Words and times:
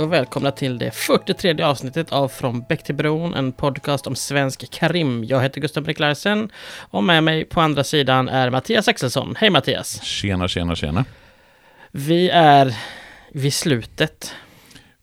Och 0.00 0.12
välkomna 0.12 0.50
till 0.50 0.78
det 0.78 0.90
43 0.90 1.62
avsnittet 1.62 2.12
av 2.12 2.28
Från 2.28 2.64
Bäck 2.68 2.84
till 2.84 2.94
Bron, 2.94 3.34
en 3.34 3.52
podcast 3.52 4.06
om 4.06 4.14
svensk 4.14 4.70
karim. 4.70 5.24
Jag 5.24 5.42
heter 5.42 5.60
Gustav 5.60 5.82
Brick 5.82 5.98
Larsen 5.98 6.50
och 6.90 7.04
med 7.04 7.24
mig 7.24 7.44
på 7.44 7.60
andra 7.60 7.84
sidan 7.84 8.28
är 8.28 8.50
Mattias 8.50 8.88
Axelsson. 8.88 9.34
Hej 9.38 9.50
Mattias! 9.50 10.02
Tjena, 10.02 10.48
tjena, 10.48 10.74
tjena. 10.74 11.04
Vi 11.90 12.30
är 12.30 12.76
vid 13.32 13.54
slutet. 13.54 14.34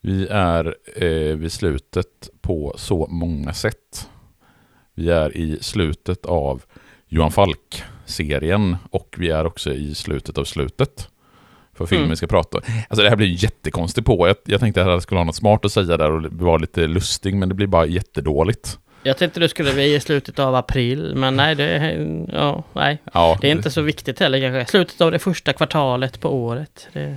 Vi 0.00 0.26
är 0.30 0.76
eh, 0.96 1.36
vid 1.36 1.52
slutet 1.52 2.30
på 2.40 2.74
så 2.76 3.06
många 3.06 3.52
sätt. 3.52 4.08
Vi 4.94 5.10
är 5.10 5.36
i 5.36 5.58
slutet 5.60 6.26
av 6.26 6.62
Johan 7.08 7.32
Falk-serien 7.32 8.76
och 8.90 9.14
vi 9.18 9.30
är 9.30 9.46
också 9.46 9.72
i 9.72 9.94
slutet 9.94 10.38
av 10.38 10.44
slutet. 10.44 11.08
För 11.78 11.86
filmen 11.86 12.02
Mm. 12.04 12.10
vi 12.10 12.16
ska 12.16 12.26
prata 12.26 12.58
Alltså 12.88 13.02
det 13.02 13.08
här 13.08 13.16
blir 13.16 13.26
ju 13.26 13.34
jättekonstigt 13.34 14.06
på. 14.06 14.28
Jag, 14.28 14.36
jag 14.44 14.60
tänkte 14.60 14.82
att 14.82 14.88
jag 14.88 15.02
skulle 15.02 15.18
ha 15.18 15.24
något 15.24 15.36
smart 15.36 15.64
att 15.64 15.72
säga 15.72 15.96
där 15.96 16.10
och 16.10 16.22
vara 16.32 16.56
lite 16.56 16.86
lustig, 16.86 17.34
men 17.34 17.48
det 17.48 17.54
blir 17.54 17.66
bara 17.66 17.86
jättedåligt. 17.86 18.78
Jag 19.02 19.16
tänkte 19.18 19.40
du 19.40 19.48
skulle 19.48 19.72
bli 19.72 19.94
i 19.94 20.00
slutet 20.00 20.38
av 20.38 20.54
april, 20.54 21.12
men 21.14 21.36
nej, 21.36 21.54
det 21.54 21.64
är, 21.64 22.26
ja, 22.32 22.64
nej. 22.72 22.98
Ja, 23.12 23.38
det 23.40 23.48
är 23.48 23.52
inte 23.52 23.70
så 23.70 23.82
viktigt 23.82 24.20
heller 24.20 24.40
kanske. 24.40 24.70
Slutet 24.70 25.00
av 25.00 25.10
det 25.10 25.18
första 25.18 25.52
kvartalet 25.52 26.20
på 26.20 26.34
året. 26.34 26.88
Det, 26.92 27.16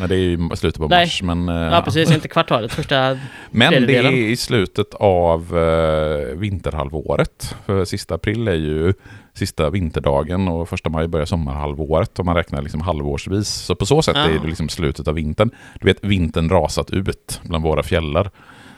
Nej, 0.00 0.08
det 0.08 0.14
är 0.14 0.18
ju 0.18 0.48
slutet 0.56 0.80
på 0.80 0.88
Nej. 0.88 1.04
mars, 1.04 1.22
men... 1.22 1.48
eh, 1.48 1.54
ja, 1.54 1.82
precis. 1.84 2.10
Inte 2.10 2.28
kvartalet, 2.28 2.72
första... 2.72 3.18
Men 3.50 3.86
det 3.86 3.96
är 3.96 4.12
i 4.12 4.36
slutet 4.36 4.94
av 4.94 5.58
eh, 5.58 6.36
vinterhalvåret. 6.36 7.54
För 7.66 7.84
sista 7.84 8.14
april 8.14 8.48
är 8.48 8.54
ju 8.54 8.92
sista 9.34 9.70
vinterdagen 9.70 10.48
och 10.48 10.68
första 10.68 10.90
maj 10.90 11.08
börjar 11.08 11.26
sommarhalvåret 11.26 12.18
om 12.18 12.26
man 12.26 12.34
räknar 12.36 12.62
liksom 12.62 12.80
halvårsvis. 12.80 13.48
Så 13.48 13.74
på 13.74 13.86
så 13.86 14.02
sätt 14.02 14.16
Ja. 14.16 14.24
är 14.28 14.38
det 14.38 14.46
liksom 14.48 14.68
slutet 14.68 15.08
av 15.08 15.14
vintern. 15.14 15.50
Du 15.80 15.86
vet, 15.86 16.04
vintern 16.04 16.48
rasat 16.48 16.90
ut 16.90 17.40
bland 17.44 17.64
våra 17.64 17.82
fjällar. 17.82 18.22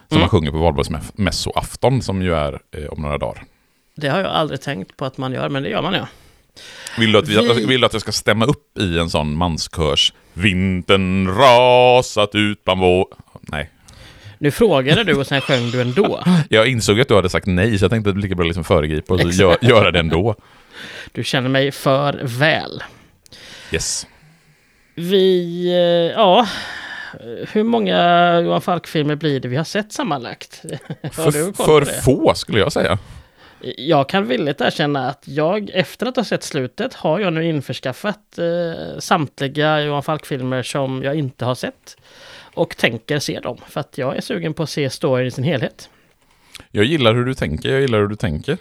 Som 0.08 0.16
Mm. 0.16 0.20
man 0.20 0.28
sjunger 0.28 0.50
på 0.50 0.58
valborgsmässoafton 0.58 2.02
som 2.02 2.22
ju 2.22 2.34
är 2.34 2.52
eh, 2.76 2.84
om 2.86 3.02
några 3.02 3.18
dagar. 3.18 3.42
Det 3.96 4.08
har 4.08 4.18
jag 4.18 4.30
aldrig 4.30 4.60
tänkt 4.60 4.96
på 4.96 5.04
att 5.04 5.18
man 5.18 5.32
gör, 5.32 5.48
men 5.48 5.62
det 5.62 5.68
gör 5.68 5.82
man 5.82 5.94
ja. 5.94 6.06
Vill 6.98 7.12
du, 7.12 7.18
att 7.18 7.28
vi, 7.28 7.54
Vi- 7.54 7.66
vill 7.66 7.80
du 7.80 7.86
att 7.86 7.92
jag 7.92 8.02
ska 8.02 8.12
stämma 8.12 8.44
upp 8.46 8.78
i 8.78 8.98
en 8.98 9.10
sån 9.10 9.36
manskörs 9.36 10.12
Vintern 10.32 11.28
rasat 11.28 12.34
ut 12.34 12.64
bland 12.64 12.80
vår... 12.80 13.06
Nej. 13.40 13.70
Nu 14.38 14.50
frågade 14.50 15.04
du 15.04 15.14
och 15.14 15.26
sen 15.26 15.40
sjöng 15.40 15.70
du 15.70 15.80
ändå. 15.80 16.22
Jag 16.48 16.68
insåg 16.68 17.00
att 17.00 17.08
du 17.08 17.14
hade 17.14 17.28
sagt 17.30 17.46
nej, 17.46 17.78
så 17.78 17.84
jag 17.84 17.90
tänkte 17.90 18.10
att 18.10 18.16
det 18.16 18.22
lika 18.22 18.34
bra 18.34 18.44
liksom 18.46 18.64
föregripa 18.64 19.14
och 19.14 19.34
så 19.34 19.56
göra 19.60 19.90
det 19.90 19.98
ändå. 19.98 20.34
Du 21.12 21.24
känner 21.24 21.48
mig 21.48 21.72
för 21.72 22.20
väl. 22.22 22.82
Yes. 23.72 24.06
Vi, 24.94 25.66
eh, 25.68 26.20
ja, 26.20 26.48
hur 27.52 27.62
många 27.64 28.40
Johan 28.40 28.62
Falk-filmer 28.62 29.16
blir 29.16 29.40
det 29.40 29.48
vi 29.48 29.56
har 29.56 29.64
sett 29.64 29.92
sammanlagt? 29.92 30.62
Har 31.02 31.10
För, 31.10 31.64
för 31.64 31.84
få 31.84 32.34
skulle 32.34 32.58
jag 32.58 32.72
säga. 32.72 32.98
Jag 33.76 34.08
kan 34.08 34.26
villigt 34.26 34.60
erkänna 34.60 35.08
att 35.08 35.24
jag, 35.28 35.70
efter 35.74 36.06
att 36.06 36.16
ha 36.16 36.24
sett 36.24 36.42
slutet, 36.42 36.94
har 36.94 37.20
jag 37.20 37.32
nu 37.32 37.44
införskaffat 37.44 38.38
eh, 38.38 38.98
samtliga 38.98 39.80
Johan 39.80 40.02
Falk-filmer 40.02 40.62
som 40.62 41.02
jag 41.02 41.14
inte 41.14 41.44
har 41.44 41.54
sett. 41.54 41.96
Och 42.54 42.76
tänker 42.76 43.18
se 43.18 43.40
dem, 43.40 43.58
för 43.68 43.80
att 43.80 43.98
jag 43.98 44.16
är 44.16 44.20
sugen 44.20 44.54
på 44.54 44.62
att 44.62 44.70
se 44.70 44.90
storyn 44.90 45.26
i 45.26 45.30
sin 45.30 45.44
helhet. 45.44 45.90
Jag 46.70 46.84
gillar 46.84 47.14
hur 47.14 47.24
du 47.24 47.34
tänker, 47.34 47.68
jag 47.68 47.80
gillar 47.80 47.98
hur 47.98 48.08
du 48.08 48.16
tänker. 48.16 48.58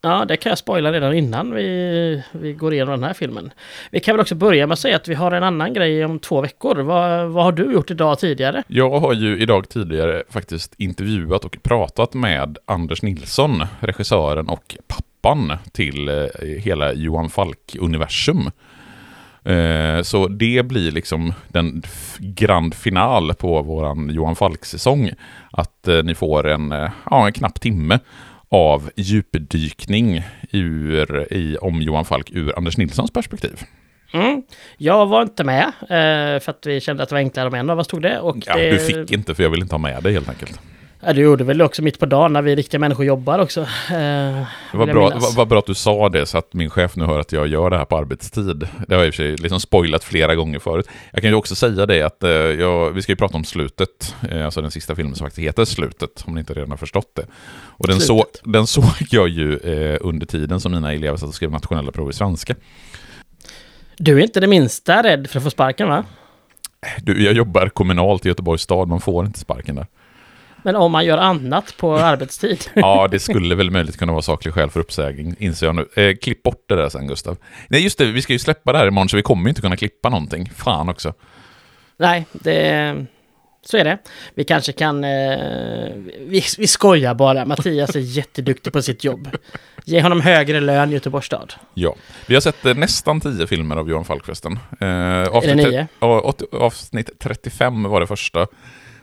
Ja, 0.00 0.24
det 0.24 0.36
kan 0.36 0.50
jag 0.50 0.58
spoila 0.58 0.92
redan 0.92 1.14
innan 1.14 1.54
vi, 1.54 2.22
vi 2.32 2.52
går 2.52 2.74
igenom 2.74 3.00
den 3.00 3.04
här 3.04 3.14
filmen. 3.14 3.50
Vi 3.90 4.00
kan 4.00 4.14
väl 4.14 4.20
också 4.20 4.34
börja 4.34 4.66
med 4.66 4.72
att 4.72 4.78
säga 4.78 4.96
att 4.96 5.08
vi 5.08 5.14
har 5.14 5.32
en 5.32 5.42
annan 5.42 5.74
grej 5.74 6.04
om 6.04 6.18
två 6.18 6.40
veckor. 6.40 6.76
Vad, 6.76 7.28
vad 7.28 7.44
har 7.44 7.52
du 7.52 7.72
gjort 7.72 7.90
idag 7.90 8.18
tidigare? 8.18 8.62
Jag 8.66 9.00
har 9.00 9.12
ju 9.12 9.38
idag 9.38 9.68
tidigare 9.68 10.22
faktiskt 10.30 10.74
intervjuat 10.78 11.44
och 11.44 11.56
pratat 11.62 12.14
med 12.14 12.58
Anders 12.64 13.02
Nilsson, 13.02 13.64
regissören 13.80 14.48
och 14.48 14.76
pappan 14.86 15.52
till 15.72 16.08
eh, 16.08 16.24
hela 16.58 16.92
Johan 16.92 17.30
Falk-universum. 17.30 18.50
Eh, 19.44 20.02
så 20.02 20.28
det 20.28 20.66
blir 20.66 20.90
liksom 20.90 21.32
den 21.48 21.82
grand 22.18 22.74
final 22.74 23.34
på 23.34 23.62
våran 23.62 24.10
Johan 24.10 24.36
Falk-säsong. 24.36 25.10
Att 25.50 25.88
eh, 25.88 26.02
ni 26.02 26.14
får 26.14 26.48
en, 26.48 26.74
ja, 27.10 27.26
en 27.26 27.32
knapp 27.32 27.60
timme 27.60 27.98
av 28.50 28.90
djupdykning 28.96 30.22
ur, 30.52 31.32
i, 31.32 31.56
om 31.56 31.82
Johan 31.82 32.04
Falk 32.04 32.30
ur 32.30 32.56
Anders 32.56 32.76
Nilssons 32.76 33.10
perspektiv. 33.10 33.62
Mm. 34.12 34.42
Jag 34.78 35.06
var 35.06 35.22
inte 35.22 35.44
med, 35.44 35.64
eh, 35.64 36.40
för 36.40 36.50
att 36.50 36.66
vi 36.66 36.80
kände 36.80 37.02
att 37.02 37.08
det 37.08 37.14
var 37.14 37.20
enklare 37.20 37.48
om 37.48 37.54
en 37.54 37.70
av 37.70 37.78
oss 37.78 37.86
tog 37.86 38.02
det. 38.02 38.20
Och 38.20 38.36
Ja, 38.46 38.56
det, 38.56 38.70
Du 38.70 38.78
fick 38.78 39.12
inte 39.12 39.34
för 39.34 39.42
jag 39.42 39.50
vill 39.50 39.62
inte 39.62 39.74
ha 39.74 39.78
med 39.78 40.02
dig 40.02 40.12
helt 40.12 40.28
enkelt. 40.28 40.60
Ja, 41.00 41.12
du 41.12 41.20
gjorde 41.22 41.44
väl 41.44 41.62
också 41.62 41.82
mitt 41.82 41.98
på 41.98 42.06
dagen 42.06 42.32
när 42.32 42.42
vi 42.42 42.56
riktiga 42.56 42.78
människor 42.80 43.04
jobbar 43.04 43.38
också. 43.38 43.60
Eh, 43.60 43.66
Det 43.88 44.46
var 44.72 44.86
vill 44.86 44.88
jag 44.88 44.96
bra, 44.96 45.18
var, 45.18 45.36
var 45.36 45.46
bra 45.46 45.58
att 45.58 45.66
du 45.66 45.74
sa 45.74 46.08
det 46.08 46.26
så 46.26 46.38
att 46.38 46.54
min 46.54 46.70
chef 46.70 46.96
nu 46.96 47.04
hör 47.04 47.20
att 47.20 47.32
jag 47.32 47.46
gör 47.46 47.70
det 47.70 47.78
här 47.78 47.84
på 47.84 47.96
arbetstid. 47.96 48.68
Det 48.88 48.94
har 48.94 49.02
jag 49.02 49.06
i 49.06 49.10
och 49.10 49.14
för 49.14 49.22
sig 49.22 49.36
liksom 49.36 49.60
spoilat 49.60 50.04
flera 50.04 50.34
gånger 50.34 50.58
förut. 50.58 50.88
Jag 51.12 51.22
kan 51.22 51.30
ju 51.30 51.36
också 51.36 51.54
säga 51.54 51.86
det 51.86 52.02
att 52.02 52.22
eh, 52.22 52.30
jag, 52.30 52.90
vi 52.90 53.02
ska 53.02 53.12
ju 53.12 53.16
prata 53.16 53.36
om 53.36 53.44
slutet, 53.44 54.14
eh, 54.30 54.44
alltså 54.44 54.60
den 54.60 54.70
sista 54.70 54.94
filmen 54.94 55.14
som 55.14 55.24
faktiskt 55.26 55.46
heter 55.46 55.64
Slutet, 55.64 56.24
om 56.26 56.34
ni 56.34 56.40
inte 56.40 56.54
redan 56.54 56.70
har 56.70 56.76
förstått 56.76 57.14
det. 57.14 57.26
Och 57.66 57.88
den, 57.88 58.00
så, 58.00 58.26
den 58.44 58.66
såg 58.66 58.84
jag 59.10 59.28
ju 59.28 59.56
eh, 59.56 59.98
under 60.00 60.26
tiden 60.26 60.60
som 60.60 60.72
mina 60.72 60.92
elever 60.92 61.16
satt 61.16 61.28
och 61.28 61.34
skrev 61.34 61.50
nationella 61.50 61.92
prov 61.92 62.10
i 62.10 62.12
svenska. 62.12 62.54
Du 63.96 64.18
är 64.18 64.22
inte 64.22 64.40
det 64.40 64.46
minsta 64.46 65.02
rädd 65.02 65.30
för 65.30 65.38
att 65.38 65.44
få 65.44 65.50
sparken 65.50 65.88
va? 65.88 66.04
Du, 67.02 67.24
jag 67.24 67.34
jobbar 67.34 67.68
kommunalt 67.68 68.26
i 68.26 68.28
Göteborgs 68.28 68.62
stad, 68.62 68.88
man 68.88 69.00
får 69.00 69.26
inte 69.26 69.38
sparken 69.38 69.74
där. 69.74 69.86
Men 70.68 70.76
om 70.76 70.92
man 70.92 71.04
gör 71.04 71.18
annat 71.18 71.74
på 71.76 71.96
arbetstid? 71.98 72.64
Ja, 72.74 73.08
det 73.10 73.18
skulle 73.18 73.54
väl 73.54 73.70
möjligt 73.70 73.96
kunna 73.96 74.12
vara 74.12 74.22
saklig 74.22 74.54
skäl 74.54 74.70
för 74.70 74.80
uppsägning, 74.80 75.36
inser 75.38 75.66
jag 75.66 75.74
nu. 75.76 75.88
Eh, 75.96 76.16
klipp 76.16 76.42
bort 76.42 76.64
det 76.68 76.76
där 76.76 76.88
sen, 76.88 77.06
Gustav. 77.06 77.36
Nej, 77.68 77.82
just 77.82 77.98
det, 77.98 78.04
vi 78.04 78.22
ska 78.22 78.32
ju 78.32 78.38
släppa 78.38 78.72
det 78.72 78.78
här 78.78 78.86
imorgon, 78.86 79.08
så 79.08 79.16
vi 79.16 79.22
kommer 79.22 79.42
ju 79.44 79.48
inte 79.48 79.60
kunna 79.60 79.76
klippa 79.76 80.08
någonting. 80.08 80.50
Fan 80.56 80.88
också. 80.88 81.12
Nej, 81.98 82.26
det... 82.32 83.06
Så 83.66 83.76
är 83.76 83.84
det. 83.84 83.98
Vi 84.34 84.44
kanske 84.44 84.72
kan... 84.72 85.04
Eh, 85.04 85.10
vi, 86.20 86.42
vi 86.58 86.66
skojar 86.66 87.14
bara. 87.14 87.44
Mattias 87.44 87.96
är 87.96 88.00
jätteduktig 88.00 88.72
på 88.72 88.82
sitt 88.82 89.04
jobb. 89.04 89.28
Ge 89.84 90.02
honom 90.02 90.20
högre 90.20 90.60
lön 90.60 90.90
Göteborgs 90.90 91.26
stad. 91.26 91.54
Ja, 91.74 91.94
vi 92.26 92.34
har 92.34 92.40
sett 92.40 92.66
eh, 92.66 92.74
nästan 92.74 93.20
tio 93.20 93.46
filmer 93.46 93.76
av 93.76 93.90
Johan 93.90 94.04
Falk 94.04 94.24
förresten. 94.24 94.58
Eh, 94.80 95.28
avsnitt, 95.36 95.56
nio? 95.56 95.86
ja, 96.00 96.20
åt- 96.20 96.54
avsnitt 96.54 97.10
35 97.18 97.82
var 97.82 98.00
det 98.00 98.06
första. 98.06 98.46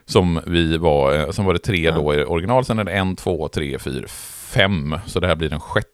Som 0.07 0.41
vi 0.47 0.77
var, 0.77 1.19
eh, 1.19 1.29
sen 1.31 1.45
var 1.45 1.53
det 1.53 1.59
tre 1.59 1.79
Ja. 1.83 1.91
då 1.91 2.13
i 2.15 2.23
original, 2.23 2.65
sen 2.65 2.79
är 2.79 2.83
det 2.83 2.91
en, 2.91 3.15
två, 3.15 3.47
tre, 3.47 3.79
fyra, 3.79 4.07
fem. 4.53 4.95
Så 5.05 5.19
det 5.19 5.27
här 5.27 5.35
blir 5.35 5.49
den 5.49 5.59
sjätte. 5.59 5.91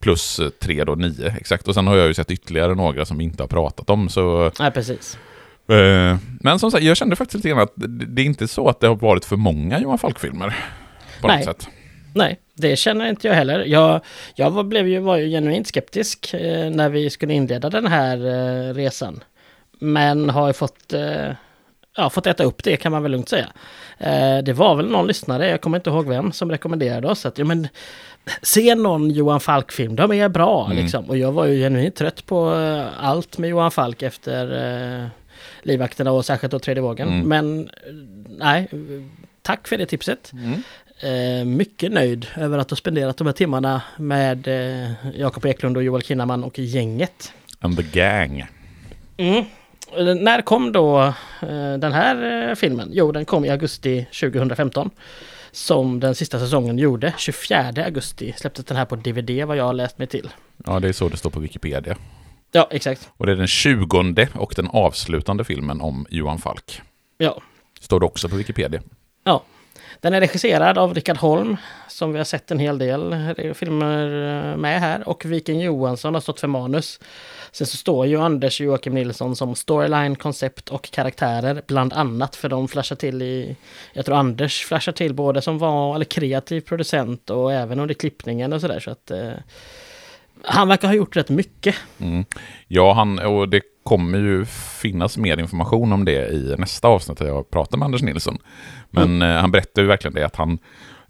Plus 0.00 0.38
eh, 0.38 0.48
tre 0.48 0.84
då, 0.84 0.94
nio 0.94 1.34
exakt. 1.38 1.68
Och 1.68 1.74
sen 1.74 1.86
har 1.86 1.96
jag 1.96 2.06
ju 2.06 2.14
sett 2.14 2.30
ytterligare 2.30 2.74
några 2.74 3.04
som 3.04 3.18
vi 3.18 3.24
inte 3.24 3.42
har 3.42 3.48
pratat 3.48 3.90
om. 3.90 4.08
Så, 4.08 4.50
Nej, 4.60 4.70
precis. 4.70 5.18
eh, 5.68 6.16
men 6.40 6.58
som 6.58 6.70
sagt, 6.70 6.84
jag 6.84 6.96
kände 6.96 7.16
faktiskt 7.16 7.34
lite 7.34 7.48
grann 7.48 7.58
att 7.58 7.72
det, 7.74 7.86
det 8.06 8.22
är 8.22 8.26
inte 8.26 8.48
så 8.48 8.68
att 8.68 8.80
det 8.80 8.86
har 8.86 8.94
varit 8.96 9.24
för 9.24 9.36
många 9.36 9.80
Johan 9.80 9.98
Falk-filmer. 9.98 10.56
På 11.20 11.28
Nej. 11.28 11.36
något 11.36 11.44
sätt. 11.44 11.68
Nej, 12.14 12.40
det 12.54 12.76
känner 12.76 13.08
inte 13.08 13.28
jag 13.28 13.34
heller. 13.34 13.64
Jag, 13.66 14.00
jag 14.34 14.50
var, 14.50 14.64
blev 14.64 14.88
ju, 14.88 14.98
var 14.98 15.16
ju 15.16 15.28
genuint 15.30 15.66
skeptisk 15.66 16.34
eh, 16.34 16.70
när 16.70 16.88
vi 16.88 17.10
skulle 17.10 17.34
inleda 17.34 17.70
den 17.70 17.86
här 17.86 18.16
eh, 18.26 18.74
resan. 18.74 19.20
Men 19.80 20.30
har 20.30 20.46
ju 20.46 20.52
fått, 20.52 20.92
eh, 20.92 21.30
ja, 21.98 22.10
fått 22.10 22.26
äta 22.26 22.44
upp 22.44 22.64
det 22.64 22.76
kan 22.76 22.92
man 22.92 23.02
väl 23.02 23.12
lugnt 23.12 23.28
säga. 23.28 23.46
Eh, 23.98 24.38
det 24.38 24.52
var 24.52 24.74
väl 24.74 24.90
någon 24.90 25.06
lyssnare, 25.06 25.48
jag 25.48 25.60
kommer 25.60 25.78
inte 25.78 25.90
ihåg 25.90 26.08
vem, 26.08 26.32
som 26.32 26.50
rekommenderade 26.50 27.08
oss 27.08 27.26
att 27.26 27.38
ja, 27.38 27.44
men, 27.44 27.68
se 28.42 28.74
någon 28.74 29.10
Johan 29.10 29.40
Falk-film, 29.40 29.96
de 29.96 30.12
är 30.12 30.28
bra 30.28 30.64
Mm. 30.66 30.76
liksom. 30.82 31.04
Och 31.04 31.18
jag 31.18 31.32
var 31.32 31.46
ju 31.46 31.58
genuint 31.60 31.96
trött 31.96 32.26
på 32.26 32.54
eh, 32.54 33.04
allt 33.04 33.38
med 33.38 33.50
Johan 33.50 33.70
Falk 33.70 34.02
efter 34.02 34.44
eh, 35.02 35.06
livvakterna 35.62 36.12
och 36.12 36.24
särskilt 36.24 36.50
då 36.50 36.58
tredje 36.58 36.82
vågen. 36.82 37.08
Mm. 37.08 37.28
Men 37.28 37.70
nej, 38.38 38.68
tack 39.42 39.68
för 39.68 39.76
det 39.78 39.86
tipset. 39.86 40.32
Mm. 40.32 40.62
Eh, 41.00 41.44
mycket 41.44 41.92
nöjd 41.92 42.26
över 42.36 42.58
att 42.58 42.70
ha 42.70 42.76
spenderat 42.76 43.16
de 43.16 43.26
här 43.26 43.34
timmarna 43.34 43.82
med 43.96 44.48
eh, 44.48 44.90
Jakob 45.14 45.46
Eklund 45.46 45.76
och 45.76 45.82
Joel 45.82 46.02
Kinnaman 46.02 46.44
och 46.44 46.58
gänget. 46.58 47.32
And 47.60 47.76
the 47.76 48.00
gang. 48.00 48.46
Mm. 49.16 49.44
När 49.96 50.42
kom 50.42 50.72
då 50.72 51.00
eh, 51.42 51.74
den 51.78 51.92
här 51.92 52.48
eh, 52.48 52.54
filmen? 52.54 52.88
Jo, 52.92 53.12
den 53.12 53.24
kom 53.24 53.44
i 53.44 53.50
augusti 53.50 54.06
2015. 54.20 54.90
Som 55.52 56.00
den 56.00 56.14
sista 56.14 56.38
säsongen 56.38 56.78
gjorde. 56.78 57.14
24 57.18 57.72
augusti 57.84 58.34
släpptes 58.36 58.64
den 58.64 58.76
här 58.76 58.84
på 58.84 58.96
DVD 58.96 59.44
vad 59.44 59.56
jag 59.56 59.64
har 59.64 59.72
läst 59.72 59.98
mig 59.98 60.06
till. 60.06 60.28
Ja, 60.66 60.80
det 60.80 60.88
är 60.88 60.92
så 60.92 61.08
det 61.08 61.16
står 61.16 61.30
på 61.30 61.40
Wikipedia. 61.40 61.96
Ja, 62.52 62.68
exakt. 62.70 63.08
Och 63.16 63.26
det 63.26 63.32
är 63.32 63.36
den 63.36 63.46
tjugonde 63.46 64.28
och 64.34 64.52
den 64.56 64.68
avslutande 64.68 65.44
filmen 65.44 65.80
om 65.80 66.06
Johan 66.10 66.38
Falk. 66.38 66.80
Ja, 67.18 67.40
Står 67.80 68.00
det 68.00 68.06
också 68.06 68.28
på 68.28 68.36
Wikipedia. 68.36 68.80
ja. 69.24 69.42
Den 70.00 70.14
är 70.14 70.20
regisserad 70.20 70.78
av 70.78 70.94
Rickard 70.94 71.16
Holm, 71.16 71.56
som 71.88 72.12
vi 72.12 72.18
har 72.18 72.24
sett 72.24 72.50
en 72.50 72.58
hel 72.58 72.78
del 72.78 73.14
filmer 73.54 74.04
eh, 74.50 74.56
med 74.56 74.80
här. 74.80 75.08
Och 75.08 75.24
Viken 75.24 75.60
Johansson 75.60 76.14
har 76.14 76.20
stått 76.20 76.40
för 76.40 76.48
manus. 76.48 77.00
Sen 77.52 77.66
så 77.66 77.76
står 77.76 78.06
ju 78.06 78.20
Anders 78.20 78.60
Joakim 78.60 78.94
Nilsson 78.94 79.36
som 79.36 79.54
storyline, 79.54 80.16
koncept 80.16 80.68
och 80.68 80.90
karaktärer, 80.90 81.62
bland 81.66 81.92
annat. 81.92 82.36
För 82.36 82.48
de 82.48 82.68
flashar 82.68 82.96
till 82.96 83.22
i... 83.22 83.56
Jag 83.92 84.06
tror 84.06 84.16
Anders 84.16 84.64
flashar 84.64 84.92
till 84.92 85.14
både 85.14 85.42
som 85.42 85.58
var, 85.58 85.94
eller 85.94 86.04
kreativ 86.04 86.60
producent 86.60 87.30
och 87.30 87.52
även 87.52 87.80
under 87.80 87.94
klippningen 87.94 88.52
och 88.52 88.60
sådär. 88.60 88.80
Så 88.80 88.90
att... 88.90 89.10
Eh, 89.10 89.32
han 90.42 90.68
verkar 90.68 90.88
ha 90.88 90.94
gjort 90.94 91.16
rätt 91.16 91.28
mycket. 91.28 91.74
Mm. 91.98 92.24
Ja, 92.68 92.92
han, 92.92 93.18
och 93.18 93.48
det 93.48 93.60
kommer 93.82 94.18
ju 94.18 94.44
finnas 94.80 95.16
mer 95.16 95.40
information 95.40 95.92
om 95.92 96.04
det 96.04 96.28
i 96.28 96.54
nästa 96.58 96.88
avsnitt 96.88 97.18
där 97.18 97.26
jag 97.26 97.50
pratar 97.50 97.78
med 97.78 97.86
Anders 97.86 98.02
Nilsson. 98.02 98.38
Men 98.90 99.04
mm. 99.04 99.30
eh, 99.30 99.40
han 99.40 99.50
berättar 99.50 99.82
ju 99.82 99.88
verkligen 99.88 100.14
det 100.14 100.26
att 100.26 100.36
han 100.36 100.58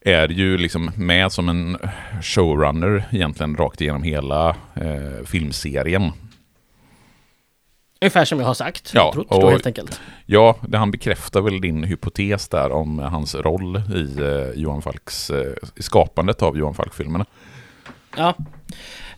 är 0.01 0.29
ju 0.29 0.59
liksom 0.59 0.91
med 0.97 1.33
som 1.33 1.49
en 1.49 1.79
showrunner 2.23 3.05
egentligen 3.11 3.57
rakt 3.57 3.81
igenom 3.81 4.03
hela 4.03 4.49
eh, 4.75 5.25
filmserien. 5.27 6.13
Ungefär 8.01 8.25
som 8.25 8.41
jag 8.41 8.47
har 8.47 8.55
sagt. 8.55 8.91
Ja, 8.95 9.13
trott, 9.15 9.27
och, 9.31 9.41
då, 9.41 9.51
helt 9.51 9.67
enkelt. 9.67 10.01
Ja, 10.27 10.57
det, 10.69 10.79
han 10.79 10.91
bekräftar 10.91 11.41
väl 11.41 11.61
din 11.61 11.85
hypotes 11.85 12.49
där 12.49 12.73
om 12.73 12.99
hans 12.99 13.35
roll 13.35 13.77
i 13.77 14.21
eh, 14.21 14.61
Johan 14.61 14.83
Falks, 14.83 15.31
eh, 15.31 15.53
i 15.77 15.83
skapandet 15.83 16.43
av 16.43 16.59
Johan 16.59 16.75
Falk-filmerna. 16.75 17.27
Ja. 18.17 18.35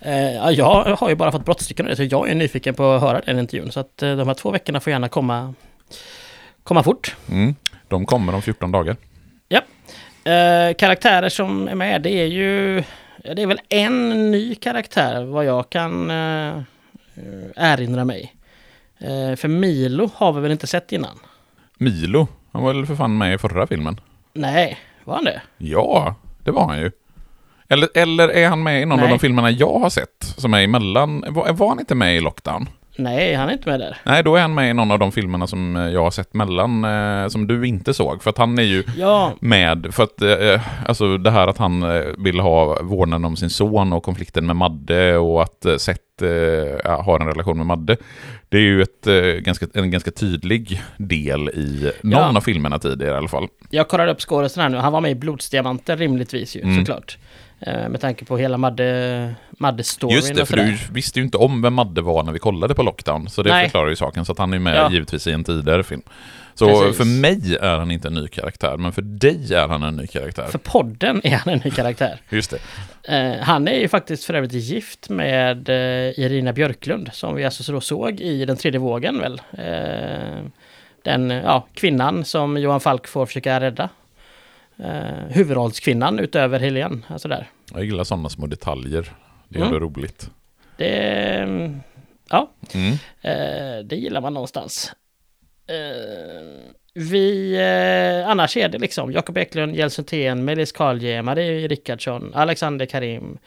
Eh, 0.01 0.51
jag 0.51 0.97
har 0.97 1.09
ju 1.09 1.15
bara 1.15 1.33
fått 1.33 1.45
brottstycken 1.45 1.97
så 1.97 2.03
jag 2.03 2.31
är 2.31 2.35
nyfiken 2.35 2.75
på 2.75 2.93
att 2.93 3.01
höra 3.01 3.21
den 3.27 3.39
intervjun. 3.39 3.73
Så 3.73 3.81
att 3.81 4.03
eh, 4.03 4.17
de 4.17 4.29
här 4.29 4.35
två 4.35 4.51
veckorna 4.51 4.81
får 4.81 4.91
gärna 4.91 5.09
komma, 5.09 5.55
komma 6.63 6.83
fort. 6.83 7.17
Mm, 7.31 7.55
de 7.89 8.07
kommer 8.07 8.35
om 8.35 8.43
14 8.43 8.73
dagar. 8.73 8.97
Ja. 9.49 9.61
Eh, 10.33 10.75
karaktärer 10.75 11.29
som 11.29 11.69
är 11.69 11.75
med, 11.75 12.03
det 12.03 12.11
är 12.11 12.27
ju... 12.27 12.85
Det 13.35 13.43
är 13.43 13.47
väl 13.47 13.61
en 13.69 14.31
ny 14.31 14.55
karaktär 14.55 15.25
vad 15.25 15.45
jag 15.45 15.71
kan 15.71 16.11
eh, 16.11 16.63
erinra 17.57 18.05
mig. 18.05 18.35
Eh, 19.01 19.37
för 19.37 19.49
Milo 19.49 20.11
har 20.15 20.33
vi 20.33 20.41
väl 20.41 20.53
inte 20.53 20.67
sett 20.67 20.93
innan? 20.93 21.19
Milo? 21.79 22.29
Han 22.53 22.63
var 22.63 22.75
väl 22.75 22.87
för 22.87 22.95
fan 22.95 23.19
med 23.19 23.35
i 23.35 23.39
förra 23.39 23.67
filmen? 23.67 24.01
Nej, 24.33 24.79
var 25.05 25.15
han 25.15 25.25
det? 25.25 25.43
Ja, 25.59 26.15
det 26.45 26.51
var 26.51 26.67
han 26.69 26.79
ju. 26.79 26.91
Eller, 27.69 27.89
eller 27.95 28.29
är 28.29 28.49
han 28.49 28.63
med 28.63 28.83
i 28.83 28.85
någon 28.85 28.97
Nej. 28.99 29.05
av 29.05 29.11
de 29.11 29.19
filmerna 29.19 29.51
jag 29.51 29.79
har 29.79 29.91
sett 29.91 30.35
som 30.37 30.55
är 30.55 30.63
emellan? 30.63 31.25
Var, 31.29 31.53
var 31.53 31.69
han 31.69 31.81
inte 31.81 31.95
med 31.95 32.17
i 32.17 32.21
Lockdown? 32.21 32.69
Nej, 33.03 33.35
han 33.35 33.49
är 33.49 33.53
inte 33.53 33.69
med 33.69 33.81
där. 33.81 33.97
Nej, 34.05 34.23
då 34.23 34.37
är 34.37 34.41
han 34.41 34.55
med 34.55 34.71
i 34.71 34.75
någon 34.75 34.91
av 34.91 34.99
de 34.99 35.13
filmerna 35.13 35.47
som 35.47 35.77
jag 35.77 36.03
har 36.03 36.11
sett 36.11 36.35
mellan, 36.35 36.85
eh, 36.85 37.29
som 37.29 37.47
du 37.47 37.67
inte 37.67 37.95
såg. 37.95 38.23
För 38.23 38.31
att 38.31 38.39
han 38.39 38.59
är 38.59 38.63
ju 38.63 38.85
ja. 38.97 39.33
med, 39.41 39.95
för 39.95 40.03
att, 40.03 40.23
eh, 40.23 40.89
alltså 40.89 41.19
det 41.19 41.31
här 41.31 41.47
att 41.49 41.59
han 41.59 41.83
eh, 41.83 42.03
vill 42.19 42.41
ha 42.41 42.83
vårdnaden 42.83 43.25
om 43.25 43.37
sin 43.37 43.51
son 43.51 43.93
och 43.93 44.03
konflikten 44.03 44.47
med 44.47 44.57
Madde 44.57 45.17
och 45.17 45.43
att 45.43 45.65
eh, 45.65 45.77
Seth 45.77 46.25
eh, 46.25 47.05
har 47.05 47.21
en 47.21 47.27
relation 47.27 47.57
med 47.57 47.67
Madde. 47.67 47.97
Det 48.49 48.57
är 48.57 48.63
ju 48.63 48.83
ett, 48.83 49.07
eh, 49.07 49.15
ganska, 49.23 49.67
en 49.75 49.91
ganska 49.91 50.11
tydlig 50.11 50.83
del 50.97 51.49
i 51.49 51.93
någon 52.03 52.13
ja. 52.13 52.37
av 52.37 52.41
filmerna 52.41 52.79
tidigare 52.79 53.15
i 53.15 53.19
alla 53.19 53.29
fall. 53.29 53.49
Jag 53.71 53.89
kollade 53.89 54.13
upp 54.13 54.21
skådisen 54.21 54.63
här 54.63 54.69
nu, 54.69 54.77
han 54.77 54.93
var 54.93 55.01
med 55.01 55.11
i 55.11 55.15
Blodsdiamanter 55.15 55.97
rimligtvis 55.97 56.57
ju, 56.57 56.63
mm. 56.63 56.79
såklart. 56.79 57.19
Eh, 57.61 57.89
med 57.89 58.01
tanke 58.01 58.25
på 58.25 58.37
hela 58.37 58.57
Madde, 58.57 59.35
Madde-storyn 59.51 60.15
Just 60.15 60.35
det, 60.35 60.47
för 60.47 60.57
du 60.57 60.79
visste 60.93 61.19
ju 61.19 61.25
inte 61.25 61.39
om 61.39 61.63
vem 61.63 61.75
Madde 61.75 62.03
var 62.03 62.23
när 62.23 62.33
vi 62.33 62.39
kollade 62.39 62.75
på 62.75 62.83
Lockdown. 62.83 63.29
Så 63.29 63.43
det 63.43 63.51
Nej. 63.51 63.65
förklarar 63.65 63.89
ju 63.89 63.97
saken. 63.97 64.25
Så 64.25 64.33
att 64.33 64.39
han 64.39 64.53
är 64.53 64.59
med 64.59 64.77
ja. 64.77 64.91
givetvis 64.91 65.27
i 65.27 65.33
en 65.33 65.45
tidigare 65.45 65.83
film. 65.83 66.03
Så 66.55 66.67
Precis. 66.67 66.97
för 66.97 67.05
mig 67.05 67.57
är 67.61 67.79
han 67.79 67.91
inte 67.91 68.09
en 68.09 68.15
ny 68.15 68.29
karaktär, 68.29 68.77
men 68.77 68.93
för 68.93 69.03
dig 69.03 69.55
är 69.55 69.69
han 69.69 69.83
en 69.83 69.97
ny 69.97 70.07
karaktär. 70.07 70.45
För 70.45 70.59
podden 70.59 71.21
är 71.25 71.37
han 71.37 71.55
en 71.55 71.61
ny 71.65 71.71
karaktär. 71.71 72.21
Just 72.31 72.51
det. 72.51 72.59
Eh, 73.17 73.43
han 73.43 73.69
är 73.69 73.79
ju 73.79 73.89
faktiskt 73.89 74.25
för 74.25 74.35
övrigt 74.35 74.53
gift 74.53 75.09
med 75.09 75.69
eh, 75.69 76.19
Irina 76.19 76.53
Björklund, 76.53 77.11
som 77.13 77.35
vi 77.35 77.45
alltså 77.45 77.63
så 77.63 77.81
såg 77.81 78.21
i 78.21 78.45
Den 78.45 78.57
tredje 78.57 78.81
vågen 78.81 79.21
väl. 79.21 79.41
Eh, 79.53 80.45
den 81.03 81.31
ja, 81.31 81.67
kvinnan 81.75 82.25
som 82.25 82.57
Johan 82.57 82.81
Falk 82.81 83.07
får 83.07 83.27
försöka 83.27 83.61
rädda 83.61 83.89
eh, 84.85 85.27
huvudrollskvinnan 85.31 86.19
utöver 86.19 86.61
Helene. 86.61 86.99
Alltså 87.07 87.29
där. 87.29 87.49
Jag 87.75 87.85
gillar 87.85 88.05
sådana 88.05 88.29
små 88.29 88.47
detaljer. 88.47 89.13
Det 89.49 89.59
gör 89.59 89.67
mm. 89.67 89.81
det 89.81 89.87
roligt. 89.87 90.31
Det, 90.77 91.81
ja, 92.31 92.51
mm. 92.73 92.93
eh, 93.21 93.85
det 93.85 93.97
gillar 93.97 94.21
man 94.21 94.35
någonstans. 94.35 94.93
Eh, 95.67 96.73
vi, 96.95 97.55
eh, 97.55 98.31
annars 98.31 98.57
är 98.57 98.69
det 98.69 98.79
liksom 98.79 99.13
Jakob 99.13 99.39
Eklund, 99.39 99.77
Jens 99.77 99.99
Hultén, 99.99 100.45
Melis 100.45 100.73
Karlje, 100.73 101.23
Marie 101.23 101.69
Rickardsson, 101.69 102.33
Alexander 102.35 102.87
Karim, 102.87 103.39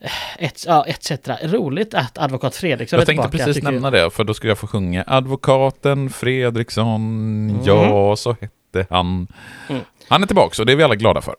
eh, 0.00 0.44
et, 0.44 0.64
ja, 0.66 0.84
etc. 0.86 1.10
Roligt 1.42 1.94
att 1.94 2.18
advokat 2.18 2.56
Fredriksson 2.56 2.96
jag 2.96 3.02
är 3.02 3.06
tillbaka. 3.06 3.26
Jag 3.26 3.32
tänkte 3.32 3.46
precis 3.46 3.62
nämna 3.62 3.90
det, 3.90 4.10
för 4.10 4.24
då 4.24 4.34
skulle 4.34 4.50
jag 4.50 4.58
få 4.58 4.66
sjunga 4.66 5.04
Advokaten 5.06 6.10
Fredriksson, 6.10 7.50
mm. 7.50 7.64
ja 7.64 8.16
så 8.16 8.36
hette 8.40 8.86
han. 8.90 9.26
Mm. 9.68 9.82
Han 10.12 10.22
är 10.22 10.26
tillbaka 10.26 10.62
och 10.62 10.66
det 10.66 10.72
är 10.72 10.76
vi 10.76 10.82
alla 10.82 10.94
glada 10.94 11.20
för. 11.20 11.34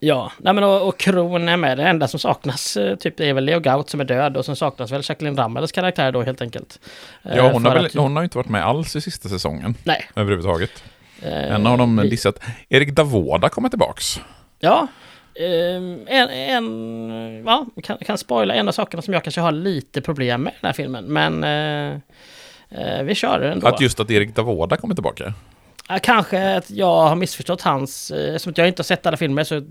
Ja, 0.00 0.32
nej 0.38 0.54
men 0.54 0.64
och, 0.64 0.88
och 0.88 0.98
Kron 0.98 1.48
är 1.48 1.56
med. 1.56 1.78
Det 1.78 1.84
enda 1.84 2.08
som 2.08 2.20
saknas 2.20 2.76
eh, 2.76 2.96
typ 2.96 3.20
är 3.20 3.32
väl 3.32 3.44
Leo 3.44 3.60
Gaut 3.60 3.90
som 3.90 4.00
är 4.00 4.04
död 4.04 4.36
och 4.36 4.44
sen 4.44 4.56
saknas 4.56 4.92
väl 4.92 5.02
Jacqueline 5.04 5.36
Ramels 5.36 5.72
karaktär 5.72 6.12
då 6.12 6.22
helt 6.22 6.42
enkelt. 6.42 6.80
Ja, 7.22 7.30
eh, 7.30 7.52
hon 7.52 7.64
har, 7.64 7.74
väl, 7.74 7.86
att... 7.86 7.94
hon 7.94 8.16
har 8.16 8.22
ju 8.22 8.24
inte 8.24 8.38
varit 8.38 8.48
med 8.48 8.66
alls 8.66 8.96
i 8.96 9.00
sista 9.00 9.28
säsongen. 9.28 9.74
Nej. 9.84 10.08
Överhuvudtaget. 10.14 10.84
Eh, 11.22 11.54
en 11.54 11.66
av 11.66 11.78
dem 11.78 11.96
vi... 12.02 12.08
dissat. 12.08 12.40
Erik 12.68 12.92
Davoda 12.92 13.48
kommer 13.48 13.68
tillbaks. 13.68 14.20
Ja. 14.58 14.86
Eh, 15.34 16.16
en, 16.16 16.30
en, 16.30 17.42
ja, 17.46 17.66
kan, 17.82 17.98
kan 17.98 18.18
spoila 18.18 18.54
en 18.54 18.68
av 18.68 18.72
sakerna 18.72 19.02
som 19.02 19.14
jag 19.14 19.24
kanske 19.24 19.40
har 19.40 19.52
lite 19.52 20.00
problem 20.00 20.42
med 20.42 20.52
i 20.52 20.56
den 20.60 20.68
här 20.68 20.72
filmen. 20.72 21.04
Men 21.04 21.44
eh, 21.44 22.00
eh 22.70 23.02
vi 23.02 23.14
kör 23.14 23.40
ändå. 23.40 23.66
Att 23.66 23.80
just 23.80 24.00
att 24.00 24.10
Erik 24.10 24.34
Davoda 24.34 24.76
kommer 24.76 24.94
tillbaka? 24.94 25.34
Kanske 26.02 26.56
att 26.56 26.70
jag 26.70 27.08
har 27.08 27.16
missförstått 27.16 27.62
hans... 27.62 28.10
Eh, 28.10 28.34
eftersom 28.34 28.52
jag 28.56 28.68
inte 28.68 28.80
har 28.80 28.84
sett 28.84 29.06
alla 29.06 29.16
filmer 29.16 29.44
så 29.44 29.62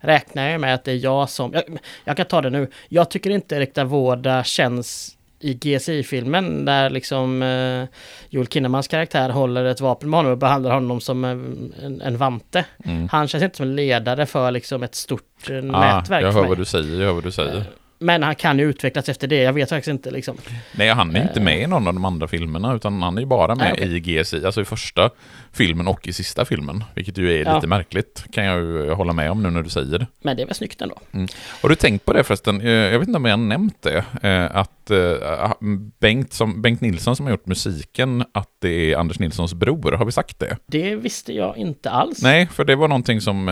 räknar 0.00 0.48
jag 0.48 0.60
med 0.60 0.74
att 0.74 0.84
det 0.84 0.92
är 0.92 0.96
jag 0.96 1.28
som... 1.28 1.52
Jag, 1.52 1.62
jag 2.04 2.16
kan 2.16 2.26
ta 2.26 2.40
det 2.40 2.50
nu. 2.50 2.70
Jag 2.88 3.10
tycker 3.10 3.30
inte 3.30 3.56
Erik 3.56 3.74
Davoda 3.74 4.44
känns 4.44 5.16
i 5.42 5.54
GSI-filmen 5.54 6.64
där 6.64 6.90
liksom 6.90 7.42
eh, 7.42 7.84
Joel 8.28 8.46
Kinnemans 8.48 8.88
karaktär 8.88 9.30
håller 9.30 9.64
ett 9.64 9.80
vapen 9.80 10.10
med 10.10 10.18
honom 10.18 10.32
och 10.32 10.38
behandlar 10.38 10.74
honom 10.74 11.00
som 11.00 11.24
en, 11.24 12.00
en, 12.04 12.16
vante. 12.16 12.64
Mm. 12.84 13.08
Han 13.08 13.28
känns 13.28 13.44
inte 13.44 13.56
som 13.56 13.66
en 13.66 13.76
ledare 13.76 14.26
för 14.26 14.50
liksom 14.50 14.82
ett 14.82 14.94
stort 14.94 15.50
eh, 15.50 15.56
ah, 15.56 15.60
nätverk. 15.60 16.24
Jag 16.24 16.32
hör 16.32 16.46
vad 16.46 16.58
du 16.58 16.64
säger, 16.64 17.00
jag 17.00 17.06
hör 17.06 17.12
vad 17.12 17.24
du 17.24 17.32
säger. 17.32 17.64
Eh, 18.02 18.04
men 18.04 18.22
han 18.22 18.34
kan 18.34 18.58
ju 18.58 18.70
utvecklas 18.70 19.08
efter 19.08 19.28
det, 19.28 19.36
jag 19.36 19.52
vet 19.52 19.68
faktiskt 19.68 19.90
inte 19.90 20.10
liksom. 20.10 20.36
Nej, 20.72 20.88
han 20.88 21.16
är 21.16 21.22
inte 21.22 21.40
med 21.40 21.62
i 21.62 21.66
någon 21.66 21.88
av 21.88 21.94
de 21.94 22.04
andra 22.04 22.28
filmerna, 22.28 22.74
utan 22.74 23.02
han 23.02 23.16
är 23.16 23.20
ju 23.20 23.26
bara 23.26 23.54
med 23.54 23.64
Nej, 23.64 23.72
okay. 23.72 24.14
i 24.14 24.22
GSI, 24.22 24.46
alltså 24.46 24.60
i 24.60 24.64
första 24.64 25.10
filmen 25.52 25.88
och 25.88 26.08
i 26.08 26.12
sista 26.12 26.44
filmen. 26.44 26.84
Vilket 26.94 27.18
ju 27.18 27.40
är 27.40 27.44
ja. 27.44 27.54
lite 27.54 27.66
märkligt, 27.66 28.24
kan 28.32 28.44
jag 28.44 28.58
ju 28.58 28.90
hålla 28.90 29.12
med 29.12 29.30
om 29.30 29.42
nu 29.42 29.50
när 29.50 29.62
du 29.62 29.70
säger 29.70 29.98
det. 29.98 30.06
Men 30.22 30.36
det 30.36 30.42
är 30.42 30.46
väl 30.46 30.54
snyggt 30.54 30.80
ändå. 30.82 30.98
Mm. 31.12 31.28
Har 31.62 31.68
du 31.68 31.74
tänkt 31.74 32.04
på 32.04 32.12
det 32.12 32.24
förresten, 32.24 32.60
eh, 32.60 32.70
jag 32.70 32.98
vet 32.98 33.08
inte 33.08 33.16
om 33.16 33.24
jag 33.24 33.32
har 33.32 33.44
nämnt 33.44 33.82
det, 33.82 34.04
eh, 34.22 34.56
att 34.82 34.90
eh, 34.90 35.52
Bengt, 36.00 36.32
som, 36.32 36.62
Bengt 36.62 36.80
Nilsson 36.80 37.16
som 37.16 37.26
har 37.26 37.30
gjort 37.30 37.46
musiken, 37.46 38.24
att 38.32 38.50
det 38.58 38.92
är 38.92 38.96
Anders 38.96 39.18
Nilssons 39.18 39.54
bror, 39.54 39.92
har 39.92 40.04
vi 40.04 40.12
sagt 40.12 40.38
det? 40.38 40.56
Det 40.66 40.96
visste 40.96 41.32
jag 41.32 41.56
inte 41.56 41.90
alls. 41.90 42.22
Nej, 42.22 42.46
för 42.46 42.64
det 42.64 42.76
var 42.76 42.88
någonting 42.88 43.20
som 43.20 43.48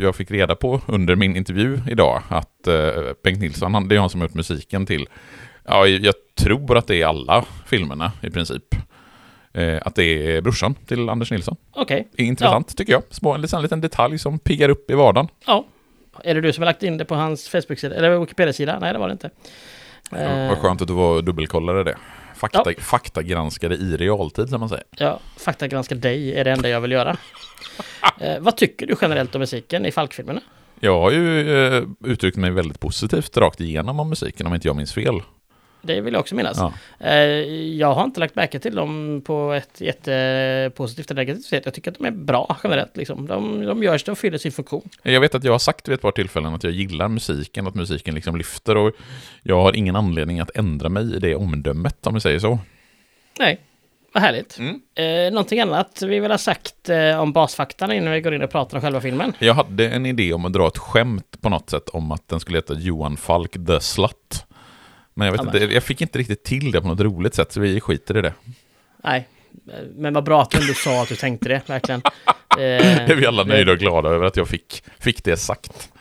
jag 0.00 0.16
fick 0.16 0.30
reda 0.30 0.54
på 0.54 0.80
under 0.86 1.16
min 1.16 1.36
intervju 1.36 1.80
idag, 1.88 2.22
att 2.28 2.68
Bengt 3.22 3.40
Nilsson, 3.40 3.88
det 3.88 3.94
är 3.94 4.00
han 4.00 4.10
som 4.10 4.20
har 4.20 4.28
gjort 4.28 4.34
musiken 4.34 4.86
till, 4.86 5.08
ja, 5.64 5.86
jag 5.86 6.14
tror 6.38 6.76
att 6.76 6.86
det 6.86 7.02
är 7.02 7.06
alla 7.06 7.44
filmerna 7.66 8.12
i 8.22 8.30
princip 8.30 8.74
eh, 9.54 9.78
att 9.82 9.94
det 9.94 10.36
är 10.36 10.40
brorsan 10.40 10.74
till 10.74 11.08
Anders 11.08 11.30
Nilsson. 11.30 11.56
Okej. 11.72 12.08
Okay. 12.12 12.26
Intressant 12.26 12.66
ja. 12.70 12.74
tycker 12.76 12.92
jag. 12.92 13.02
Små, 13.10 13.34
en 13.34 13.62
liten 13.62 13.80
detalj 13.80 14.18
som 14.18 14.38
piggar 14.38 14.68
upp 14.68 14.90
i 14.90 14.94
vardagen. 14.94 15.28
Ja. 15.46 15.66
Är 16.24 16.34
det 16.34 16.40
du 16.40 16.52
som 16.52 16.62
har 16.62 16.66
lagt 16.66 16.82
in 16.82 16.98
det 16.98 17.04
på 17.04 17.14
hans 17.14 17.48
Facebook-sida? 17.48 17.94
Eller 17.94 18.18
Wikipedia-sida? 18.18 18.78
Nej, 18.80 18.92
det 18.92 18.98
var 18.98 19.08
det 19.08 19.12
inte. 19.12 19.30
Ja, 20.10 20.48
vad 20.48 20.58
skönt 20.58 20.82
att 20.82 20.88
du 20.88 20.94
var 20.94 21.22
dubbelkollare 21.22 21.84
det. 21.84 21.96
Fakta, 22.34 22.62
ja. 22.66 22.82
Faktagranskade 22.82 23.74
i 23.74 23.96
realtid, 23.96 24.48
som 24.48 24.60
man 24.60 24.68
säger. 24.68 24.84
Ja, 24.90 25.20
faktagranska 25.36 25.94
dig 25.94 26.34
är 26.34 26.44
det 26.44 26.50
enda 26.50 26.68
jag 26.68 26.80
vill 26.80 26.92
göra. 26.92 27.16
eh, 28.20 28.38
vad 28.40 28.56
tycker 28.56 28.86
du 28.86 28.96
generellt 29.00 29.34
om 29.34 29.38
musiken 29.38 29.86
i 29.86 29.92
Falkfilmerna? 29.92 30.40
Jag 30.80 31.00
har 31.00 31.10
ju 31.10 31.56
eh, 31.56 31.82
uttryckt 32.04 32.36
mig 32.36 32.50
väldigt 32.50 32.80
positivt 32.80 33.36
rakt 33.36 33.60
igenom 33.60 34.00
om 34.00 34.08
musiken, 34.08 34.46
om 34.46 34.54
inte 34.54 34.68
jag 34.68 34.76
minns 34.76 34.92
fel. 34.92 35.22
Det 35.84 36.00
vill 36.00 36.14
jag 36.14 36.20
också 36.20 36.34
minnas. 36.34 36.58
Ja. 36.58 36.72
Eh, 37.00 37.14
jag 37.76 37.94
har 37.94 38.04
inte 38.04 38.20
lagt 38.20 38.34
märke 38.34 38.58
till 38.58 38.74
dem 38.74 39.22
på 39.24 39.52
ett 39.52 39.80
jättepositivt 39.80 41.10
eller 41.10 41.22
negativt 41.22 41.44
sätt. 41.44 41.62
Jag 41.64 41.74
tycker 41.74 41.90
att 41.90 41.98
de 41.98 42.06
är 42.06 42.10
bra 42.10 42.56
generellt. 42.64 42.96
Liksom. 42.96 43.26
De, 43.26 43.64
de 43.64 43.82
görs 43.82 44.08
och 44.08 44.18
fyller 44.18 44.38
sin 44.38 44.52
funktion. 44.52 44.88
Jag 45.02 45.20
vet 45.20 45.34
att 45.34 45.44
jag 45.44 45.52
har 45.52 45.58
sagt 45.58 45.88
vid 45.88 45.94
ett 45.94 46.02
par 46.02 46.12
tillfällen 46.12 46.54
att 46.54 46.64
jag 46.64 46.72
gillar 46.72 47.08
musiken, 47.08 47.66
att 47.66 47.74
musiken 47.74 48.14
liksom 48.14 48.36
lyfter 48.36 48.76
och 48.76 48.92
jag 49.42 49.62
har 49.62 49.76
ingen 49.76 49.96
anledning 49.96 50.40
att 50.40 50.56
ändra 50.56 50.88
mig 50.88 51.16
i 51.16 51.18
det 51.18 51.34
omdömet, 51.34 52.06
om 52.06 52.14
vi 52.14 52.20
säger 52.20 52.38
så. 52.38 52.58
Nej, 53.38 53.60
vad 54.14 54.22
härligt. 54.22 54.58
Mm. 54.58 54.80
Eh, 54.94 55.32
någonting 55.32 55.60
annat 55.60 56.02
vi 56.02 56.20
vill 56.20 56.30
ha 56.30 56.38
sagt 56.38 56.88
eh, 56.88 57.20
om 57.20 57.32
basfaktan 57.32 57.92
innan 57.92 58.12
vi 58.12 58.20
går 58.20 58.34
in 58.34 58.42
och 58.42 58.50
pratar 58.50 58.76
om 58.76 58.80
själva 58.80 59.00
filmen? 59.00 59.32
Jag 59.38 59.54
hade 59.54 59.88
en 59.88 60.06
idé 60.06 60.32
om 60.32 60.44
att 60.44 60.52
dra 60.52 60.68
ett 60.68 60.78
skämt 60.78 61.40
på 61.40 61.48
något 61.48 61.70
sätt 61.70 61.88
om 61.88 62.12
att 62.12 62.28
den 62.28 62.40
skulle 62.40 62.58
heta 62.58 62.74
Johan 62.74 63.16
Falk 63.16 63.52
the 63.66 63.80
Slut. 63.80 64.46
Men 65.14 65.26
jag, 65.26 65.32
vet 65.32 65.40
Ja, 65.40 65.62
inte, 65.62 65.74
jag 65.74 65.82
fick 65.82 66.00
inte 66.00 66.18
riktigt 66.18 66.42
till 66.44 66.70
det 66.72 66.80
på 66.80 66.88
något 66.88 67.00
roligt 67.00 67.34
sätt, 67.34 67.52
så 67.52 67.60
vi 67.60 67.80
skiter 67.80 68.16
i 68.16 68.22
det. 68.22 68.32
Nej, 69.04 69.28
men 69.96 70.14
vad 70.14 70.24
bra 70.24 70.42
att 70.42 70.50
du 70.50 70.74
sa 70.74 71.02
att 71.02 71.08
du 71.08 71.16
tänkte 71.16 71.48
det, 71.48 71.62
verkligen. 71.68 72.02
Eh, 72.54 72.58
Det 72.58 73.12
är 73.12 73.14
vi 73.14 73.26
alla 73.26 73.44
nöjda 73.44 73.72
och 73.72 73.78
glada 73.78 74.08
över 74.08 74.26
att 74.26 74.36
jag 74.36 74.48
fick, 74.48 74.82
fick 74.98 75.24
det 75.24 75.36
sagt. 75.36 75.92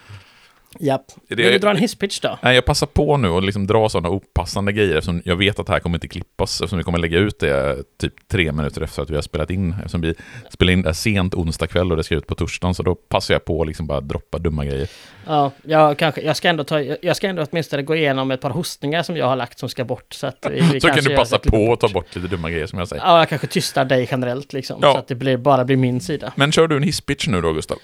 Japp. 0.79 1.05
Vill 1.27 1.37
du 1.37 1.57
dra 1.57 1.69
en 1.69 1.77
hisspitch 1.77 2.19
då? 2.19 2.39
Nej, 2.41 2.55
jag 2.55 2.65
passar 2.65 2.87
på 2.87 3.17
nu 3.17 3.27
och 3.27 3.43
liksom 3.43 3.67
dra 3.67 3.89
sådana 3.89 4.09
opassande 4.09 4.71
grejer 4.71 4.95
eftersom 4.95 5.21
jag 5.25 5.35
vet 5.35 5.59
att 5.59 5.67
det 5.67 5.73
här 5.73 5.79
kommer 5.79 5.97
inte 5.97 6.07
klippas 6.07 6.61
eftersom 6.61 6.77
vi 6.77 6.83
kommer 6.83 6.97
lägga 6.97 7.19
ut 7.19 7.39
det 7.39 7.83
typ 8.01 8.27
tre 8.27 8.51
minuter 8.51 8.81
efter 8.81 9.01
att 9.01 9.09
vi 9.09 9.15
har 9.15 9.21
spelat 9.21 9.49
in. 9.49 9.75
Eftersom 9.77 10.01
vi 10.01 10.15
spelar 10.49 10.73
in 10.73 10.81
det 10.81 10.93
sent 10.93 11.33
onsdag 11.33 11.67
kväll 11.67 11.91
och 11.91 11.97
det 11.97 12.03
ska 12.03 12.15
ut 12.15 12.27
på 12.27 12.35
torsdagen 12.35 12.75
så 12.75 12.83
då 12.83 12.95
passar 12.95 13.33
jag 13.33 13.45
på 13.45 13.61
att 13.61 13.67
liksom 13.67 13.87
bara 13.87 14.01
droppa 14.01 14.37
dumma 14.37 14.65
grejer. 14.65 14.89
Ja, 15.27 15.51
jag, 15.63 15.97
kanske, 15.97 16.21
jag, 16.21 16.37
ska 16.37 16.49
ändå 16.49 16.63
ta, 16.63 16.81
jag 16.81 17.15
ska 17.15 17.27
ändå 17.27 17.45
åtminstone 17.51 17.83
gå 17.83 17.95
igenom 17.95 18.31
ett 18.31 18.41
par 18.41 18.49
hostningar 18.49 19.03
som 19.03 19.17
jag 19.17 19.25
har 19.25 19.35
lagt 19.35 19.59
som 19.59 19.69
ska 19.69 19.85
bort. 19.85 20.13
Så, 20.13 20.27
att 20.27 20.47
vi, 20.51 20.61
vi 20.73 20.81
så 20.81 20.87
kan 20.87 21.03
du 21.03 21.15
passa 21.15 21.39
på 21.39 21.73
att 21.73 21.79
ta 21.79 21.89
bort 21.89 22.15
lite 22.15 22.27
dumma 22.27 22.49
grejer 22.49 22.67
som 22.67 22.79
jag 22.79 22.87
säger. 22.87 23.03
Ja, 23.03 23.19
jag 23.19 23.29
kanske 23.29 23.47
tystar 23.47 23.85
dig 23.85 24.07
generellt 24.11 24.53
liksom. 24.53 24.79
Ja. 24.81 24.93
Så 24.93 24.97
att 24.97 25.07
det 25.07 25.15
blir, 25.15 25.37
bara 25.37 25.65
blir 25.65 25.77
min 25.77 26.01
sida. 26.01 26.33
Men 26.35 26.51
kör 26.51 26.67
du 26.67 26.77
en 26.77 26.83
hisspitch 26.83 27.27
nu 27.27 27.41
då 27.41 27.53
Gustav? 27.53 27.77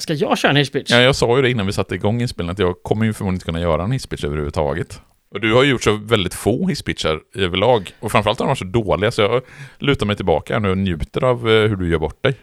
Ska 0.00 0.14
jag 0.14 0.38
köra 0.38 0.50
en 0.50 0.56
hisspitch? 0.56 0.90
Ja, 0.90 1.00
jag 1.00 1.16
sa 1.16 1.36
ju 1.36 1.42
det 1.42 1.50
innan 1.50 1.66
vi 1.66 1.72
satte 1.72 1.94
igång 1.94 2.22
inspelningen 2.22 2.52
att 2.52 2.58
jag 2.58 2.82
kommer 2.82 3.06
ju 3.06 3.12
förmodligen 3.12 3.34
inte 3.34 3.44
kunna 3.44 3.60
göra 3.60 3.82
en 3.82 3.92
hisspitch 3.92 4.24
överhuvudtaget. 4.24 5.00
Och 5.30 5.40
du 5.40 5.54
har 5.54 5.64
gjort 5.64 5.82
så 5.82 5.96
väldigt 5.96 6.34
få 6.34 6.68
hisspitchar 6.68 7.20
överlag. 7.34 7.92
Och 8.00 8.12
framförallt 8.12 8.38
har 8.38 8.46
de 8.46 8.48
varit 8.48 8.58
så 8.58 8.64
dåliga 8.64 9.10
så 9.10 9.22
jag 9.22 9.42
lutar 9.78 10.06
mig 10.06 10.16
tillbaka 10.16 10.58
nu 10.58 10.70
och 10.70 10.78
njuter 10.78 11.24
av 11.24 11.50
eh, 11.50 11.68
hur 11.68 11.76
du 11.76 11.90
gör 11.90 11.98
bort 11.98 12.22
dig. 12.22 12.34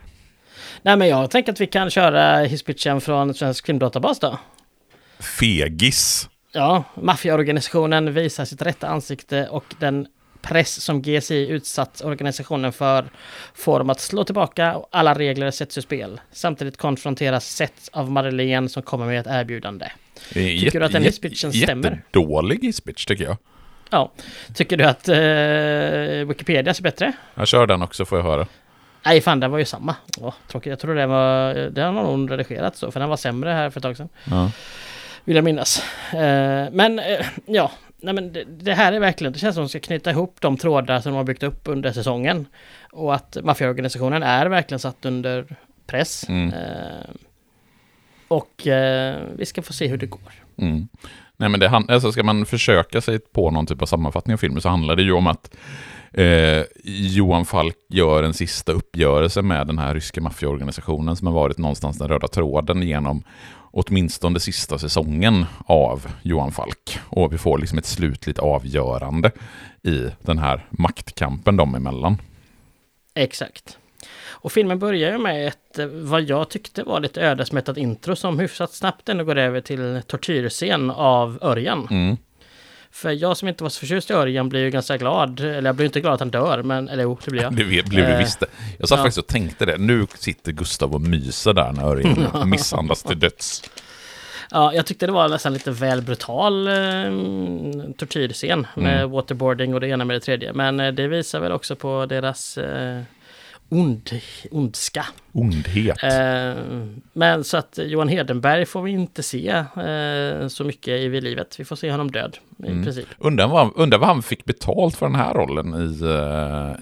Nej, 0.81 0.97
men 0.97 1.07
jag 1.07 1.31
tänker 1.31 1.51
att 1.51 1.61
vi 1.61 1.67
kan 1.67 1.89
köra 1.89 2.43
hisspitchen 2.43 3.01
från 3.01 3.33
Svensk 3.33 3.65
Filmdatabas 3.65 4.19
då. 4.19 4.39
Fegis. 5.39 6.29
Ja, 6.51 6.83
maffiaorganisationen 6.93 8.13
visar 8.13 8.45
sitt 8.45 8.61
rätta 8.61 8.87
ansikte 8.87 9.47
och 9.47 9.65
den 9.79 10.07
press 10.49 10.81
som 10.81 11.01
GSI 11.01 11.47
utsatt 11.47 12.01
organisationen 12.05 12.73
för 12.73 13.05
får 13.53 13.79
dem 13.79 13.89
att 13.89 13.99
slå 13.99 14.23
tillbaka 14.23 14.75
och 14.75 14.87
alla 14.91 15.13
regler 15.13 15.51
sätts 15.51 15.77
ur 15.77 15.81
spel. 15.81 16.19
Samtidigt 16.31 16.77
konfronteras 16.77 17.45
Seth 17.45 17.73
av 17.91 18.11
Madeleine 18.11 18.69
som 18.69 18.83
kommer 18.83 19.05
med 19.05 19.19
ett 19.19 19.27
erbjudande. 19.29 19.85
Är 20.35 20.59
Tycker 20.59 20.79
du 20.79 20.85
att 20.85 20.91
den 20.91 21.03
jätte- 21.03 21.09
hisspitchen 21.27 21.53
stämmer? 21.53 21.91
Jättedålig 21.91 22.59
hisspitch 22.63 23.05
tycker 23.05 23.23
jag. 23.23 23.37
Ja, 23.89 24.11
tycker 24.53 24.77
du 24.77 24.83
att 24.83 25.07
eh, 25.09 26.27
Wikipedia 26.27 26.73
ser 26.73 26.83
bättre? 26.83 27.11
Jag 27.35 27.47
kör 27.47 27.67
den 27.67 27.81
också 27.81 28.05
får 28.05 28.17
jag 28.17 28.25
höra. 28.25 28.47
Nej, 29.05 29.21
fan 29.21 29.39
den 29.39 29.51
var 29.51 29.57
ju 29.59 29.65
samma. 29.65 29.95
Åh, 30.17 30.33
tråkigt. 30.47 30.69
Jag 30.69 30.79
tror 30.79 30.95
det 30.95 31.05
var... 31.07 31.53
Det 31.53 31.81
har 31.81 31.91
någon 31.91 32.29
redigerat 32.29 32.75
så, 32.77 32.91
för 32.91 32.99
den 32.99 33.09
var 33.09 33.17
sämre 33.17 33.49
här 33.49 33.69
för 33.69 33.79
ett 33.79 33.83
tag 33.83 33.97
sedan. 33.97 34.09
Ja. 34.23 34.51
Vill 35.23 35.35
jag 35.35 35.45
minnas. 35.45 35.83
Eh, 36.13 36.65
men 36.71 36.99
eh, 36.99 37.25
ja, 37.45 37.71
nej 38.01 38.13
men 38.13 38.33
det, 38.33 38.43
det 38.43 38.73
här 38.73 38.93
är 38.93 38.99
verkligen, 38.99 39.33
det 39.33 39.39
känns 39.39 39.55
som 39.55 39.63
att 39.63 39.71
de 39.71 39.79
ska 39.79 39.87
knyta 39.87 40.11
ihop 40.11 40.37
de 40.41 40.57
trådar 40.57 40.99
som 40.99 41.11
de 41.11 41.17
har 41.17 41.23
byggt 41.23 41.43
upp 41.43 41.61
under 41.65 41.91
säsongen. 41.91 42.45
Och 42.91 43.15
att 43.15 43.37
maffiaorganisationen 43.43 44.23
är 44.23 44.45
verkligen 44.45 44.79
satt 44.79 45.05
under 45.05 45.55
press. 45.87 46.29
Mm. 46.29 46.53
Eh, 46.53 47.09
och 48.27 48.67
eh, 48.67 49.17
vi 49.37 49.45
ska 49.45 49.61
få 49.61 49.73
se 49.73 49.87
hur 49.87 49.97
det 49.97 50.05
går. 50.05 50.31
Mm. 50.57 50.87
Nej 51.37 51.49
men 51.49 51.59
det, 51.59 51.69
alltså 51.69 52.11
ska 52.11 52.23
man 52.23 52.45
försöka 52.45 53.01
sig 53.01 53.19
på 53.19 53.51
någon 53.51 53.65
typ 53.65 53.81
av 53.81 53.85
sammanfattning 53.85 54.33
av 54.33 54.37
filmen 54.37 54.61
så 54.61 54.69
handlar 54.69 54.95
det 54.95 55.03
ju 55.03 55.11
om 55.11 55.27
att 55.27 55.55
eh, 56.11 56.63
Johan 56.83 57.45
Falk 57.45 57.75
gör 57.89 58.23
en 58.23 58.33
sista 58.33 58.71
uppgörelse 58.71 59.41
med 59.41 59.67
den 59.67 59.79
här 59.79 59.93
ryska 59.93 60.21
maffiaorganisationen 60.21 61.15
som 61.15 61.27
har 61.27 61.33
varit 61.33 61.57
någonstans 61.57 61.97
den 61.97 62.07
röda 62.07 62.27
tråden 62.27 62.81
genom 62.81 63.23
åtminstone 63.77 64.39
sista 64.39 64.79
säsongen 64.79 65.45
av 65.65 66.07
Johan 66.21 66.51
Falk. 66.51 66.99
Och 67.03 67.33
vi 67.33 67.37
får 67.37 67.57
liksom 67.57 67.77
ett 67.77 67.85
slutligt 67.85 68.39
avgörande 68.39 69.31
i 69.83 70.09
den 70.21 70.39
här 70.39 70.65
maktkampen 70.69 71.57
dem 71.57 71.75
emellan. 71.75 72.17
Exakt. 73.13 73.77
Och 74.27 74.51
filmen 74.51 74.79
börjar 74.79 75.11
ju 75.11 75.17
med 75.17 75.47
ett, 75.47 75.79
vad 75.91 76.21
jag 76.21 76.49
tyckte 76.49 76.83
var 76.83 76.99
lite 76.99 77.21
ödesmättat 77.21 77.77
intro 77.77 78.15
som 78.15 78.39
hyfsat 78.39 78.73
snabbt 78.73 79.09
ändå 79.09 79.23
går 79.23 79.37
över 79.37 79.61
till 79.61 80.01
tortyrscen 80.07 80.91
av 80.91 81.39
Örjan. 81.41 81.87
Mm. 81.91 82.17
För 83.01 83.11
jag 83.11 83.37
som 83.37 83.47
inte 83.47 83.63
var 83.63 83.69
så 83.69 83.79
förtjust 83.79 84.09
i 84.09 84.13
Örjan 84.13 84.49
blir 84.49 84.61
ju 84.61 84.69
ganska 84.69 84.97
glad, 84.97 85.39
eller 85.39 85.69
jag 85.69 85.75
blir 85.75 85.85
inte 85.85 86.01
glad 86.01 86.13
att 86.13 86.19
han 86.19 86.29
dör, 86.29 86.63
men, 86.63 86.89
eller 86.89 87.03
jo, 87.03 87.17
det 87.25 87.31
blir 87.31 87.41
jag. 87.41 87.55
Det 87.55 87.63
blev 87.63 87.89
du 87.89 88.01
Eh, 88.03 88.17
visst. 88.17 88.43
Jag 88.77 88.89
satt 88.89 88.97
ja. 88.97 89.03
faktiskt 89.03 89.17
och 89.17 89.27
tänkte 89.27 89.65
det. 89.65 89.77
Nu 89.77 90.07
sitter 90.15 90.51
Gustav 90.51 90.93
och 90.93 91.01
myser 91.01 91.53
där 91.53 91.71
när 91.71 91.83
Örjan 91.85 92.29
misshandlas 92.49 93.03
till 93.03 93.19
döds. 93.19 93.63
Ja, 94.51 94.73
jag 94.73 94.85
tyckte 94.85 95.05
det 95.05 95.11
var 95.11 95.29
nästan 95.29 95.53
lite 95.53 95.71
väl 95.71 96.01
brutal 96.01 96.67
eh, 96.67 96.73
tortyrscen 97.97 98.67
med 98.75 98.97
Mm. 98.97 99.11
waterboarding 99.11 99.73
och 99.73 99.79
det 99.79 99.87
ena 99.87 100.05
med 100.05 100.15
det 100.15 100.19
tredje. 100.19 100.53
Men 100.53 100.79
eh, 100.79 100.91
det 100.91 101.07
visar 101.07 101.39
väl 101.39 101.51
också 101.51 101.75
på 101.75 102.05
deras 102.05 102.57
eh, 102.57 103.01
ond, 103.69 104.09
ondska. 104.51 105.05
Ondhet. 105.31 106.03
Eh, 106.03 106.63
men 107.13 107.43
så 107.43 107.57
att 107.57 107.79
Johan 107.81 108.07
Hedenberg 108.07 108.65
får 108.65 108.81
vi 108.81 108.91
inte 108.91 109.23
se 109.23 109.49
eh, 109.49 110.47
så 110.47 110.63
mycket 110.63 110.87
i 110.99 111.07
vid 111.07 111.23
livet. 111.23 111.59
Vi 111.59 111.65
får 111.65 111.75
se 111.75 111.91
honom 111.91 112.11
död 112.11 112.37
i 112.63 112.67
Mm. 112.67 112.83
princip. 112.83 113.07
Undrar 113.17 113.47
vad, 113.47 113.71
undrar 113.75 113.97
vad 113.99 114.07
han 114.07 114.23
fick 114.23 114.45
betalt 114.45 114.95
för 114.95 115.05
den 115.05 115.15
här 115.15 115.33
rollen 115.33 115.67
i, 115.73 116.03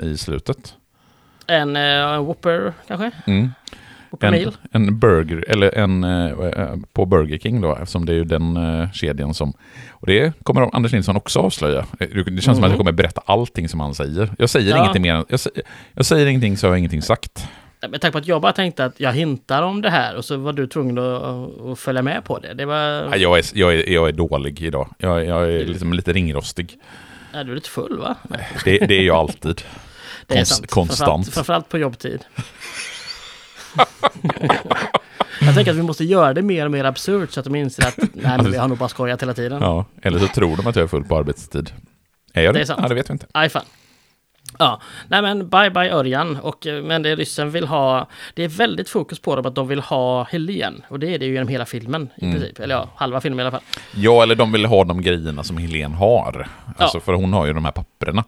eh, 0.02 0.08
i 0.08 0.18
slutet. 0.18 0.74
En, 1.48 1.76
eh, 1.76 1.82
en 1.84 2.26
Whopper 2.26 2.74
kanske? 2.88 3.12
Mm. 3.28 3.50
En, 4.22 4.52
en 4.72 5.00
burger, 5.00 5.46
eller 5.48 5.78
en 5.78 6.04
eh, 6.04 6.26
eh, 6.32 6.76
på 6.94 7.06
Burger 7.06 7.38
King 7.38 7.62
då, 7.62 7.76
eftersom 7.76 8.06
det 8.06 8.12
är 8.12 8.16
ju 8.16 8.24
den 8.24 8.58
eh, 8.82 8.92
kedjan 8.92 9.34
som... 9.34 9.54
Och 9.90 10.08
det 10.08 10.34
kommer 10.44 10.76
Anders 10.76 10.92
Nilsson 10.94 11.16
också 11.16 11.40
avslöja. 11.40 11.86
Eh, 12.00 12.08
Det 12.10 12.42
känns 12.42 12.58
som 12.58 12.64
att 12.64 12.70
jag 12.70 12.78
kommer 12.78 12.92
berätta 12.92 13.22
allting 13.26 13.70
som 13.70 13.80
han 13.80 13.96
säger. 13.96 14.30
Jag 14.38 14.50
säger 14.50 14.70
Ja. 14.72 14.78
ingenting 14.82 15.02
mer 15.02 15.14
än... 15.14 15.26
Jag, 15.30 15.40
jag 15.94 16.06
säger 16.06 16.26
ingenting 16.26 16.58
så 16.58 16.68
har 16.68 16.72
jag 16.72 16.80
ingenting 16.80 17.02
sagt. 17.02 17.48
Med 17.90 18.02
tanke 18.02 18.12
på 18.12 18.18
att 18.18 18.28
jag 18.28 18.42
bara 18.42 18.52
tänkte 18.54 18.86
att 18.86 19.00
jag 19.00 19.14
hintar 19.14 19.62
om 19.64 19.82
det 19.82 19.90
här 19.90 20.16
och 20.16 20.26
så 20.26 20.38
var 20.38 20.54
du 20.54 20.68
tvungen 20.68 20.98
att, 20.98 21.62
att 21.72 21.80
följa 21.80 22.02
med 22.02 22.24
på 22.24 22.40
det. 22.40 22.54
Det 22.54 22.66
var... 22.66 23.16
Jag 23.16 23.38
är, 23.38 23.46
jag 23.54 23.74
är, 23.76 23.90
jag 23.90 24.08
är 24.08 24.12
dålig 24.12 24.62
idag. 24.62 24.90
Jag, 24.98 25.26
jag 25.26 25.44
är 25.54 25.66
liksom 25.66 25.94
lite 25.94 26.14
ringrostig. 26.14 26.80
Är 27.34 27.44
du 27.44 27.56
lite 27.56 27.70
full 27.70 27.98
va? 28.00 28.16
Det, 28.64 28.78
det 28.78 28.96
är 28.96 29.04
jag 29.04 29.16
alltid. 29.16 29.62
Det 30.28 30.38
är 30.38 30.44
sant. 30.44 30.70
konstant. 30.72 31.00
Framförallt, 31.08 31.34
framförallt 31.34 31.70
på 31.70 31.78
jobbtid. 31.78 32.20
Jag 35.42 35.56
tänker 35.56 35.72
att 35.72 35.78
vi 35.78 35.84
måste 35.84 36.04
göra 36.04 36.34
det 36.34 36.42
mer 36.42 36.66
och 36.66 36.72
mer 36.72 36.84
absurt 36.84 37.32
så 37.32 37.40
att 37.40 37.44
de 37.44 37.56
inser 37.56 37.88
att 37.88 37.98
nej, 37.98 38.08
men 38.38 38.52
vi 38.52 38.58
har 38.58 38.68
nog 38.68 38.78
bara 38.78 38.90
skojat 38.90 39.22
hela 39.22 39.34
tiden. 39.34 39.62
Ja, 39.62 39.86
eller 40.02 40.20
så 40.20 40.28
tror 40.28 40.58
de 40.58 40.68
att 40.68 40.76
jag 40.76 40.84
är 40.84 40.88
full 40.88 41.04
på 41.04 41.18
arbetstid. 41.18 41.72
Är 42.34 42.42
jag 42.44 42.54
det? 42.54 42.60
Det 42.60 42.64
är 42.64 42.66
sant. 42.66 42.80
Ja, 42.84 42.88
det 42.88 42.96
vet 42.96 43.10
vi 43.10 43.12
inte. 43.14 43.26
Aj 43.32 43.50
fan. 43.50 43.66
Ja, 44.60 44.82
nej 45.08 45.22
men 45.22 45.50
bye 45.50 45.70
bye 45.70 45.92
Örjan. 45.94 46.38
Och, 46.38 46.68
eh, 46.68 46.84
men 46.84 47.02
det 47.02 47.16
ryssen 47.16 47.52
vill 47.52 47.68
ha, 47.68 48.10
det 48.34 48.44
är 48.44 48.48
väldigt 48.48 48.90
fokus 48.90 49.20
på 49.20 49.36
dem 49.36 49.46
att 49.46 49.56
de 49.56 49.68
vill 49.68 49.80
ha 49.80 50.24
Helen. 50.24 50.82
Och 50.90 51.00
det 51.00 51.08
är 51.16 51.20
det 51.20 51.26
ju 51.26 51.34
genom 51.34 51.48
hela 51.48 51.66
filmen 51.66 52.10
i 52.18 52.26
Mm. 52.26 52.36
princip. 52.40 52.60
Eller 52.60 52.76
ja, 52.76 52.90
halva 52.96 53.22
filmen 53.22 53.40
i 53.40 53.42
alla 53.42 53.52
fall. 53.52 53.62
Ja, 53.96 54.24
eller 54.24 54.36
de 54.36 54.52
vill 54.52 54.66
ha 54.66 54.84
de 54.84 55.02
grejerna 55.02 55.44
som 55.44 55.58
Helene 55.58 55.96
har. 55.96 56.48
Alltså, 56.78 57.00
För 57.00 57.14
hon 57.14 57.34
har 57.34 57.46
ju 57.46 57.54
de 57.54 57.66
här 57.66 57.72
papperna 57.72 58.24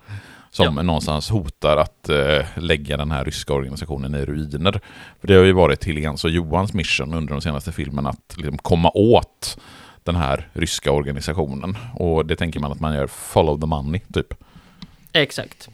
som 0.66 0.78
Ja. 0.78 0.84
någonstans 0.84 1.30
hotar 1.30 1.78
att 1.78 2.10
eh, 2.10 2.46
lägga 2.56 2.98
den 2.98 3.12
här 3.12 3.26
ryska 3.26 3.54
organisationen 3.54 4.16
i 4.16 4.26
ruiner. 4.26 4.80
För 5.22 5.28
det 5.28 5.34
har 5.36 5.44
ju 5.44 5.52
varit 5.54 5.84
Helens 5.86 6.24
och 6.24 6.30
Johans 6.32 6.74
mission 6.74 7.14
under 7.14 7.34
de 7.34 7.42
senaste 7.42 7.72
filmerna 7.72 8.10
att 8.10 8.34
liksom, 8.38 8.58
komma 8.58 8.92
åt 8.94 9.58
den 10.04 10.16
här 10.16 10.48
ryska 10.54 10.92
organisationen. 10.92 11.78
Och 11.96 12.26
det 12.26 12.36
tänker 12.36 12.60
man 12.60 12.72
att 12.72 12.80
man 12.80 12.96
gör 12.96 13.08
follow 13.08 13.60
the 13.62 13.66
money, 13.68 14.02
typ. 14.14 14.34
Exakt. 15.14 15.70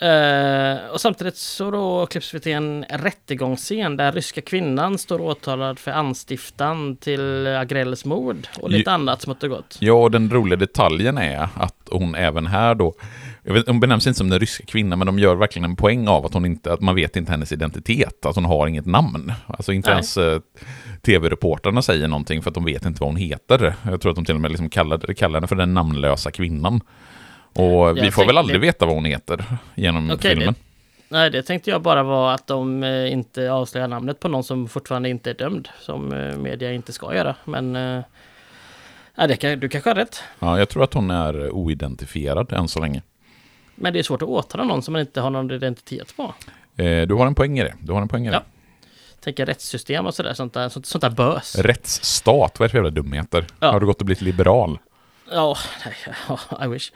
Eh, 0.00 0.86
och 0.92 1.00
samtidigt 1.00 1.36
så 1.36 1.70
då 1.70 2.06
klipps 2.06 2.34
vi 2.34 2.40
till 2.40 2.52
en 2.52 2.84
rättegångsscen 2.90 3.96
där 3.96 4.12
ryska 4.12 4.40
kvinnan 4.40 4.98
står 4.98 5.20
åtalad 5.20 5.78
för 5.78 5.90
anstiftan 5.90 6.96
till 6.96 7.46
Agrells 7.46 8.04
mord 8.04 8.48
och 8.60 8.70
lite 8.70 8.90
Ju- 8.90 8.94
annat 8.94 9.22
smått 9.22 9.42
och 9.42 9.48
gott. 9.50 9.76
Ja, 9.80 9.92
och 9.92 10.10
den 10.10 10.30
roliga 10.30 10.56
detaljen 10.56 11.18
är 11.18 11.48
att 11.54 11.74
hon 11.90 12.14
även 12.14 12.46
här 12.46 12.74
då, 12.74 12.94
jag 13.48 13.54
vet, 13.54 13.66
hon 13.68 13.80
benämns 13.80 14.06
inte 14.06 14.18
som 14.18 14.30
den 14.30 14.40
ryska 14.40 14.64
kvinnan, 14.66 14.98
men 14.98 15.06
de 15.06 15.18
gör 15.18 15.34
verkligen 15.34 15.64
en 15.64 15.76
poäng 15.76 16.08
av 16.08 16.26
att 16.26 16.34
hon 16.34 16.46
inte, 16.46 16.72
att 16.72 16.80
man 16.80 16.94
vet 16.94 17.16
inte 17.16 17.32
hennes 17.32 17.52
identitet, 17.52 18.26
att 18.26 18.34
hon 18.34 18.44
har 18.44 18.66
inget 18.66 18.86
namn. 18.86 19.32
Alltså 19.46 19.72
inte 19.72 19.88
Nej. 19.88 19.94
ens 19.94 20.16
eh, 20.16 20.40
tv-reportrarna 21.02 21.82
säger 21.82 22.08
någonting 22.08 22.42
för 22.42 22.50
att 22.50 22.54
de 22.54 22.64
vet 22.64 22.84
inte 22.84 23.00
vad 23.00 23.08
hon 23.08 23.16
heter. 23.16 23.74
Jag 23.84 24.00
tror 24.00 24.10
att 24.10 24.16
de 24.16 24.24
till 24.24 24.34
och 24.34 24.40
med 24.40 24.50
liksom 24.50 24.70
kallar, 24.70 24.98
kallar 24.98 25.34
henne 25.34 25.46
för 25.46 25.56
den 25.56 25.74
namnlösa 25.74 26.30
kvinnan. 26.30 26.80
Och 27.54 27.96
vi 27.96 28.00
Jag 28.00 28.14
får 28.14 28.26
väl 28.26 28.38
aldrig 28.38 28.60
veta 28.60 28.86
vad 28.86 28.94
hon 28.94 29.04
heter 29.04 29.44
genom 29.74 30.10
Okej, 30.10 30.36
filmen. 30.36 30.54
Nej, 31.08 31.30
det 31.30 31.42
tänkte 31.42 31.70
jag 31.70 31.82
bara 31.82 32.02
var 32.02 32.32
att 32.32 32.46
de 32.46 32.82
eh, 32.82 33.12
inte 33.12 33.52
avslöjar 33.52 33.88
namnet 33.88 34.20
på 34.20 34.28
någon 34.28 34.44
som 34.44 34.68
fortfarande 34.68 35.08
inte 35.08 35.30
är 35.30 35.34
dömd, 35.34 35.68
som 35.80 36.12
eh, 36.12 36.36
media 36.36 36.72
inte 36.72 36.92
ska 36.92 37.14
göra. 37.14 37.34
Men 37.44 37.74
ja, 39.14 39.26
det 39.26 39.36
kan, 39.36 39.60
du 39.60 39.68
kanske 39.68 39.90
har 39.90 39.94
rätt. 39.94 40.22
Ja, 40.38 40.58
jag 40.58 40.68
tror 40.68 40.84
att 40.84 40.94
hon 40.94 41.10
är 41.10 41.50
oidentifierad 41.50 42.52
än 42.52 42.68
så 42.68 42.80
länge. 42.80 43.02
Men 43.80 43.92
det 43.92 43.98
är 43.98 44.02
svårt 44.02 44.22
att 44.22 44.28
åtala 44.28 44.64
någon 44.64 44.82
som 44.82 44.92
man 44.92 45.00
inte 45.00 45.20
har 45.20 45.30
någon 45.30 45.50
identitet 45.50 46.16
på. 46.16 46.34
Eh, 46.82 47.02
du 47.06 47.14
har 47.14 47.26
en 47.26 47.34
poäng 47.34 47.58
i 47.58 47.62
det. 47.62 47.74
Du 47.80 47.92
har 47.92 48.02
en 48.02 48.08
poäng 48.08 48.26
i 48.26 48.30
det. 48.30 48.34
Ja. 48.34 48.42
Tänker 49.20 49.46
rättssystem 49.46 50.06
och 50.06 50.14
sådär, 50.14 50.34
sånt 50.34 50.54
där, 50.54 50.68
sånt, 50.68 50.86
sånt 50.86 51.02
där 51.02 51.10
bös. 51.10 51.58
Rättsstat, 51.58 52.58
vad 52.58 52.64
är 52.64 52.68
det 52.68 52.70
för 52.70 52.78
jävla 52.78 52.90
dumheter? 52.90 53.44
Ja. 53.60 53.70
Har 53.72 53.80
du 53.80 53.86
gått 53.86 54.00
och 54.00 54.06
blivit 54.06 54.22
liberal? 54.22 54.78
Ja, 55.32 55.56
ja, 56.28 56.64
I 56.64 56.68
wish. 56.68 56.90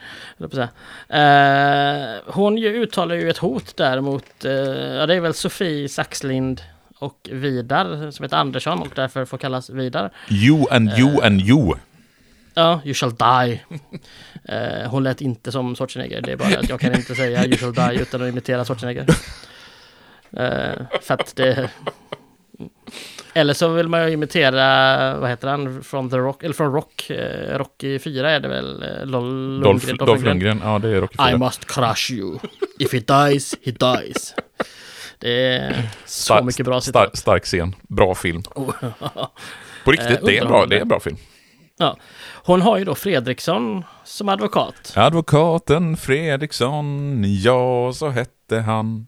Eh, 1.08 2.20
hon 2.26 2.58
ju 2.58 2.68
uttalar 2.82 3.14
ju 3.14 3.30
ett 3.30 3.38
hot 3.38 3.76
där 3.76 4.00
mot, 4.00 4.44
eh, 4.44 4.52
ja 4.52 5.06
det 5.06 5.14
är 5.14 5.20
väl 5.20 5.34
Sofie 5.34 5.88
Saxlind 5.88 6.62
och 6.98 7.28
Vidar 7.32 8.10
som 8.10 8.22
heter 8.22 8.36
Andersson 8.36 8.80
och 8.80 8.88
därför 8.94 9.24
får 9.24 9.38
kallas 9.38 9.70
Vidar. 9.70 10.10
You 10.30 10.66
and 10.70 10.90
you 10.98 11.10
Eh. 11.20 11.26
and 11.26 11.40
you. 11.40 11.74
Ja, 12.54 12.80
you 12.84 12.94
shall 12.94 13.14
die. 13.16 13.60
Eh, 14.48 14.90
hon 14.90 15.02
lät 15.02 15.20
inte 15.20 15.52
som 15.52 15.76
Schwarzenegger, 15.76 16.20
det 16.20 16.32
är 16.32 16.36
bara 16.36 16.58
att 16.58 16.68
jag 16.68 16.80
kan 16.80 16.94
inte 16.94 17.14
säga 17.14 17.44
you 17.46 17.56
shall 17.56 17.72
die 17.74 18.02
utan 18.02 18.22
att 18.22 18.28
imitera 18.28 18.64
Schwarzenegger. 18.64 19.06
Eh, 20.36 20.72
för 21.02 21.14
att 21.14 21.36
det... 21.36 21.70
Eller 23.34 23.54
så 23.54 23.68
vill 23.68 23.88
man 23.88 24.06
ju 24.06 24.12
imitera, 24.12 25.16
vad 25.16 25.30
heter 25.30 25.48
han, 25.48 25.82
från 25.82 26.10
The 26.10 26.16
Rock, 26.16 26.42
eller 26.42 26.54
från 26.54 26.72
Rock, 26.72 27.10
eh, 27.10 27.58
Rocky 27.58 27.98
4 27.98 28.30
är 28.30 28.40
det 28.40 28.48
väl, 28.48 28.82
eh, 28.82 29.06
Lol, 29.06 29.60
Dolph, 29.60 29.86
Lundgren, 29.86 30.06
Dolph 30.06 30.24
Lundgren. 30.24 30.60
Ja, 30.64 30.78
det 30.78 30.88
är 30.88 31.00
Rocky 31.00 31.14
I 31.22 31.26
4. 31.28 31.38
must 31.38 31.64
crush 31.64 32.10
you. 32.12 32.38
If 32.78 32.92
he 32.92 32.98
dies, 33.00 33.54
he 33.64 33.70
dies. 33.70 34.34
Det 35.18 35.56
är 35.56 35.82
så 36.06 36.34
Star- 36.34 36.42
mycket 36.42 36.66
bra 36.66 36.80
citat. 36.80 37.16
stark 37.18 37.44
scen. 37.44 37.74
Bra 37.88 38.14
film. 38.14 38.42
På 39.84 39.90
riktigt, 39.92 40.10
Eh, 40.10 40.24
det 40.26 40.38
är 40.38 40.46
bra. 40.46 40.66
Det 40.66 40.76
är 40.76 40.80
en 40.80 40.88
bra 40.88 41.00
film. 41.00 41.16
Ja. 41.76 41.96
Hon 42.44 42.62
har 42.62 42.78
ju 42.78 42.84
då 42.84 42.94
Fredriksson 42.94 43.84
som 44.04 44.28
advokat. 44.28 44.92
Advokaten 44.96 45.96
Fredriksson, 45.96 47.22
ja 47.26 47.92
så 47.94 48.08
hette 48.08 48.58
han. 48.58 49.06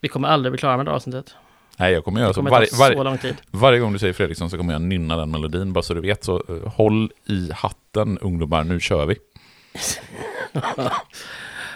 Vi 0.00 0.08
kommer 0.08 0.28
aldrig 0.28 0.52
bli 0.52 0.58
klara 0.58 0.76
med 0.76 0.86
det 0.86 0.92
avsnittet. 0.92 1.34
Nej, 1.76 1.92
jag 1.92 2.04
kommer 2.04 2.20
göra 2.20 2.28
Det 2.28 2.34
så. 2.34 2.38
kommer 2.38 2.50
Varje, 2.50 2.66
ta 2.66 2.76
varje, 2.76 2.96
så 2.96 3.02
lång 3.02 3.18
tid. 3.18 3.34
varje 3.50 3.78
gång 3.78 3.92
du 3.92 3.98
säger 3.98 4.12
Fredriksson 4.12 4.50
så 4.50 4.56
kommer 4.56 4.72
jag 4.72 4.82
nynna 4.82 5.16
den 5.16 5.30
melodin, 5.30 5.72
bara 5.72 5.82
så 5.82 5.94
du 5.94 6.00
vet. 6.00 6.24
Så 6.24 6.42
eh, 6.48 6.72
håll 6.72 7.10
i 7.28 7.50
hatten 7.52 8.18
ungdomar, 8.18 8.64
nu 8.64 8.80
kör 8.80 9.06
vi. 9.06 9.16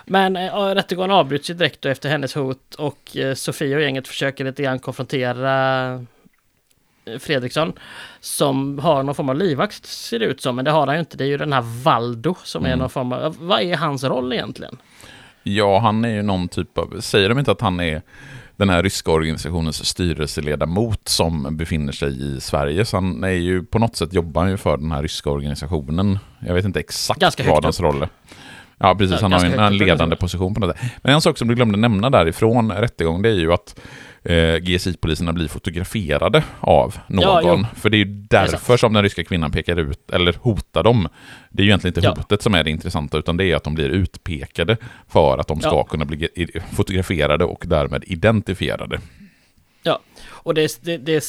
Men 0.04 0.36
äh, 0.36 0.54
rättegången 0.54 1.10
avbryts 1.10 1.50
ju 1.50 1.54
direkt 1.54 1.84
efter 1.84 2.08
hennes 2.08 2.34
hot 2.34 2.74
och 2.74 3.16
eh, 3.16 3.34
Sofia 3.34 3.76
och 3.76 3.82
gänget 3.82 4.08
försöker 4.08 4.44
lite 4.44 4.62
grann 4.62 4.78
konfrontera 4.78 6.04
Fredriksson 7.18 7.72
som 8.20 8.78
har 8.78 9.02
någon 9.02 9.14
form 9.14 9.28
av 9.28 9.36
livvakt 9.36 9.86
ser 9.86 10.18
det 10.18 10.24
ut 10.24 10.40
som, 10.42 10.56
men 10.56 10.64
det 10.64 10.70
har 10.70 10.86
han 10.86 10.96
ju 10.96 11.00
inte. 11.00 11.16
Det 11.16 11.24
är 11.24 11.28
ju 11.28 11.36
den 11.36 11.52
här 11.52 11.82
Valdo 11.84 12.34
som 12.44 12.64
är 12.64 12.68
Mm. 12.68 12.78
någon 12.78 12.90
form 12.90 13.12
av... 13.12 13.36
Vad 13.40 13.62
är 13.62 13.76
hans 13.76 14.04
roll 14.04 14.32
egentligen? 14.32 14.76
Ja, 15.42 15.78
han 15.78 16.04
är 16.04 16.08
ju 16.08 16.22
någon 16.22 16.48
typ 16.48 16.78
av... 16.78 17.00
Säger 17.00 17.28
de 17.28 17.38
inte 17.38 17.52
att 17.52 17.60
han 17.60 17.80
är 17.80 18.02
den 18.56 18.70
här 18.70 18.82
ryska 18.82 19.10
organisationens 19.10 19.86
styrelseledamot 19.86 21.08
som 21.08 21.56
befinner 21.56 21.92
sig 21.92 22.36
i 22.36 22.40
Sverige? 22.40 22.84
Så 22.84 22.96
han 22.96 23.24
är 23.24 23.28
ju 23.28 23.62
på 23.62 23.78
något 23.78 23.96
sätt 23.96 24.12
jobbar 24.12 24.46
ju 24.46 24.56
för 24.56 24.76
den 24.76 24.92
här 24.92 25.02
ryska 25.02 25.30
organisationen. 25.30 26.18
Jag 26.46 26.54
vet 26.54 26.64
inte 26.64 26.80
exakt 26.80 27.20
Ganska 27.20 27.50
vad 27.50 27.64
hans 27.64 27.80
roll 27.80 28.02
är. 28.02 28.08
Ja, 28.78 28.94
precis. 28.94 29.16
Ja, 29.20 29.22
han 29.22 29.32
har 29.32 29.46
ju 29.46 29.54
en, 29.54 29.76
ledande 29.76 30.16
position 30.16 30.54
på 30.54 30.60
något 30.60 30.76
sätt. 30.76 30.90
Men 31.02 31.14
en 31.14 31.20
sak 31.20 31.38
som 31.38 31.48
du 31.48 31.54
glömde 31.54 31.78
nämna 31.78 32.10
därifrån 32.10 32.72
rättegång, 32.72 33.22
det 33.22 33.28
är 33.28 33.34
ju 33.34 33.52
att 33.52 33.80
eh, 34.28 34.56
GSI-poliserna 34.56 35.32
blir 35.32 35.48
fotograferade 35.48 36.44
av 36.60 36.94
Ja, 37.08 37.40
någon. 37.40 37.60
jo. 37.60 37.66
För 37.80 37.90
det 37.90 37.96
är 37.96 37.98
ju 37.98 38.24
därför 38.30 38.76
som 38.76 38.92
den 38.92 39.02
ryska 39.02 39.24
kvinnan 39.24 39.50
pekar 39.52 39.76
ut, 39.76 40.10
eller 40.10 40.32
hotar 40.40 40.82
dem. 40.82 41.08
Det 41.50 41.62
är 41.62 41.64
ju 41.64 41.68
egentligen 41.70 41.90
inte 41.96 42.06
Ja. 42.06 42.14
hotet 42.16 42.42
som 42.42 42.54
är 42.54 42.64
det 42.64 42.70
intressanta, 42.70 43.18
utan 43.18 43.36
det 43.36 43.44
är 43.44 43.56
att 43.56 43.64
de 43.64 43.74
blir 43.74 43.88
utpekade 43.88 44.76
för 45.08 45.38
att 45.38 45.48
de 45.48 45.60
ska 45.60 45.68
Ja. 45.70 45.84
kunna 45.84 46.04
bli 46.04 46.28
fotograferade 46.72 47.44
och 47.44 47.64
därmed 47.66 48.04
identifierade. 48.06 49.00
Ja, 49.82 49.98
och 50.26 50.54
det, 50.54 50.78
det, 50.82 50.96
det, 50.96 51.24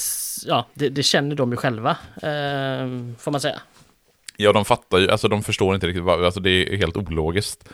ja, 0.48 0.68
det, 0.74 0.90
det 0.90 1.04
känner 1.04 1.36
de 1.36 1.52
ju 1.52 1.58
själva, 1.58 1.90
eh, 2.16 2.88
får 3.20 3.32
man 3.32 3.42
säga. 3.42 3.60
Ja, 4.38 4.54
de 4.54 4.66
fattar 4.66 4.98
ju, 4.98 5.10
alltså 5.12 5.28
de 5.28 5.44
förstår 5.44 5.76
inte 5.76 5.88
riktigt, 5.88 6.08
alltså 6.08 6.40
det 6.40 6.50
är 6.74 6.78
helt 6.78 6.98
ologiskt 6.98 7.70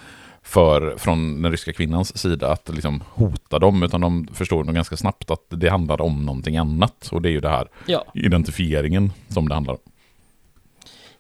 för, 0.46 0.98
från 0.98 1.42
den 1.42 1.52
ryska 1.52 1.74
kvinnans 1.74 2.18
sida 2.18 2.52
att 2.52 2.70
liksom 2.70 3.04
hota 3.14 3.60
dem, 3.60 3.84
utan 3.84 4.02
de 4.02 4.28
förstår 4.34 4.64
nog 4.64 4.76
ganska 4.76 4.98
snabbt 4.98 5.32
att 5.32 5.46
det 5.50 5.70
handlar 5.70 6.02
om 6.02 6.26
någonting 6.26 6.58
annat. 6.58 7.10
Och 7.12 7.22
det 7.22 7.30
är 7.30 7.32
ju 7.32 7.40
det 7.40 7.50
här 7.50 7.68
Ja, 7.86 8.06
identifieringen 8.14 9.12
som 9.30 9.48
det 9.50 9.54
handlar 9.56 9.74
om. 9.74 9.80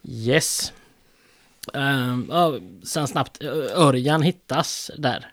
yes. 0.03 0.73
Ja, 2.29 2.57
sen 2.83 3.07
snabbt, 3.07 3.43
Örjan 3.75 4.21
hittas 4.21 4.91
där. 4.97 5.27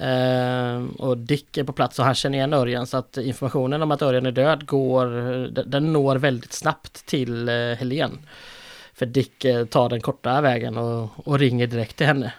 Ehm, 0.00 0.88
och 0.88 1.18
Dick 1.18 1.56
är 1.56 1.64
på 1.64 1.72
plats 1.72 1.98
och 1.98 2.04
han 2.04 2.14
känner 2.14 2.38
igen 2.38 2.52
Örjan 2.52 2.86
så 2.86 2.96
att 2.96 3.16
informationen 3.16 3.82
om 3.82 3.90
att 3.90 4.02
Örjan 4.02 4.26
är 4.26 4.30
död 4.32 4.66
går, 4.66 5.06
den, 5.64 5.92
når 5.92 6.16
väldigt 6.16 6.52
snabbt 6.52 7.06
till 7.06 7.48
eh, 7.48 7.54
Helen. 7.54 8.18
För 8.94 9.06
Dick 9.06 9.44
eh, 9.44 9.64
tar 9.64 9.88
den 9.88 10.00
korta 10.00 10.40
vägen 10.40 10.76
och, 10.76 11.08
och 11.28 11.38
ringer 11.38 11.66
direkt 11.66 11.96
till 11.96 12.06
henne. 12.06 12.32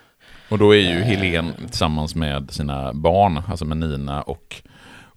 Och 0.50 0.58
då 0.58 0.76
är 0.76 0.80
ju 0.80 1.02
Helen 1.02 1.54
tillsammans 1.58 2.16
med 2.16 2.52
sina 2.52 2.94
barn, 2.94 3.42
alltså 3.48 3.66
med 3.66 3.78
Nina 3.78 4.22
och 4.22 4.62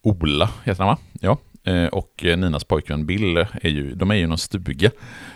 Ola, 0.02 0.50
heter 0.64 0.84
han 0.84 0.88
va? 0.88 0.98
Ja. 1.20 1.38
Eh, 1.72 1.86
och 1.86 2.24
Ninas 2.24 2.64
pojkvän 2.64 3.06
Bill, 3.06 3.36
är 3.36 3.68
ju, 3.68 3.94
de 3.94 4.10
är 4.10 4.14
ju 4.14 4.22
i 4.22 4.26
någon 4.26 4.38
stuga. 4.38 4.90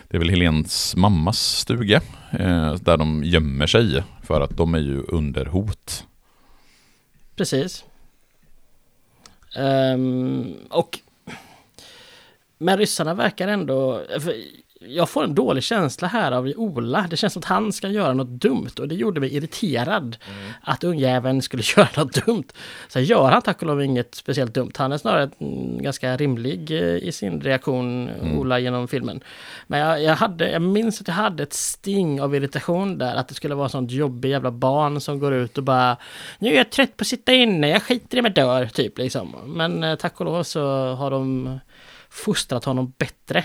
Det 0.07 0.17
är 0.17 0.19
väl 0.19 0.29
Helens 0.29 0.95
mammas 0.95 1.39
stuga, 1.39 2.01
eh, 2.31 2.73
där 2.73 2.97
de 2.97 3.23
gömmer 3.23 3.67
sig 3.67 4.03
för 4.23 4.41
att 4.41 4.57
de 4.57 4.75
är 4.75 4.79
ju 4.79 5.01
under 5.07 5.45
hot. 5.45 6.05
Precis. 7.35 7.85
Um, 9.57 10.55
och 10.69 10.99
men 12.57 12.77
ryssarna 12.77 13.13
verkar 13.13 13.47
ändå... 13.47 14.01
Jag 14.79 15.09
får 15.09 15.23
en 15.23 15.35
dålig 15.35 15.63
känsla 15.63 16.07
här 16.07 16.31
av 16.31 16.53
Ola. 16.55 17.07
Det 17.09 17.17
känns 17.17 17.33
som 17.33 17.39
att 17.39 17.45
han 17.45 17.73
ska 17.73 17.87
göra 17.87 18.13
något 18.13 18.27
dumt 18.27 18.71
och 18.79 18.87
det 18.87 18.95
gjorde 18.95 19.19
mig 19.19 19.35
irriterad. 19.35 20.17
Att 20.61 20.83
ungjäveln 20.83 21.41
skulle 21.41 21.63
göra 21.77 21.87
något 21.97 22.25
dumt. 22.25 22.47
Så 22.87 22.99
gör 22.99 23.31
han 23.31 23.41
tack 23.41 23.61
och 23.61 23.67
lov 23.67 23.83
inget 23.83 24.15
speciellt 24.15 24.53
dumt. 24.53 24.71
Han 24.77 24.91
är 24.91 24.97
snarare 24.97 25.29
mm, 25.39 25.81
ganska 25.83 26.17
rimlig 26.17 26.71
eh, 26.71 27.07
i 27.07 27.11
sin 27.11 27.41
reaktion, 27.41 28.09
Ola, 28.37 28.59
genom 28.59 28.87
filmen. 28.87 29.21
Men 29.67 29.79
jag, 29.79 30.03
jag, 30.03 30.15
hade, 30.15 30.51
jag 30.51 30.61
minns 30.61 31.01
att 31.01 31.07
jag 31.07 31.15
hade 31.15 31.43
ett 31.43 31.53
sting 31.53 32.21
av 32.21 32.35
irritation 32.35 32.97
där. 32.97 33.15
Att 33.15 33.27
det 33.27 33.33
skulle 33.33 33.55
vara 33.55 33.69
sånt 33.69 33.91
jobbig 33.91 34.29
jävla 34.29 34.51
barn 34.51 35.01
som 35.01 35.19
går 35.19 35.33
ut 35.33 35.57
och 35.57 35.63
bara 35.63 35.97
Nu 36.39 36.49
är 36.49 36.57
jag 36.57 36.69
trött 36.69 36.97
på 36.97 37.01
att 37.01 37.07
sitta 37.07 37.33
inne, 37.33 37.69
jag 37.69 37.83
skiter 37.83 38.17
i 38.17 38.21
mig 38.21 38.31
dör, 38.31 38.65
typ 38.65 38.97
liksom. 38.97 39.35
Men 39.45 39.83
eh, 39.83 39.95
tack 39.95 40.19
och 40.19 40.25
lov 40.25 40.43
så 40.43 40.93
har 40.93 41.11
de 41.11 41.59
fostrat 42.09 42.65
honom 42.65 42.93
bättre. 42.97 43.43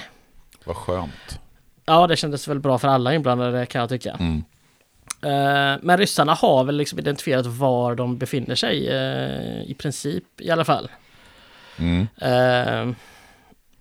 Vad 0.70 0.76
skönt. 0.76 1.40
Ja, 1.84 2.06
det 2.06 2.16
kändes 2.16 2.48
väl 2.48 2.60
bra 2.60 2.78
för 2.78 2.88
alla 2.88 3.14
inblandade 3.14 3.66
kan 3.66 3.80
jag 3.80 3.88
tycka. 3.88 4.16
Mm. 4.20 4.44
Eh, 5.22 5.78
Men 5.82 5.98
ryssarna 5.98 6.34
har 6.34 6.64
väl 6.64 6.76
liksom 6.76 6.98
identifierat 6.98 7.46
var 7.46 7.94
de 7.94 8.18
befinner 8.18 8.54
sig, 8.54 8.88
eh, 8.88 9.62
i 9.70 9.74
princip 9.78 10.24
i 10.40 10.50
alla 10.50 10.64
fall. 10.64 10.90
Mm. 11.78 12.00
Eh, 12.20 12.94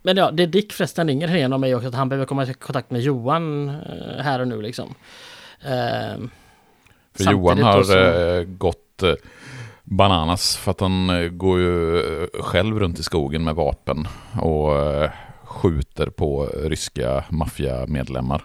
Men 0.02 0.18
ja, 0.18 0.32
det 0.32 0.46
Dick 0.46 0.74
förresten 0.74 1.08
ringer 1.08 1.28
Helena 1.28 1.56
om 1.56 1.64
är 1.64 1.68
ju 1.68 1.76
också 1.76 1.88
att 1.88 1.94
han 1.96 2.10
behöver 2.10 2.26
komma 2.26 2.44
i 2.44 2.54
kontakt 2.54 2.92
med 2.92 3.02
Johan 3.02 3.70
här 4.20 4.40
och 4.40 4.48
nu 4.48 4.62
liksom. 4.62 4.96
För 5.62 6.30
samtidigt 7.24 7.32
Johan 7.32 7.64
har 7.64 7.84
så- 7.84 8.44
gått 8.48 9.04
bananas 9.84 10.58
för 10.58 10.72
att 10.72 10.80
han 10.80 11.30
går 11.38 11.60
ju 11.60 12.02
själv 12.40 12.80
runt 12.80 13.00
i 13.00 13.04
skogen 13.04 13.44
med 13.44 13.56
vapen 13.56 14.08
och 14.42 14.74
skjuter 15.50 16.10
på 16.10 16.46
ryska 16.46 17.24
maffiamedlemmar. 17.30 18.42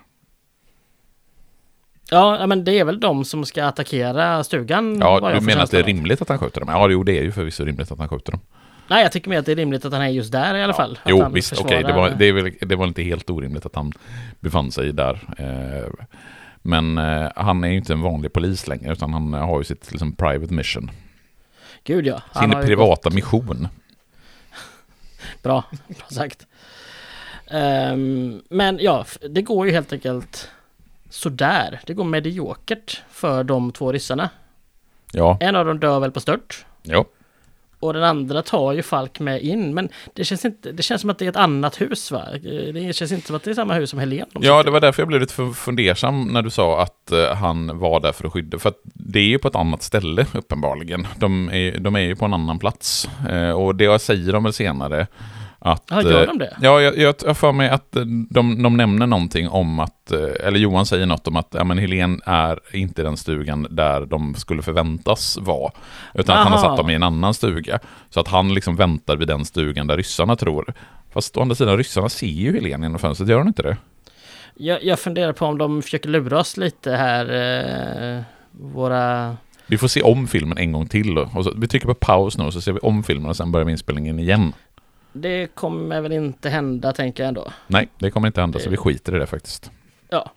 Ja, 2.10 2.38
ja, 2.40 2.46
men 2.46 2.64
det 2.64 2.78
är 2.78 2.84
väl 2.84 3.00
de 3.00 3.24
som 3.24 3.44
ska 3.44 3.64
attackera 3.64 4.44
stugan? 4.44 4.98
Ja, 5.00 5.32
du 5.34 5.40
menar 5.40 5.62
att 5.62 5.70
det 5.70 5.78
är 5.78 5.82
rimligt 5.82 6.22
att 6.22 6.28
han 6.28 6.38
skjuter 6.38 6.60
dem? 6.60 6.68
Ja, 6.68 6.88
jo, 6.90 7.02
det 7.02 7.18
är 7.18 7.22
ju 7.22 7.32
förvisso 7.32 7.64
rimligt 7.64 7.92
att 7.92 7.98
han 7.98 8.08
skjuter 8.08 8.32
dem. 8.32 8.40
Nej, 8.88 9.02
jag 9.02 9.12
tycker 9.12 9.30
mer 9.30 9.38
att 9.38 9.46
det 9.46 9.52
är 9.52 9.56
rimligt 9.56 9.84
att 9.84 9.92
han 9.92 10.02
är 10.02 10.08
just 10.08 10.32
där 10.32 10.54
i 10.54 10.62
alla 10.62 10.72
fall. 10.72 10.98
Att 11.02 11.10
Jo, 11.10 11.28
visst, 11.32 11.52
okej, 11.52 11.64
försvarar- 11.64 11.88
det, 11.88 11.92
var, 11.92 12.10
det, 12.10 12.32
väl, 12.32 12.52
det 12.60 12.76
var 12.76 12.86
inte 12.86 13.02
helt 13.02 13.30
orimligt 13.30 13.66
att 13.66 13.74
han 13.74 13.92
befann 14.40 14.70
sig 14.72 14.92
där. 14.92 15.20
Eh, 15.38 16.04
men 16.62 16.98
eh, 16.98 17.28
han 17.36 17.64
är 17.64 17.68
ju 17.68 17.76
inte 17.76 17.92
en 17.92 18.00
vanlig 18.00 18.32
polis 18.32 18.66
längre, 18.66 18.92
utan 18.92 19.12
han 19.12 19.32
har 19.32 19.58
ju 19.58 19.64
sitt 19.64 19.90
liksom, 19.90 20.12
private 20.12 20.54
mission. 20.54 20.90
Gud 21.84 22.06
ja. 22.06 22.22
Sin 22.40 22.50
privata 22.50 23.10
mission. 23.10 23.68
Bra, 25.42 25.64
bra 25.88 26.06
sagt. 26.10 26.46
Ehm, 27.54 28.42
men 28.48 28.78
ja, 28.80 29.04
det 29.30 29.42
går 29.42 29.66
ju 29.66 29.72
helt 29.72 29.92
enkelt 29.92 30.50
sådär. 31.10 31.80
Det 31.86 31.94
går 31.94 32.04
mediokert 32.04 33.02
för 33.10 33.44
de 33.44 33.72
två 33.72 33.92
ryssarna. 33.92 34.30
Ja, 35.12 35.36
En 35.40 35.56
av 35.56 35.66
dem 35.66 35.80
dör 35.80 36.00
väl 36.00 36.10
på 36.10 36.20
stört. 36.20 36.64
ja. 36.82 37.04
Och 37.80 37.92
den 37.92 38.02
andra 38.02 38.42
tar 38.42 38.72
ju 38.72 38.82
Falk 38.82 39.20
med 39.20 39.42
in. 39.42 39.74
Men 39.74 39.88
det 40.14 40.24
känns, 40.24 40.44
inte, 40.44 40.72
det 40.72 40.82
känns 40.82 41.00
som 41.00 41.10
att 41.10 41.18
det 41.18 41.24
är 41.24 41.28
ett 41.28 41.36
annat 41.36 41.80
hus 41.80 42.10
va? 42.10 42.24
Det 42.42 42.96
känns 42.96 43.12
inte 43.12 43.26
som 43.26 43.36
att 43.36 43.42
det 43.42 43.50
är 43.50 43.54
samma 43.54 43.74
hus 43.74 43.90
som 43.90 43.98
Helen. 43.98 44.26
Ja, 44.40 44.62
det 44.62 44.70
var 44.70 44.80
därför 44.80 45.02
jag 45.02 45.08
blev 45.08 45.20
lite 45.20 45.34
fundersam 45.54 46.24
när 46.28 46.42
du 46.42 46.50
sa 46.50 46.82
att 46.82 47.12
uh, 47.12 47.34
han 47.34 47.78
var 47.78 48.00
där 48.00 48.12
för 48.12 48.26
att 48.26 48.32
skydda. 48.32 48.58
För 48.58 48.68
att 48.68 48.80
det 48.84 49.18
är 49.18 49.24
ju 49.24 49.38
på 49.38 49.48
ett 49.48 49.56
annat 49.56 49.82
ställe 49.82 50.26
uppenbarligen. 50.34 51.06
De 51.16 51.48
är, 51.48 51.78
de 51.78 51.96
är 51.96 52.00
ju 52.00 52.16
på 52.16 52.24
en 52.24 52.34
annan 52.34 52.58
plats. 52.58 53.08
Uh, 53.30 53.50
och 53.50 53.74
det 53.74 53.98
säger 53.98 54.32
de 54.32 54.44
väl 54.44 54.52
senare 54.52 55.06
att, 55.66 55.84
ja, 55.90 56.02
gör 56.02 56.26
de 56.26 56.38
det? 56.38 56.56
Ja, 56.60 56.80
jag, 56.80 56.98
jag, 56.98 57.14
jag 57.26 57.36
för 57.36 57.52
mig 57.52 57.68
att 57.68 57.96
de, 58.30 58.62
de 58.62 58.76
nämner 58.76 59.06
någonting 59.06 59.48
om 59.48 59.80
att, 59.80 60.10
eller 60.10 60.58
Johan 60.58 60.86
säger 60.86 61.06
något 61.06 61.28
om 61.28 61.36
att 61.36 61.48
ja, 61.50 61.64
men 61.64 61.78
Helen 61.78 62.20
är 62.24 62.58
inte 62.72 63.02
den 63.02 63.16
stugan 63.16 63.66
där 63.70 64.06
de 64.06 64.34
skulle 64.34 64.62
förväntas 64.62 65.38
vara. 65.40 65.72
Utan 66.14 66.36
Aha. 66.36 66.42
att 66.42 66.50
han 66.50 66.58
har 66.58 66.68
satt 66.68 66.76
dem 66.76 66.90
i 66.90 66.94
en 66.94 67.02
annan 67.02 67.34
stuga. 67.34 67.78
Så 68.10 68.20
att 68.20 68.28
han 68.28 68.54
liksom 68.54 68.76
väntar 68.76 69.16
vid 69.16 69.28
den 69.28 69.44
stugan 69.44 69.86
där 69.86 69.96
ryssarna 69.96 70.36
tror. 70.36 70.74
Fast 71.12 71.36
å 71.36 71.40
andra 71.40 71.54
sidan, 71.54 71.76
ryssarna 71.76 72.08
ser 72.08 72.26
ju 72.26 72.54
Helen 72.54 72.82
genom 72.82 72.98
fönstret, 72.98 73.28
gör 73.28 73.38
de 73.38 73.48
inte 73.48 73.62
det? 73.62 73.76
Jag, 74.54 74.84
jag 74.84 74.98
funderar 74.98 75.32
på 75.32 75.46
om 75.46 75.58
de 75.58 75.82
försöker 75.82 76.08
lura 76.08 76.40
oss 76.40 76.56
lite 76.56 76.90
här, 76.90 77.24
eh, 78.16 78.22
våra... 78.50 79.36
Vi 79.66 79.78
får 79.78 79.88
se 79.88 80.02
om 80.02 80.26
filmen 80.26 80.58
en 80.58 80.72
gång 80.72 80.86
till 80.88 81.14
då. 81.14 81.30
Och 81.34 81.44
så, 81.44 81.52
vi 81.56 81.68
trycker 81.68 81.86
på 81.86 81.94
paus 81.94 82.38
nu 82.38 82.44
och 82.44 82.52
så 82.52 82.60
ser 82.60 82.72
vi 82.72 82.78
om 82.78 83.02
filmen 83.02 83.30
och 83.30 83.36
sen 83.36 83.52
börjar 83.52 83.64
vi 83.64 83.72
inspelningen 83.72 84.18
igen. 84.18 84.52
Det 85.16 85.46
kommer 85.46 86.00
väl 86.00 86.12
inte 86.12 86.48
hända 86.48 86.92
tänker 86.92 87.22
jag 87.22 87.28
ändå. 87.28 87.52
Nej, 87.66 87.88
det 87.98 88.10
kommer 88.10 88.26
inte 88.26 88.40
hända 88.40 88.58
så 88.58 88.70
vi 88.70 88.76
skiter 88.76 89.16
i 89.16 89.18
det 89.18 89.26
faktiskt. 89.26 89.70
Ja. 90.08 90.30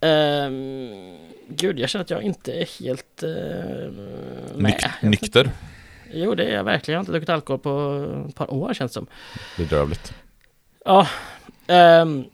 Um, 0.00 1.18
gud, 1.48 1.78
jag 1.78 1.90
känner 1.90 2.04
att 2.04 2.10
jag 2.10 2.22
inte 2.22 2.52
är 2.52 2.82
helt 2.82 3.22
uh, 3.22 3.30
med. 4.56 4.90
Nyk 5.02 5.02
nykter? 5.02 5.50
Jo, 6.12 6.34
det 6.34 6.44
är 6.44 6.54
jag 6.54 6.64
verkligen. 6.64 6.94
Jag 6.94 6.98
har 6.98 7.02
inte 7.02 7.12
druckit 7.12 7.28
alkohol 7.28 7.58
på 7.58 8.06
ett 8.28 8.34
par 8.34 8.54
år 8.54 8.74
känns 8.74 8.92
det 8.92 8.94
som. 8.94 9.06
Bedrövligt. 9.56 10.14
Ja. 10.84 11.08
Um, 12.02 12.24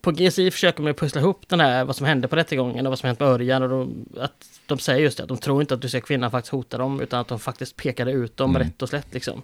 på 0.00 0.10
GSI 0.10 0.50
försöker 0.50 0.82
man 0.82 0.94
pussla 0.94 1.20
ihop 1.20 1.48
den 1.48 1.60
här, 1.60 1.84
vad 1.84 1.96
som 1.96 2.06
hände 2.06 2.28
på 2.28 2.36
rättegången 2.36 2.86
och 2.86 2.90
vad 2.90 2.98
som 2.98 3.06
hänt 3.06 3.20
med 3.20 3.28
Örjan. 3.28 3.62
Och 3.62 3.68
då, 3.68 3.88
att 4.20 4.60
de 4.66 4.78
säger 4.78 5.02
just 5.02 5.16
det, 5.16 5.22
att 5.22 5.28
de 5.28 5.38
tror 5.38 5.60
inte 5.60 5.74
att 5.74 5.82
du 5.82 5.88
ser 5.88 6.00
kvinnan 6.00 6.30
faktiskt 6.30 6.52
hota 6.52 6.78
dem, 6.78 7.00
utan 7.00 7.20
att 7.20 7.28
de 7.28 7.38
faktiskt 7.38 7.76
pekade 7.76 8.12
ut 8.12 8.36
dem 8.36 8.50
mm. 8.50 8.62
rätt 8.62 8.82
och 8.82 8.88
slätt 8.88 9.14
liksom. 9.14 9.42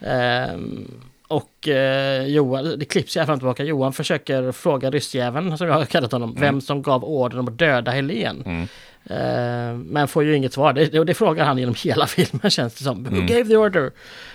Um, 0.00 0.88
och 1.28 1.68
eh, 1.68 2.26
Johan, 2.26 2.78
det 2.78 2.84
klipps 2.84 3.16
jag 3.16 3.26
fram 3.26 3.34
och 3.34 3.40
tillbaka. 3.40 3.64
Johan 3.64 3.92
försöker 3.92 4.52
fråga 4.52 4.90
ryssjäveln, 4.90 5.58
som 5.58 5.66
jag 5.66 5.74
har 5.74 5.84
kallat 5.84 6.12
honom, 6.12 6.30
mm. 6.30 6.40
vem 6.40 6.60
som 6.60 6.82
gav 6.82 7.04
ordern 7.04 7.38
om 7.38 7.48
att 7.48 7.58
döda 7.58 7.90
Helen. 7.90 8.42
Mm. 8.46 8.62
Eh, 9.04 9.78
men 9.78 10.08
får 10.08 10.24
ju 10.24 10.36
inget 10.36 10.52
svar. 10.52 10.72
Det, 10.72 11.04
det, 11.04 11.14
frågar 11.14 11.44
han 11.44 11.58
genom 11.58 11.74
hela 11.84 12.06
filmen 12.16 12.50
känns 12.50 12.74
det 12.74 12.84
som. 12.84 13.04
Who 13.04 13.10
mm. 13.10 13.26
gave 13.26 13.44
the 13.44 13.56
order? 13.56 13.90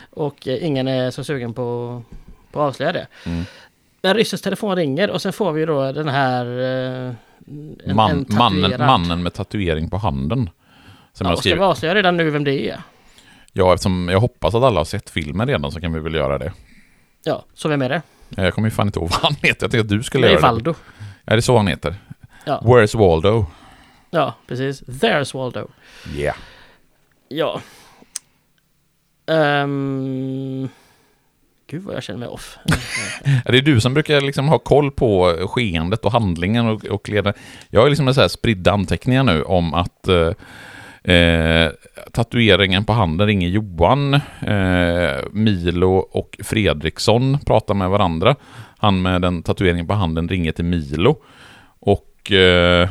Och 0.09 0.47
eh, 0.47 0.65
ingen 0.65 0.87
är 0.87 1.11
så 1.11 1.23
sugen 1.23 1.53
på, 1.53 2.01
på 2.51 2.61
att 2.61 2.67
avslöja 2.67 2.93
det. 2.93 3.07
Mm. 3.25 3.43
Men 4.01 4.13
ryssens 4.13 4.41
telefon 4.41 4.75
ringer 4.75 5.09
och 5.09 5.21
sen 5.21 5.33
får 5.33 5.51
vi 5.51 5.65
då 5.65 5.91
den 5.91 6.09
här... 6.09 6.45
Eh, 6.45 7.13
en, 7.85 7.95
Man, 7.95 8.11
en 8.11 8.25
mannen, 8.37 8.79
mannen 8.79 9.23
med 9.23 9.33
tatuering 9.33 9.89
på 9.89 9.97
handen. 9.97 10.49
Som 11.13 11.27
ja, 11.27 11.31
jag 11.31 11.39
ska 11.39 11.55
vi 11.55 11.61
avslöja 11.61 11.95
redan 11.95 12.17
nu 12.17 12.29
vem 12.29 12.43
det 12.43 12.69
är? 12.69 12.81
Ja, 13.57 13.73
eftersom 13.73 14.09
jag 14.09 14.19
hoppas 14.19 14.55
att 14.55 14.63
alla 14.63 14.79
har 14.79 14.85
sett 14.85 15.09
filmen 15.09 15.47
redan 15.47 15.71
så 15.71 15.81
kan 15.81 15.93
vi 15.93 15.99
väl 15.99 16.13
göra 16.13 16.37
det. 16.37 16.53
Ja, 17.23 17.45
så 17.53 17.69
vem 17.69 17.81
är 17.81 17.89
det? 17.89 18.01
Jag 18.29 18.53
kommer 18.53 18.67
ju 18.67 18.71
fan 18.71 18.87
inte 18.87 18.99
ihåg 18.99 19.09
vad 19.11 19.21
han 19.21 19.35
heter. 19.35 19.47
Jag 19.47 19.71
tänkte 19.71 19.79
att 19.79 19.89
du 19.89 20.03
skulle 20.03 20.31
göra 20.31 20.41
Valdo. 20.41 20.71
det. 20.71 20.77
Det 21.25 21.33
är 21.33 21.41
så 21.41 21.57
han 21.57 21.67
heter. 21.67 21.95
Ja. 22.45 22.61
Where's 22.63 22.97
Waldo? 22.97 23.45
Ja, 24.09 24.33
precis. 24.47 24.81
There's 24.81 25.37
Waldo. 25.37 25.67
Yeah. 26.15 26.35
Ja. 27.27 27.61
Um... 29.27 30.69
Gud 31.67 31.83
vad 31.83 31.95
jag 31.95 32.03
känner 32.03 32.19
mig 32.19 32.27
off. 32.27 32.57
det 33.45 33.57
är 33.57 33.61
du 33.61 33.81
som 33.81 33.93
brukar 33.93 34.21
liksom 34.21 34.47
ha 34.47 34.59
koll 34.59 34.91
på 34.91 35.37
skeendet 35.49 36.05
och 36.05 36.11
handlingen 36.11 36.67
och, 36.67 36.85
och 36.85 37.09
leda. 37.09 37.33
Jag 37.69 37.81
har 37.81 37.89
liksom 37.89 38.13
så 38.13 38.21
här 38.21 38.27
spridda 38.27 38.71
anteckningar 38.71 39.23
nu 39.23 39.43
om 39.43 39.73
att 39.73 40.07
uh, 40.09 40.31
Eh, 41.05 41.71
tatueringen 42.11 42.85
på 42.85 42.93
handen 42.93 43.27
ringer 43.27 43.47
Johan. 43.47 44.13
Eh, 44.13 45.23
Milo 45.31 45.95
och 45.95 46.37
Fredriksson 46.43 47.37
pratar 47.45 47.73
med 47.73 47.89
varandra. 47.89 48.35
Han 48.77 49.01
med 49.01 49.21
den 49.21 49.43
tatueringen 49.43 49.87
på 49.87 49.93
handen 49.93 50.29
ringer 50.29 50.51
till 50.51 50.65
Milo. 50.65 51.17
Och 51.79 52.31
eh, 52.31 52.89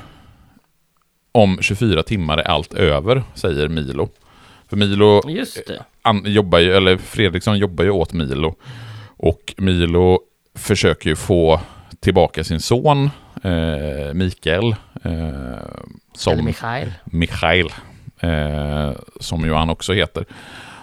om 1.33 1.59
24 1.61 2.03
timmar 2.03 2.39
är 2.39 2.49
allt 2.49 2.75
över, 2.75 3.23
säger 3.35 3.69
Milo. 3.69 4.09
För 4.69 4.77
Milo 4.77 5.23
an, 6.03 6.23
jobbar 6.27 6.59
ju, 6.59 6.77
eller 6.77 6.97
Fredriksson 6.97 7.59
jobbar 7.59 7.85
ju 7.85 7.91
åt 7.91 8.13
Milo. 8.13 8.55
Och 9.17 9.55
Milo 9.57 10.21
försöker 10.55 11.11
ju 11.11 11.17
få 11.17 11.61
tillbaka 12.01 12.45
sin 12.45 12.61
son, 12.61 13.11
eh, 13.43 14.15
Mikael. 14.15 14.77
Eh, 15.05 15.13
som, 16.15 16.33
eller 16.33 16.43
Michael. 16.43 16.93
Michael 17.05 17.71
eh, 18.25 18.93
som 19.21 19.45
ju 19.45 19.53
han 19.53 19.71
också 19.71 19.93
heter. 19.93 20.25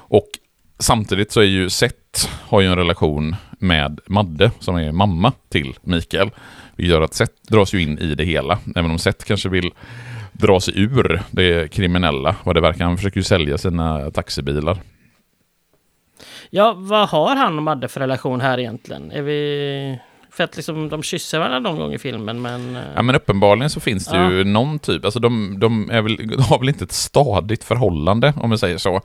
Och 0.07 0.29
samtidigt 0.79 1.31
så 1.31 1.39
är 1.41 1.45
ju 1.45 1.69
Seth, 1.69 2.29
har 2.47 2.61
ju 2.61 2.67
en 2.67 2.75
relation 2.75 3.35
med 3.51 3.99
Madde, 4.05 4.51
som 4.59 4.75
är 4.75 4.91
mamma 4.91 5.33
till 5.49 5.75
Mikael. 5.81 6.31
Det 6.75 6.83
gör 6.83 7.01
att 7.01 7.13
Seth 7.13 7.33
dras 7.49 7.73
ju 7.73 7.81
in 7.81 7.99
i 7.99 8.15
det 8.15 8.23
hela, 8.23 8.59
även 8.75 8.91
om 8.91 8.99
Seth 8.99 9.25
kanske 9.25 9.49
vill 9.49 9.71
dra 10.31 10.59
sig 10.59 10.79
ur 10.81 11.21
det 11.31 11.71
kriminella, 11.71 12.35
vad 12.43 12.55
det 12.55 12.61
verkar. 12.61 12.85
Han 12.85 12.97
försöker 12.97 13.17
ju 13.17 13.23
sälja 13.23 13.57
sina 13.57 14.11
taxibilar. 14.11 14.77
Ja, 16.49 16.73
vad 16.77 17.09
har 17.09 17.35
han 17.35 17.57
och 17.57 17.63
Madde 17.63 17.87
för 17.87 17.99
relation 17.99 18.41
här 18.41 18.59
egentligen? 18.59 19.11
Är 19.11 19.21
vi... 19.21 19.99
För 20.33 20.43
att 20.43 20.55
liksom, 20.55 20.89
de 20.89 21.03
kysser 21.03 21.39
varandra 21.39 21.59
någon 21.59 21.79
gång 21.79 21.93
i 21.93 21.97
filmen, 21.97 22.41
men... 22.41 22.75
Eh, 22.75 22.83
ja, 22.95 23.01
men 23.01 23.15
uppenbarligen 23.15 23.69
så 23.69 23.79
finns 23.79 24.07
det 24.07 24.17
ja. 24.17 24.31
ju 24.31 24.43
någon 24.43 24.79
typ, 24.79 25.05
alltså 25.05 25.19
de, 25.19 25.59
de, 25.59 25.87
väl, 25.87 26.17
de 26.17 26.43
har 26.49 26.59
väl 26.59 26.69
inte 26.69 26.83
ett 26.83 26.91
stadigt 26.91 27.63
förhållande, 27.63 28.33
om 28.37 28.49
vi 28.49 28.57
säger 28.57 28.77
så. 28.77 29.01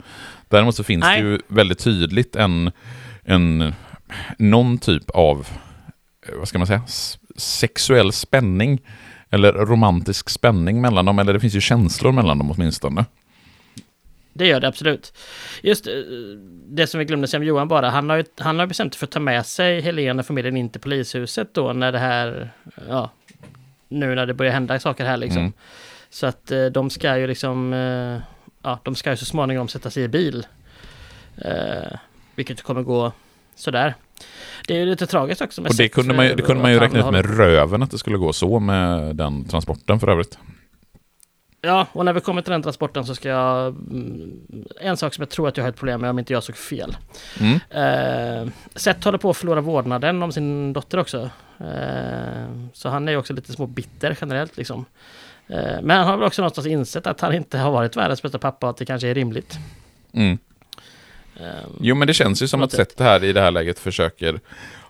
Däremot 0.49 0.75
så 0.75 0.83
finns 0.83 1.03
Nej. 1.03 1.21
det 1.21 1.27
ju 1.27 1.39
väldigt 1.47 1.79
tydligt 1.79 2.35
en, 2.35 2.71
en, 3.23 3.73
någon 4.37 4.77
typ 4.77 5.09
av, 5.09 5.47
eh, 6.27 6.37
vad 6.37 6.47
ska 6.47 6.57
man 6.57 6.67
säga, 6.67 6.81
sexuell 7.35 8.11
spänning, 8.11 8.79
eller 9.29 9.53
romantisk 9.53 10.29
spänning 10.29 10.81
mellan 10.81 11.05
dem, 11.05 11.19
eller 11.19 11.33
det 11.33 11.39
finns 11.39 11.55
ju 11.55 11.61
känslor 11.61 12.11
mellan 12.11 12.37
dem 12.37 12.51
åtminstone. 12.51 13.05
Det 14.37 14.47
gör 14.47 14.59
det 14.59 14.67
absolut. 14.67 15.13
Just 15.61 15.87
eh, 15.87 15.93
det 16.67 16.87
som 16.87 16.99
vi 16.99 17.05
glömde 17.05 17.27
säga 17.27 17.39
om 17.39 17.45
Johan 17.45 17.67
bara, 17.67 17.89
han 17.89 18.09
har 18.09 18.17
ju 18.17 18.23
han 18.37 18.59
har 18.59 18.67
bestämt 18.67 18.93
sig 18.93 18.99
för 18.99 19.05
att 19.05 19.11
ta 19.11 19.19
med 19.19 19.45
sig 19.45 19.81
Helena 19.81 20.19
och 20.19 20.25
familjen 20.25 20.57
in 20.57 20.69
till 20.69 20.81
polishuset 20.81 21.53
då 21.53 21.73
när 21.73 21.91
det 21.91 21.99
här, 21.99 22.49
ja, 22.89 23.11
nu 23.87 24.15
när 24.15 24.25
det 24.25 24.33
börjar 24.33 24.53
hända 24.53 24.79
saker 24.79 25.05
här 25.05 25.17
liksom. 25.17 25.41
Mm. 25.41 25.53
Så 26.09 26.27
att 26.27 26.51
eh, 26.51 26.65
de 26.65 26.89
ska 26.89 27.17
ju 27.17 27.27
liksom, 27.27 27.73
eh, 27.73 28.19
ja, 28.63 28.79
de 28.83 28.95
ska 28.95 29.09
ju 29.09 29.17
så 29.17 29.25
småningom 29.25 29.67
sätta 29.67 29.89
sig 29.89 30.03
i 30.03 30.07
bil. 30.07 30.47
vilket 32.35 32.61
kommer 32.61 32.81
gå 32.81 33.11
sådär. 33.55 33.95
Det 34.67 34.73
är 34.73 34.79
ju 34.79 34.85
lite 34.85 35.07
tragiskt 35.07 35.41
också. 35.41 35.61
och 35.61 35.75
det 35.75 35.89
kunde, 35.89 36.13
man, 36.13 36.25
det 36.25 36.41
kunde 36.41 36.61
man 36.61 36.71
ju 36.71 36.79
räkna 36.79 36.99
ut 36.99 37.11
med 37.11 37.37
röven 37.37 37.83
att 37.83 37.91
det 37.91 37.97
skulle 37.97 38.17
gå 38.17 38.33
så 38.33 38.59
med 38.59 39.15
den 39.15 39.45
transporten 39.45 39.99
för 39.99 40.07
övrigt. 40.07 40.37
Ja, 41.61 41.87
och 41.91 42.05
när 42.05 42.13
vi 42.13 42.21
kommer 42.21 42.41
till 42.41 42.51
den 42.51 42.63
transporten 42.63 43.05
så 43.05 43.15
ska 43.15 43.29
jag... 43.29 43.67
Mm, 43.67 44.65
en 44.81 44.97
sak 44.97 45.13
som 45.13 45.21
jag 45.21 45.29
tror 45.29 45.47
att 45.47 45.57
jag 45.57 45.63
har 45.63 45.69
ett 45.69 45.75
problem 45.75 46.01
med 46.01 46.09
om 46.09 46.19
inte 46.19 46.33
jag 46.33 46.43
såg 46.43 46.57
fel. 46.57 46.97
Mm. 47.39 47.59
Eh, 47.69 48.51
Seth 48.75 49.05
håller 49.05 49.17
på 49.17 49.29
att 49.29 49.37
förlora 49.37 49.61
vårdnaden 49.61 50.23
om 50.23 50.31
sin 50.31 50.73
dotter 50.73 50.97
också. 50.97 51.29
Eh, 51.59 52.69
så 52.73 52.89
han 52.89 53.07
är 53.07 53.11
ju 53.11 53.17
också 53.17 53.33
lite 53.33 53.51
små 53.53 53.67
bitter 53.67 54.17
generellt 54.21 54.57
liksom. 54.57 54.85
Eh, 55.47 55.81
men 55.81 55.97
han 55.97 56.07
har 56.07 56.17
väl 56.17 56.27
också 56.27 56.41
någonstans 56.41 56.67
insett 56.67 57.07
att 57.07 57.21
han 57.21 57.33
inte 57.33 57.57
har 57.57 57.71
varit 57.71 57.95
världens 57.95 58.21
bästa 58.21 58.39
pappa 58.39 58.67
och 58.67 58.69
att 58.69 58.77
det 58.77 58.85
kanske 58.85 59.07
är 59.07 59.15
rimligt. 59.15 59.57
Mm. 60.13 60.37
Eh, 61.39 61.67
jo, 61.81 61.95
men 61.95 62.07
det 62.07 62.13
känns 62.13 62.41
ju 62.41 62.47
som 62.47 62.63
att 62.63 62.71
Seth 62.71 63.03
här 63.03 63.23
i 63.23 63.33
det 63.33 63.41
här 63.41 63.51
läget 63.51 63.79
försöker 63.79 64.39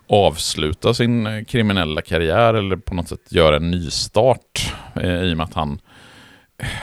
avsluta 0.08 0.94
sin 0.94 1.46
kriminella 1.46 2.02
karriär 2.02 2.54
eller 2.54 2.76
på 2.76 2.96
något 2.96 3.08
sätt 3.08 3.32
göra 3.32 3.56
en 3.56 3.72
nystart 3.72 4.74
eh, 4.96 5.22
i 5.22 5.34
och 5.34 5.38
med 5.38 5.44
att 5.44 5.54
han 5.54 5.80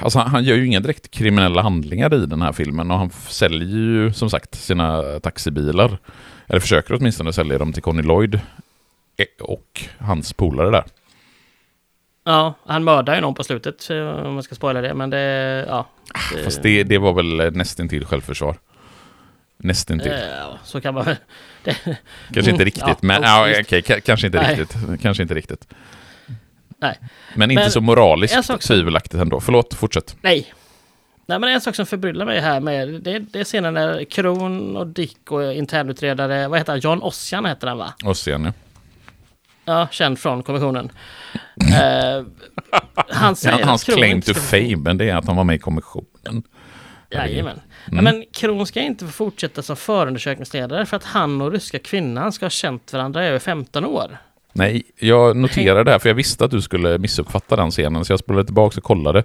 Alltså 0.01 0.19
han 0.19 0.45
gör 0.45 0.57
ju 0.57 0.67
inga 0.67 0.81
direkt 0.81 1.11
kriminella 1.11 1.63
handlingar 1.63 2.15
i 2.15 2.27
den 2.27 2.43
här 2.43 2.53
filmen 2.53 2.91
och 2.91 2.99
han 2.99 3.11
säljer 3.11 3.69
ju 3.69 4.13
som 4.13 4.31
sagt 4.31 4.55
sina 4.55 5.21
taxibilar. 5.21 5.99
Eller 6.47 6.61
försöker 6.61 6.95
åtminstone 6.95 7.33
sälja 7.33 7.59
dem 7.59 7.73
till 7.73 7.83
Conny 7.83 8.03
Lloyd 8.03 8.35
eh, 9.17 9.27
och 9.41 9.85
hans 9.99 10.33
polare 10.33 10.71
där. 10.71 10.85
Ja, 12.25 12.55
han 12.67 12.85
mördar 12.85 13.15
ju 13.15 13.21
någon 13.21 13.35
på 13.35 13.45
slutet 13.45 13.91
om 13.91 14.35
man 14.35 14.43
ska 14.43 14.55
spoila 14.55 14.81
det, 14.81 14.95
men 14.95 15.11
det... 15.11 15.65
Ja, 15.69 15.87
det... 16.35 16.45
Fast 16.45 16.63
det, 16.63 16.85
det 16.85 16.99
var 16.99 17.13
väl 17.13 17.57
nästintill 17.57 18.05
självförsvar. 18.05 18.57
Nästintill. 19.57 20.13
Ja, 20.13 20.59
så 20.65 20.81
kan 20.81 20.95
man 20.95 21.05
väl... 21.05 21.17
Kanske 22.33 22.51
inte 22.51 22.65
riktigt, 22.65 22.85
ja, 22.87 22.97
men 23.01 23.23
ja, 23.23 23.61
okej, 23.61 23.83
kanske 23.83 24.27
inte 24.27 24.43
Nej. 24.43 24.57
riktigt. 24.57 25.01
Kanske 25.03 25.23
inte 25.23 25.35
riktigt. 25.35 25.69
Nej. 26.85 26.99
Men 27.35 27.51
inte 27.51 27.63
men, 27.63 27.71
så 27.71 27.81
moraliskt 27.81 28.45
sak... 28.45 28.61
tvivelaktigt 28.61 29.15
ändå. 29.15 29.41
Förlåt, 29.41 29.75
fortsätt. 29.75 30.17
Nej. 30.21 30.55
Nej 31.27 31.39
men 31.39 31.51
en 31.51 31.61
sak 31.61 31.75
som 31.75 31.87
förbryllar 31.87 32.27
mig 32.27 32.41
här 32.41 32.61
med 32.61 32.89
det, 32.89 33.19
det 33.19 33.41
är 33.41 33.45
scenen 33.45 33.75
när 33.75 34.05
Kron 34.05 34.77
och 34.77 34.87
Dick 34.87 35.31
och 35.31 35.55
internutredare, 35.55 36.49
vad 36.49 36.59
heter 36.59 36.73
han, 36.73 36.81
John 36.81 37.03
Ossian 37.03 37.47
heter 37.47 37.67
han 37.67 37.79
va? 37.79 37.95
Ossian 38.05 38.45
ja. 38.45 38.53
Ja, 39.65 39.89
känd 39.91 40.19
från 40.19 40.43
kommissionen. 40.43 40.93
uh, 41.61 42.27
han 43.09 43.37
säger 43.37 43.59
ja, 43.59 43.67
hans 43.67 43.85
claim 43.85 44.23
to 44.23 44.35
fame, 44.35 44.95
det 44.95 45.11
är 45.11 45.17
att 45.17 45.27
han 45.27 45.37
var 45.37 45.45
med 45.45 45.57
i 45.57 45.59
kommissionen. 45.59 46.43
Jajamän. 47.11 47.61
Mm. 47.93 48.05
Men 48.05 48.25
Kron 48.33 48.67
ska 48.67 48.81
inte 48.81 49.07
få 49.07 49.13
fortsätta 49.13 49.63
som 49.63 49.77
förundersökningsledare 49.77 50.87
för 50.87 50.97
att 50.97 51.05
han 51.05 51.43
och 51.43 51.53
ryska 51.53 51.79
kvinnan 51.79 52.33
ska 52.33 52.45
ha 52.45 52.51
känt 52.51 52.93
varandra 52.93 53.25
i 53.25 53.29
över 53.29 53.39
15 53.39 53.85
år. 53.85 54.19
Nej, 54.55 54.83
jag 54.99 55.37
noterade 55.37 55.85
det 55.85 55.91
här 55.91 55.99
för 55.99 56.09
jag 56.09 56.15
visste 56.15 56.45
att 56.45 56.51
du 56.51 56.61
skulle 56.63 56.99
missuppfatta 56.99 57.57
den 57.57 57.71
scenen 57.71 58.05
så 58.05 58.13
jag 58.13 58.21
spelade 58.21 58.45
tillbaka 58.45 58.77
och 58.79 58.85
kollade 58.85 59.23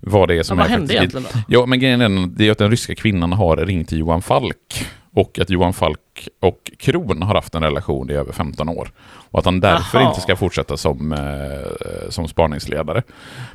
vad 0.00 0.28
det 0.28 0.34
är 0.34 0.36
Ja, 0.36 0.44
som 0.44 0.56
vad 0.56 0.66
är 0.66 0.70
hände 0.70 0.86
faktiskt- 0.94 1.14
egentligen 1.16 1.42
då? 1.48 1.54
Ja, 1.60 1.66
men 1.66 1.80
grejen 1.80 2.00
är 2.00 2.26
det 2.26 2.46
är 2.48 2.52
att 2.52 2.58
den 2.58 2.70
ryska 2.70 2.94
kvinnan 2.94 3.32
har 3.32 3.56
ringt 3.56 3.88
till 3.88 3.98
Johan 3.98 4.22
Falk 4.22 4.86
och 5.14 5.38
att 5.38 5.50
Johan 5.50 5.72
Falk 5.72 6.28
och 6.40 6.70
Kron 6.78 7.22
har 7.22 7.34
haft 7.34 7.54
en 7.54 7.62
relation 7.62 8.10
i 8.10 8.14
över 8.14 8.32
15 8.32 8.68
år. 8.68 8.90
Och 9.30 9.38
att 9.38 9.44
han 9.44 9.60
därför 9.60 9.98
Aha. 9.98 10.08
inte 10.08 10.20
ska 10.20 10.36
fortsätta 10.36 10.76
som, 10.76 11.12
eh, 11.12 12.08
som 12.10 12.28
spaningsledare. 12.28 13.02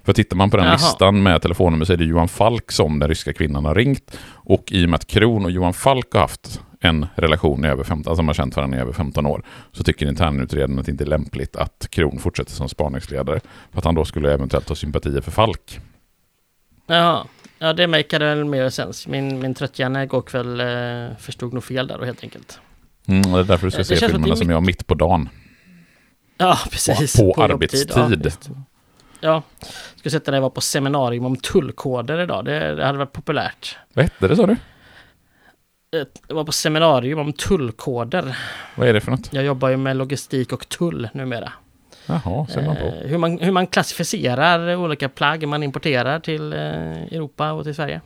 För 0.03 0.13
tittar 0.13 0.37
man 0.37 0.49
på 0.49 0.57
den 0.57 0.65
Jaha. 0.65 0.73
listan 0.75 1.23
med 1.23 1.41
telefonnummer 1.41 1.85
så 1.85 1.93
är 1.93 1.97
det 1.97 2.05
Johan 2.05 2.27
Falk 2.27 2.71
som 2.71 2.99
den 2.99 3.09
ryska 3.09 3.33
kvinnan 3.33 3.65
har 3.65 3.75
ringt. 3.75 4.17
Och 4.31 4.63
i 4.71 4.85
och 4.85 4.89
med 4.89 4.97
att 4.97 5.07
Kron 5.07 5.45
och 5.45 5.51
Johan 5.51 5.73
Falk 5.73 6.13
har 6.13 6.21
haft 6.21 6.61
en 6.83 7.07
relation 7.15 7.65
i 7.65 7.67
över 7.67 7.83
15, 7.83 8.11
alltså 8.11 8.21
de 8.21 8.27
har 8.27 8.33
känt 8.33 8.55
varandra 8.55 8.77
i 8.77 8.81
över 8.81 8.93
15 8.93 9.25
år, 9.25 9.43
så 9.71 9.83
tycker 9.83 10.05
internutredaren 10.05 10.79
att 10.79 10.85
det 10.85 10.91
inte 10.91 11.03
är 11.03 11.05
lämpligt 11.05 11.55
att 11.55 11.87
Kron 11.89 12.19
fortsätter 12.19 12.51
som 12.51 12.69
spaningsledare. 12.69 13.39
För 13.71 13.79
att 13.79 13.85
han 13.85 13.95
då 13.95 14.05
skulle 14.05 14.33
eventuellt 14.33 14.69
ha 14.69 14.75
sympatier 14.75 15.21
för 15.21 15.31
Falk. 15.31 15.79
Ja, 16.87 17.27
ja 17.59 17.73
det 17.73 17.87
makade 17.87 18.25
väl 18.25 18.45
mer 18.45 18.69
sens. 18.69 19.07
Min, 19.07 19.39
min 19.39 19.53
trötthjärna 19.53 20.03
igår 20.03 20.21
kväll 20.21 20.59
eh, 20.59 21.17
förstod 21.17 21.53
nog 21.53 21.63
fel 21.63 21.87
där 21.87 21.97
då 21.97 22.05
helt 22.05 22.23
enkelt. 22.23 22.59
Mm, 23.07 23.21
det 23.21 23.39
är 23.39 23.43
därför 23.43 23.67
du 23.67 23.71
ska 23.71 23.77
Det 23.77 23.85
se 23.85 23.93
att 23.95 23.99
det 23.99 24.05
är 24.05 24.09
filmerna 24.09 24.35
som 24.35 24.49
jag 24.49 24.63
mitt 24.63 24.87
på 24.87 24.93
dagen. 24.93 25.29
Ja, 26.37 26.57
precis. 26.71 27.15
På, 27.17 27.23
jobbtid, 27.23 27.41
arbetstid. 27.41 27.91
Ja, 27.95 28.63
ja. 29.19 29.43
Ska 29.95 30.09
sätta 30.09 30.33
jag 30.33 30.41
var 30.41 30.49
på 30.49 30.61
seminarium 30.61 31.25
om 31.25 31.35
tullkoder 31.35 32.19
idag. 32.19 32.45
Det, 32.45 32.75
det 32.75 32.85
hade 32.85 32.97
varit 32.97 33.13
populärt. 33.13 33.77
Vad 33.93 34.05
hette 34.05 34.27
det 34.27 34.35
sa 34.35 34.47
du? 34.47 34.55
Eh, 35.93 35.99
Jag 36.27 36.35
var 36.35 36.43
på 36.43 36.51
seminarium 36.51 37.19
om 37.19 37.33
tullkoder. 37.33 38.37
Vad 38.75 38.87
är 38.87 38.93
det 38.93 39.01
för 39.01 39.11
något? 39.11 39.33
Jag 39.33 39.43
jobbar 39.43 39.69
ju 39.69 39.77
med 39.77 39.95
logistik 39.97 40.53
och 40.53 40.69
tull 40.69 41.09
numera. 41.13 41.53
Jaha, 42.05 42.47
ser 42.49 42.61
man 42.65 42.75
på. 42.75 42.81
Eh, 42.85 42.93
hur, 43.09 43.17
man, 43.17 43.39
hur 43.39 43.51
man 43.51 43.67
klassificerar 43.67 44.75
olika 44.75 45.09
plagg 45.09 45.47
man 45.47 45.63
importerar 45.63 46.19
till 46.19 46.53
eh, 46.53 46.59
Europa 47.03 47.51
och 47.51 47.63
till 47.63 47.75
Sverige. 47.75 48.01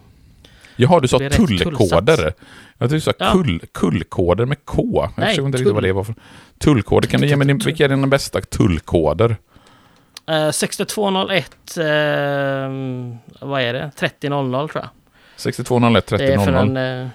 Jaha, 0.76 1.00
du 1.00 1.08
sa 1.08 1.17
tullkoder. 1.19 2.34
Jag 2.78 2.89
tyckte 2.89 2.95
du 2.95 3.00
sa 3.02 3.13
Ja. 3.19 3.32
kull, 3.32 3.60
kullkoder 3.71 4.45
med 4.45 4.65
K. 4.65 4.84
Jag 4.93 5.12
Nej, 5.17 5.28
förstod 5.28 5.45
inte 5.45 5.58
riktigt 5.58 5.73
vad 5.73 5.84
det 5.84 5.93
var 5.93 6.04
för... 6.04 6.15
Tullkoder, 6.58 7.08
kan 7.08 7.21
du 7.21 7.28
ge 7.28 7.36
mig 7.36 7.47
din, 7.47 7.58
vilka 7.58 7.86
är 7.86 7.89
dina 7.89 8.08
bästa 8.08 8.41
tullkoder? 8.41 9.36
Eh, 10.28 10.52
6201, 10.52 11.78
eh, 11.78 11.86
vad 13.47 13.62
är 13.62 13.73
det? 13.73 13.91
3000 13.95 14.32
tror 14.52 14.69
jag. 14.73 14.89
6201 15.36 16.06
30 16.06 16.26
Det 16.26 16.34
är 16.34 16.38
för 16.39 16.52
00. 16.52 16.78
en... 16.78 17.10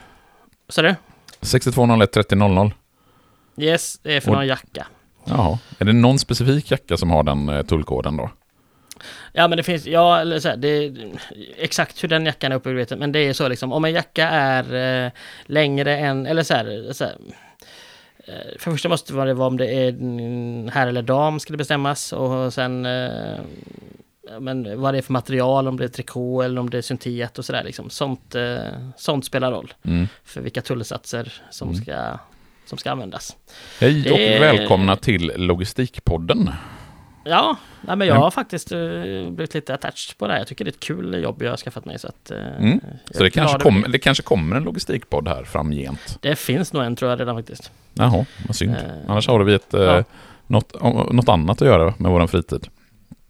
Eh, 0.72 0.74
sa 0.74 0.82
du? 0.82 0.94
6201 1.40 2.12
30 2.12 2.34
00. 2.36 2.74
Yes, 3.56 3.98
det 4.02 4.16
är 4.16 4.20
för 4.20 4.30
Och- 4.30 4.36
någon 4.36 4.46
jacka. 4.46 4.86
Jaha. 5.24 5.58
Är 5.78 5.84
det 5.84 5.92
någon 5.92 6.18
specifik 6.18 6.70
jacka 6.70 6.96
som 6.96 7.10
har 7.10 7.22
den 7.22 7.48
eh, 7.48 7.62
tullkoden 7.62 8.16
då? 8.16 8.30
Ja 9.32 9.48
men 9.48 9.56
det 9.56 9.62
finns, 9.62 9.86
ja 9.86 10.20
eller 10.20 10.38
så 10.40 10.48
här, 10.48 10.56
det, 10.56 10.92
exakt 11.58 12.04
hur 12.04 12.08
den 12.08 12.26
jackan 12.26 12.52
är 12.52 12.56
uppbyggd 12.56 12.92
men 12.98 13.12
det 13.12 13.18
är 13.18 13.32
så 13.32 13.48
liksom, 13.48 13.72
om 13.72 13.84
en 13.84 13.92
jacka 13.92 14.28
är 14.28 15.04
eh, 15.06 15.12
längre 15.46 15.96
än, 15.98 16.26
eller 16.26 16.42
så 16.42 16.54
här, 16.54 16.92
så 16.92 17.04
här 17.04 17.16
eh, 18.26 18.58
för 18.58 18.70
det 18.70 18.72
första 18.72 18.88
måste 18.88 19.12
det 19.12 19.34
vara 19.34 19.46
om 19.48 19.56
det 19.56 19.66
är 19.66 20.70
herr 20.70 20.86
eller 20.86 21.02
dam 21.02 21.40
ska 21.40 21.52
det 21.52 21.56
bestämmas 21.56 22.12
och 22.12 22.52
sen 22.54 22.86
eh, 22.86 23.38
men 24.40 24.80
vad 24.80 24.94
det 24.94 24.98
är 24.98 25.02
för 25.02 25.12
material, 25.12 25.68
om 25.68 25.76
det 25.76 25.84
är 25.84 25.88
trikå 25.88 26.42
eller 26.42 26.60
om 26.60 26.70
det 26.70 26.78
är 26.78 26.82
syntet 26.82 27.38
och 27.38 27.44
sådär 27.44 27.64
liksom. 27.64 27.90
Sånt, 27.90 28.34
eh, 28.34 28.56
sånt 28.96 29.24
spelar 29.24 29.50
roll 29.52 29.74
Mm. 29.84 30.08
för 30.24 30.40
vilka 30.40 30.62
tullsatser 30.62 31.32
som, 31.50 31.68
Mm. 31.68 31.82
ska, 31.82 32.18
som 32.66 32.78
ska 32.78 32.90
användas. 32.90 33.36
Hej 33.80 34.10
och 34.12 34.18
Det- 34.18 34.38
välkomna 34.40 34.96
till 34.96 35.32
Logistikpodden. 35.36 36.50
Ja, 37.24 37.56
nej, 37.80 37.96
men 37.96 38.06
jag 38.08 38.14
Mm. 38.14 38.22
har 38.22 38.30
faktiskt 38.30 38.72
eh, 38.72 38.78
blivit 39.30 39.54
lite 39.54 39.74
attached 39.74 40.18
på 40.18 40.26
det 40.26 40.32
här. 40.32 40.40
Jag 40.40 40.46
tycker 40.48 40.64
det 40.64 40.68
är 40.68 40.72
ett 40.72 40.80
kul 40.80 41.22
jobb 41.22 41.42
jag 41.42 41.50
har 41.50 41.56
skaffat 41.56 41.84
mig. 41.84 41.98
Så, 41.98 42.08
att, 42.08 42.30
eh, 42.30 42.38
Mm. 42.58 42.80
Så 43.10 43.22
det 43.22 43.30
kanske, 43.30 43.58
kommer, 43.58 43.88
det 43.88 43.98
kanske 43.98 44.22
kommer 44.22 44.56
en 44.56 44.62
logistikpodd 44.62 45.28
här 45.28 45.44
framgent. 45.44 46.18
Det 46.20 46.36
finns 46.36 46.72
nog 46.72 46.84
en 46.84 46.96
tror 46.96 47.10
jag 47.10 47.20
redan 47.20 47.36
faktiskt. 47.36 47.70
Jaha, 47.94 48.26
vad 48.46 48.56
synd. 48.56 48.74
Eh, 48.76 48.82
Annars 49.08 49.28
har 49.28 49.40
vi 49.44 49.54
ett, 49.54 49.66
ja. 49.70 50.04
något, 50.46 50.82
något 51.12 51.28
annat 51.28 51.62
att 51.62 51.68
göra 51.68 51.94
med 51.98 52.10
vår 52.10 52.26
fritid. 52.26 52.66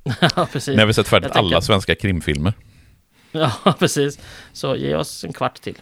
ja, 0.36 0.48
precis. 0.52 0.76
När 0.76 0.86
vi 0.86 0.94
sett 0.94 1.08
färdigt 1.08 1.30
alla 1.32 1.60
svenska 1.60 1.94
krimfilmer. 1.94 2.52
Ja, 3.34 3.74
precis. 3.78 4.18
Så 4.52 4.76
ge 4.76 4.94
oss 4.94 5.24
en 5.24 5.32
kvart 5.32 5.60
till. 5.60 5.78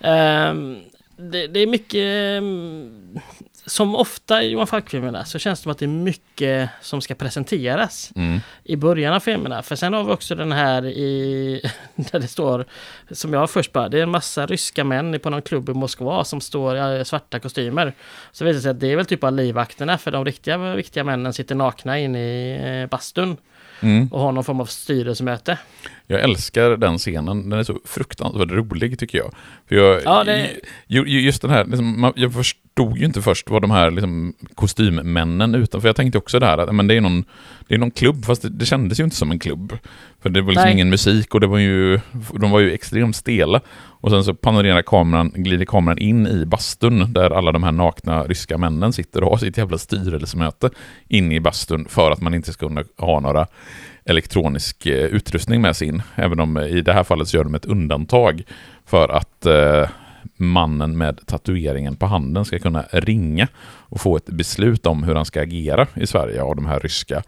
Ehm, 0.00 0.78
det, 1.16 1.46
det 1.46 1.60
är 1.60 1.66
mycket... 1.66 2.00
ehm, 2.42 3.18
som 3.66 3.94
ofta 3.96 4.42
i 4.42 4.48
Johan 4.50 4.66
Falk-filmerna 4.66 5.24
så 5.24 5.38
känns 5.38 5.58
det 5.58 5.62
som 5.62 5.72
att 5.72 5.78
det 5.78 5.84
är 5.84 5.88
mycket 5.88 6.70
som 6.80 7.00
ska 7.00 7.14
presenteras 7.14 8.12
Mm. 8.14 8.40
i 8.64 8.76
början 8.76 9.14
av 9.14 9.20
filmerna. 9.20 9.62
För 9.62 9.76
sen 9.76 9.92
har 9.92 10.04
vi 10.04 10.12
också 10.12 10.34
den 10.34 10.52
här 10.52 10.86
i... 10.86 11.60
Där 11.96 12.18
det 12.20 12.28
står, 12.28 12.64
som 13.10 13.32
jag 13.32 13.50
först 13.50 13.72
bara, 13.72 13.88
det 13.88 13.98
är 13.98 14.02
en 14.02 14.10
massa 14.10 14.46
ryska 14.46 14.84
män 14.84 15.20
på 15.20 15.30
någon 15.30 15.42
klubb 15.42 15.68
i 15.68 15.72
Moskva 15.74 16.24
som 16.24 16.40
står 16.40 16.76
i 17.00 17.04
svarta 17.04 17.40
kostymer. 17.40 17.92
Så 18.32 18.44
visar 18.44 18.54
det 18.56 18.62
sig 18.62 18.70
att 18.70 18.80
det 18.80 18.92
är 18.92 18.96
väl 18.96 19.06
typ 19.06 19.24
av 19.24 19.32
livvakterna 19.32 19.98
för 19.98 20.10
de 20.10 20.24
riktiga 20.24 20.74
viktiga 20.74 21.04
männen 21.04 21.32
sitter 21.32 21.54
nakna 21.54 21.98
inne 21.98 22.18
i 22.18 22.80
eh, 22.82 22.88
bastun 22.88 23.36
Mm. 23.80 24.08
och 24.08 24.20
har 24.20 24.32
någon 24.32 24.44
form 24.44 24.60
av 24.60 24.66
styrelsemöte. 24.66 25.58
Jag 26.06 26.20
älskar 26.20 26.76
den 26.76 26.98
scenen, 26.98 27.50
den 27.50 27.58
är 27.58 27.62
så 27.64 27.78
fruktansvärt 27.84 28.50
rolig 28.50 28.98
tycker 28.98 29.18
jag. 29.18 29.34
För 29.68 29.76
jag 29.76 30.02
Ja, 30.04 30.24
det- 30.24 30.50
ju, 30.86 31.08
ju- 31.08 31.20
just 31.20 31.42
den 31.42 31.50
här, 31.50 31.64
liksom, 31.64 32.12
jag 32.16 32.32
förstod 32.76 32.98
ju 32.98 33.04
inte 33.04 33.22
först 33.22 33.50
vad 33.50 33.62
de 33.62 33.70
här 33.70 33.90
liksom, 33.90 34.34
kostymmännen 34.54 35.54
utanför, 35.54 35.88
jag 35.88 35.96
tänkte 35.96 36.18
också 36.18 36.38
där 36.38 36.58
att 36.58 36.74
men 36.74 36.86
det, 36.86 36.94
är 36.94 37.00
någon, 37.00 37.24
det 37.68 37.74
är 37.74 37.78
någon 37.78 37.90
klubb, 37.90 38.24
fast 38.24 38.42
det, 38.42 38.48
det 38.48 38.66
kändes 38.66 39.00
ju 39.00 39.04
inte 39.04 39.16
som 39.16 39.30
en 39.30 39.38
klubb. 39.38 39.78
För 40.22 40.30
det 40.30 40.42
var 40.42 40.50
liksom 40.50 40.64
Nej. 40.64 40.72
ingen 40.72 40.90
musik 40.90 41.34
och 41.34 41.40
det 41.40 41.46
var 41.46 41.58
ju, 41.58 42.00
de 42.40 42.50
var 42.50 42.60
ju 42.60 42.72
extremt 42.72 43.16
stela. 43.16 43.60
Och 44.00 44.10
sen 44.10 44.24
så 44.24 44.34
panorerar 44.34 44.82
kameran, 44.82 45.32
glider 45.34 45.64
kameran 45.64 45.98
in 45.98 46.26
i 46.26 46.46
bastun 46.46 47.12
där 47.12 47.30
alla 47.30 47.52
de 47.52 47.62
här 47.62 47.72
nakna 47.72 48.22
ryska 48.22 48.58
männen 48.58 48.92
sitter 48.92 49.24
och 49.24 49.30
har 49.30 49.38
sitt 49.38 49.56
jävla 49.56 49.78
styrelsemöte 49.78 50.70
inne 51.08 51.34
i 51.34 51.40
bastun 51.40 51.86
för 51.88 52.10
att 52.10 52.20
man 52.20 52.34
inte 52.34 52.52
ska 52.52 52.68
kunna 52.68 52.84
ha 52.98 53.20
några 53.20 53.46
elektronisk 54.04 54.86
eh, 54.86 55.04
utrustning 55.04 55.60
med 55.60 55.76
sig 55.76 55.88
in. 55.88 56.02
Även 56.14 56.40
om 56.40 56.56
eh, 56.56 56.66
i 56.66 56.80
det 56.80 56.92
här 56.92 57.04
fallet 57.04 57.28
så 57.28 57.36
gör 57.36 57.44
de 57.44 57.54
ett 57.54 57.64
undantag 57.64 58.42
för 58.84 59.08
att 59.08 59.46
eh, 59.46 59.88
mannen 60.36 60.98
med 60.98 61.26
tatueringen 61.26 61.96
på 61.96 62.06
handen 62.06 62.44
ska 62.44 62.58
kunna 62.58 62.84
ringa 62.92 63.48
och 63.64 64.00
få 64.00 64.16
ett 64.16 64.26
beslut 64.26 64.86
om 64.86 65.02
hur 65.02 65.14
han 65.14 65.24
ska 65.24 65.42
agera 65.42 65.86
i 65.94 66.06
Sverige 66.06 66.42
av 66.42 66.56
de 66.56 66.66
här 66.66 66.80
ryska 66.80 67.22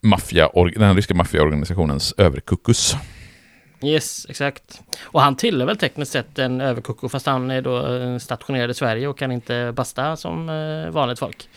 maffia, 0.00 0.48
den 0.76 0.96
ryska 0.96 1.14
maffiaorganisationens 1.14 2.14
överkuckus. 2.18 2.96
Yes, 3.82 4.26
exakt. 4.28 4.82
Och 5.02 5.20
han 5.20 5.36
tillhör 5.36 5.66
väl 5.66 5.76
tekniskt 5.76 6.12
sett 6.12 6.38
en 6.38 6.60
överkoko 6.60 7.08
fast 7.08 7.26
han 7.26 7.50
är 7.50 7.62
då 7.62 7.96
eh, 7.96 8.18
stationerad 8.18 8.70
i 8.70 8.74
Sverige 8.74 9.08
och 9.08 9.18
kan 9.18 9.32
inte 9.32 9.72
basta 9.76 10.16
som 10.16 10.48
eh, 10.48 10.90
vanligt 10.92 11.18
folk 11.18 11.48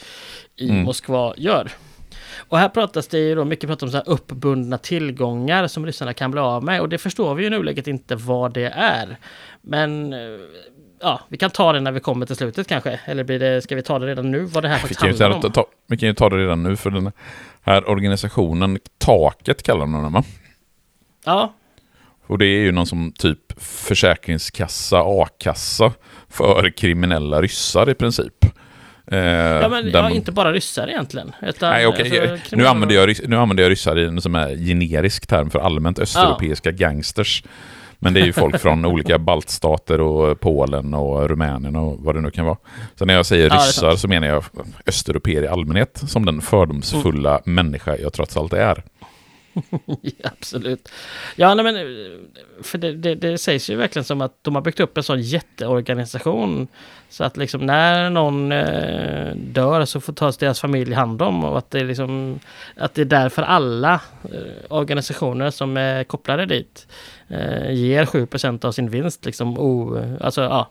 i 0.56 0.70
Mm. 0.70 0.84
Moskva 0.84 1.34
gör. 1.38 1.72
Och 2.38 2.58
här 2.58 2.70
pratas 2.70 3.08
det 3.08 3.18
ju 3.18 3.36
då 3.36 3.46
mycket 3.46 3.70
prat 3.70 3.84
om 3.84 3.90
så 3.90 3.98
här 3.98 4.10
uppbundna 4.10 4.78
tillgångar 4.78 5.68
som 5.68 5.86
ryssarna 5.86 6.14
kan 6.14 6.32
bli 6.32 6.40
av 6.40 6.64
med 6.64 6.82
och 6.82 6.90
det 6.90 6.98
förstår 6.98 7.36
vi 7.36 7.44
ju 7.44 7.48
i 7.48 7.50
nuläget 7.50 7.88
inte 7.88 8.16
vad 8.16 8.54
det 8.54 8.70
är. 8.76 9.18
Men 9.68 10.14
eh, 10.14 10.20
ja, 11.02 11.20
vi 11.30 11.38
kan 11.38 11.50
ta 11.50 11.74
det 11.74 11.80
när 11.80 11.92
vi 11.92 12.00
kommer 12.00 12.26
till 12.26 12.36
slutet 12.36 12.68
kanske. 12.68 13.00
Eller 13.06 13.24
blir 13.24 13.40
det, 13.40 13.62
ska 13.62 13.76
vi 13.76 13.82
ta 13.84 14.00
det 14.00 14.06
redan 14.08 14.32
nu 14.32 14.40
vad 14.40 14.64
det 14.64 14.68
här 14.70 14.78
faktiskt 14.78 15.02
handlar 15.02 15.32
om? 15.46 15.52
ta, 15.52 15.66
vi 15.88 15.98
kan 15.98 16.08
ju 16.10 16.14
ta 16.16 16.30
det 16.30 16.38
redan 16.38 16.64
nu 16.64 16.76
för 16.76 16.90
den 16.90 17.12
här 17.62 17.90
organisationen, 17.90 18.80
Taket 18.98 19.64
kallar 19.64 19.80
de 19.82 19.94
den 19.94 20.12
va? 20.14 20.24
Ja, 21.26 21.54
Och 22.28 22.38
det 22.38 22.46
är 22.46 22.60
ju 22.64 22.72
någon 22.72 22.88
som 22.88 23.12
typ 23.12 23.40
försäkringskassa, 23.62 25.02
a-kassa 25.06 25.92
för 26.30 26.70
kriminella 26.78 27.42
ryssar 27.42 27.90
i 27.90 27.94
princip. 27.94 28.46
Eh, 29.08 29.18
ja 29.20 29.70
men 29.70 29.90
ja, 29.92 30.02
man- 30.02 30.12
inte 30.12 30.32
bara 30.32 30.52
ryssar 30.54 30.88
egentligen. 30.88 31.32
Utan, 31.42 31.72
Nej, 31.72 31.88
okej. 31.88 32.02
alltså, 32.02 32.16
nu, 32.34 32.38
kriminella- 32.38 32.70
använder 32.70 32.96
jag, 32.96 33.30
nu 33.30 33.36
använder 33.38 33.64
jag 33.64 33.72
ryssar 33.72 34.00
i 34.00 34.06
en 34.06 34.22
som 34.22 34.36
är 34.36 34.56
generisk 34.56 35.28
term 35.28 35.50
för 35.50 35.60
allmänt 35.60 36.00
östeuropeiska 36.00 36.72
gangsters. 36.72 37.44
Men 38.00 38.14
det 38.14 38.20
är 38.20 38.26
ju 38.26 38.34
folk 38.34 38.62
från 38.62 38.86
olika 38.86 39.20
baltstater 39.20 40.02
och 40.02 40.40
Polen 40.40 40.94
och 40.94 41.30
Rumänien 41.30 41.76
och 41.76 42.00
vad 42.00 42.16
det 42.16 42.22
nu 42.22 42.32
kan 42.32 42.46
vara. 42.46 42.58
Så 42.96 43.06
när 43.06 43.14
jag 43.14 43.26
säger 43.26 43.50
Ja, 43.50 43.56
ryssar 43.56 43.96
så 43.96 44.08
menar 44.08 44.28
jag 44.28 44.44
östeuropeer 44.86 45.44
i 45.44 45.48
allmänhet 45.48 46.02
som 46.08 46.26
den 46.26 46.42
fördomsfulla 46.42 47.40
Mm. 47.46 47.56
människa 47.56 47.98
jag 47.98 48.14
trots 48.14 48.38
allt 48.38 48.54
är. 48.54 48.84
Absolut. 50.24 50.90
Ja, 51.36 51.56
nej, 51.56 51.64
men 51.64 51.76
för 52.64 52.78
det, 52.78 52.94
det, 52.94 53.16
det, 53.16 53.38
sägs 53.38 53.70
ju 53.70 53.76
verkligen 53.76 54.04
som 54.04 54.22
att 54.22 54.34
de 54.42 54.56
har 54.56 54.62
byggt 54.62 54.80
upp 54.80 54.98
en 54.98 55.04
sån 55.04 55.22
jätteorganisation. 55.22 56.68
Så 57.10 57.24
att 57.24 57.38
liksom 57.38 57.66
när 57.66 58.10
någon 58.10 58.52
eh, 58.52 59.36
dör 59.36 59.86
så 59.86 60.02
får 60.02 60.14
tas 60.14 60.38
deras 60.38 60.60
familj 60.60 60.94
hand 60.94 61.22
om 61.22 61.44
och 61.44 61.58
att 61.58 61.72
det 61.72 61.80
är 61.80 61.86
liksom 61.86 62.40
att 62.78 62.94
det 62.94 63.02
är 63.02 63.06
därför 63.06 63.42
alla 63.42 63.94
eh, 64.24 64.40
organisationer 64.70 65.50
som 65.50 65.78
är 65.78 66.04
kopplade 66.04 66.46
dit 66.46 66.88
eh, 67.28 67.72
ger 67.72 68.06
7% 68.06 68.66
av 68.66 68.72
sin 68.72 68.90
vinst 68.90 69.26
liksom 69.26 69.60
o, 69.60 70.02
alltså 70.22 70.42
ja, 70.42 70.70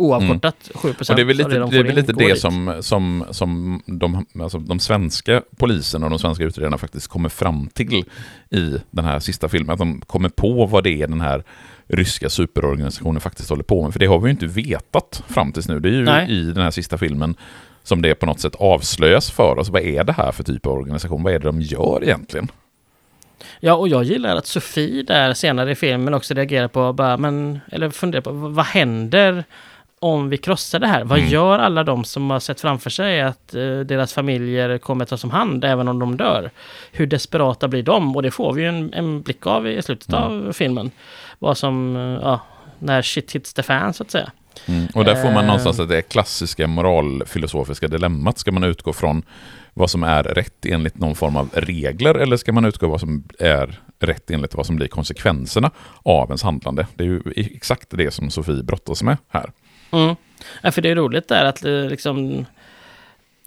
oavkortat 0.00 0.70
mm. 0.74 0.94
7 0.94 0.94
Och 1.08 1.16
det 1.16 1.22
är 1.22 1.24
väl 1.24 1.36
lite 1.36 1.50
det, 1.50 1.58
de 1.58 1.70
det, 1.70 1.78
är 1.78 1.84
väl 1.84 1.94
lite 1.94 2.12
det 2.12 2.40
som, 2.40 2.76
som, 2.80 3.24
som 3.30 3.82
de, 3.86 4.26
alltså 4.40 4.58
de 4.58 4.80
svenska 4.80 5.42
polisen 5.56 6.04
och 6.04 6.10
de 6.10 6.18
svenska 6.18 6.44
utredarna 6.44 6.78
faktiskt 6.78 7.08
kommer 7.08 7.28
fram 7.28 7.68
till 7.74 8.04
i 8.50 8.76
den 8.90 9.04
här 9.04 9.18
sista 9.18 9.48
filmen. 9.48 9.70
Att 9.70 9.78
de 9.78 10.00
kommer 10.00 10.28
på 10.28 10.66
vad 10.66 10.84
det 10.84 11.02
är 11.02 11.06
den 11.06 11.20
här 11.20 11.44
ryska 11.86 12.30
superorganisationen 12.30 13.20
faktiskt 13.20 13.50
håller 13.50 13.62
på 13.62 13.82
med. 13.82 13.92
För 13.92 14.00
det 14.00 14.06
har 14.06 14.18
vi 14.18 14.26
ju 14.26 14.30
inte 14.30 14.46
vetat 14.46 15.22
fram 15.28 15.52
tills 15.52 15.68
nu. 15.68 15.80
Det 15.80 15.88
är 15.88 15.92
ju 15.92 16.04
Nej. 16.04 16.30
i 16.30 16.42
den 16.42 16.62
här 16.62 16.70
sista 16.70 16.98
filmen 16.98 17.34
som 17.82 18.02
det 18.02 18.14
på 18.14 18.26
något 18.26 18.40
sätt 18.40 18.54
avslöjas 18.54 19.30
för 19.30 19.58
oss. 19.58 19.68
Vad 19.68 19.82
är 19.82 20.04
det 20.04 20.12
här 20.12 20.32
för 20.32 20.44
typ 20.44 20.66
av 20.66 20.72
organisation? 20.72 21.22
Vad 21.22 21.34
är 21.34 21.38
det 21.38 21.46
de 21.46 21.60
gör 21.60 22.02
egentligen? 22.02 22.48
Ja, 23.60 23.74
och 23.74 23.88
jag 23.88 24.04
gillar 24.04 24.36
att 24.36 24.46
Sofie 24.46 25.02
där 25.02 25.34
senare 25.34 25.70
i 25.70 25.74
filmen 25.74 26.14
också 26.14 26.34
reagerar 26.34 26.68
på, 26.68 26.92
bara, 26.92 27.16
men, 27.16 27.60
eller 27.72 27.90
funderar 27.90 28.22
på, 28.22 28.30
vad 28.30 28.64
händer 28.66 29.44
om 30.02 30.28
vi 30.28 30.36
krossar 30.36 30.78
det 30.78 30.86
här, 30.86 31.04
vad 31.04 31.18
mm. 31.18 31.30
gör 31.30 31.58
alla 31.58 31.84
de 31.84 32.04
som 32.04 32.30
har 32.30 32.40
sett 32.40 32.60
framför 32.60 32.90
sig 32.90 33.20
att 33.20 33.54
uh, 33.54 33.80
deras 33.80 34.14
familjer 34.14 34.78
kommer 34.78 35.04
tas 35.04 35.24
om 35.24 35.30
hand 35.30 35.64
även 35.64 35.88
om 35.88 35.98
de 35.98 36.16
dör? 36.16 36.50
Hur 36.92 37.06
desperata 37.06 37.68
blir 37.68 37.82
de? 37.82 38.16
Och 38.16 38.22
det 38.22 38.30
får 38.30 38.52
vi 38.52 38.62
ju 38.62 38.68
en, 38.68 38.94
en 38.94 39.22
blick 39.22 39.46
av 39.46 39.68
i 39.68 39.82
slutet 39.82 40.12
mm. 40.12 40.22
av 40.22 40.52
filmen. 40.52 40.90
Vad 41.38 41.58
som, 41.58 41.96
uh, 41.96 42.20
ja, 42.22 42.40
när 42.78 43.02
shit 43.02 43.32
hits 43.32 43.54
the 43.54 43.62
fan 43.62 43.94
så 43.94 44.02
att 44.02 44.10
säga. 44.10 44.30
Mm. 44.66 44.86
Och 44.94 45.04
där 45.04 45.14
får 45.14 45.30
man 45.30 45.36
uh, 45.36 45.46
någonstans 45.46 45.80
att 45.80 45.88
det 45.88 46.02
klassiska 46.02 46.66
moralfilosofiska 46.66 47.88
dilemmat. 47.88 48.38
Ska 48.38 48.52
man 48.52 48.64
utgå 48.64 48.92
från 48.92 49.22
vad 49.74 49.90
som 49.90 50.02
är 50.02 50.22
rätt 50.22 50.66
enligt 50.66 50.98
någon 50.98 51.14
form 51.14 51.36
av 51.36 51.50
regler 51.52 52.14
eller 52.14 52.36
ska 52.36 52.52
man 52.52 52.64
utgå 52.64 52.88
vad 52.88 53.00
som 53.00 53.24
är 53.38 53.80
rätt 53.98 54.30
enligt 54.30 54.54
vad 54.54 54.66
som 54.66 54.76
blir 54.76 54.88
konsekvenserna 54.88 55.70
av 56.02 56.28
ens 56.28 56.42
handlande? 56.42 56.86
Det 56.94 57.04
är 57.04 57.08
ju 57.08 57.22
exakt 57.36 57.86
det 57.90 58.10
som 58.10 58.30
Sofie 58.30 58.62
brottas 58.62 59.02
med 59.02 59.16
här. 59.28 59.52
Mm. 59.90 60.16
Ja, 60.62 60.72
för 60.72 60.82
det 60.82 60.90
är 60.90 60.94
roligt 60.94 61.28
där 61.28 61.44
att 61.44 61.64
eh, 61.64 61.84
liksom... 61.84 62.46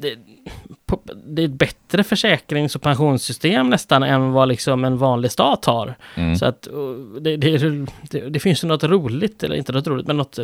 Det, 0.03 0.15
det 1.25 1.41
är 1.41 1.45
ett 1.45 1.51
bättre 1.51 2.03
försäkrings 2.03 2.75
och 2.75 2.81
pensionssystem 2.81 3.69
nästan 3.69 4.03
än 4.03 4.31
vad 4.31 4.47
liksom 4.47 4.85
en 4.85 4.97
vanlig 4.97 5.31
stat 5.31 5.65
har. 5.65 5.95
Mm. 6.15 6.35
Så 6.35 6.45
att 6.45 6.67
det, 7.21 7.37
det, 7.37 7.85
det, 8.29 8.39
finns 8.39 8.63
ju 8.63 8.67
något 8.67 8.83
roligt, 8.83 9.43
eller 9.43 9.55
inte 9.55 9.71
något 9.71 9.87
roligt, 9.87 10.07
men 10.07 10.17
något, 10.17 10.39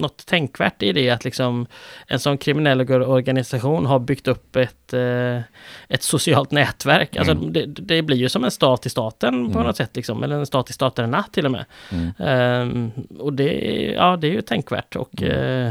något 0.00 0.26
tänkvärt 0.26 0.82
i 0.82 0.92
det 0.92 1.10
att 1.10 1.24
liksom 1.24 1.66
en 2.06 2.18
sån 2.18 2.38
kriminell 2.38 2.80
organisation 2.90 3.86
har 3.86 3.98
byggt 3.98 4.28
upp 4.28 4.56
ett, 4.56 4.92
eh, 4.92 5.40
ett 5.88 6.02
socialt 6.02 6.50
nätverk. 6.50 7.16
Alltså 7.16 7.32
mm. 7.32 7.52
det, 7.52 7.66
det, 7.66 8.02
blir 8.02 8.16
ju 8.16 8.28
som 8.28 8.44
en 8.44 8.50
stat 8.50 8.86
i 8.86 8.90
staten 8.90 9.52
på 9.52 9.58
mm. 9.58 9.66
något 9.66 9.76
sätt, 9.76 9.96
liksom, 9.96 10.22
eller 10.22 10.36
en 10.36 10.46
stat 10.46 10.70
i 10.70 10.72
staterna 10.72 11.24
till 11.32 11.46
och 11.46 11.52
med. 11.52 11.64
Um, 12.18 12.92
och 13.18 13.32
det, 13.32 13.52
ja, 13.96 14.16
det 14.16 14.26
är 14.26 14.32
ju 14.32 14.42
tänkvärt 14.42 14.96
och 14.96 15.22
uh, 15.22 15.70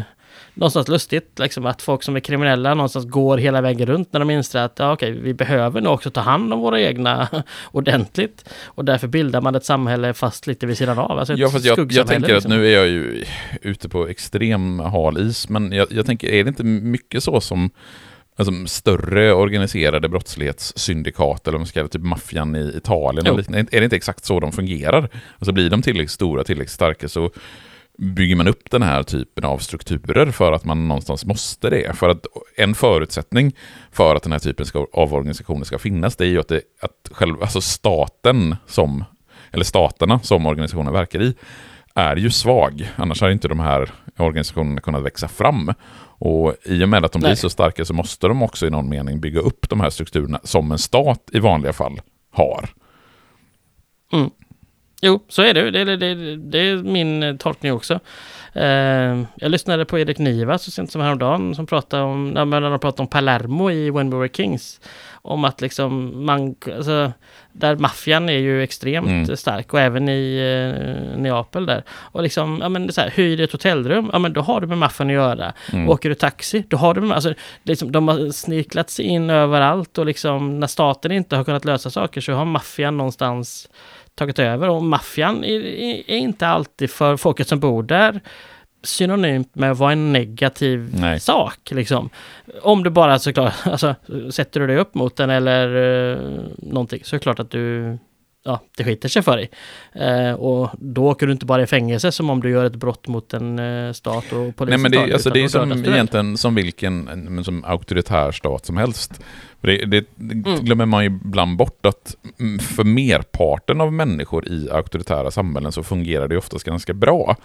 någonstans 0.53 0.87
lustigt 0.87 1.39
liksom 1.39 1.65
att 1.65 1.81
folk 1.81 2.03
som 2.03 2.15
är 2.15 2.19
kriminella 2.19 2.73
någonstans 2.73 3.05
går 3.05 3.37
hela 3.37 3.61
vägen 3.61 3.87
runt 3.87 4.13
när 4.13 4.19
de 4.19 4.29
inser 4.29 4.59
att 4.59 4.79
ja, 4.79 4.93
okej, 4.93 5.11
vi 5.11 5.33
behöver 5.33 5.81
nog 5.81 5.93
också 5.93 6.11
ta 6.11 6.21
hand 6.21 6.53
om 6.53 6.59
våra 6.59 6.81
egna 6.81 7.27
ordentligt. 7.71 8.49
Och 8.65 8.85
därför 8.85 9.07
bildar 9.07 9.41
man 9.41 9.55
ett 9.55 9.65
samhälle 9.65 10.13
fast 10.13 10.47
lite 10.47 10.65
vid 10.65 10.77
sidan 10.77 10.99
av. 10.99 11.19
Alltså 11.19 11.33
ja, 11.33 11.49
fast 11.49 11.65
jag, 11.65 11.91
jag 11.91 12.07
tänker 12.07 12.33
liksom. 12.33 12.51
att 12.51 12.57
nu 12.57 12.67
är 12.67 12.77
jag 12.77 12.87
ju 12.87 13.25
ute 13.61 13.89
på 13.89 14.07
extrem 14.07 14.79
hal 14.79 15.17
is, 15.17 15.49
men 15.49 15.71
jag, 15.71 15.87
jag 15.91 16.05
tänker, 16.05 16.27
är 16.27 16.43
det 16.43 16.47
inte 16.47 16.63
mycket 16.63 17.23
så 17.23 17.41
som 17.41 17.69
alltså, 18.35 18.53
större 18.65 19.33
organiserade 19.33 20.09
brottslighetssyndikat, 20.09 21.47
eller 21.47 21.55
om 21.55 21.61
man 21.61 21.67
ska 21.67 21.87
typ 21.87 22.01
maffian 22.01 22.55
i 22.55 22.73
Italien, 22.77 23.27
är 23.27 23.79
det 23.79 23.83
inte 23.83 23.95
exakt 23.95 24.25
så 24.25 24.39
de 24.39 24.51
fungerar? 24.51 25.09
Alltså 25.37 25.51
blir 25.51 25.69
de 25.69 25.81
tillräckligt 25.81 26.11
stora, 26.11 26.43
tillräckligt 26.43 26.71
starka 26.71 27.07
så 27.07 27.31
bygger 27.97 28.35
man 28.35 28.47
upp 28.47 28.71
den 28.71 28.83
här 28.83 29.03
typen 29.03 29.43
av 29.43 29.57
strukturer 29.57 30.31
för 30.31 30.51
att 30.51 30.65
man 30.65 30.87
någonstans 30.87 31.25
måste 31.25 31.69
det. 31.69 31.97
För 31.97 32.09
att 32.09 32.25
en 32.57 32.75
förutsättning 32.75 33.55
för 33.91 34.15
att 34.15 34.23
den 34.23 34.31
här 34.31 34.39
typen 34.39 34.65
av 34.93 35.13
organisationer 35.13 35.65
ska 35.65 35.79
finnas, 35.79 36.15
det 36.15 36.25
är 36.25 36.29
ju 36.29 36.39
att, 36.39 36.47
det, 36.47 36.61
att 36.81 37.09
själva, 37.11 37.41
alltså 37.41 37.61
staten 37.61 38.55
som, 38.67 39.03
eller 39.51 39.63
staterna 39.63 40.19
som 40.19 40.45
organisationen 40.45 40.93
verkar 40.93 41.21
i, 41.21 41.35
är 41.95 42.15
ju 42.15 42.31
svag. 42.31 42.89
Annars 42.95 43.21
har 43.21 43.29
inte 43.29 43.47
de 43.47 43.59
här 43.59 43.91
organisationerna 44.17 44.81
kunnat 44.81 45.03
växa 45.03 45.27
fram. 45.27 45.73
Och 46.23 46.55
i 46.65 46.83
och 46.83 46.89
med 46.89 47.05
att 47.05 47.11
de 47.11 47.19
Nej. 47.19 47.29
blir 47.29 47.35
så 47.35 47.49
starka 47.49 47.85
så 47.85 47.93
måste 47.93 48.27
de 48.27 48.43
också 48.43 48.67
i 48.67 48.69
någon 48.69 48.89
mening 48.89 49.21
bygga 49.21 49.39
upp 49.39 49.69
de 49.69 49.79
här 49.79 49.89
strukturerna 49.89 50.39
som 50.43 50.71
en 50.71 50.77
stat 50.77 51.29
i 51.33 51.39
vanliga 51.39 51.73
fall 51.73 52.01
har. 52.31 52.69
Mm. 54.13 54.29
Jo, 55.01 55.19
så 55.27 55.41
är 55.41 55.53
det. 55.53 55.71
Det, 55.71 55.97
det, 55.97 56.35
det 56.35 56.57
är 56.57 56.75
min 56.75 57.37
tolkning 57.37 57.73
också. 57.73 57.99
Uh, 58.55 59.23
jag 59.35 59.51
lyssnade 59.51 59.85
på 59.85 59.99
Erik 59.99 60.17
Niva 60.17 60.57
så 60.57 60.71
sent 60.71 60.91
som 60.91 61.01
häromdagen 61.01 61.55
som 61.55 61.65
pratade 61.65 62.03
om, 62.03 62.29
när 62.29 62.61
de 62.61 62.79
pratade 62.79 63.01
om 63.01 63.07
Palermo 63.07 63.71
i 63.71 63.89
When 63.89 64.09
We 64.09 64.17
Were 64.17 64.29
Kings. 64.33 64.81
Om 65.23 65.45
att 65.45 65.61
liksom 65.61 66.11
man, 66.25 66.55
alltså, 66.75 67.11
där 67.51 67.75
maffian 67.75 68.29
är 68.29 68.37
ju 68.37 68.63
extremt 68.63 69.07
mm. 69.07 69.37
stark 69.37 69.73
och 69.73 69.79
även 69.79 70.09
i 70.09 70.39
uh, 70.39 71.21
Neapel 71.21 71.65
där. 71.65 71.83
Och 71.89 72.23
liksom, 72.23 72.59
ja 72.61 72.69
men 72.69 72.91
så 72.91 73.01
här, 73.01 73.09
hyr 73.09 73.41
ett 73.41 73.51
hotellrum, 73.51 74.09
ja 74.13 74.19
men 74.19 74.33
då 74.33 74.41
har 74.41 74.61
du 74.61 74.67
med 74.67 74.77
maffian 74.77 75.09
att 75.09 75.13
göra. 75.13 75.53
Mm. 75.73 75.89
Åker 75.89 76.09
du 76.09 76.15
taxi, 76.15 76.63
då 76.67 76.77
har 76.77 76.93
du 76.93 77.01
med, 77.01 77.15
alltså 77.15 77.33
liksom, 77.63 77.91
de 77.91 78.07
har 78.07 78.31
sniklat 78.31 78.89
sig 78.89 79.05
in 79.05 79.29
överallt 79.29 79.97
och 79.97 80.05
liksom 80.05 80.59
när 80.59 80.67
staten 80.67 81.11
inte 81.11 81.35
har 81.35 81.43
kunnat 81.43 81.65
lösa 81.65 81.89
saker 81.89 82.21
så 82.21 82.33
har 82.33 82.45
maffian 82.45 82.97
någonstans 82.97 83.69
tagit 84.15 84.39
över 84.39 84.69
och 84.69 84.83
maffian 84.83 85.43
är, 85.43 85.61
är, 86.11 86.17
inte 86.17 86.47
alltid 86.47 86.91
för 86.91 87.17
folket 87.17 87.47
som 87.47 87.59
bor 87.59 87.83
där 87.83 88.21
synonymt 88.83 89.55
med 89.55 89.71
att 89.71 89.77
vara 89.77 89.91
en 89.91 90.13
negativ 90.13 90.95
Nej. 90.95 91.19
sak. 91.19 91.71
Liksom. 91.71 92.09
Om 92.61 92.83
du 92.83 92.89
bara 92.89 93.19
såklart, 93.19 93.53
alltså, 93.65 93.95
sätter 94.31 94.59
du 94.59 94.67
dig 94.67 94.77
upp 94.77 94.95
mot 94.95 95.15
den 95.15 95.29
eller 95.29 95.75
uh, 95.75 96.43
någonting 96.57 97.01
så 97.03 97.15
är 97.15 97.19
det 97.19 97.23
klart 97.23 97.39
att 97.39 97.51
du 97.51 97.97
ja, 98.43 98.59
det 98.77 98.83
skiter 98.83 99.09
sig 99.09 99.21
för 99.21 99.37
dig. 99.37 99.49
Eh, 99.93 100.33
och 100.33 100.69
då 100.79 101.05
åker 101.05 101.25
du 101.25 101.31
inte 101.31 101.45
bara 101.45 101.63
i 101.63 101.67
fängelse 101.67 102.11
som 102.11 102.29
om 102.29 102.41
du 102.41 102.49
gör 102.49 102.65
ett 102.65 102.75
brott 102.75 103.07
mot 103.07 103.33
en 103.33 103.59
eh, 103.59 103.93
stat 103.93 104.33
och 104.33 104.55
polisen. 104.55 104.67
Nej 104.67 104.77
men 104.77 104.91
det, 104.91 105.13
alltså, 105.13 105.29
det 105.29 105.43
är 105.43 105.47
som, 105.47 105.71
egentligen 105.71 106.37
som 106.37 106.55
vilken 106.55 107.43
som 107.43 107.63
auktoritär 107.63 108.31
stat 108.31 108.65
som 108.65 108.77
helst. 108.77 109.23
Det, 109.61 109.85
det, 109.85 110.05
det 110.15 110.49
mm. 110.49 110.65
glömmer 110.65 110.85
man 110.85 111.03
ju 111.03 111.07
ibland 111.25 111.57
bort 111.57 111.85
att 111.85 112.15
för 112.61 112.83
merparten 112.83 113.81
av 113.81 113.93
människor 113.93 114.47
i 114.47 114.69
auktoritära 114.71 115.31
samhällen 115.31 115.71
så 115.71 115.83
fungerar 115.83 116.27
det 116.27 116.37
oftast 116.37 116.65
ganska 116.65 116.93
bra 116.93 117.35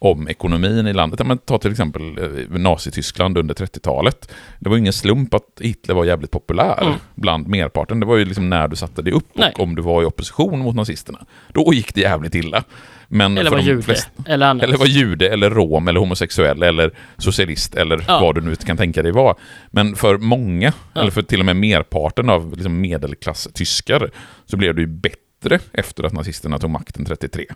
om 0.00 0.28
ekonomin 0.28 0.86
i 0.86 0.92
landet. 0.92 1.26
Men 1.26 1.38
ta 1.38 1.58
till 1.58 1.70
exempel 1.70 2.18
eh, 2.18 2.58
Nazityskland 2.58 3.38
under 3.38 3.54
30-talet. 3.54 4.32
Det 4.58 4.70
var 4.70 4.76
ingen 4.76 4.92
slump 4.92 5.34
att 5.34 5.60
Hitler 5.60 5.94
var 5.94 6.04
jävligt 6.04 6.30
populär 6.30 6.82
mm. 6.82 6.94
bland 7.14 7.48
merparten. 7.48 8.00
Det 8.00 8.06
var 8.06 8.16
ju 8.16 8.24
liksom 8.24 8.50
när 8.50 8.68
du 8.68 8.76
satte 8.76 9.02
dig 9.02 9.12
upp 9.12 9.28
Nej. 9.32 9.52
och 9.54 9.60
om 9.60 9.74
du 9.74 9.82
var 9.82 10.02
i 10.02 10.04
opposition 10.04 10.58
mot 10.58 10.74
nazisterna. 10.74 11.26
Då 11.52 11.74
gick 11.74 11.94
det 11.94 12.00
jävligt 12.00 12.34
illa. 12.34 12.64
Men 13.12 13.38
eller 13.38 13.50
var 13.50 13.58
jude, 13.58 13.82
flest, 13.82 14.10
eller. 14.26 14.64
Eller 14.64 14.76
var 14.76 14.86
jude, 14.86 15.28
eller 15.28 15.50
rom, 15.50 15.88
eller 15.88 16.00
homosexuell, 16.00 16.62
eller 16.62 16.90
socialist, 17.16 17.74
eller 17.74 18.04
ja. 18.08 18.20
vad 18.20 18.34
du 18.34 18.40
nu 18.40 18.56
kan 18.56 18.76
tänka 18.76 19.02
dig 19.02 19.12
vara. 19.12 19.34
Men 19.70 19.96
för 19.96 20.18
många, 20.18 20.72
ja. 20.92 21.00
eller 21.00 21.10
för 21.10 21.22
till 21.22 21.40
och 21.40 21.46
med 21.46 21.56
merparten 21.56 22.30
av 22.30 22.56
liksom 22.56 22.80
medelklass-tyskar, 22.80 24.10
så 24.46 24.56
blev 24.56 24.74
det 24.74 24.80
ju 24.80 24.86
bättre 24.86 25.58
efter 25.72 26.04
att 26.04 26.12
nazisterna 26.12 26.58
tog 26.58 26.70
makten 26.70 27.04
33. 27.04 27.46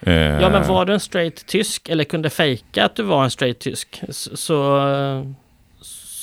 Ja, 0.00 0.50
men 0.50 0.68
var 0.68 0.84
du 0.84 0.92
en 0.92 1.00
straight 1.00 1.46
tysk 1.46 1.88
eller 1.88 2.04
kunde 2.04 2.30
fejka 2.30 2.84
att 2.84 2.96
du 2.96 3.02
var 3.02 3.24
en 3.24 3.30
straight 3.30 3.58
tysk 3.58 4.02
så, 4.10 4.36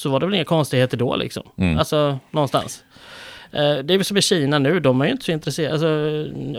så 0.01 0.09
var 0.09 0.19
det 0.19 0.25
väl 0.25 0.35
inga 0.35 0.45
konstigheter 0.45 0.97
då 0.97 1.15
liksom. 1.15 1.43
Mm. 1.57 1.77
Alltså 1.77 2.19
någonstans. 2.31 2.83
Eh, 3.51 3.77
det 3.83 3.93
är 3.93 3.97
väl 3.97 4.05
som 4.05 4.17
i 4.17 4.21
Kina 4.21 4.59
nu, 4.59 4.79
de 4.79 5.01
är 5.01 5.05
ju 5.05 5.11
inte 5.11 5.25
så 5.25 5.31
intresserade. 5.31 5.73
Alltså, 5.73 5.87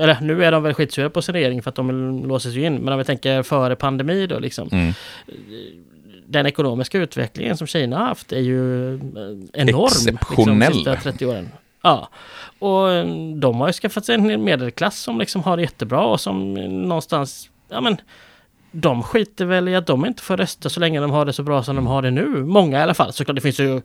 eller 0.02 0.20
nu 0.20 0.44
är 0.44 0.52
de 0.52 0.62
väl 0.62 0.74
skitsura 0.74 1.10
på 1.10 1.22
sin 1.22 1.34
regering 1.34 1.62
för 1.62 1.70
att 1.70 1.76
de 1.76 2.26
låses 2.26 2.54
ju 2.54 2.66
in. 2.66 2.74
Men 2.74 2.92
om 2.92 2.98
vi 2.98 3.04
tänker 3.04 3.42
före 3.42 3.76
pandemi 3.76 4.26
då 4.26 4.38
liksom. 4.38 4.68
Mm. 4.72 4.92
Den 6.26 6.46
ekonomiska 6.46 6.98
utvecklingen 6.98 7.56
som 7.56 7.66
Kina 7.66 7.98
har 7.98 8.06
haft 8.06 8.32
är 8.32 8.40
ju 8.40 8.94
enorm. 9.52 9.86
Exceptionell. 9.86 10.72
Liksom, 10.72 10.84
de 10.84 10.96
sista 10.96 11.10
30 11.10 11.26
åren. 11.26 11.48
Ja, 11.82 12.08
och 12.58 12.90
eh, 12.90 13.06
de 13.34 13.60
har 13.60 13.66
ju 13.66 13.72
skaffat 13.72 14.04
sig 14.04 14.14
en 14.14 14.44
medelklass 14.44 14.98
som 14.98 15.18
liksom 15.18 15.42
har 15.42 15.56
det 15.56 15.62
jättebra 15.62 16.04
och 16.04 16.20
som 16.20 16.56
eh, 16.56 16.68
någonstans, 16.68 17.50
ja 17.68 17.80
men 17.80 17.96
de 18.72 19.02
skiter 19.02 19.44
väl 19.44 19.68
i 19.68 19.76
att 19.76 19.86
de 19.86 20.06
inte 20.06 20.22
får 20.22 20.36
rösta 20.36 20.68
så 20.68 20.80
länge 20.80 21.00
de 21.00 21.10
har 21.10 21.24
det 21.24 21.32
så 21.32 21.42
bra 21.42 21.62
som 21.62 21.76
de 21.76 21.86
har 21.86 22.02
det 22.02 22.10
nu. 22.10 22.44
Många 22.44 22.78
i 22.78 22.82
alla 22.82 22.94
fall. 22.94 23.12
Såklart 23.12 23.34
det 23.34 23.40
finns 23.40 23.60
ju 23.60 23.82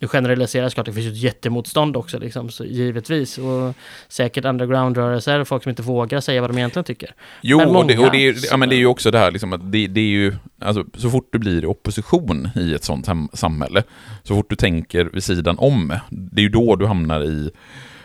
nu 0.00 0.08
generaliserar 0.08 0.62
jag 0.62 0.72
såklart, 0.72 0.86
det 0.86 0.92
finns 0.92 1.06
ju 1.06 1.10
ett 1.10 1.16
jättemotstånd 1.16 1.96
också 1.96 2.18
liksom, 2.18 2.50
så, 2.50 2.64
givetvis. 2.64 3.38
Och 3.38 3.74
säkert 4.08 4.44
underground-rörelser, 4.44 5.44
folk 5.44 5.62
som 5.62 5.70
inte 5.70 5.82
vågar 5.82 6.20
säga 6.20 6.40
vad 6.40 6.50
de 6.50 6.58
egentligen 6.58 6.84
tycker. 6.84 7.14
Jo, 7.40 7.58
Men 7.58 7.68
och, 7.68 7.86
det, 7.86 7.94
och 7.94 7.98
många 8.00 8.10
det, 8.12 8.28
är, 8.28 8.34
ja, 8.50 8.56
men 8.56 8.68
det 8.68 8.74
är 8.74 8.78
ju 8.78 8.86
också 8.86 9.10
det 9.10 9.18
här 9.18 9.30
liksom 9.30 9.52
att 9.52 9.72
det, 9.72 9.86
det 9.86 10.00
är 10.00 10.04
ju, 10.04 10.34
alltså 10.60 10.84
så 10.94 11.10
fort 11.10 11.28
du 11.32 11.38
blir 11.38 11.66
opposition 11.66 12.48
i 12.56 12.74
ett 12.74 12.84
sånt 12.84 13.06
sam- 13.06 13.28
samhälle, 13.32 13.82
så 14.22 14.34
fort 14.34 14.50
du 14.50 14.56
tänker 14.56 15.04
vid 15.04 15.24
sidan 15.24 15.58
om, 15.58 15.92
det 16.10 16.40
är 16.40 16.44
ju 16.44 16.48
då 16.48 16.76
du 16.76 16.86
hamnar 16.86 17.24
i 17.24 17.50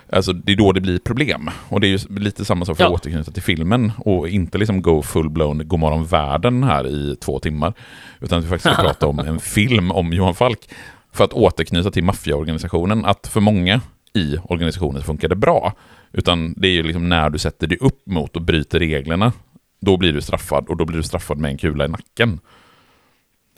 Alltså 0.10 0.34
det 0.34 0.52
är 0.52 0.56
då 0.56 0.72
det 0.72 0.82
blir 0.82 1.00
problem. 1.00 1.50
Och 1.70 1.80
det 1.82 1.88
är 1.88 1.90
ju 1.90 2.20
lite 2.20 2.46
samma 2.46 2.66
sak 2.66 2.78
för 2.78 2.84
att 2.84 2.90
Ja. 2.90 2.96
återknyta 2.96 3.32
till 3.32 3.44
filmen 3.44 3.92
och 3.98 4.30
inte 4.30 4.58
liksom 4.58 4.82
go 4.82 5.02
full-blown 5.02 5.64
Godmorgon 5.64 6.06
världen 6.06 6.64
här 6.64 6.88
i 6.88 7.16
två 7.16 7.40
timmar. 7.40 7.74
Utan 8.22 8.40
att 8.40 8.46
vi 8.46 8.50
faktiskt 8.50 8.74
ska 8.74 8.84
prata 8.88 9.08
om 9.08 9.20
en 9.20 9.40
film 9.40 9.92
om 9.92 10.14
Johan 10.14 10.36
Falk. 10.36 10.70
För 11.16 11.24
att 11.24 11.34
återknyta 11.34 11.92
till 11.92 12.04
maffiaorganisationen, 12.04 13.06
att 13.06 13.28
för 13.28 13.42
många 13.42 13.82
i 14.14 14.38
organisationen 14.44 15.02
så 15.02 15.06
funkar 15.06 15.28
det 15.28 15.36
bra. 15.36 15.74
Utan 16.12 16.54
det 16.58 16.68
är 16.68 16.72
ju 16.72 16.84
liksom 16.84 17.10
när 17.10 17.30
du 17.30 17.40
sätter 17.40 17.68
dig 17.68 17.78
upp 17.82 18.08
mot 18.08 18.36
och 18.36 18.42
bryter 18.42 18.80
reglerna, 18.80 19.34
då 19.82 19.98
blir 19.98 20.14
du 20.14 20.22
straffad 20.22 20.70
och 20.70 20.78
då 20.78 20.86
blir 20.86 20.98
du 20.98 21.04
straffad 21.04 21.38
med 21.38 21.52
en 21.52 21.58
kula 21.58 21.86
i 21.86 21.88
nacken. 21.88 22.40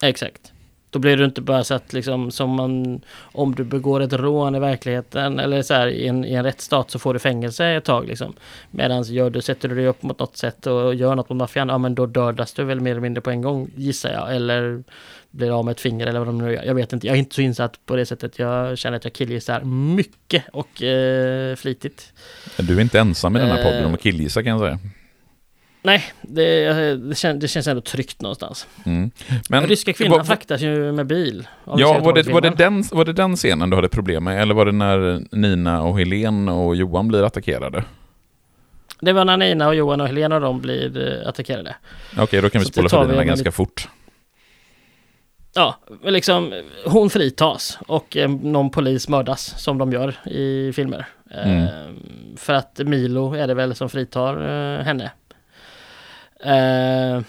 Exakt. 0.02 0.54
Då 0.90 1.00
blir 1.00 1.18
du 1.18 1.26
inte 1.26 1.42
bara 1.42 1.64
så 1.64 1.74
att 1.74 1.94
liksom 1.94 2.32
som 2.32 2.50
man, 2.50 3.02
om 3.20 3.56
du 3.56 3.64
begår 3.64 4.02
ett 4.02 4.14
rån 4.14 4.56
i 4.56 4.60
verkligheten 4.60 5.40
eller 5.40 5.62
så 5.62 5.74
här 5.74 5.88
i 5.88 6.08
en, 6.08 6.26
i 6.26 6.34
en 6.34 6.44
rättsstat 6.44 6.92
så 6.92 7.00
får 7.00 7.14
du 7.14 7.20
fängelse 7.20 7.66
ett 7.66 7.86
tag 7.86 8.08
liksom. 8.08 8.34
Medan 8.72 9.04
gör 9.04 9.30
du, 9.30 9.42
sätter 9.42 9.70
du 9.70 9.76
dig 9.76 9.88
upp 9.88 10.04
mot 10.04 10.20
något 10.20 10.38
sätt 10.38 10.68
och 10.68 10.96
gör 10.96 11.16
något 11.16 11.30
mot 11.30 11.38
maffian, 11.38 11.70
ja 11.70 11.78
men 11.78 11.96
då 11.96 12.06
dödas 12.06 12.54
du 12.54 12.64
väl 12.64 12.80
mer 12.80 12.92
eller 12.92 13.02
mindre 13.02 13.22
på 13.22 13.30
en 13.30 13.42
gång 13.42 13.70
gissar 13.76 14.12
jag. 14.12 14.36
Eller 14.36 14.84
blir 15.32 15.60
av 15.60 15.66
med 15.66 15.72
ett 15.72 15.82
finger 15.82 16.08
eller 16.08 16.20
vad 16.20 16.28
de 16.28 16.38
nu 16.38 16.54
gör. 16.54 16.64
Jag 16.64 16.76
vet 16.76 16.94
inte, 16.94 17.08
jag 17.08 17.16
är 17.16 17.20
inte 17.20 17.36
så 17.36 17.42
insatt 17.42 17.86
på 17.86 17.96
det 17.96 18.06
sättet. 18.06 18.40
Jag 18.40 18.78
känner 18.78 18.98
att 18.98 19.04
jag 19.04 19.14
killgissar 19.14 19.64
mycket 19.64 20.44
och 20.54 20.84
eh, 20.84 21.56
flitigt. 21.56 22.14
Du 22.58 22.78
är 22.78 22.82
inte 22.82 23.00
ensam 23.00 23.36
i 23.36 23.40
den 23.40 23.50
här 23.50 23.64
podden 23.64 23.86
om 23.86 23.94
att 23.94 24.02
killgissa 24.02 24.44
kan 24.44 24.52
jag 24.52 24.60
säga. 24.60 24.80
Nej, 25.88 26.04
det, 26.22 26.74
det, 26.96 27.16
känns, 27.16 27.42
det 27.42 27.48
känns 27.48 27.68
ändå 27.68 27.82
tryggt 27.82 28.22
någonstans. 28.22 28.68
Mm. 28.86 29.12
Men, 29.50 29.68
Ryska 29.68 29.94
kvinnan 29.94 30.26
fraktas 30.26 30.62
ju 30.62 30.92
med 30.92 31.08
bil. 31.08 31.48
Ja, 31.66 32.00
var 32.00 32.14
det, 32.14 32.28
var, 32.28 32.42
det 32.42 32.50
den, 32.50 32.84
var 32.92 33.06
det 33.06 33.14
den 33.14 33.36
scenen 33.36 33.70
du 33.70 33.76
hade 33.76 33.90
problem 33.90 34.24
med? 34.24 34.42
Eller 34.42 34.54
var 34.54 34.66
det 34.66 34.72
när 34.72 35.24
Nina 35.32 35.82
och 35.82 36.00
Helen 36.00 36.50
och 36.50 36.76
Johan 36.76 37.08
blir 37.08 37.24
attackerade? 37.24 37.84
Det 39.00 39.14
var 39.14 39.26
när 39.26 39.38
Nina 39.38 39.68
och 39.68 39.76
Johan 39.76 40.02
och 40.02 40.08
Helena 40.08 40.36
och 40.36 40.42
de 40.42 40.62
blir 40.62 41.22
eh, 41.22 41.30
attackerade. 41.30 41.76
Okej, 42.18 42.42
då 42.42 42.50
kan 42.50 42.60
vi 42.60 42.66
Så 42.66 42.72
spola 42.72 42.90
förbi 42.90 43.16
den 43.16 43.28
ganska 43.28 43.52
fort. 43.52 43.88
Ja, 45.54 45.76
liksom 46.04 46.62
hon 46.86 47.10
fritas 47.10 47.80
och 47.88 48.18
eh, 48.18 48.30
någon 48.30 48.70
polis 48.70 49.10
mördas 49.10 49.64
som 49.64 49.78
de 49.78 49.92
gör 49.92 50.28
i 50.28 50.74
filmer. 50.74 51.06
Mm. 51.32 51.64
Eh, 51.64 51.70
för 52.38 52.54
att 52.54 52.80
Milo 52.86 53.34
är 53.34 53.48
det 53.48 53.54
väl 53.54 53.76
som 53.76 53.90
fritar 53.90 54.34
eh, 54.34 54.86
henne. 54.86 55.12
Eh, 56.40 57.22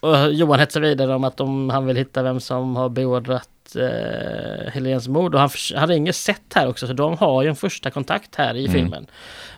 och 0.00 0.32
Johan 0.32 0.58
hetsar 0.60 0.80
vidare 0.80 1.14
om 1.14 1.24
att 1.24 1.40
om 1.40 1.70
han 1.70 1.86
vill 1.86 1.96
hitta 1.96 2.22
vem 2.22 2.40
som 2.40 2.76
har 2.76 2.88
beordrat 2.88 3.76
eh, 3.76 4.72
Helens 4.72 5.08
mord. 5.08 5.34
Och 5.34 5.40
han, 5.40 5.50
han 5.76 5.88
ringer 5.88 6.12
Seth 6.12 6.42
här 6.58 6.68
också, 6.68 6.86
så 6.86 6.92
de 6.92 7.16
har 7.18 7.42
ju 7.42 7.48
en 7.48 7.56
första 7.56 7.90
kontakt 7.90 8.34
här 8.36 8.54
i 8.54 8.60
Mm. 8.66 8.72
filmen. 8.72 9.06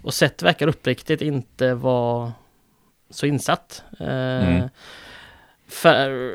Och 0.03 0.15
Seth 0.15 0.45
verkar 0.45 0.67
uppriktigt 0.67 1.23
inte 1.23 1.75
vara 1.75 2.33
så 3.11 3.27
insatt. 3.27 3.83
Eh, 4.01 4.49
Mm. 4.49 4.69
För 5.69 6.33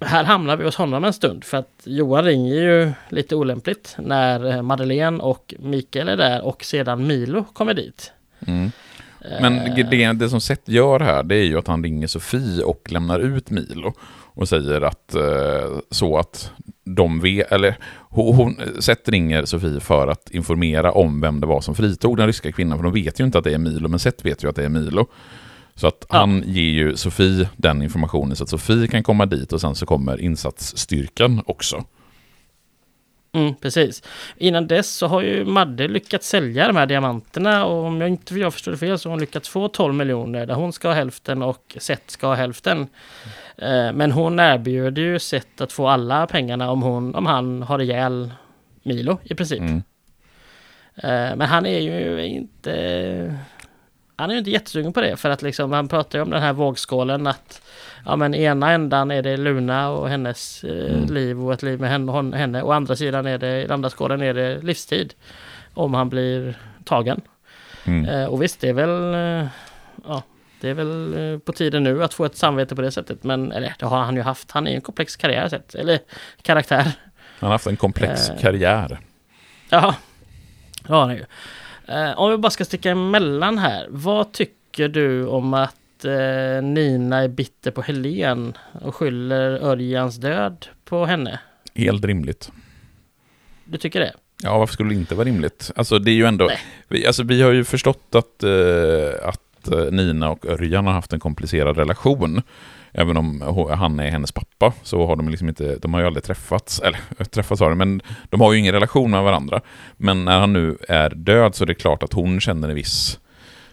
här 0.00 0.24
hamnar 0.24 0.56
vi 0.56 0.64
hos 0.64 0.76
honom 0.76 1.04
en 1.04 1.12
stund 1.12 1.44
för 1.44 1.56
att 1.56 1.80
Johan 1.84 2.24
ringer 2.24 2.54
ju 2.54 2.92
lite 3.08 3.36
olämpligt 3.36 3.94
när 3.98 4.46
eh, 4.46 4.62
Madeleine 4.62 5.22
och 5.22 5.54
Mikael 5.58 6.08
är 6.08 6.16
där 6.16 6.42
och 6.44 6.64
sedan 6.64 7.06
Milo 7.06 7.44
kommer 7.44 7.74
dit. 7.74 8.12
Mm. 8.46 8.72
Men 9.40 9.74
det, 9.90 10.12
det 10.12 10.28
som 10.28 10.40
Seth 10.40 10.70
gör 10.70 11.00
här, 11.00 11.22
det 11.22 11.34
är 11.36 11.44
ju 11.44 11.58
att 11.58 11.66
han 11.66 11.82
ringer 11.82 12.06
Sofie 12.06 12.62
och 12.62 12.92
lämnar 12.92 13.20
ut 13.20 13.50
Milo. 13.50 13.92
Och 14.34 14.48
säger 14.48 14.80
att 14.80 15.14
eh, 15.14 15.78
så 15.90 16.18
att 16.18 16.50
de 16.84 17.20
vet, 17.20 17.52
eller 17.52 17.76
hon, 18.10 18.56
Seth 18.78 19.10
ringer 19.10 19.44
Sofie 19.44 19.80
för 19.80 20.08
att 20.08 20.30
informera 20.30 20.92
om 20.92 21.20
vem 21.20 21.40
det 21.40 21.46
var 21.46 21.60
som 21.60 21.74
fritog 21.74 22.16
den 22.16 22.26
ryska 22.26 22.52
kvinnan, 22.52 22.78
för 22.78 22.82
de 22.84 22.92
vet 22.92 23.20
ju 23.20 23.24
inte 23.24 23.38
att 23.38 23.44
det 23.44 23.54
är 23.54 23.58
Milo, 23.58 23.88
men 23.88 23.98
Seth 23.98 24.24
vet 24.24 24.44
ju 24.44 24.48
att 24.48 24.56
det 24.56 24.64
är 24.64 24.68
Milo. 24.68 25.06
Så 25.74 25.86
att 25.86 26.06
Ja. 26.08 26.16
han 26.16 26.42
ger 26.46 26.62
ju 26.62 26.96
Sofie 26.96 27.48
den 27.56 27.82
informationen 27.82 28.36
så 28.36 28.44
att 28.44 28.50
Sofie 28.50 28.86
kan 28.88 29.02
komma 29.02 29.26
dit 29.26 29.52
och 29.52 29.60
sen 29.60 29.74
så 29.74 29.86
kommer 29.86 30.20
insatsstyrkan 30.20 31.42
också. 31.46 31.84
Mm, 33.32 33.54
precis. 33.54 34.02
Innan 34.36 34.66
dess 34.66 34.90
så 34.90 35.06
har 35.06 35.22
ju 35.22 35.44
Madde 35.44 35.88
lyckats 35.88 36.28
sälja 36.28 36.66
de 36.66 36.76
här 36.76 36.86
diamanterna 36.86 37.64
och 37.64 37.84
om 37.84 38.00
jag 38.00 38.10
inte 38.10 38.34
jag 38.34 38.52
förstår 38.52 38.72
det 38.72 38.78
fel 38.78 38.98
så 38.98 39.08
har 39.08 39.12
hon 39.12 39.20
lyckats 39.20 39.48
få 39.48 39.68
12 39.68 39.94
miljoner 39.94 40.46
där 40.46 40.54
hon 40.54 40.72
ska 40.72 40.88
ha 40.88 40.94
hälften 40.94 41.42
och 41.42 41.76
Seth 41.80 42.02
ska 42.06 42.26
ha 42.26 42.34
hälften. 42.34 42.80
Eh, 43.56 43.92
Men 43.92 44.12
hon 44.12 44.40
erbjuder 44.40 45.02
ju 45.02 45.18
Seth 45.18 45.62
att 45.62 45.72
få 45.72 45.88
alla 45.88 46.26
pengarna 46.26 46.70
om, 46.70 46.82
hon, 46.82 47.14
om 47.14 47.26
han 47.26 47.62
har 47.62 47.78
ihjäl 47.80 48.32
Milo 48.82 49.18
i 49.22 49.34
princip. 49.34 49.60
Mm. 49.60 49.82
Eh, 50.96 51.36
Men 51.36 51.40
han 51.42 51.66
är 51.66 51.80
ju 51.80 52.26
inte... 52.26 53.38
Han 54.16 54.30
är 54.30 54.34
ju 54.34 54.38
inte 54.38 54.50
jättesugen 54.50 54.92
på 54.92 55.00
det 55.00 55.16
för 55.16 55.30
att 55.30 55.42
liksom 55.42 55.72
han 55.72 55.88
pratar 55.88 56.18
ju 56.18 56.22
om 56.22 56.30
den 56.30 56.42
här 56.42 56.52
vågskålen 56.52 57.26
att 57.26 57.62
Ja 58.04 58.16
men 58.16 58.34
ena 58.34 58.70
ändan 58.70 59.10
är 59.10 59.22
det 59.22 59.36
Luna 59.36 59.88
och 59.90 60.08
hennes 60.08 60.64
eh, 60.64 60.94
Mm. 60.94 61.14
liv 61.14 61.40
och 61.44 61.52
ett 61.52 61.62
liv 61.62 61.80
med 61.80 61.90
henne, 61.90 62.36
henne 62.36 62.62
och 62.62 62.74
andra 62.74 62.96
sidan 62.96 63.26
är 63.26 63.38
det, 63.38 63.62
i 63.64 63.70
andra 63.70 63.90
skålen 63.90 64.22
är 64.22 64.34
det 64.34 64.62
livstid. 64.62 65.14
Om 65.74 65.94
han 65.94 66.08
blir 66.08 66.58
tagen. 66.84 67.20
Mm. 67.84 68.04
Eh, 68.04 68.24
och 68.24 68.42
visst 68.42 68.60
det 68.60 68.68
är 68.68 68.72
väl 68.72 69.14
eh, 69.14 69.48
Ja 70.06 70.22
det 70.60 70.68
är 70.70 70.74
väl 70.74 71.14
eh, 71.32 71.38
på 71.38 71.52
tiden 71.52 71.82
nu 71.84 72.04
att 72.04 72.14
få 72.14 72.24
ett 72.24 72.36
samvete 72.36 72.76
på 72.76 72.82
det 72.82 72.90
sättet 72.90 73.24
men 73.24 73.52
eller 73.52 73.74
det 73.78 73.86
har 73.86 73.98
han 74.04 74.16
ju 74.16 74.22
haft. 74.22 74.50
Han 74.50 74.66
är 74.66 74.70
ju 74.70 74.74
en 74.76 74.80
komplex 74.82 75.16
karriär 75.16 75.48
sett, 75.48 75.74
eller 75.74 75.98
karaktär. 76.42 76.82
Han 77.40 77.46
har 77.46 77.50
haft 77.50 77.66
en 77.66 77.76
komplex 77.76 78.30
Eh. 78.30 78.38
karriär. 78.38 78.98
Ja, 79.70 79.94
det 80.86 80.92
har 80.92 81.00
han 81.00 81.10
ju. 81.14 81.24
Eh, 81.86 82.18
om 82.18 82.30
vi 82.30 82.36
bara 82.36 82.50
ska 82.50 82.64
sticka 82.64 82.90
emellan 82.90 83.58
här. 83.58 83.86
Vad 83.90 84.32
tycker 84.32 84.88
du 84.88 85.26
om 85.26 85.54
att 85.54 85.74
eh, 86.04 86.62
Nina 86.62 87.18
är 87.18 87.28
bitter 87.28 87.70
på 87.70 87.82
Helen 87.82 88.56
och 88.72 88.94
skyller 88.94 89.50
Örjans 89.50 90.16
död 90.16 90.66
på 90.84 91.06
henne? 91.06 91.40
Helt 91.74 92.04
rimligt. 92.04 92.52
Du 93.64 93.78
tycker 93.78 94.00
det? 94.00 94.12
Ja, 94.42 94.58
varför 94.58 94.72
skulle 94.72 94.90
det 94.90 94.94
inte 94.94 95.14
vara 95.14 95.26
rimligt? 95.26 95.70
Alltså 95.76 95.98
det 95.98 96.10
är 96.10 96.14
ju 96.14 96.24
ändå... 96.24 96.50
Vi, 96.88 97.06
alltså, 97.06 97.22
vi 97.22 97.42
har 97.42 97.52
ju 97.52 97.64
förstått 97.64 98.14
att, 98.14 98.42
eh, 98.42 99.28
att 99.28 99.72
eh, 99.72 99.92
Nina 99.92 100.30
och 100.30 100.46
Örjan 100.46 100.86
har 100.86 100.92
haft 100.92 101.12
en 101.12 101.20
komplicerad 101.20 101.76
relation. 101.76 102.42
Även 102.92 103.16
om 103.16 103.40
han 103.70 104.00
är 104.00 104.10
hennes 104.10 104.32
pappa 104.32 104.72
så 104.82 105.06
har 105.06 105.16
de 105.16 105.28
liksom 105.28 105.48
inte, 105.48 105.76
de 105.76 105.94
har 105.94 106.00
ju 106.00 106.06
aldrig 106.06 106.24
träffats, 106.24 106.80
eller 106.80 107.24
träffats 107.30 107.60
har 107.60 107.68
de, 107.68 107.78
men 107.78 108.02
de 108.30 108.40
har 108.40 108.52
ju 108.52 108.58
ingen 108.58 108.74
relation 108.74 109.10
med 109.10 109.22
varandra. 109.22 109.60
Men 109.96 110.24
när 110.24 110.38
han 110.38 110.52
nu 110.52 110.76
är 110.88 111.10
död 111.10 111.54
så 111.54 111.64
är 111.64 111.66
det 111.66 111.74
klart 111.74 112.02
att 112.02 112.12
hon 112.12 112.40
känner 112.40 112.68
en 112.68 112.74
viss 112.74 113.18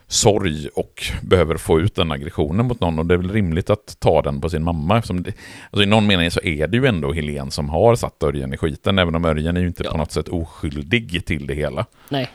sorg 0.08 0.68
och 0.76 1.04
behöver 1.22 1.58
få 1.58 1.80
ut 1.80 1.96
den 1.96 2.12
aggressionen 2.12 2.66
mot 2.66 2.80
någon 2.80 3.00
och 3.00 3.06
det 3.06 3.14
är 3.14 3.18
väl 3.18 3.32
rimligt 3.32 3.70
att 3.70 3.98
ta 4.00 4.22
den 4.22 4.42
på 4.42 4.50
sin 4.50 4.64
mamma 4.64 4.98
eftersom 4.98 5.24
det, 5.24 5.34
alltså 5.72 5.84
i 5.84 5.86
någon 5.86 6.08
mening 6.08 6.32
så 6.32 6.40
är 6.44 6.68
det 6.68 6.78
ju 6.78 6.86
ändå 6.86 7.14
Helen 7.14 7.52
som 7.52 7.70
har 7.70 7.96
satt 7.96 8.24
Örjan 8.24 8.54
i 8.54 8.58
skiten 8.58 9.00
även 9.00 9.16
om 9.16 9.26
Örjan 9.26 9.58
är 9.58 9.62
ju 9.62 9.68
inte 9.68 9.84
Ja. 9.84 9.92
på 9.92 9.98
något 9.98 10.12
sätt 10.12 10.28
oskyldig 10.28 11.26
till 11.26 11.48
det 11.48 11.54
hela. 11.54 11.86
Nej. 12.10 12.30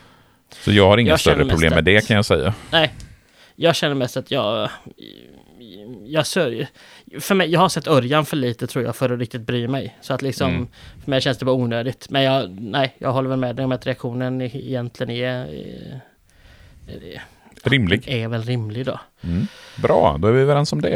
Så 0.51 0.71
jag 0.71 0.87
har 0.87 0.97
inga 0.97 1.09
Jag 1.09 1.19
större 1.19 1.45
problem 1.45 1.73
med 1.73 1.83
det 1.83 2.07
kan 2.07 2.15
jag 2.15 2.25
säga. 2.25 2.53
Nej. 2.71 2.93
Jag 3.55 3.75
känner 3.75 3.95
mest 3.95 4.17
att 4.17 4.31
jag... 4.31 4.69
Jag 6.05 6.27
sörjer. 6.27 6.67
För 7.19 7.35
mig, 7.35 7.49
jag 7.49 7.59
har 7.59 7.69
sett 7.69 7.87
Örjan 7.87 8.25
för 8.25 8.37
lite 8.37 8.67
tror 8.67 8.85
jag 8.85 8.95
för 8.95 9.09
att 9.09 9.19
riktigt 9.19 9.41
bry 9.41 9.67
mig. 9.67 9.97
Så 10.01 10.13
att 10.13 10.21
liksom, 10.21 10.49
Mm. 10.51 10.67
för 11.03 11.09
mig 11.09 11.21
känns 11.21 11.37
det 11.37 11.45
bara 11.45 11.55
onödigt. 11.55 12.09
Men 12.09 12.23
jag, 12.23 12.61
nej, 12.61 12.95
jag 12.97 13.11
håller 13.11 13.29
väl 13.29 13.39
med 13.39 13.55
dig 13.55 13.65
om 13.65 13.71
att 13.71 13.85
reaktionen 13.87 14.41
egentligen 14.41 15.09
är, 15.09 15.45
är, 15.45 16.01
är, 16.87 17.21
Rimlig. 17.63 18.07
är 18.07 18.27
väl 18.27 18.41
rimlig 18.43 18.85
då. 18.85 18.99
Mm. 19.21 19.47
Bra, 19.81 20.17
då 20.19 20.27
är 20.27 20.31
vi 20.31 20.41
överens 20.41 20.73
om 20.73 20.81
det. 20.81 20.89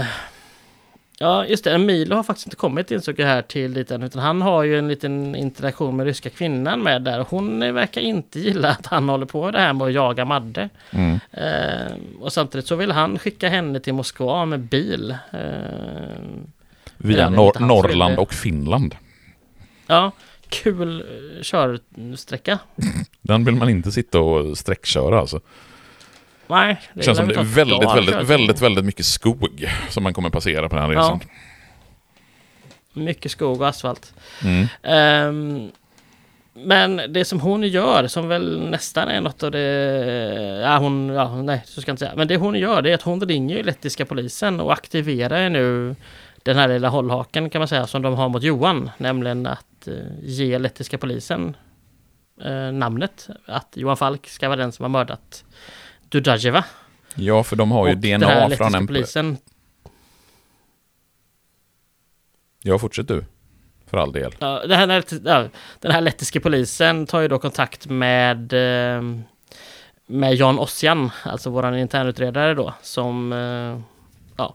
Eh, 0.00 0.06
ja, 1.18 1.46
just 1.46 1.64
det. 1.64 1.78
Milo 1.78 2.16
har 2.16 2.22
faktiskt 2.22 2.46
inte 2.46 2.56
kommit 2.56 2.90
insåg 2.90 3.18
jag 3.20 3.26
här 3.26 3.42
till 3.42 3.74
dit 3.74 3.90
än, 3.90 4.02
utan 4.02 4.22
han 4.22 4.42
har 4.42 4.62
ju 4.62 4.78
en 4.78 4.88
liten 4.88 5.34
interaktion 5.34 5.96
med 5.96 6.06
ryska 6.06 6.30
kvinnan 6.30 6.80
med 6.82 7.02
där. 7.02 7.26
Hon 7.28 7.74
verkar 7.74 8.00
inte 8.00 8.40
gilla 8.40 8.68
att 8.70 8.86
han 8.86 9.08
håller 9.08 9.26
på 9.26 9.50
det 9.50 9.58
här 9.58 9.72
med 9.72 9.86
att 9.86 9.92
jaga 9.92 10.24
Madde. 10.24 10.68
Mm. 10.90 11.18
Eh, 11.30 11.92
och 12.20 12.32
samtidigt 12.32 12.66
så 12.66 12.76
vill 12.76 12.92
han 12.92 13.18
skicka 13.18 13.48
henne 13.48 13.80
till 13.80 13.94
Moskva 13.94 14.44
med 14.44 14.60
bil. 14.60 15.16
Eh, 15.32 15.38
Via 16.96 17.28
Nor- 17.30 17.60
Norrland 17.66 18.18
och 18.18 18.32
Finland. 18.34 18.94
ja, 19.86 20.10
kul 20.48 21.04
körsträcka. 21.42 22.58
Den 23.22 23.44
vill 23.44 23.54
man 23.54 23.68
inte 23.68 23.92
sitta 23.92 24.20
och 24.20 24.58
sträckköra 24.58 25.20
alltså. 25.20 25.40
Nej, 26.46 26.80
Det 26.94 27.02
känns 27.02 27.18
som 27.18 27.28
det 27.28 27.34
är 27.34 27.42
väldigt, 27.42 27.80
dagar, 27.80 27.94
väldigt, 27.94 28.14
jag. 28.14 28.24
väldigt, 28.24 28.60
väldigt 28.60 28.84
mycket 28.84 29.06
skog 29.06 29.68
som 29.88 30.02
man 30.02 30.14
kommer 30.14 30.30
passera 30.30 30.68
på 30.68 30.76
den 30.76 30.84
här 30.84 30.90
resan. 30.90 31.20
Mycket 32.92 33.30
skog 33.32 33.60
och 33.60 33.68
asfalt. 33.68 34.14
Mm. 34.44 34.66
Ehm, 34.82 35.70
Men 36.56 37.12
det 37.12 37.24
som 37.24 37.40
hon 37.40 37.62
gör, 37.62 38.06
som 38.06 38.28
väl 38.28 38.70
nästan 38.70 39.08
är 39.08 39.20
något 39.20 39.42
av 39.42 39.50
det... 39.50 39.60
Ja, 40.62 40.78
hon... 40.78 41.08
Ja, 41.08 41.42
nej, 41.42 41.62
så 41.66 41.80
ska 41.80 41.88
jag 41.88 41.92
inte 41.92 42.04
säga. 42.04 42.16
Men 42.16 42.28
det 42.28 42.36
hon 42.36 42.54
gör, 42.54 42.82
det 42.82 42.90
är 42.90 42.94
att 42.94 43.02
hon 43.02 43.20
ringer 43.28 43.64
lettiska 43.64 44.04
polisen 44.06 44.60
och 44.60 44.72
aktiverar 44.72 45.48
nu 45.48 45.96
den 46.42 46.56
här 46.56 46.68
lilla 46.68 46.88
hållhaken 46.88 47.50
kan 47.50 47.58
man 47.58 47.68
säga, 47.68 47.86
som 47.86 48.02
de 48.02 48.14
har 48.14 48.28
mot 48.28 48.42
Johan. 48.42 48.90
Nämligen 48.98 49.46
att 49.46 49.86
eh, 49.88 49.94
ge 50.22 50.58
lettiska 50.58 50.98
polisen 50.98 51.56
eh, 52.44 52.72
namnet. 52.72 53.28
Att 53.46 53.68
Johan 53.74 53.96
Falk 53.96 54.26
ska 54.26 54.48
vara 54.48 54.60
den 54.60 54.72
som 54.72 54.82
har 54.82 54.88
mördat 54.90 55.44
Dudajeva. 56.14 56.64
Ja, 57.14 57.42
för 57.44 57.56
de 57.56 57.70
har 57.70 57.86
ju 57.86 57.92
Och 57.92 57.98
den 57.98 58.20
DNA 58.20 58.50
från 58.50 58.74
en... 58.74 58.86
polisen 58.86 59.36
Ja, 62.62 62.78
fortsätt 62.78 63.08
du. 63.08 63.24
För 63.86 63.96
all 63.98 64.12
del. 64.12 64.34
Ja, 64.38 64.66
det 64.66 64.76
här, 64.76 65.04
ja, 65.24 65.48
den 65.80 65.92
här 65.92 66.00
lettiska 66.00 66.40
polisen 66.40 67.06
tar 67.06 67.20
ju 67.20 67.28
då 67.28 67.38
kontakt 67.38 67.86
med 67.86 68.52
eh, 68.52 69.02
med 70.06 70.34
Jan 70.34 70.58
Ossian, 70.58 71.10
alltså 71.24 71.50
våran 71.50 71.78
internutredare 71.78 72.54
då, 72.54 72.74
som 72.82 73.32
eh, 73.32 73.80
ja, 74.36 74.54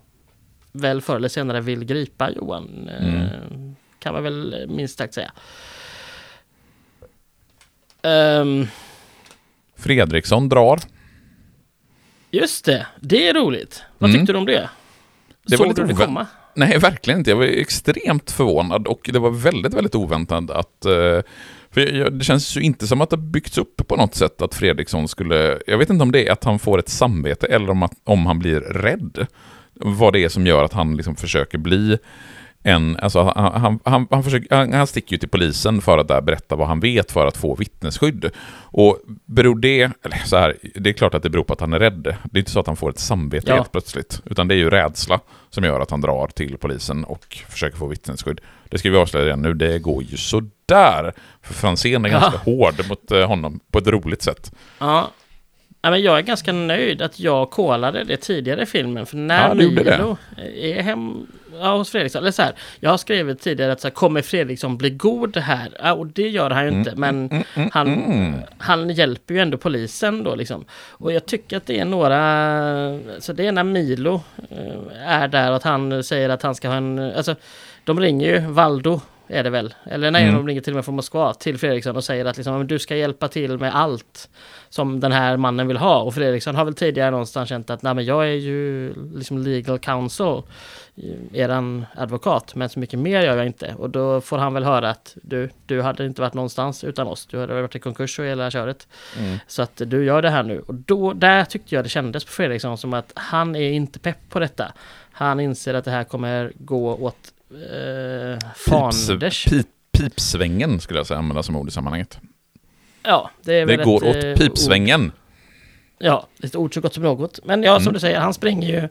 väl 0.71 1.01
förr 1.01 1.15
eller 1.15 1.27
senare 1.27 1.61
vill 1.61 1.85
gripa 1.85 2.31
Johan. 2.31 2.89
Eh, 2.89 3.07
Mm. 3.07 3.75
Kan 3.99 4.13
man 4.13 4.23
väl 4.23 4.65
minst 4.69 4.97
sagt 4.97 5.13
säga. 5.13 5.31
Ehm, 8.01 8.67
Fredriksson 9.75 10.49
drar. 10.49 10.79
Just 12.31 12.65
det, 12.65 12.87
det 13.01 13.27
är 13.27 13.33
roligt. 13.33 13.83
Vad 13.97 14.09
Mm. 14.09 14.19
tyckte 14.21 14.33
du 14.33 14.39
om 14.39 14.45
det? 14.45 14.69
Det 15.47 15.57
Såg 15.57 15.75
du 15.75 15.83
det 15.83 15.93
komma? 15.93 16.27
Nej, 16.55 16.77
verkligen 16.77 17.19
inte. 17.19 17.29
Jag 17.31 17.37
var 17.37 17.43
extremt 17.45 18.31
förvånad 18.31 18.87
och 18.87 19.09
det 19.13 19.19
var 19.19 19.29
väldigt, 19.31 19.73
väldigt 19.73 19.95
oväntat 19.95 20.49
att... 20.51 20.85
eh, 20.85 21.21
För 21.71 22.09
det 22.09 22.23
känns 22.23 22.57
ju 22.57 22.61
inte 22.61 22.87
som 22.87 23.01
att 23.01 23.09
det 23.09 23.17
byggts 23.17 23.57
upp 23.57 23.87
på 23.87 23.95
något 23.95 24.15
sätt 24.15 24.41
att 24.41 24.55
Fredriksson 24.55 25.07
skulle... 25.07 25.59
Jag 25.67 25.77
vet 25.77 25.89
inte 25.89 26.03
om 26.03 26.11
det 26.11 26.27
är 26.27 26.31
att 26.31 26.43
han 26.43 26.59
får 26.59 26.79
ett 26.79 26.89
samvete 26.89 27.47
eller 27.47 27.69
om, 27.69 27.83
att, 27.83 27.91
om 28.03 28.25
han 28.25 28.39
blir 28.39 28.59
rädd. 28.59 29.27
Vad 29.73 30.13
det 30.13 30.23
är 30.23 30.29
som 30.29 30.47
gör 30.47 30.63
att 30.63 30.73
han 30.73 30.97
liksom 30.97 31.15
försöker 31.15 31.57
bli 31.57 31.97
en... 32.63 32.97
Alltså 32.97 33.21
han, 33.35 33.61
han, 33.61 33.79
han, 33.85 34.07
han, 34.11 34.23
försöker, 34.23 34.55
han, 34.55 34.73
han 34.73 34.87
sticker 34.87 35.11
ju 35.11 35.17
till 35.17 35.29
polisen 35.29 35.81
för 35.81 35.97
att 35.97 36.07
där 36.07 36.21
berätta 36.21 36.55
vad 36.55 36.67
han 36.67 36.79
vet 36.79 37.11
för 37.11 37.25
att 37.25 37.37
få 37.37 37.55
vittnesskydd. 37.55 38.31
Och 38.71 38.97
beror 39.25 39.59
det... 39.59 39.81
Eller 40.03 40.17
så 40.25 40.37
här, 40.37 40.57
det 40.75 40.89
är 40.89 40.93
klart 40.93 41.13
att 41.13 41.23
det 41.23 41.29
beror 41.29 41.43
på 41.43 41.53
att 41.53 41.61
han 41.61 41.73
är 41.73 41.79
rädd. 41.79 42.03
Det 42.23 42.37
är 42.37 42.39
inte 42.39 42.51
så 42.51 42.59
att 42.59 42.67
han 42.67 42.75
får 42.75 42.89
ett 42.89 42.99
samvete 42.99 43.45
Ja. 43.49 43.55
helt 43.55 43.71
plötsligt. 43.71 44.21
Utan 44.25 44.47
det 44.47 44.53
är 44.55 44.57
ju 44.57 44.69
rädsla 44.69 45.19
som 45.49 45.63
gör 45.63 45.79
att 45.79 45.91
han 45.91 46.01
drar 46.01 46.27
till 46.27 46.57
polisen 46.57 47.03
och 47.03 47.37
försöker 47.49 47.77
få 47.77 47.87
vittnesskydd. 47.87 48.41
Det 48.69 48.77
ska 48.77 48.89
vi 48.89 48.97
avslöja 48.97 49.25
redan 49.25 49.41
nu, 49.41 49.53
det 49.53 49.79
går 49.79 50.03
ju 50.03 50.17
sådär. 50.17 51.13
För 51.41 51.53
Franzén 51.53 52.05
är 52.05 52.09
Ja. 52.09 52.19
ganska 52.19 52.37
hård 52.39 52.87
mot 52.89 53.11
eh, 53.11 53.27
honom 53.27 53.59
på 53.71 53.79
ett 53.79 53.87
roligt 53.87 54.21
sätt. 54.21 54.51
Ja. 54.79 55.11
Ja 55.81 55.91
men 55.91 56.01
jag 56.01 56.17
är 56.17 56.21
ganska 56.21 56.53
nöjd 56.53 57.01
att 57.01 57.19
jag 57.19 57.49
kollade 57.49 58.03
det 58.03 58.17
tidigare 58.17 58.61
i 58.63 58.65
filmen. 58.65 59.05
För 59.05 59.17
när 59.17 59.47
Ja. 59.47 59.53
Milo 59.53 60.17
är 60.55 60.81
hem 60.81 61.27
ja, 61.59 61.77
hos 61.77 61.89
Fredriksson. 61.89 62.21
Eller 62.21 62.31
så 62.31 62.41
här, 62.41 62.53
jag 62.79 62.89
har 62.89 62.97
skrivit 62.97 63.41
tidigare 63.41 63.71
att 63.71 63.81
så 63.81 63.87
här, 63.87 63.93
kommer 63.93 64.21
Fredriksson 64.21 64.77
bli 64.77 64.89
god 64.89 65.37
här? 65.37 65.69
Ja, 65.83 65.93
och 65.93 66.07
det 66.07 66.29
gör 66.29 66.49
han 66.49 66.65
ju 66.65 66.71
inte. 66.71 66.95
Men 66.95 67.29
Mm, 67.29 67.43
mm, 67.55 67.69
han, 67.73 67.87
mm. 67.87 68.33
han 68.57 68.89
hjälper 68.89 69.33
ju 69.33 69.39
ändå 69.39 69.57
polisen 69.57 70.23
då 70.23 70.35
liksom. 70.35 70.65
Och 70.71 71.13
jag 71.13 71.25
tycker 71.25 71.57
att 71.57 71.65
det 71.65 71.79
är 71.79 71.85
några... 71.85 72.19
Så 73.19 73.33
det 73.33 73.47
är 73.47 73.51
när 73.51 73.63
Milo 73.63 74.21
eh, 74.49 75.11
är 75.11 75.27
där 75.27 75.49
och 75.49 75.55
att 75.55 75.63
han 75.63 76.03
säger 76.03 76.29
att 76.29 76.41
han 76.41 76.55
ska 76.55 76.67
ha 76.67 76.75
en... 76.75 76.99
Alltså, 76.99 77.35
de 77.83 77.99
ringer 77.99 78.27
ju 78.27 78.39
Valdo 78.39 79.01
är 79.29 79.43
det 79.43 79.49
väl? 79.49 79.73
Eller 79.85 80.11
nej, 80.11 80.23
Mm. 80.23 80.35
de 80.35 80.47
ringer 80.47 80.61
till 80.61 80.73
och 80.73 80.75
med 80.75 80.85
från 80.85 80.95
Moskva 80.95 81.33
till 81.33 81.57
Fredriksson 81.57 81.95
och 81.95 82.03
säger 82.03 82.25
att 82.25 82.37
liksom, 82.37 82.57
"Men 82.57 82.67
du 82.67 82.79
ska 82.79 82.95
hjälpa 82.95 83.27
till 83.27 83.57
med 83.57 83.75
allt 83.75 84.29
som 84.69 84.99
den 84.99 85.11
här 85.11 85.37
mannen 85.37 85.67
vill 85.67 85.77
ha. 85.77 86.01
Och 86.01 86.13
Fredriksson 86.13 86.55
har 86.55 86.65
väl 86.65 86.73
tidigare 86.73 87.11
någonstans 87.11 87.49
känt 87.49 87.69
att 87.69 87.81
nej, 87.81 87.93
men 87.93 88.05
jag 88.05 88.23
är 88.23 88.33
ju 88.33 88.93
liksom 89.15 89.37
legal 89.37 89.79
counsel, 89.79 90.41
eran 91.33 91.85
advokat, 91.95 92.55
men 92.55 92.69
så 92.69 92.79
mycket 92.79 92.99
mer 92.99 93.21
gör 93.21 93.37
jag 93.37 93.45
inte. 93.45 93.75
Och 93.77 93.89
då 93.89 94.21
får 94.21 94.37
han 94.37 94.53
väl 94.53 94.63
höra 94.63 94.89
att 94.89 95.17
du, 95.23 95.49
du 95.65 95.81
hade 95.81 96.05
inte 96.05 96.21
varit 96.21 96.33
någonstans 96.33 96.83
utan 96.83 97.07
oss. 97.07 97.25
Du 97.25 97.39
hade 97.39 97.53
varit 97.61 97.75
i 97.75 97.79
konkurs 97.79 98.19
och 98.19 98.25
hela 98.25 98.51
köret. 98.51 98.87
Mm. 99.19 99.37
Så 99.47 99.61
att 99.61 99.81
du 99.85 100.05
gör 100.05 100.21
det 100.21 100.29
här 100.29 100.43
nu. 100.43 100.59
Och 100.59 100.73
då, 100.75 101.13
där 101.13 101.45
tyckte 101.45 101.75
jag 101.75 101.85
det 101.85 101.89
kändes 101.89 102.25
på 102.25 102.31
Fredriksson 102.31 102.77
som 102.77 102.93
att 102.93 103.11
han 103.15 103.55
är 103.55 103.71
inte 103.71 103.99
pepp 103.99 104.17
på 104.29 104.39
detta. 104.39 104.71
Han 105.11 105.39
inser 105.39 105.73
att 105.73 105.85
det 105.85 105.91
här 105.91 106.03
kommer 106.03 106.51
gå 106.59 106.95
åt 106.95 107.15
eh, 107.51 108.49
fanders. 108.55 109.45
Pips, 109.45 109.51
pip, 109.51 109.67
pipsvängen 109.91 110.79
skulle 110.79 110.99
jag 110.99 111.07
säga 111.07 111.17
använda 111.17 111.43
som 111.43 111.55
ord 111.55 111.67
i 111.67 111.71
sammanhanget. 111.71 112.19
Ja, 113.03 113.31
det 113.43 113.53
är 113.55 113.65
Det 113.65 113.77
väl 113.77 113.85
går 113.85 114.05
ett, 114.05 114.17
åt 114.17 114.23
eh, 114.23 114.33
pipsvängen. 114.35 115.05
ord- 115.05 115.11
Ja, 116.01 116.27
ett 116.43 116.55
ord 116.55 116.73
så 116.73 116.81
gott 116.81 116.93
som 116.93 117.03
något. 117.03 117.39
Men 117.45 117.63
ja, 117.63 117.75
som 117.75 117.81
Mm. 117.81 117.93
du 117.93 117.99
säger, 117.99 118.19
han 118.19 118.33
springer 118.33 118.67
ju... 118.81 118.87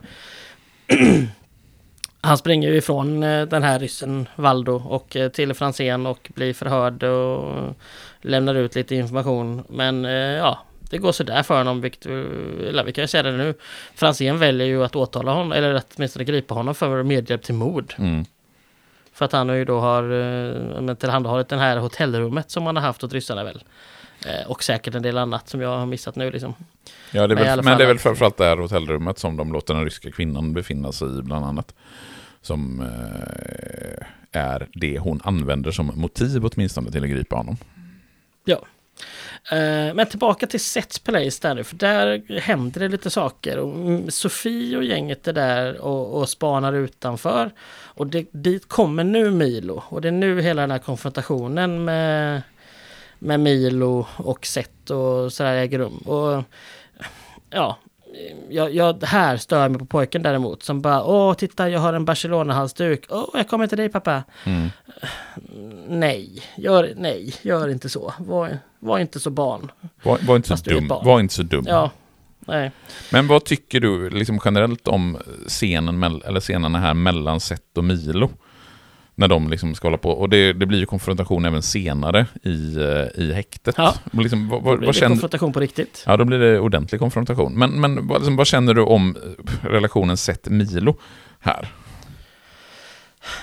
han 2.20 2.38
springer 2.38 2.68
ju 2.70 2.76
ifrån 2.76 3.22
eh, 3.22 3.46
den 3.46 3.62
här 3.62 3.78
ryssen 3.78 4.28
Valdo 4.36 4.72
och 4.88 5.16
eh, 5.16 5.28
till 5.30 5.54
Franzén 5.54 6.06
och 6.06 6.30
blir 6.34 6.54
förhörd 6.54 7.02
och 7.02 7.74
lämnar 8.20 8.54
ut 8.54 8.74
lite 8.74 8.94
information. 8.94 9.64
Men 9.68 10.04
ja, 10.04 10.58
det 10.90 10.98
går 10.98 11.12
sådär 11.12 11.42
för 11.42 11.58
honom, 11.58 11.80
vilket, 11.80 12.06
eller 12.06 12.84
vi 12.84 12.92
kan 12.92 13.04
ju 13.04 13.08
säga 13.08 13.22
det 13.22 13.32
nu. 13.32 13.54
Franzén 13.94 14.38
väljer 14.38 14.66
ju 14.66 14.84
att 14.84 14.96
åtala 14.96 15.32
honom, 15.32 15.52
eller 15.52 15.74
att 15.74 15.92
åtminstone 15.96 16.24
gripa 16.24 16.54
honom 16.54 16.74
för 16.74 17.02
medhjälp 17.02 17.42
till 17.42 17.54
mord. 17.54 17.94
Mm. 17.98 18.24
För 19.18 19.24
att 19.24 19.32
han 19.32 19.48
ju 19.48 19.64
då 19.64 19.80
har 19.80 20.02
eh, 20.88 20.94
tillhandahållit 20.94 21.48
det 21.48 21.56
här 21.56 21.76
hotellrummet 21.76 22.50
som 22.50 22.66
han 22.66 22.76
har 22.76 22.82
haft 22.82 23.04
åt 23.04 23.12
ryssarna 23.12 23.44
väl. 23.44 23.64
Eh, 24.26 24.50
och 24.50 24.62
säkert 24.64 24.94
en 24.94 25.02
del 25.02 25.18
annat 25.18 25.48
som 25.48 25.60
jag 25.60 25.78
har 25.78 25.86
missat 25.86 26.16
nu 26.16 26.30
liksom. 26.30 26.54
Ja, 27.12 27.26
det 27.26 27.34
Men 27.34 27.44
väl, 27.44 27.62
men 27.62 27.78
det 27.78 27.84
är 27.84 27.86
väl 27.86 27.96
att- 27.96 28.02
framförallt 28.02 28.36
det 28.36 28.44
här 28.44 28.56
hotellrummet 28.56 29.18
som 29.18 29.36
de 29.36 29.52
låter 29.52 29.74
den 29.74 29.84
ryska 29.84 30.10
kvinnan 30.10 30.52
befinna 30.52 30.92
sig 30.92 31.18
i 31.18 31.22
bland 31.22 31.44
annat. 31.44 31.74
Som 32.42 32.80
eh, 32.80 34.06
är 34.32 34.68
det 34.74 34.98
hon 34.98 35.20
använder 35.24 35.70
som 35.70 35.92
motiv 35.94 36.44
åtminstone 36.46 36.90
till 36.92 37.04
att 37.04 37.10
gripa 37.10 37.36
honom. 37.36 37.56
Eh, 38.48 38.56
Eh, 39.50 39.94
men 39.94 40.06
tillbaka 40.06 40.46
till 40.46 40.60
Set 40.60 41.04
Place 41.04 41.38
där 41.42 41.54
nu, 41.54 41.64
för 41.64 41.76
där 41.76 42.40
händer 42.40 42.80
det 42.80 42.88
lite 42.88 43.10
saker. 43.10 43.58
Och 43.58 43.74
mm, 43.74 44.10
Sofie 44.10 44.76
och 44.76 44.84
gänget 44.84 45.28
är 45.28 45.32
där 45.32 45.80
och, 45.80 46.18
och 46.20 46.28
spanar 46.28 46.72
utanför. 46.72 47.50
Och 47.70 48.06
det, 48.06 48.26
dit 48.32 48.68
kommer 48.68 49.04
nu 49.04 49.30
Milo. 49.30 49.82
Och 49.88 50.00
det 50.00 50.08
är 50.08 50.12
nu 50.12 50.40
hela 50.40 50.60
den 50.60 50.70
här 50.70 50.78
konfrontationen 50.78 51.84
med, 51.84 52.42
med 53.18 53.40
Milo 53.40 54.06
och 54.16 54.46
Set 54.46 54.90
och 54.90 55.32
sådär 55.32 55.54
äger 55.54 55.78
rum. 55.78 55.98
Och 55.98 56.44
ja, 57.50 57.78
jag, 58.48 58.74
jag, 58.74 59.02
här 59.02 59.36
stör 59.36 59.68
mig 59.68 59.78
på 59.78 59.86
pojken 59.86 60.22
däremot 60.22 60.62
som 60.62 60.80
bara 60.82 61.04
Åh, 61.04 61.34
titta 61.34 61.68
jag 61.68 61.80
har 61.80 61.92
en 61.92 62.04
Barcelona-halsduk. 62.04 63.06
Åh, 63.08 63.28
jag 63.34 63.48
kommer 63.48 63.66
till 63.66 63.78
dig 63.78 63.88
pappa. 63.88 64.22
Mm. 64.44 64.68
Nej, 65.88 66.42
gör, 66.56 66.92
nej, 66.96 67.34
gör 67.42 67.68
inte 67.68 67.88
så. 67.88 68.14
Var, 68.18 68.58
var 68.78 68.98
inte 68.98 69.20
så 69.20 69.30
barn. 69.30 69.70
Var, 70.02 70.18
var, 70.22 70.36
inte 70.36 70.48
så 70.48 70.52
Fast 70.52 70.64
dum. 70.64 70.88
var 70.88 71.20
inte 71.20 71.34
så 71.34 71.42
dum. 71.42 71.64
Ja, 71.68 71.90
nej. 72.40 72.70
Men 73.12 73.26
vad 73.26 73.44
tycker 73.44 73.80
du 73.80 74.10
liksom 74.10 74.40
generellt 74.44 74.88
om 74.88 75.18
scenen, 75.48 76.02
eller 76.04 76.40
scenerna 76.40 76.78
här 76.78 76.94
mellan 76.94 77.40
Seth 77.40 77.62
och 77.78 77.84
Milo? 77.84 78.30
När 79.18 79.28
de 79.28 79.50
liksom 79.50 79.74
ska 79.74 79.86
hålla 79.88 79.98
på. 79.98 80.10
Och 80.10 80.28
det, 80.28 80.52
det 80.52 80.66
blir 80.66 80.78
ju 80.78 80.86
konfrontation 80.86 81.44
även 81.44 81.62
senare 81.62 82.26
i, 82.42 82.76
eh, 82.76 83.22
i 83.22 83.32
häktet. 83.32 83.74
Ja. 83.78 83.94
Liksom, 84.12 84.48
vad, 84.48 84.60
Då 84.60 84.64
vad, 84.64 84.78
blir 84.78 84.86
vad 84.86 84.94
det 84.94 84.98
känner, 84.98 85.14
konfrontation 85.14 85.52
på 85.52 85.60
riktigt. 85.60 86.04
ja, 86.06 86.16
då 86.16 86.24
blir 86.24 86.38
det 86.38 86.60
ordentlig 86.60 87.00
konfrontation. 87.00 87.58
Men, 87.58 87.80
men 87.80 88.06
vad, 88.06 88.20
liksom, 88.20 88.36
vad 88.36 88.46
känner 88.46 88.74
du 88.74 88.82
om 88.82 89.16
eh, 89.16 89.68
relationen 89.68 90.16
Seth-Milo 90.16 90.94
här? 91.40 91.68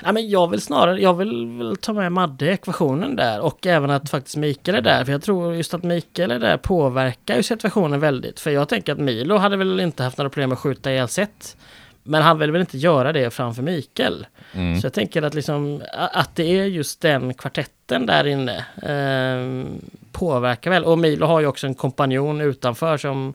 Nej, 0.03 0.13
men 0.13 0.29
jag 0.29 0.49
vill 0.49 0.61
snarare, 0.61 1.01
jag 1.01 1.13
vill, 1.13 1.75
ta 1.81 1.93
med 1.93 2.11
Madde 2.11 2.45
i 2.45 2.49
ekvationen 2.49 3.15
där 3.15 3.41
och 3.41 3.65
även 3.65 3.89
att 3.89 4.09
faktiskt 4.09 4.37
Mikael 4.37 4.77
är 4.77 4.81
där. 4.81 5.05
För 5.05 5.11
jag 5.11 5.21
tror 5.21 5.55
just 5.55 5.73
att 5.73 5.83
Mikael 5.83 6.31
är 6.31 6.39
där 6.39 6.57
påverkar 6.57 7.35
ju 7.35 7.43
situationen 7.43 7.99
väldigt. 7.99 8.39
För 8.39 8.51
jag 8.51 8.69
tänker 8.69 8.91
att 8.93 8.99
Milo 8.99 9.37
hade 9.37 9.57
väl 9.57 9.79
inte 9.79 10.03
haft 10.03 10.17
några 10.17 10.29
problem 10.29 10.49
med 10.49 10.55
att 10.55 10.61
skjuta 10.61 10.91
ihjäl 10.91 11.07
Seth. 11.07 11.55
Men 12.03 12.21
han 12.21 12.39
vill 12.39 12.51
väl 12.51 12.61
inte 12.61 12.77
göra 12.77 13.13
det 13.13 13.29
framför 13.29 13.61
Mikael. 13.61 14.25
Mm. 14.55 14.81
Så 14.81 14.85
jag 14.85 14.93
tänker 14.93 15.21
att, 15.21 15.33
liksom, 15.33 15.83
att 15.93 16.35
det 16.35 16.59
är 16.59 16.65
just 16.65 17.01
den 17.01 17.33
kvartetten 17.33 18.05
där 18.05 18.27
inne 18.27 18.57
eh, 18.81 19.65
påverkar 20.11 20.71
väl. 20.71 20.83
Och 20.83 20.99
Milo 20.99 21.25
har 21.25 21.39
ju 21.39 21.47
också 21.47 21.67
en 21.67 21.75
kompanjon 21.75 22.41
utanför 22.41 22.97
som 22.97 23.33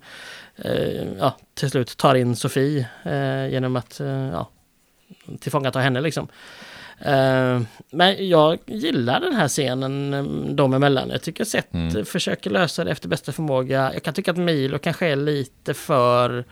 eh, 0.56 1.02
ja, 1.18 1.36
till 1.54 1.70
slut 1.70 1.96
tar 1.96 2.14
in 2.14 2.36
Sofie 2.36 2.88
eh, 3.02 3.48
genom 3.52 3.76
att 3.76 4.00
eh, 4.00 4.08
ja, 4.08 4.48
tillfångata 5.40 5.78
henne 5.78 6.00
liksom. 6.00 6.28
Eh, 7.00 7.60
men 7.90 8.28
jag 8.28 8.58
gillar 8.66 9.20
den 9.20 9.34
här 9.34 9.48
scenen 9.48 10.14
eh, 10.14 10.54
dem 10.54 10.74
emellan. 10.74 11.10
Jag 11.10 11.22
tycker 11.22 11.44
Seth 11.44 11.68
Mm. 11.74 12.04
försöker 12.04 12.50
lösa 12.50 12.84
det 12.84 12.90
efter 12.90 13.08
bästa 13.08 13.32
förmåga. 13.32 13.90
Jag 13.94 14.02
kan 14.02 14.14
tycka 14.14 14.30
att 14.30 14.36
Milo 14.36 14.78
kanske 14.78 15.06
är 15.06 15.16
lite 15.16 15.74
för 15.74 16.44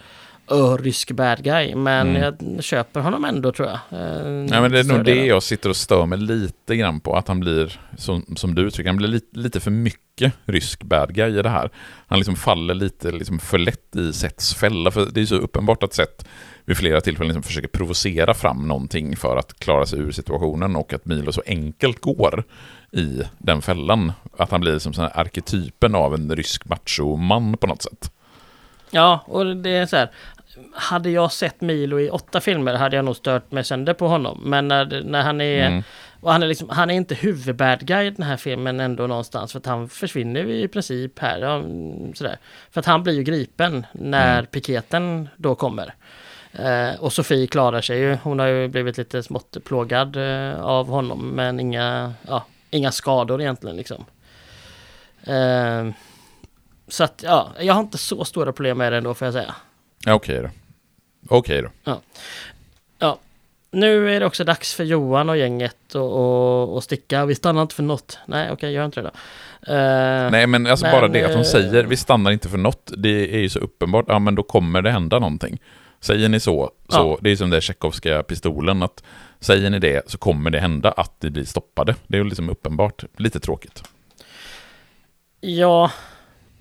rysk 0.83 1.11
bad 1.13 1.45
guy. 1.45 1.75
Men 1.75 2.17
Mm. 2.17 2.23
jag 2.55 2.65
köper 2.65 3.01
honom 3.01 3.25
ändå 3.25 3.53
tror 3.53 3.69
jag. 3.69 4.01
Eh, 4.01 4.23
Nej, 4.27 4.61
men 4.61 4.73
det 4.73 4.79
är 4.81 4.85
nog 4.85 5.05
det 5.05 5.27
jag 5.27 5.43
sitter 5.43 5.69
och 5.71 5.77
stör 5.77 6.07
mig 6.07 6.19
lite 6.19 6.77
grann 6.77 7.01
på. 7.01 7.17
Att 7.17 7.29
han 7.29 7.41
blir, 7.41 7.81
som, 7.97 8.25
som 8.37 8.55
du 8.55 8.63
uttrycker, 8.63 8.89
han 8.91 8.97
blir 8.97 9.09
lite, 9.09 9.39
lite 9.39 9.61
för 9.61 9.71
mycket 9.71 10.33
rysk 10.45 10.83
bad 10.83 11.15
guy 11.15 11.39
i 11.39 11.43
det 11.43 11.49
här. 11.49 11.71
Han 12.07 12.19
liksom 12.19 12.37
faller 12.37 12.75
lite 12.75 13.11
liksom 13.13 13.39
för 13.39 13.59
lätt 13.59 13.97
i 13.97 14.13
Sets 14.13 14.55
fälla. 14.55 14.91
För 14.91 15.07
det 15.13 15.21
är 15.21 15.27
så 15.27 15.35
uppenbart 15.37 15.83
att 15.83 15.95
Seth 15.95 16.25
vid 16.65 16.77
flera 16.77 17.01
tillfällen 17.01 17.29
liksom 17.29 17.43
försöker 17.43 17.69
provocera 17.69 18.35
fram 18.35 18.69
någonting 18.69 19.17
för 19.17 19.37
att 19.37 19.59
klara 19.59 19.87
sig 19.87 19.99
ur 19.99 20.11
situationen 20.13 20.77
och 20.77 20.93
att 20.93 21.05
Milo 21.05 21.33
så 21.33 21.43
enkelt 21.47 22.01
går 22.01 22.45
i 22.93 23.23
den 23.39 23.63
fällan. 23.63 24.13
Att 24.39 24.51
han 24.51 24.61
blir 24.61 24.79
som 24.79 24.93
sån 24.93 25.05
här 25.05 25.21
arketypen 25.21 25.95
av 25.95 26.15
en 26.15 26.37
rysk 26.37 26.69
machoman 26.69 27.57
på 27.57 27.67
något 27.67 27.83
sätt. 27.83 28.13
Ja, 28.91 29.25
och 29.27 29.57
det 29.57 29.71
är 29.71 29.87
så 29.87 29.97
här. 29.97 30.11
Hade 30.75 31.11
jag 31.11 31.33
sett 31.33 31.61
Milo 31.61 32.01
i 32.01 32.11
åtta 32.11 32.41
filmer 32.41 32.75
hade 32.75 32.97
jag 32.97 33.05
nog 33.05 33.17
stört 33.17 33.51
mig 33.53 33.65
sönder 33.65 33.95
på 33.95 34.09
honom. 34.09 34.41
Men 34.45 34.69
när, 34.69 35.03
när 35.05 35.23
han 35.23 35.41
är... 35.41 35.67
Mm. 35.67 35.83
Och 36.21 36.33
han 36.33 36.43
är 36.43 36.47
liksom, 36.47 36.69
han 36.69 36.91
är 36.91 36.95
inte 36.95 37.15
huvudbad 37.15 37.87
guy 37.87 38.07
i 38.07 38.11
den 38.11 38.23
här 38.27 38.37
filmen 38.37 38.81
ändå 38.81 39.07
någonstans. 39.07 39.53
För 39.53 39.59
att 39.59 39.67
han 39.67 39.89
försvinner 39.89 40.51
i 40.51 40.69
princip 40.69 41.19
här. 41.19 41.39
Ja, 41.39 41.55
mm, 41.55 42.15
sådär. 42.15 42.39
För 42.71 42.81
att 42.81 42.87
han 42.87 43.03
blir 43.03 43.15
ju 43.15 43.23
gripen 43.23 43.87
när 43.93 44.33
Mm. 44.39 44.47
piketen 44.47 45.29
då 45.37 45.55
kommer. 45.55 45.95
Eh, 46.53 47.01
och 47.01 47.13
Sofie 47.13 47.47
klarar 47.47 47.81
sig 47.81 47.99
ju. 47.99 48.17
Hon 48.23 48.39
har 48.39 48.47
ju 48.47 48.69
blivit 48.69 48.99
lite 48.99 49.23
smått 49.23 49.57
plågad 49.65 50.17
eh, 50.17 50.61
av 50.65 50.89
honom. 50.89 51.29
Men 51.29 51.61
inga, 51.61 52.15
ja, 52.29 52.45
inga 52.71 52.93
skador 52.93 53.41
egentligen 53.41 53.77
liksom. 53.77 54.05
Eh, 55.23 55.89
så 56.89 57.05
att 57.05 57.23
ja, 57.27 57.49
jag 57.61 57.75
har 57.75 57.81
inte 57.81 57.99
så 57.99 58.25
stora 58.25 58.53
problem 58.53 58.79
med 58.79 58.93
det 58.93 58.97
ändå 58.99 59.15
får 59.15 59.27
jag 59.27 59.35
säga. 59.35 59.55
Ja, 60.05 60.15
Okej 60.15 60.43
då. 60.43 60.49
Okej 61.29 61.63
då. 61.85 61.95
Nu 63.71 64.17
är 64.17 64.21
det 64.21 64.27
också 64.27 64.45
dags 64.45 64.75
för 64.75 64.85
Johan 64.85 65.29
och 65.31 65.37
gänget 65.37 65.77
att 65.89 65.95
och, 65.95 66.75
och 66.77 66.85
sticka. 66.85 67.27
Vi 67.27 67.35
stannar 67.35 67.63
inte 67.63 67.75
för 67.75 67.83
något. 67.83 68.19
Nej, 68.27 68.51
okej, 68.51 68.73
gör 68.73 68.85
inte 68.85 69.01
det 69.01 69.11
då. 69.11 69.73
Eh, 69.75 70.31
Nej, 70.31 70.47
men 70.47 70.67
alltså 70.67 70.87
Men, 70.87 70.93
bara 70.93 71.09
det 71.09 71.25
att 71.25 71.33
de 71.33 71.39
eh, 71.39 71.45
säger 71.45 71.85
vi 71.85 71.97
stannar 71.97 72.31
inte 72.31 72.49
för 72.49 72.59
något, 72.59 72.93
det 72.97 73.35
är 73.35 73.39
ju 73.39 73.49
så 73.49 73.59
uppenbart. 73.59 74.05
Ja, 74.09 74.19
men 74.19 74.35
då 74.35 74.43
kommer 74.43 74.83
det 74.83 74.91
hända 74.91 75.19
någonting. 75.19 75.59
Säger 76.01 76.29
ni 76.29 76.41
så, 76.41 76.71
så 76.89 76.97
Ja. 76.99 77.19
det 77.21 77.31
är 77.31 77.37
som 77.37 77.51
den 77.51 77.61
tjeckovska 77.61 78.23
pistolen, 78.23 78.83
att 78.83 79.03
säger 79.41 79.71
ni 79.71 79.79
det 79.79 80.11
så 80.11 80.19
kommer 80.19 80.51
det 80.51 80.61
hända 80.61 80.91
att 80.93 81.21
det 81.21 81.31
blir 81.31 81.45
stoppade. 81.45 81.95
Det 82.07 82.17
är 82.17 82.23
ju 82.23 82.29
liksom 82.29 82.51
uppenbart. 82.51 83.05
Lite 83.17 83.41
tråkigt. 83.41 83.83
Ja, 85.41 85.91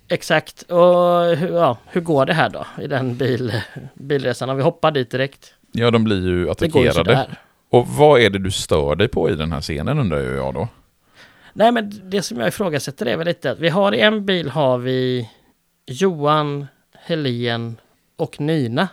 exakt. 0.10 0.62
Och 0.62 1.26
hur, 1.38 1.56
ja, 1.56 1.78
hur 1.88 2.02
går 2.02 2.26
det 2.26 2.34
här 2.34 2.50
då 2.50 2.66
i 2.82 2.88
den 2.88 3.18
bil, 3.18 3.62
bilresan? 3.94 4.50
Om 4.50 4.58
vi 4.58 4.64
hoppar 4.64 4.92
dit 4.92 5.12
direkt. 5.12 5.54
Ja, 5.72 5.92
de 5.92 6.04
blir 6.04 6.28
ju 6.28 6.38
ju 6.40 6.52
attackerade. 6.52 6.94
sådär. 6.94 7.40
Och 7.70 7.88
vad 7.88 8.22
är 8.22 8.30
det 8.30 8.40
du 8.40 8.52
stör 8.52 8.96
dig 8.96 9.08
på 9.08 9.30
i 9.30 9.36
den 9.36 9.52
här 9.52 9.62
scenen 9.62 10.00
undrar 10.00 10.20
ju 10.20 10.36
jag 10.36 10.54
då? 10.54 10.68
Nej, 11.54 11.72
men 11.72 12.10
det 12.10 12.22
som 12.22 12.40
jag 12.40 12.48
ifrågasätter 12.48 13.06
är 13.06 13.18
väl 13.18 13.28
lite 13.28 13.52
att 13.52 13.60
vi 13.60 13.70
har 13.70 13.94
i 13.94 14.00
en 14.00 14.26
bil 14.26 14.50
har 14.50 14.78
vi 14.78 15.30
Johan, 15.86 16.68
Helen 16.94 17.78
och 18.16 18.40
Nina. 18.40 18.88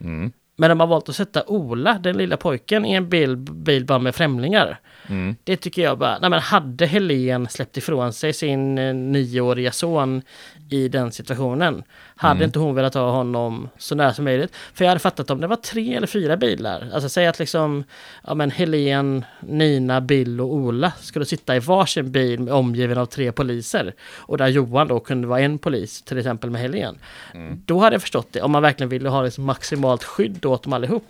Mm. 0.00 0.32
Men 0.56 0.68
de 0.70 0.80
har 0.80 0.86
valt 0.86 1.08
att 1.08 1.16
sätta 1.16 1.42
Ola, 1.46 1.98
den 2.02 2.16
lilla 2.16 2.36
pojken, 2.36 2.84
i 2.84 2.92
en 2.92 3.08
bil, 3.08 3.36
bil 3.36 3.84
bara 3.84 3.98
med 3.98 4.14
främlingar. 4.14 4.78
Mm. 5.08 5.36
Det 5.44 5.56
tycker 5.56 5.82
jag 5.82 5.98
bara, 5.98 6.18
nej 6.18 6.30
men 6.30 6.40
hade 6.40 6.86
Helen 6.86 7.48
släppt 7.48 7.76
ifrån 7.76 8.12
sig 8.12 8.32
sin 8.32 8.78
eh, 8.78 8.94
nioåriga 8.94 9.72
son 9.72 10.22
i 10.70 10.88
den 10.88 11.12
situationen, 11.12 11.82
hade 12.16 12.34
Mm. 12.34 12.44
inte 12.44 12.58
hon 12.58 12.74
velat 12.74 12.94
ha 12.94 13.10
honom 13.10 13.68
så 13.78 13.94
nära 13.94 14.14
som 14.14 14.24
möjligt. 14.24 14.54
För 14.74 14.84
jag 14.84 14.90
hade 14.90 14.98
fattat 15.00 15.30
om 15.30 15.40
det 15.40 15.46
var 15.46 15.56
tre 15.56 15.94
eller 15.94 16.06
fyra 16.06 16.36
bilar, 16.36 16.90
alltså 16.94 17.08
säg 17.08 17.26
att 17.26 17.38
liksom, 17.38 17.84
ja 18.26 18.34
men 18.34 18.50
Helen, 18.50 19.24
Nina, 19.40 20.00
Bill 20.00 20.40
och 20.40 20.54
Ola 20.54 20.92
skulle 21.00 21.24
sitta 21.24 21.56
i 21.56 21.58
varsin 21.58 22.12
bil 22.12 22.40
med 22.40 22.54
omgiven 22.54 22.98
av 22.98 23.06
tre 23.06 23.32
poliser. 23.32 23.94
Och 24.16 24.38
där 24.38 24.48
Johan 24.48 24.88
då 24.88 25.00
kunde 25.00 25.26
vara 25.28 25.40
en 25.40 25.58
polis, 25.58 26.02
till 26.02 26.18
exempel 26.18 26.50
med 26.50 26.60
Helen. 26.60 26.98
Mm. 27.34 27.62
Då 27.66 27.78
hade 27.78 27.94
jag 27.94 28.02
förstått 28.02 28.28
det, 28.30 28.42
om 28.42 28.50
man 28.52 28.62
verkligen 28.62 28.88
ville 28.90 29.08
ha 29.08 29.22
liksom 29.22 29.44
maximalt 29.44 30.04
skydd 30.04 30.43
åt 30.48 30.62
dem 30.62 30.72
allihop. 30.72 31.06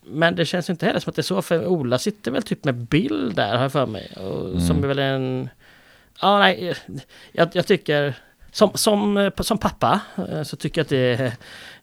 Men 0.00 0.34
det 0.36 0.44
känns 0.46 0.70
inte 0.70 0.86
heller 0.86 1.00
som 1.00 1.10
att 1.10 1.16
det 1.16 1.20
är 1.20 1.22
så, 1.22 1.42
för 1.42 1.66
Ola 1.66 1.98
sitter 1.98 2.30
väl 2.30 2.42
typ 2.42 2.64
med 2.64 2.74
Bill 2.74 3.32
där, 3.34 3.54
har 3.56 3.62
jag 3.62 3.72
för 3.72 3.86
mig. 3.86 4.12
Och, 4.16 4.48
Mm. 4.48 4.60
Som 4.60 4.84
är 4.84 4.88
väl 4.88 4.98
en... 4.98 5.48
Ja, 6.20 6.38
nej, 6.38 6.74
jag, 7.32 7.48
jag 7.52 7.66
tycker... 7.66 8.14
Som, 8.52 8.70
som, 8.74 9.30
som 9.40 9.58
pappa 9.58 10.00
eh, 10.30 10.42
så 10.42 10.56
tycker 10.56 10.78
jag 10.80 10.84
att 10.84 10.88
det 10.88 11.32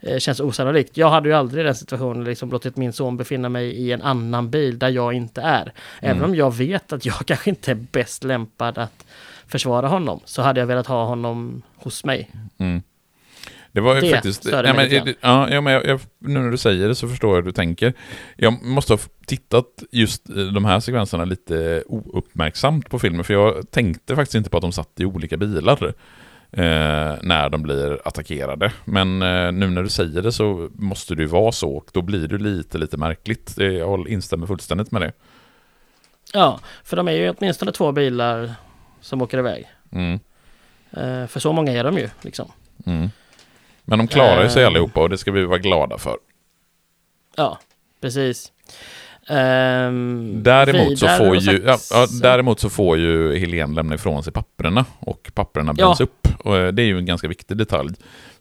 eh, 0.02 0.18
känns 0.20 0.40
osannolikt. 0.40 0.98
Jag 0.98 1.10
hade 1.10 1.30
ju 1.30 1.36
aldrig 1.36 1.66
den 1.66 1.76
situationen 1.76 2.24
liksom 2.24 2.50
låtit 2.52 2.78
min 2.78 2.94
son 2.94 3.18
befinna 3.18 3.50
mig 3.50 3.66
i 3.72 3.92
en 3.92 4.02
annan 4.02 4.50
bil 4.50 4.80
där 4.80 4.90
jag 4.90 5.14
inte 5.14 5.42
är. 5.42 5.74
Även 6.02 6.18
Mm. 6.18 6.30
om 6.30 6.36
jag 6.36 6.56
vet 6.56 6.94
att 6.94 7.06
jag 7.06 7.16
kanske 7.26 7.50
inte 7.50 7.72
är 7.72 7.76
bäst 7.76 8.24
lämpad 8.24 8.78
att 8.78 9.06
försvara 9.48 9.88
honom 9.88 10.20
så 10.26 10.42
hade 10.42 10.60
jag 10.60 10.68
velat 10.68 10.88
ha 10.88 11.06
honom 11.06 11.62
hos 11.76 12.04
mig. 12.06 12.32
Mm. 12.58 12.82
Det 13.76 13.82
var 13.82 13.95
ju 13.95 14.01
Det 14.01 14.11
faktiskt... 14.11 14.45
Ja, 14.45 14.73
men, 14.73 15.15
ja, 15.21 15.49
ja, 15.49 15.61
men 15.61 15.73
jag, 15.73 15.86
jag, 15.86 15.99
nu 16.19 16.39
när 16.39 16.51
du 16.51 16.57
säger 16.57 16.88
det 16.88 16.95
så 16.95 17.07
förstår 17.07 17.30
jag 17.30 17.36
hur 17.36 17.43
du 17.43 17.51
tänker. 17.51 17.93
Jag 18.36 18.63
måste 18.63 18.93
ha 18.93 18.99
tittat 19.28 19.84
just 19.91 20.30
eh, 20.30 20.36
de 20.36 20.65
här 20.65 20.80
sekvenserna 20.80 21.26
lite 21.26 21.84
ouppmärksamt 21.88 22.89
på 22.89 22.99
filmen, 22.99 23.23
för 23.23 23.34
jag 23.34 23.71
tänkte 23.71 24.15
faktiskt 24.15 24.36
inte 24.36 24.49
på 24.49 24.57
att 24.57 24.61
de 24.61 24.71
satt 24.71 24.99
i 24.99 25.05
olika 25.05 25.38
bilar 25.38 25.93
eh, 26.51 27.13
när 27.21 27.49
de 27.49 27.63
blir 27.63 28.07
attackerade. 28.07 28.71
Men 28.86 29.21
eh, 29.21 29.51
nu 29.51 29.67
när 29.67 29.84
du 29.84 29.89
säger 29.89 30.21
det 30.21 30.32
så 30.32 30.69
måste 30.73 31.15
det 31.15 31.21
ju 31.21 31.28
vara 31.28 31.51
så, 31.51 31.71
och 31.76 31.89
då 31.93 32.01
blir 32.01 32.28
det 32.28 32.38
lite, 32.38 32.78
lite 32.78 32.97
märkligt. 32.97 33.53
Jag 33.57 34.09
instämmer 34.09 34.47
fullständigt 34.47 34.91
med 34.91 35.01
det. 35.01 35.11
Ja, 36.34 36.59
för 36.84 36.97
de 36.97 37.07
är 37.07 37.11
ju 37.11 37.30
åtminstone 37.30 37.71
två 37.71 37.91
bilar 37.91 38.53
som 39.01 39.21
åker 39.21 39.38
iväg. 39.38 39.67
Mm. 39.91 40.19
Eh, 40.91 41.28
för 41.28 41.39
så 41.39 41.53
många 41.53 41.71
är 41.71 41.84
de 41.84 41.97
ju 41.97 42.09
liksom. 42.21 42.51
Mm. 42.86 43.09
Men 43.86 44.00
de 44.00 44.08
klarar 44.08 44.44
ju 44.44 44.50
sig 44.50 44.62
Eh. 44.64 44.68
allihopa 44.68 45.02
och 45.02 45.10
det 45.10 45.18
ska 45.18 45.32
vi 45.32 45.46
vara 45.46 45.58
glada 45.60 45.98
för. 45.98 46.18
Ja, 47.36 47.60
precis. 48.02 48.52
Ehm, 49.30 50.44
Däremot 50.44 51.00
så, 51.00 51.08
får 51.08 51.36
ju, 51.36 51.64
ja, 51.66 51.78
ja, 51.92 52.08
däremot 52.22 52.60
så 52.60 52.70
får 52.70 52.98
ju 52.98 53.38
Helene 53.40 53.76
lämna 53.76 53.96
ifrån 53.96 54.24
sig 54.24 54.34
papperna 54.34 54.86
och 55.00 55.32
papperna 55.34 55.74
Ja. 55.78 55.86
bränns 55.86 56.02
upp. 56.02 56.28
Och 56.40 56.58
eh, 56.58 56.68
det 56.74 56.82
är 56.82 56.86
ju 56.86 56.98
en 56.98 57.06
ganska 57.06 57.28
viktig 57.28 57.58
detalj. 57.58 57.90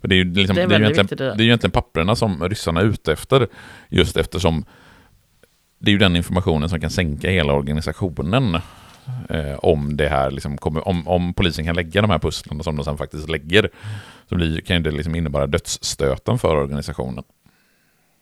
För 0.00 0.08
det 0.08 0.14
är 0.14 0.16
ju, 0.16 0.24
liksom, 0.34 0.56
Det 0.56 0.66
det 0.66 0.74
är 0.74 0.76
är 0.76 0.78
ju 0.78 0.82
väldigt 0.84 0.98
egentligen, 0.98 1.28
det 1.30 1.36
det 1.36 1.42
är 1.42 1.44
ju 1.44 1.48
egentligen 1.50 1.70
papperna 1.72 2.16
som 2.16 2.48
ryssarna 2.48 2.80
är 2.80 2.84
ute 2.84 3.12
efter. 3.12 3.48
Just 3.88 4.16
eftersom 4.16 4.64
det 5.78 5.90
är 5.90 5.92
ju 5.92 5.98
den 5.98 6.16
informationen 6.16 6.68
som 6.68 6.80
kan 6.80 6.90
sänka 6.90 7.30
hela 7.30 7.52
organisationen. 7.52 8.54
Eh, 9.30 9.54
om 9.58 9.96
det 9.96 10.08
här 10.08 10.30
liksom 10.30 10.58
kommer, 10.58 10.88
om, 10.88 11.08
om 11.08 11.34
polisen 11.34 11.64
kan 11.64 11.74
lägga 11.76 12.00
de 12.02 12.10
här 12.10 12.18
pusslen 12.18 12.62
som 12.62 12.76
de 12.76 12.84
sen 12.84 12.98
faktiskt 12.98 13.28
lägger. 13.28 13.70
Så 14.28 14.34
blir, 14.34 14.60
kan 14.60 14.82
det 14.82 14.90
liksom 14.90 15.14
innebära 15.14 15.46
dödsstöten 15.46 16.38
för 16.38 16.56
organisationen. 16.56 17.24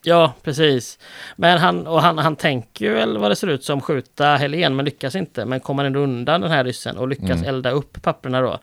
Ja, 0.04 0.32
precis. 0.42 0.98
Men 1.36 1.58
han, 1.58 1.86
och 1.86 2.02
han, 2.02 2.18
han 2.18 2.36
tänker 2.36 2.84
ju 2.84 2.92
väl 2.94 3.18
vad 3.18 3.30
det 3.30 3.36
ser 3.36 3.46
ut 3.48 3.64
som 3.64 3.80
skjuta 3.80 4.36
Helen, 4.36 4.76
men 4.76 4.84
lyckas 4.84 5.14
inte. 5.16 5.44
Men 5.44 5.60
kommer 5.60 5.84
ändå 5.84 6.00
undan 6.00 6.40
den 6.40 6.50
här 6.50 6.64
ryssen 6.64 6.96
och 6.96 7.08
lyckas 7.08 7.30
Mm. 7.30 7.44
elda 7.44 7.70
upp 7.70 8.02
papperna 8.02 8.40
då. 8.40 8.58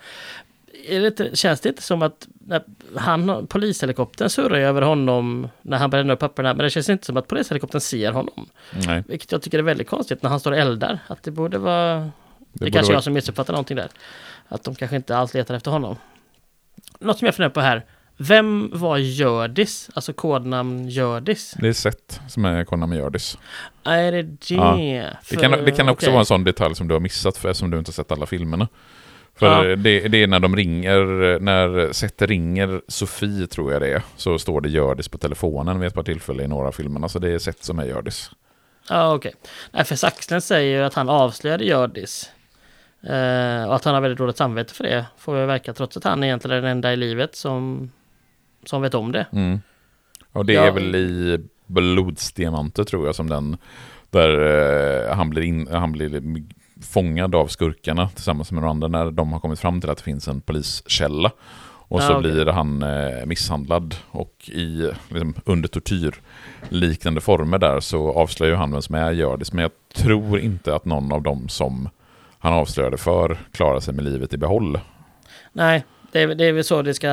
Det 0.89 1.07
inte, 1.07 1.35
känns 1.35 1.61
det 1.61 1.69
inte 1.69 1.81
som 1.81 2.01
att 2.01 2.27
han, 2.95 3.47
polishelikoptern 3.47 4.29
surrar 4.29 4.59
över 4.59 4.81
honom 4.81 5.49
när 5.61 5.77
han 5.77 5.89
bränner 5.89 6.13
upp 6.13 6.19
papperna, 6.19 6.53
men 6.53 6.63
det 6.63 6.69
känns 6.69 6.89
inte 6.89 7.05
som 7.05 7.17
att 7.17 7.27
polishelikoptern 7.27 7.81
ser 7.81 8.11
honom. 8.11 8.49
Nej, 8.87 9.03
Vilket 9.07 9.31
jag 9.31 9.41
tycker 9.41 9.59
är 9.59 9.63
väldigt 9.63 9.89
konstigt 9.89 10.23
när 10.23 10.29
han 10.29 10.39
står 10.39 10.51
och 10.51 10.57
eldar. 10.57 10.99
Att 11.07 11.23
det 11.23 11.31
borde 11.31 11.57
vara... 11.57 11.95
Det, 11.95 12.59
borde 12.59 12.71
kanske 12.71 12.91
vara- 12.91 12.97
jag 12.97 13.03
som 13.03 13.13
missuppfattar 13.13 13.53
någonting 13.53 13.77
där. 13.77 13.89
Att 14.47 14.63
de 14.63 14.75
kanske 14.75 14.95
inte 14.95 15.17
alls 15.17 15.33
letar 15.33 15.55
efter 15.55 15.71
honom. 15.71 15.95
Något 16.99 17.17
som 17.19 17.25
jag 17.25 17.35
funderar 17.35 17.53
på 17.53 17.61
här. 17.61 17.85
Vem 18.17 18.69
var 18.73 18.97
Gördis? 18.97 19.89
Alltså 19.93 20.13
kodnamn 20.13 20.89
Gördis? 20.89 21.53
det 21.59 21.67
är 21.67 21.73
Seth 21.73 22.19
som 22.27 22.45
är 22.45 22.63
Konami 22.63 22.97
Gördis. 22.97 23.37
Är 23.83 24.11
det 24.11 24.21
det? 24.23 24.55
Ja, 24.55 24.75
Det 25.29 25.35
kan, 25.35 25.51
det 25.51 25.71
kan 25.71 25.89
också 25.89 26.05
okej. 26.05 26.11
vara 26.11 26.19
en 26.19 26.25
sån 26.25 26.43
detalj 26.43 26.75
som 26.75 26.87
du 26.87 26.95
har 26.95 26.99
missat 26.99 27.37
för 27.37 27.49
eftersom 27.49 27.71
du 27.71 27.77
inte 27.79 27.89
har 27.89 27.93
sett 27.93 28.11
alla 28.11 28.25
filmerna. 28.25 28.67
För 29.35 29.69
Ja. 29.69 29.75
det, 29.75 30.07
det 30.07 30.23
är 30.23 30.27
när 30.27 30.39
de 30.39 30.55
ringer, 30.55 31.39
när 31.39 31.93
Seth 31.93 32.23
ringer 32.23 32.81
Sofie 32.87 33.47
tror 33.47 33.71
jag 33.73 33.81
det 33.81 33.93
är, 33.93 34.01
så 34.15 34.39
står 34.39 34.61
det 34.61 34.69
Gördis 34.69 35.07
på 35.07 35.17
telefonen 35.17 35.79
vid 35.79 35.87
ett 35.87 35.93
par 35.93 36.03
tillfällen 36.03 36.45
i 36.45 36.47
några 36.47 36.67
av 36.67 36.71
filmerna. 36.71 37.09
Så 37.09 37.19
det 37.19 37.29
är 37.31 37.39
Seth 37.39 37.61
som 37.61 37.79
är 37.79 37.85
Gördis. 37.85 38.31
Ja, 38.89 39.13
okej. 39.13 39.33
Nej, 39.71 39.85
för 39.85 39.95
Saxnen 39.95 40.41
säger 40.41 40.77
ju 40.79 40.83
att 40.85 40.93
han 40.93 41.09
avslöjade 41.09 41.65
Gördis. 41.65 42.29
Eh, 43.03 43.67
och 43.67 43.75
att 43.75 43.85
han 43.85 43.93
har 43.93 44.01
väldigt 44.01 44.17
dåligt 44.17 44.37
samvete 44.37 44.73
för 44.73 44.83
det. 44.83 45.05
Får 45.17 45.35
vi 45.39 45.45
verka 45.45 45.73
trots 45.73 45.97
att 45.97 46.03
han 46.03 46.23
egentligen 46.23 46.57
är 46.57 46.61
den 46.61 46.71
enda 46.71 46.93
i 46.93 46.95
livet 46.95 47.35
som, 47.35 47.91
som 48.65 48.81
vet 48.81 48.93
om 48.93 49.11
det. 49.11 49.25
Mm. 49.31 49.59
Och 50.31 50.45
det 50.45 50.53
Ja. 50.53 50.61
är 50.63 50.71
väl 50.71 50.95
i 50.95 51.39
Blodsdiamanter 51.67 52.83
tror 52.83 53.05
jag 53.05 53.15
som 53.15 53.29
den, 53.29 53.57
där 54.09 54.39
eh, 55.09 55.15
han, 55.15 55.29
blir 55.29 55.41
in, 55.41 55.67
han 55.71 55.91
blir 55.91 56.21
fångad 56.81 57.35
av 57.35 57.47
skurkarna 57.47 58.09
tillsammans 58.09 58.51
med 58.51 58.61
några 58.61 58.71
andra 58.71 58.87
när 58.87 59.11
de 59.11 59.33
har 59.33 59.39
kommit 59.39 59.59
fram 59.59 59.81
till 59.81 59.89
att 59.89 59.97
det 59.97 60.03
finns 60.03 60.27
en 60.27 60.41
poliskälla. 60.41 61.31
Och 61.91 62.01
Ja, 62.01 62.07
så 62.07 62.17
okej. 62.17 62.31
blir 62.31 62.45
han 62.45 62.83
eh, 62.83 63.25
misshandlad 63.25 63.95
och 64.11 64.49
i, 64.53 64.91
liksom, 65.09 65.33
under 65.45 65.67
tortyr 65.69 66.15
liknande 66.69 67.21
former 67.21 67.57
där 67.57 67.79
så 67.79 68.13
avslöjar 68.13 68.55
han 68.55 68.71
vem 68.71 68.81
som 68.81 68.95
är 68.95 69.11
Hjördis. 69.11 69.53
Men 69.53 69.61
jag 69.61 69.71
tror 69.95 70.39
inte 70.39 70.75
att 70.75 70.85
någon 70.85 71.11
av 71.11 71.21
dem 71.21 71.49
som 71.49 71.89
han 72.39 72.53
avslöjade 72.53 72.97
för 72.97 73.37
klarar 73.51 73.79
sig 73.79 73.93
med 73.93 74.05
livet 74.05 74.33
i 74.33 74.37
behåll. 74.37 74.79
Nej, 75.53 75.85
det 76.11 76.21
är, 76.21 76.27
det 76.35 76.45
är 76.45 76.53
väl 76.53 76.63
så 76.63 76.81
det 76.81 76.93
ska... 76.93 77.07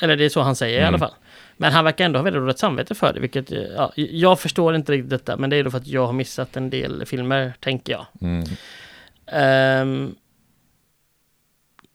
Eller 0.00 0.16
det 0.16 0.24
är 0.24 0.28
så 0.28 0.40
han 0.40 0.56
säger 0.56 0.76
i 0.76 0.80
Mm. 0.80 0.88
alla 0.88 0.98
fall. 0.98 1.14
Men 1.56 1.72
han 1.72 1.84
verkar 1.84 2.04
ändå 2.04 2.18
ha 2.18 2.24
väldigt 2.24 2.42
dåligt 2.42 2.58
samvete 2.58 2.94
för 2.94 3.12
det, 3.12 3.20
vilket... 3.20 3.50
Ja, 3.50 3.92
jag 3.96 4.40
förstår 4.40 4.74
inte 4.74 4.92
riktigt 4.92 5.10
detta, 5.10 5.36
men 5.36 5.50
det 5.50 5.56
är 5.56 5.64
då 5.64 5.70
för 5.70 5.78
att 5.78 5.86
jag 5.86 6.06
har 6.06 6.12
missat 6.12 6.56
en 6.56 6.70
del 6.70 7.06
filmer, 7.06 7.52
tänker 7.60 7.92
jag. 7.92 8.06
Mm. 8.20 8.44
Um, 9.82 10.14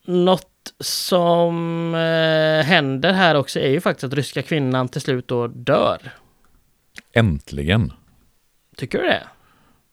något 0.05 0.73
som 0.79 1.93
eh, 1.95 2.65
händer 2.65 3.13
här 3.13 3.35
också 3.35 3.59
är 3.59 3.69
ju 3.69 3.81
faktiskt 3.81 4.03
att 4.03 4.13
ryska 4.13 4.41
kvinnan 4.41 4.87
till 4.87 5.01
slut 5.01 5.27
då 5.27 5.47
dör. 5.47 6.11
Äntligen! 7.13 7.93
Tycker 8.77 8.97
du 9.01 9.07
det? 9.07 9.23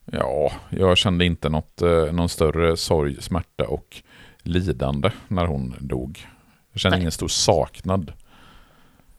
Ja, 0.04 0.52
jag 0.70 0.98
kände 0.98 1.24
inte 1.24 1.48
något, 1.48 1.82
eh, 1.82 2.12
någon 2.12 2.28
större 2.28 2.76
sorg, 2.76 3.22
smärta 3.22 3.64
och 3.64 4.02
lidande 4.42 5.10
när 5.28 5.46
hon 5.46 5.74
dog. 5.80 6.26
Jag 6.72 6.80
kände 6.80 6.96
Nej. 6.96 7.02
ingen 7.02 7.12
stor 7.12 7.28
saknad. 7.28 8.12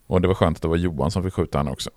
Och 0.07 0.21
det 0.21 0.27
var 0.27 0.35
skönt 0.35 0.57
att 0.57 0.61
det 0.61 0.67
var 0.67 0.75
Johan 0.75 1.11
som 1.11 1.23
fick 1.23 1.33
skjuta 1.33 1.57
henne 1.57 1.71
också. 1.71 1.89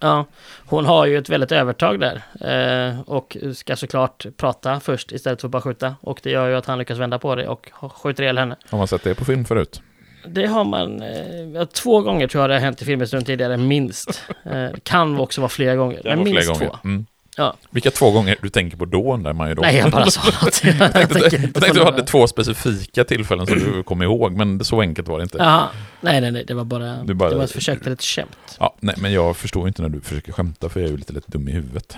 Ja, 0.00 0.24
hon 0.66 0.84
har 0.86 1.06
ju 1.06 1.18
ett 1.18 1.28
väldigt 1.28 1.52
övertag 1.52 2.00
där 2.00 2.22
eh, 2.40 3.00
och 3.00 3.36
ska 3.54 3.76
såklart 3.76 4.26
prata 4.36 4.80
först 4.80 5.12
istället 5.12 5.40
för 5.40 5.48
att 5.48 5.52
bara 5.52 5.62
skjuta. 5.62 5.94
Och 6.00 6.20
det 6.22 6.30
gör 6.30 6.48
ju 6.48 6.54
att 6.54 6.66
han 6.66 6.78
lyckas 6.78 6.98
vända 6.98 7.18
på 7.18 7.34
det 7.34 7.48
och 7.48 7.72
skjuter 7.92 8.22
ihjäl 8.22 8.38
henne. 8.38 8.56
Har 8.70 8.78
man 8.78 8.88
sett 8.88 9.04
det 9.04 9.14
på 9.14 9.24
film 9.24 9.44
förut? 9.44 9.82
Det 10.26 10.46
har 10.46 10.64
man 10.64 11.02
eh, 11.02 11.64
två 11.64 12.00
gånger 12.00 12.26
tror 12.28 12.42
jag 12.42 12.50
det 12.50 12.54
har 12.54 12.60
hänt 12.60 12.82
i 12.82 12.84
filmhistorien 12.84 13.24
tidigare, 13.24 13.56
minst. 13.56 14.22
Eh, 14.44 14.70
kan 14.82 15.20
också 15.20 15.40
vara 15.40 15.48
flera 15.48 15.76
gånger, 15.76 16.00
men 16.04 16.24
minst 16.24 16.48
gånger. 16.48 16.66
två. 16.66 16.76
Mm. 16.84 17.06
Ja. 17.36 17.56
Vilka 17.70 17.90
två 17.90 18.10
gånger 18.10 18.36
du 18.42 18.48
tänker 18.48 18.76
på 18.76 18.84
då, 18.84 19.14
undrar 19.14 19.32
man 19.32 19.48
ju 19.48 19.54
då. 19.54 19.62
Nej, 19.62 19.76
jag 19.76 19.90
bara 19.90 20.06
sa 20.10 20.20
något. 20.44 20.64
Jag 20.64 20.74
jag 20.80 20.92
tänkte, 20.92 21.36
jag 21.36 21.54
på 21.54 21.72
du 21.74 21.84
hade 21.84 22.02
två 22.02 22.26
specifika 22.26 23.04
tillfällen 23.04 23.46
som 23.46 23.58
du 23.58 23.82
kom 23.82 24.02
ihåg, 24.02 24.32
men 24.32 24.64
så 24.64 24.80
enkelt 24.80 25.08
var 25.08 25.18
det 25.18 25.22
inte. 25.22 25.38
Jaha. 25.38 25.68
Nej, 26.00 26.20
nej, 26.20 26.30
nej, 26.32 26.44
det 26.46 26.54
var 26.54 26.64
bara, 26.64 26.96
Du 27.04 27.14
bara- 27.14 27.30
det 27.30 27.36
var 27.36 27.44
ett 27.44 27.50
försök 27.52 27.82
till 27.82 27.92
ett 27.92 28.02
skämt. 28.02 28.56
Ja, 28.60 28.76
nej, 28.80 28.94
men 28.98 29.12
jag 29.12 29.36
förstår 29.36 29.68
inte 29.68 29.82
när 29.82 29.88
du 29.88 30.00
försöker 30.00 30.32
skämta, 30.32 30.68
för 30.68 30.80
jag 30.80 30.86
är 30.86 30.90
ju 30.90 30.96
lite 30.96 31.12
lätt 31.12 31.26
dum 31.26 31.48
i 31.48 31.52
huvudet. 31.52 31.96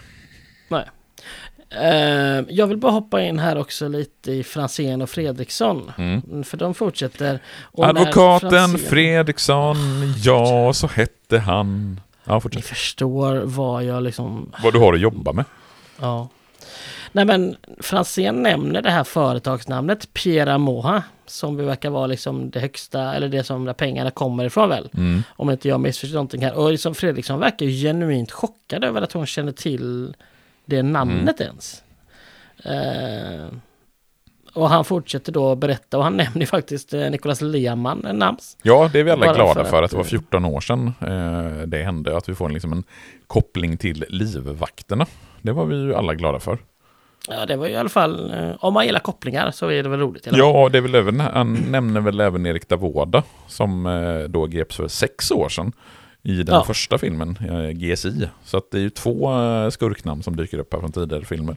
Eh, 1.82 2.44
jag 2.48 2.66
vill 2.66 2.76
bara 2.76 2.92
hoppa 2.92 3.22
in 3.22 3.38
här 3.38 3.58
också 3.58 3.88
lite 3.88 4.32
i 4.32 4.42
Franzén 4.44 5.02
och 5.02 5.10
Fredriksson. 5.10 5.92
Mm. 5.98 6.44
För 6.44 6.56
de 6.56 6.74
fortsätter. 6.74 7.42
Och 7.62 7.86
Advokaten 7.86 8.50
Franzén- 8.50 8.88
Fredriksson, 8.88 9.76
ja, 10.24 10.72
så 10.72 10.86
hette 10.86 11.38
han. 11.38 12.00
Ja, 12.24 12.42
Ni 12.52 12.62
förstår 12.62 13.42
vad 13.44 13.84
jag 13.84 14.02
liksom... 14.02 14.52
Vad 14.62 14.72
du 14.72 14.78
har 14.78 14.94
att 14.94 15.00
jobba 15.00 15.32
med. 15.32 15.44
Ja. 16.00 16.28
Nej 17.12 17.24
men 17.24 17.56
Franzén 17.80 18.42
nämner 18.42 18.82
det 18.82 18.90
här 18.90 19.04
företagsnamnet 19.04 20.12
Piera 20.12 20.58
Moha. 20.58 21.02
Som 21.26 21.56
vi 21.56 21.64
verkar 21.64 21.90
vara 21.90 22.06
liksom 22.06 22.50
det 22.50 22.60
högsta, 22.60 23.14
eller 23.14 23.28
det 23.28 23.44
som 23.44 23.64
där 23.64 23.72
pengarna 23.72 24.10
kommer 24.10 24.44
ifrån 24.44 24.68
väl. 24.68 24.88
Mm. 24.94 25.22
Om 25.28 25.50
inte 25.50 25.68
jag 25.68 25.80
missförstår 25.80 26.14
någonting 26.14 26.44
här. 26.44 26.54
Och 26.54 26.70
liksom 26.70 26.94
Fredriksson 26.94 27.40
verkar 27.40 27.66
ju 27.66 27.88
genuint 27.88 28.32
chockad 28.32 28.84
över 28.84 29.02
att 29.02 29.12
hon 29.12 29.26
känner 29.26 29.52
till 29.52 30.14
det 30.64 30.82
namnet 30.82 31.40
ens. 31.40 31.82
Eh, 32.64 33.46
och 34.54 34.68
han 34.68 34.84
fortsätter 34.84 35.32
då 35.32 35.54
berätta 35.56 35.98
och 35.98 36.04
han 36.04 36.16
nämner 36.16 36.46
faktiskt 36.46 36.94
eh, 36.94 37.10
Nicolas 37.10 37.40
Lehmann 37.40 38.06
namns. 38.12 38.56
Ja, 38.62 38.90
det 38.92 39.00
är 39.00 39.04
vi 39.04 39.10
alla 39.10 39.26
Bara 39.26 39.34
glada 39.34 39.54
för 39.54 39.64
för, 39.70 39.78
att, 39.78 39.84
att, 39.84 39.90
det 39.90 39.96
var 39.96 40.04
eh, 40.04 40.08
14 40.08 40.44
år 40.44 40.60
sedan 40.60 40.92
eh, 41.00 41.66
det 41.66 41.82
hände, 41.84 42.16
att 42.16 42.28
vi 42.28 42.34
får 42.34 42.48
liksom 42.50 42.72
en 42.72 42.84
koppling 43.26 43.76
till 43.76 44.04
livvakterna. 44.08 45.06
Det 45.42 45.52
var 45.52 45.64
vi 45.64 45.76
ju 45.76 45.94
alla 45.94 46.14
glada 46.14 46.40
för. 46.40 46.58
Ja 47.28 47.46
det 47.46 47.56
var 47.56 47.66
ju 47.66 47.72
i 47.72 47.76
alla 47.76 47.88
fall, 47.88 48.30
eh, 48.34 48.50
om 48.60 48.74
man 48.74 48.86
gillar 48.86 49.00
kopplingar 49.00 49.50
så 49.50 49.70
är 49.70 49.82
det 49.82 49.88
väl 49.88 50.00
roligt. 50.00 50.28
Ja, 50.32 50.68
det 50.72 50.78
är 50.78 50.82
väl 50.82 50.94
även, 50.94 51.20
han 51.20 51.52
nämner 51.54 52.00
väl 52.00 52.20
även 52.20 52.46
Erik 52.46 52.68
Davoda 52.68 53.22
som 53.48 53.86
eh, 53.86 54.18
då 54.28 54.46
greps 54.46 54.76
för 54.76 54.88
sex 54.88 55.30
år 55.30 55.48
sedan 55.48 55.72
i 56.22 56.42
den 56.42 56.54
Ja. 56.54 56.64
första 56.64 56.98
filmen, 56.98 57.38
eh, 57.48 57.70
GSI. 57.70 58.28
Så 58.44 58.56
att 58.56 58.70
det 58.70 58.78
är 58.78 58.82
ju 58.82 58.90
två 58.90 59.32
eh, 59.40 59.70
skurknamn 59.70 60.22
som 60.22 60.36
dyker 60.36 60.58
upp 60.58 60.72
här 60.72 60.80
från 60.80 60.92
tidigare 60.92 61.24
filmer. 61.24 61.56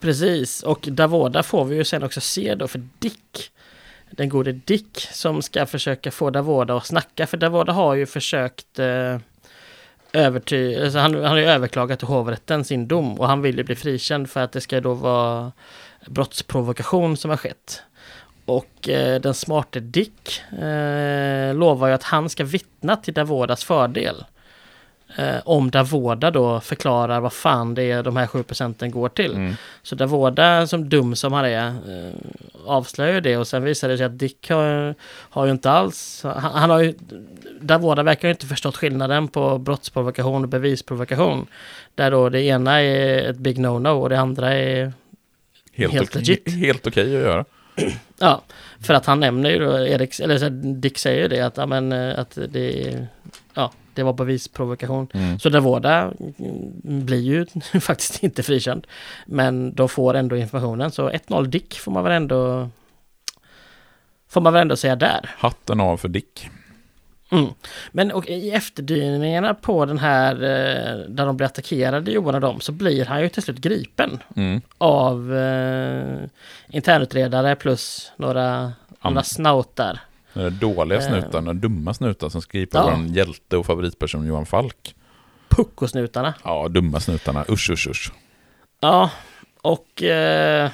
Precis, 0.00 0.62
och 0.62 0.88
Davoda 0.90 1.42
får 1.42 1.64
vi 1.64 1.76
ju 1.76 1.84
sen 1.84 2.02
också 2.02 2.20
se 2.20 2.54
då 2.54 2.68
för 2.68 2.82
Dick. 2.98 3.50
Den 4.10 4.28
gode 4.28 4.52
Dick 4.52 5.08
som 5.12 5.42
ska 5.42 5.66
försöka 5.66 6.10
få 6.10 6.30
Davoda 6.30 6.76
att 6.76 6.86
snacka. 6.86 7.26
För 7.26 7.36
Davoda 7.36 7.72
har 7.72 7.94
ju 7.94 8.06
försökt 8.06 8.78
eh, 8.78 9.18
övertyga, 10.12 10.84
alltså 10.84 10.98
han, 10.98 11.14
han 11.14 11.24
har 11.24 11.36
ju 11.36 11.44
överklagat 11.44 11.98
till 11.98 12.08
hovrätten 12.08 12.64
sin 12.64 12.88
dom 12.88 13.20
och 13.20 13.26
han 13.26 13.42
vill 13.42 13.58
ju 13.58 13.64
bli 13.64 13.74
frikänd 13.74 14.30
för 14.30 14.40
att 14.40 14.52
det 14.52 14.60
ska 14.60 14.80
då 14.80 14.94
vara 14.94 15.52
brottsprovokation 16.06 17.16
som 17.16 17.30
har 17.30 17.36
skett. 17.36 17.82
Och 18.44 18.88
eh, 18.88 19.20
den 19.20 19.34
smarte 19.34 19.80
Dick 19.80 20.42
eh, 20.52 21.54
lovar 21.54 21.88
ju 21.88 21.94
att 21.94 22.02
han 22.02 22.28
ska 22.28 22.44
vittna 22.44 22.96
till 22.96 23.14
Davodas 23.14 23.64
fördel. 23.64 24.24
Eh, 25.16 25.36
om 25.44 25.70
Davoda 25.70 26.30
då 26.30 26.60
förklarar 26.60 27.20
vad 27.20 27.32
fan 27.32 27.74
det 27.74 27.90
är 27.90 28.02
de 28.02 28.16
här 28.16 28.26
7 28.26 28.42
procenten 28.42 28.90
går 28.90 29.08
till. 29.08 29.34
Mm. 29.34 29.54
Så 29.82 29.94
Davoda, 29.94 30.66
som 30.66 30.88
dum 30.88 31.16
som 31.16 31.32
han 31.32 31.44
är, 31.44 31.66
eh, 31.66 32.12
avslöjar 32.66 33.20
det 33.20 33.36
och 33.36 33.46
sen 33.46 33.64
visar 33.64 33.88
det 33.88 33.96
sig 33.96 34.06
att 34.06 34.18
Dick 34.18 34.50
har, 34.50 34.94
har 35.02 35.44
ju 35.44 35.50
inte 35.50 35.70
alls... 35.70 36.22
Han, 36.24 36.52
han 36.52 36.70
har 36.70 36.80
ju... 36.80 36.94
Davoda 37.60 38.02
verkar 38.02 38.28
ju 38.28 38.32
inte 38.32 38.46
förstått 38.46 38.76
skillnaden 38.76 39.28
på 39.28 39.58
brottsprovokation 39.58 40.42
och 40.42 40.48
bevisprovokation. 40.48 41.46
Där 41.94 42.10
då 42.10 42.28
det 42.28 42.42
ena 42.42 42.82
är 42.82 43.30
ett 43.30 43.36
big 43.36 43.58
no-no 43.58 44.02
och 44.02 44.08
det 44.08 44.20
andra 44.20 44.54
är... 44.54 44.92
Helt, 45.72 45.92
Helt 45.92 46.14
legit. 46.14 46.52
helt 46.52 46.86
okej 46.86 47.04
att 47.16 47.22
göra. 47.22 47.44
Ja, 48.18 48.42
för 48.80 48.94
att 48.94 49.06
han 49.06 49.20
nämner 49.20 49.50
ju 49.50 49.58
då 49.58 49.78
Eriks, 49.78 50.20
eller 50.20 50.50
Dick 50.74 50.98
säger 50.98 51.22
ju 51.22 51.28
det 51.28 51.40
att, 51.40 51.56
ja, 51.56 51.66
men, 51.66 51.92
eh, 51.92 52.18
att 52.18 52.38
det, 52.48 53.06
ja, 53.54 53.72
det 53.96 54.02
var 54.02 54.12
bevisprovokation. 54.12 55.08
Mm. 55.14 55.38
Så 55.38 55.48
Davoda 55.48 56.12
mm, 56.38 57.04
blir 57.06 57.20
ju 57.20 57.46
faktiskt 57.80 58.22
inte 58.22 58.42
frikänd. 58.42 58.86
Men 59.26 59.74
de 59.74 59.88
får 59.88 60.14
ändå 60.14 60.36
informationen. 60.36 60.90
Så 60.90 61.10
1-0 61.10 61.46
Dick 61.46 61.78
får 61.78 61.92
man 61.92 62.04
väl 62.04 62.12
ändå 62.12 62.68
Får 64.28 64.40
man 64.40 64.52
väl 64.52 64.62
ändå 64.62 64.76
säga 64.76 64.96
där. 64.96 65.30
Hatten 65.38 65.80
av 65.80 65.96
för 65.96 66.08
Dick. 66.08 66.48
Mm. 67.30 67.46
Men 67.92 68.12
och 68.12 68.28
i 68.28 68.50
efterdyningarna 68.50 69.54
på 69.54 69.84
den 69.84 69.98
här 69.98 70.34
eh, 70.34 70.98
där 71.08 71.26
de 71.26 71.36
blir 71.36 71.46
attackerade 71.46 72.10
Johan 72.10 72.34
och 72.34 72.40
dem 72.40 72.60
så 72.60 72.72
blir 72.72 73.04
han 73.04 73.22
ju 73.22 73.28
till 73.28 73.42
slut 73.42 73.58
gripen 73.58 74.18
Mm. 74.36 74.60
av 74.78 75.36
eh, 75.36 76.18
internutredare 76.68 77.54
plus 77.54 78.12
några 78.16 78.72
andra 79.00 79.22
snautar. 79.22 80.00
Den 80.36 80.58
dåliga 80.58 80.98
Eh. 80.98 81.06
snutar, 81.06 81.40
den 81.42 81.60
dumma 81.60 81.94
snutar 81.94 82.28
som 82.28 82.42
skriper 82.42 82.78
Ja. 82.78 82.96
vår 82.98 83.06
hjälte 83.16 83.56
och 83.56 83.66
favoritperson 83.66 84.26
Johan 84.26 84.46
Falk. 84.46 84.94
Puckosnutarna. 85.48 86.34
Ja, 86.44 86.68
dumma 86.68 87.00
snutarna. 87.00 87.44
Usch, 87.48 87.70
usch, 87.70 87.88
usch. 87.88 88.12
Ja, 88.80 89.10
och 89.62 90.02
eh, 90.02 90.70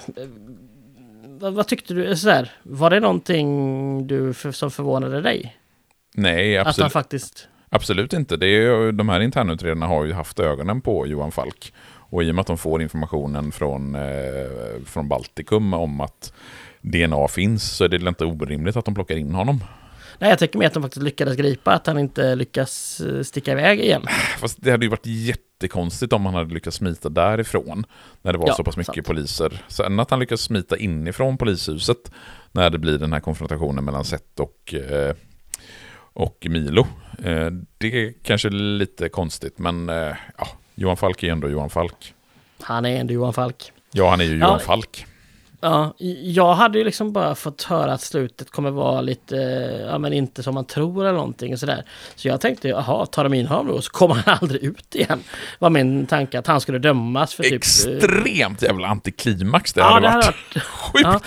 vad, 1.25 1.53
vad 1.55 1.67
tyckte 1.67 1.95
du? 1.95 2.17
Så 2.17 2.31
här, 2.31 2.51
var 2.63 2.91
det 2.91 3.01
någonting 3.01 4.07
du 4.07 4.35
för, 4.35 4.53
som 4.53 4.71
förvånade 4.71 5.21
dig? 5.21 5.57
Nej, 6.15 6.59
Att 6.59 6.65
han 6.67 6.71
absolut, 6.71 6.93
faktiskt... 6.93 7.49
absolut 7.69 8.13
inte. 8.13 8.37
Det 8.37 8.47
är, 8.47 8.93
de 8.93 9.09
här 9.09 9.21
internutredarna 9.21 9.87
har 9.87 10.05
ju 10.05 10.13
haft 10.13 10.41
ögonen 10.41 10.81
på 10.81 11.07
Johan 11.07 11.33
Falk. 11.33 11.73
Och 11.85 12.23
i 12.23 12.31
och 12.31 12.35
med 12.35 12.41
att 12.41 12.47
de 12.47 12.59
får 12.59 12.83
informationen 12.83 13.53
från, 13.53 13.95
eh, 13.95 14.03
från 14.87 15.09
Baltikum 15.09 15.75
om 15.75 16.01
att 16.01 16.33
DNA 16.83 17.29
finns 17.29 17.71
så 17.77 17.85
är 17.85 17.89
det 17.89 18.09
inte 18.09 18.25
orimligt 18.25 18.77
att 18.77 18.85
de 18.85 18.95
plockar 18.95 19.17
in 19.17 19.35
honom. 19.35 19.65
Nej, 20.19 20.31
jag 20.31 20.39
tycker 20.39 20.59
mer 20.59 20.67
att 20.67 20.75
de 20.75 20.83
faktiskt 20.83 21.03
lyckades 21.03 21.37
gripa, 21.37 21.73
att 21.73 21.87
han 21.87 21.99
inte 21.99 22.35
lyckas 22.35 23.01
eh, 23.01 23.23
sticka 23.23 23.53
iväg 23.53 23.81
igen. 23.81 24.03
Fast 24.39 24.59
det 24.61 24.71
hade 24.71 24.85
ju 24.85 24.91
varit 24.91 25.07
jättekonstigt 25.07 26.13
om 26.13 26.27
han 26.27 26.35
hade 26.35 26.55
lyckats 26.55 26.77
smita 26.77 27.09
därifrån. 27.09 27.85
När 28.23 28.33
det 28.33 28.39
var 28.39 28.47
Ja, 28.49 28.55
så 28.55 28.65
pass 28.65 28.77
mycket 28.77 28.95
sant. 28.95 29.07
poliser. 29.07 29.63
Sen 29.69 30.01
att 30.01 30.11
han 30.11 30.21
lyckas 30.21 30.41
smita 30.41 30.77
inifrån 30.77 31.39
polishuset. 31.39 32.11
När 32.53 32.71
det 32.71 32.79
blir 32.79 32.99
den 32.99 33.13
här 33.13 33.21
konfrontationen 33.21 33.85
mellan 33.85 34.05
Seth 34.05 34.41
och, 34.41 34.75
eh, 34.75 35.15
och 36.15 36.47
Milo. 36.51 36.87
Eh, 37.25 37.47
det 37.79 38.05
är 38.07 38.13
kanske 38.23 38.49
lite 38.51 39.09
konstigt 39.09 39.59
men 39.59 39.89
ja, 40.39 40.49
Johan 40.75 40.97
Falk 40.97 41.23
är 41.23 41.33
ändå 41.33 41.49
Johan 41.49 41.71
Falk. 41.71 42.15
Han 42.61 42.85
är 42.85 43.01
ändå 43.01 43.15
Johan 43.15 43.33
Falk. 43.33 43.73
Ja, 43.93 44.11
han 44.11 44.21
är 44.21 44.25
ju 44.25 44.39
Ja. 44.39 44.47
Johan 44.47 44.61
Falk. 44.61 45.07
Ja, 45.65 45.95
jag 46.23 46.55
hade 46.55 46.79
ju 46.79 46.85
liksom 46.85 47.13
bara 47.13 47.35
fått 47.35 47.63
höra 47.63 47.93
att 47.93 48.01
slutet 48.01 48.51
kommer 48.51 48.71
vara 48.71 49.01
lite, 49.01 49.37
ja 49.91 49.99
men 49.99 50.13
inte 50.13 50.43
som 50.43 50.55
man 50.55 50.65
tror 50.65 51.05
eller 51.07 51.17
någonting 51.19 51.53
och 51.53 51.59
sådär. 51.59 51.85
Så 52.15 52.29
jag 52.29 52.41
tänkte, 52.41 52.69
jaha, 52.69 53.07
tar 53.07 53.25
de 53.25 53.35
in 53.35 53.47
honom 53.47 53.67
då 53.67 53.83
så 53.83 53.91
kommer 53.91 54.15
han 54.15 54.39
aldrig 54.41 54.63
ut 54.63 54.95
igen. 54.95 55.21
Var 55.59 55.71
min 55.71 56.07
tanke 56.07 56.39
att 56.39 56.47
han 56.47 56.61
skulle 56.61 56.79
dömas 56.79 57.35
för 57.35 57.43
typ... 57.43 57.53
Extremt 57.53 58.63
jävla 58.63 58.89
antiklimax 58.89 59.73
det 59.73 59.81
Ja, 59.81 59.87
hade 59.93 60.07
det 60.09 60.15
varit. 60.15 60.27
varit... 60.27 60.63
Sjukt. 60.65 61.05
Ja. 61.05 61.21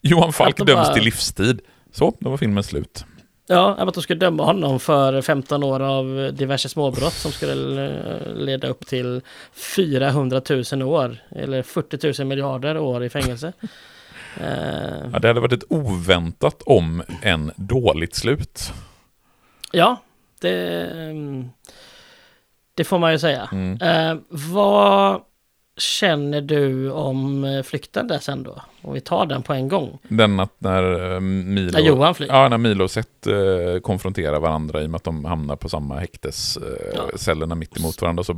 Johan 0.00 0.32
Falk 0.32 0.56
döms 0.56 0.68
bara- 0.70 0.94
till 0.94 1.04
livstid. 1.04 1.60
Så, 1.92 2.16
då 2.20 2.30
var 2.30 2.36
filmen 2.36 2.62
slut. 2.64 3.04
Ja, 3.48 3.74
att 3.74 3.94
de 3.94 4.02
skulle 4.02 4.18
döma 4.20 4.44
honom 4.44 4.80
för 4.80 5.22
15 5.22 5.62
år 5.62 5.80
av 5.80 6.30
diverse 6.34 6.68
småbrott 6.68 7.12
som 7.12 7.32
skulle 7.32 7.84
eh, 7.86 8.34
leda 8.34 8.68
upp 8.68 8.86
till 8.86 9.20
400 9.76 10.40
000 10.72 10.82
år 10.82 11.16
eller 11.30 11.62
40 11.62 12.22
000 12.22 12.28
miljarder 12.28 12.78
år 12.78 13.04
i 13.04 13.10
fängelse. 13.10 13.52
Eh. 14.40 15.10
Ja, 15.12 15.18
det 15.18 15.28
hade 15.28 15.40
varit 15.40 15.52
ett 15.52 15.72
oväntat 15.72 16.62
om 16.62 17.02
en 17.22 17.52
dåligt 17.56 18.14
slut. 18.14 18.72
Ja, 19.72 19.96
det, 20.40 20.84
mm, 20.90 21.50
det 22.74 22.84
får 22.84 22.98
man 22.98 23.12
ju 23.12 23.18
säga. 23.18 23.48
Mm. 23.52 23.80
Eh, 23.80 24.18
vad 24.28 25.20
känner 25.76 26.40
du 26.40 26.90
om 26.90 27.44
eh, 27.44 27.62
flykten 27.62 28.08
där 28.08 28.18
sen 28.18 28.42
då? 28.42 28.62
Om 28.82 28.94
vi 28.94 29.00
tar 29.00 29.26
den 29.26 29.42
på 29.42 29.52
en 29.52 29.68
gång. 29.68 29.98
Den 30.08 30.40
att 30.40 30.54
när 30.58 31.14
eh, 31.14 31.20
Milo... 31.20 31.70
När 31.72 31.80
Johan 31.80 32.14
flyr? 32.14 32.28
Ja, 32.28 32.48
när 32.48 32.58
Milo 32.58 32.84
och 32.84 32.90
Seth 32.90 33.28
eh, 33.28 33.80
konfronterar 33.80 34.40
varandra 34.40 34.82
i 34.82 34.86
och 34.86 34.90
med 34.90 34.96
att 34.96 35.04
de 35.04 35.24
hamnar 35.24 35.56
på 35.56 35.68
samma 35.68 35.98
häktescellerna 35.98 37.52
ja. 37.52 37.54
mitt 37.54 37.78
emot 37.78 38.02
varandra. 38.02 38.24
Så 38.24 38.36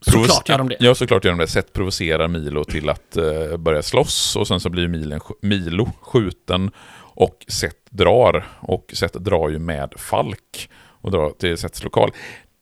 Såklart 0.00 0.48
gör 0.48 0.58
de 0.58 0.68
det. 0.68 0.76
Ja, 0.80 0.94
såklart 0.94 1.24
gör 1.24 1.32
de 1.32 1.38
det. 1.38 1.46
Seth 1.46 1.72
provocerar 1.72 2.28
Milo 2.28 2.64
till 2.64 2.88
att 2.88 3.16
eh, 3.16 3.56
börja 3.56 3.82
slåss 3.82 4.36
och 4.36 4.48
sen 4.48 4.60
så 4.60 4.70
blir 4.70 4.88
Milen, 4.88 5.20
Milo 5.42 5.90
skjuten 6.00 6.70
och 7.00 7.44
Seth 7.48 7.76
drar. 7.90 8.46
Och 8.60 8.90
Seth 8.92 9.18
drar 9.18 9.48
ju 9.48 9.58
med 9.58 9.94
Falk 9.96 10.70
och 11.00 11.10
drar 11.10 11.30
till 11.30 11.58
Seths 11.58 11.84
lokal. 11.84 12.10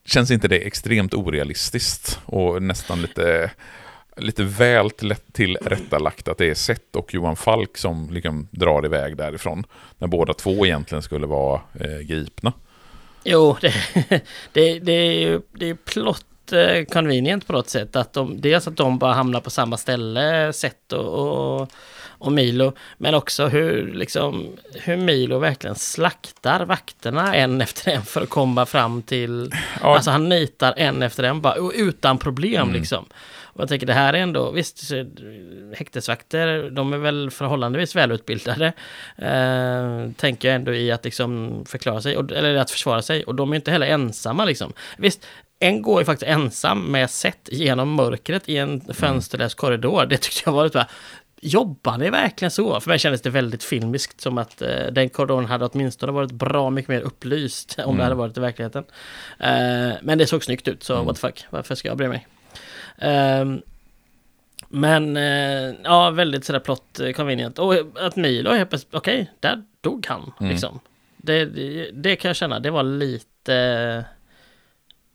Känns 0.05 0.31
inte 0.31 0.47
det 0.47 0.57
extremt 0.57 1.13
orealistiskt 1.13 2.19
och 2.25 2.63
nästan 2.63 3.01
lite 3.01 3.51
lite 4.17 4.43
väl 4.43 4.89
tillrättalagt 5.31 6.27
att 6.27 6.37
det 6.37 6.45
är 6.45 6.53
Seth 6.53 6.97
och 6.97 7.13
Johan 7.13 7.35
Falk 7.35 7.77
som 7.77 8.09
liksom 8.11 8.47
drar 8.51 8.85
iväg 8.85 9.17
därifrån. 9.17 9.63
När 9.97 10.07
båda 10.07 10.33
två 10.33 10.65
egentligen 10.65 11.01
skulle 11.01 11.27
vara 11.27 11.61
eh, 11.79 11.99
gripna. 11.99 12.53
Jo, 13.23 13.57
det, 13.61 13.73
det, 14.53 14.79
det 14.79 14.91
är 14.91 15.11
ju 15.11 15.41
det 15.51 15.69
är 15.69 15.73
plott 15.73 16.25
eh, 16.51 16.85
convenient 16.85 17.47
på 17.47 17.53
något 17.53 17.69
sätt. 17.69 17.95
Att 17.95 18.13
de, 18.13 18.41
dels 18.41 18.67
att 18.67 18.77
de 18.77 18.97
bara 18.97 19.13
hamnar 19.13 19.39
på 19.39 19.49
samma 19.49 19.77
ställe, 19.77 20.53
Seth 20.53 20.93
och, 20.93 21.59
och, 21.61 21.71
och 22.19 22.31
Milo. 22.31 22.73
Men 22.97 23.13
också 23.13 23.47
hur, 23.47 23.93
liksom, 23.93 24.47
hur 24.73 24.97
Milo 24.97 25.39
verkligen 25.39 25.75
slaktar 25.75 26.65
vakterna 26.65 27.35
en 27.35 27.61
efter 27.61 27.91
en 27.91 28.03
för 28.03 28.21
att 28.21 28.29
komma 28.29 28.65
fram 28.65 29.01
till... 29.01 29.51
Ja. 29.81 29.95
Alltså 29.95 30.11
han 30.11 30.29
nitar 30.29 30.73
en 30.77 31.03
efter 31.03 31.23
en 31.23 31.41
bara, 31.41 31.55
utan 31.73 32.17
problem 32.17 32.61
mm. 32.61 32.73
liksom. 32.73 33.05
Och 33.57 33.61
jag 33.61 33.69
tänker 33.69 33.87
det 33.87 33.93
här 33.93 34.13
är 34.13 34.17
ändå, 34.17 34.51
visst, 34.51 34.91
häktesvakter, 35.75 36.69
de 36.69 36.93
är 36.93 36.97
väl 36.97 37.31
förhållandevis 37.31 37.95
välutbildade. 37.95 38.73
Eh, 39.17 40.11
tänker 40.15 40.47
jag 40.47 40.55
ändå 40.55 40.73
i 40.73 40.91
att 40.91 41.05
liksom 41.05 41.63
förklara 41.65 42.01
sig, 42.01 42.15
eller 42.15 42.55
att 42.55 42.71
försvara 42.71 43.01
sig. 43.01 43.23
Och 43.23 43.35
de 43.35 43.51
är 43.51 43.55
inte 43.55 43.71
heller 43.71 43.87
ensamma 43.87 44.45
liksom. 44.45 44.73
Visst, 44.97 45.25
en 45.59 45.81
går 45.81 46.01
ju 46.01 46.05
faktiskt 46.05 46.31
ensam 46.31 46.91
med 46.91 47.09
sett 47.09 47.49
genom 47.51 47.93
mörkret 47.93 48.49
i 48.49 48.57
en 48.57 48.93
fönsterlös 48.93 49.53
korridor. 49.53 50.05
Det 50.05 50.17
tyckte 50.17 50.41
jag 50.45 50.53
var 50.53 50.69
bara 50.69 50.87
Jobbar 51.41 51.97
ni 51.97 52.09
verkligen 52.09 52.51
så? 52.51 52.79
För 52.79 52.89
mig 52.89 52.99
kändes 52.99 53.21
det 53.21 53.29
väldigt 53.29 53.63
filmiskt 53.63 54.21
som 54.21 54.37
att 54.37 54.61
eh, 54.61 54.85
den 54.91 55.09
korridoren 55.09 55.45
hade 55.45 55.65
åtminstone 55.65 56.11
varit 56.11 56.31
bra 56.31 56.69
mycket 56.69 56.89
mer 56.89 57.01
upplyst 57.01 57.75
om 57.79 57.83
mm. 57.83 57.97
det 57.97 58.03
hade 58.03 58.15
varit 58.15 58.37
i 58.37 58.39
verkligheten. 58.39 58.83
Eh, 59.39 59.93
men 60.01 60.17
det 60.17 60.27
såg 60.27 60.43
snyggt 60.43 60.67
ut, 60.67 60.83
så 60.83 60.93
mm. 60.93 61.05
what 61.05 61.15
the 61.15 61.19
fuck, 61.19 61.45
varför 61.49 61.75
ska 61.75 61.87
jag 61.87 61.97
bry 61.97 62.07
mig? 62.07 62.27
Um, 63.01 63.61
men 64.69 65.17
uh, 65.17 65.75
ja, 65.83 66.09
väldigt 66.09 66.45
sådär 66.45 66.59
plott 66.59 66.99
eh, 66.99 67.11
convenient. 67.11 67.59
Och 67.59 67.73
att 67.95 68.15
Milo 68.15 68.49
är 68.49 68.65
okej, 68.65 68.87
okay, 68.91 69.25
där 69.39 69.63
dog 69.81 70.05
han 70.09 70.31
mm. 70.39 70.51
liksom. 70.51 70.79
Det, 71.17 71.45
det, 71.45 71.91
det, 71.93 72.15
kan 72.15 72.29
jag 72.29 72.35
känna, 72.35 72.59
det 72.59 72.71
var 72.71 72.83
lite... 72.83 74.05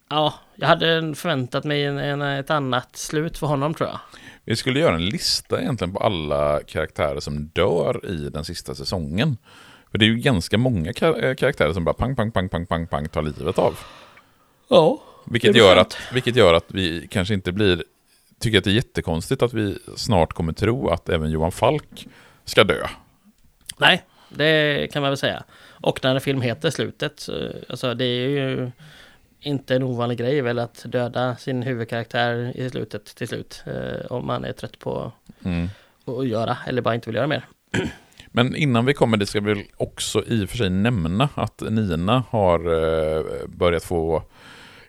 Ja, 0.09 0.35
jag 0.55 0.69
hade 0.69 1.15
förväntat 1.15 1.65
mig 1.65 1.85
en, 1.85 1.99
en, 1.99 2.23
ett 2.23 2.51
annat 2.51 2.97
slut 2.97 3.39
för 3.39 3.47
honom 3.47 3.75
tror 3.75 3.89
jag. 3.89 4.01
Vi 4.45 4.57
skulle 4.57 4.81
göra 4.81 4.95
en 4.95 5.07
lista 5.07 5.61
egentligen 5.61 5.93
på 5.93 5.99
alla 5.99 6.61
karaktärer 6.67 7.21
som 7.21 7.47
dör 7.47 8.07
i 8.07 8.29
den 8.29 8.45
sista 8.45 8.75
säsongen. 8.75 9.37
För 9.91 9.99
det 9.99 10.05
är 10.05 10.07
ju 10.07 10.17
ganska 10.17 10.59
många 10.59 10.93
kar 10.93 11.35
karaktärer 11.35 11.73
som 11.73 11.85
bara 11.85 11.95
pang, 11.95 12.17
pang, 12.17 12.33
pang, 12.33 12.49
pang, 12.49 12.67
pang, 12.67 12.87
pang 12.87 13.09
tar 13.09 13.23
livet 13.23 13.59
av. 13.59 13.79
Ja. 14.69 15.03
Vilket 15.25 15.57
gör, 15.57 15.77
att, 15.77 15.97
vilket 16.13 16.37
gör 16.37 16.55
att 16.55 16.65
vi 16.69 17.09
kanske 17.11 17.35
inte 17.35 17.53
blir... 17.53 17.85
Tycker 18.41 18.59
att 18.59 18.65
det 18.65 18.71
är 18.71 18.75
jättekonstigt 18.75 19.43
att 19.43 19.55
vi 19.55 19.79
snart 19.97 20.33
kommer 20.33 20.53
tro 20.53 20.89
att 20.89 21.09
även 21.09 21.31
Johan 21.31 21.53
Falk 21.53 22.07
ska 22.45 22.65
dö. 22.65 22.87
Nej, 23.79 24.05
det 24.29 24.93
kan 24.93 25.03
man 25.03 25.11
väl 25.11 25.19
säga. 25.19 25.43
Och 25.71 26.01
när 26.03 26.15
en 26.15 26.21
film 26.21 26.41
heter 26.41 26.71
Slutet, 26.71 27.29
alltså 27.69 27.95
det 27.95 28.05
är 28.05 28.29
ju 28.29 28.71
inte 29.43 29.77
en 29.77 29.83
ovanlig 29.83 30.19
grej 30.19 30.41
väl 30.41 30.59
att 30.59 30.85
döda 30.89 31.37
sin 31.37 31.63
huvudkaraktär 31.63 32.53
i 32.57 32.71
slutet 32.71 33.05
till 33.05 33.29
slut. 33.29 33.63
Eh, 33.67 34.13
om 34.13 34.27
man 34.27 34.45
är 34.45 34.53
trött 34.53 34.79
på 34.79 35.13
mm. 35.45 35.69
att 36.05 36.29
göra 36.29 36.57
eller 36.67 36.83
bara 36.83 36.95
inte 36.95 37.09
vill 37.09 37.17
göra 37.17 37.27
mer. 37.27 37.47
Men 38.27 38.57
innan 38.57 38.87
vi 38.87 38.95
kommer 38.95 39.17
dit 39.17 39.29
ska 39.29 39.41
vi 39.41 39.55
väl 39.55 39.65
också 39.77 40.25
i 40.27 40.45
och 40.45 40.49
för 40.49 40.57
sig 40.57 40.71
nämna 40.71 41.29
att 41.35 41.61
Nina 41.61 42.23
har 42.31 42.59
eh, 42.59 43.25
börjat 43.47 43.85
få 43.85 44.23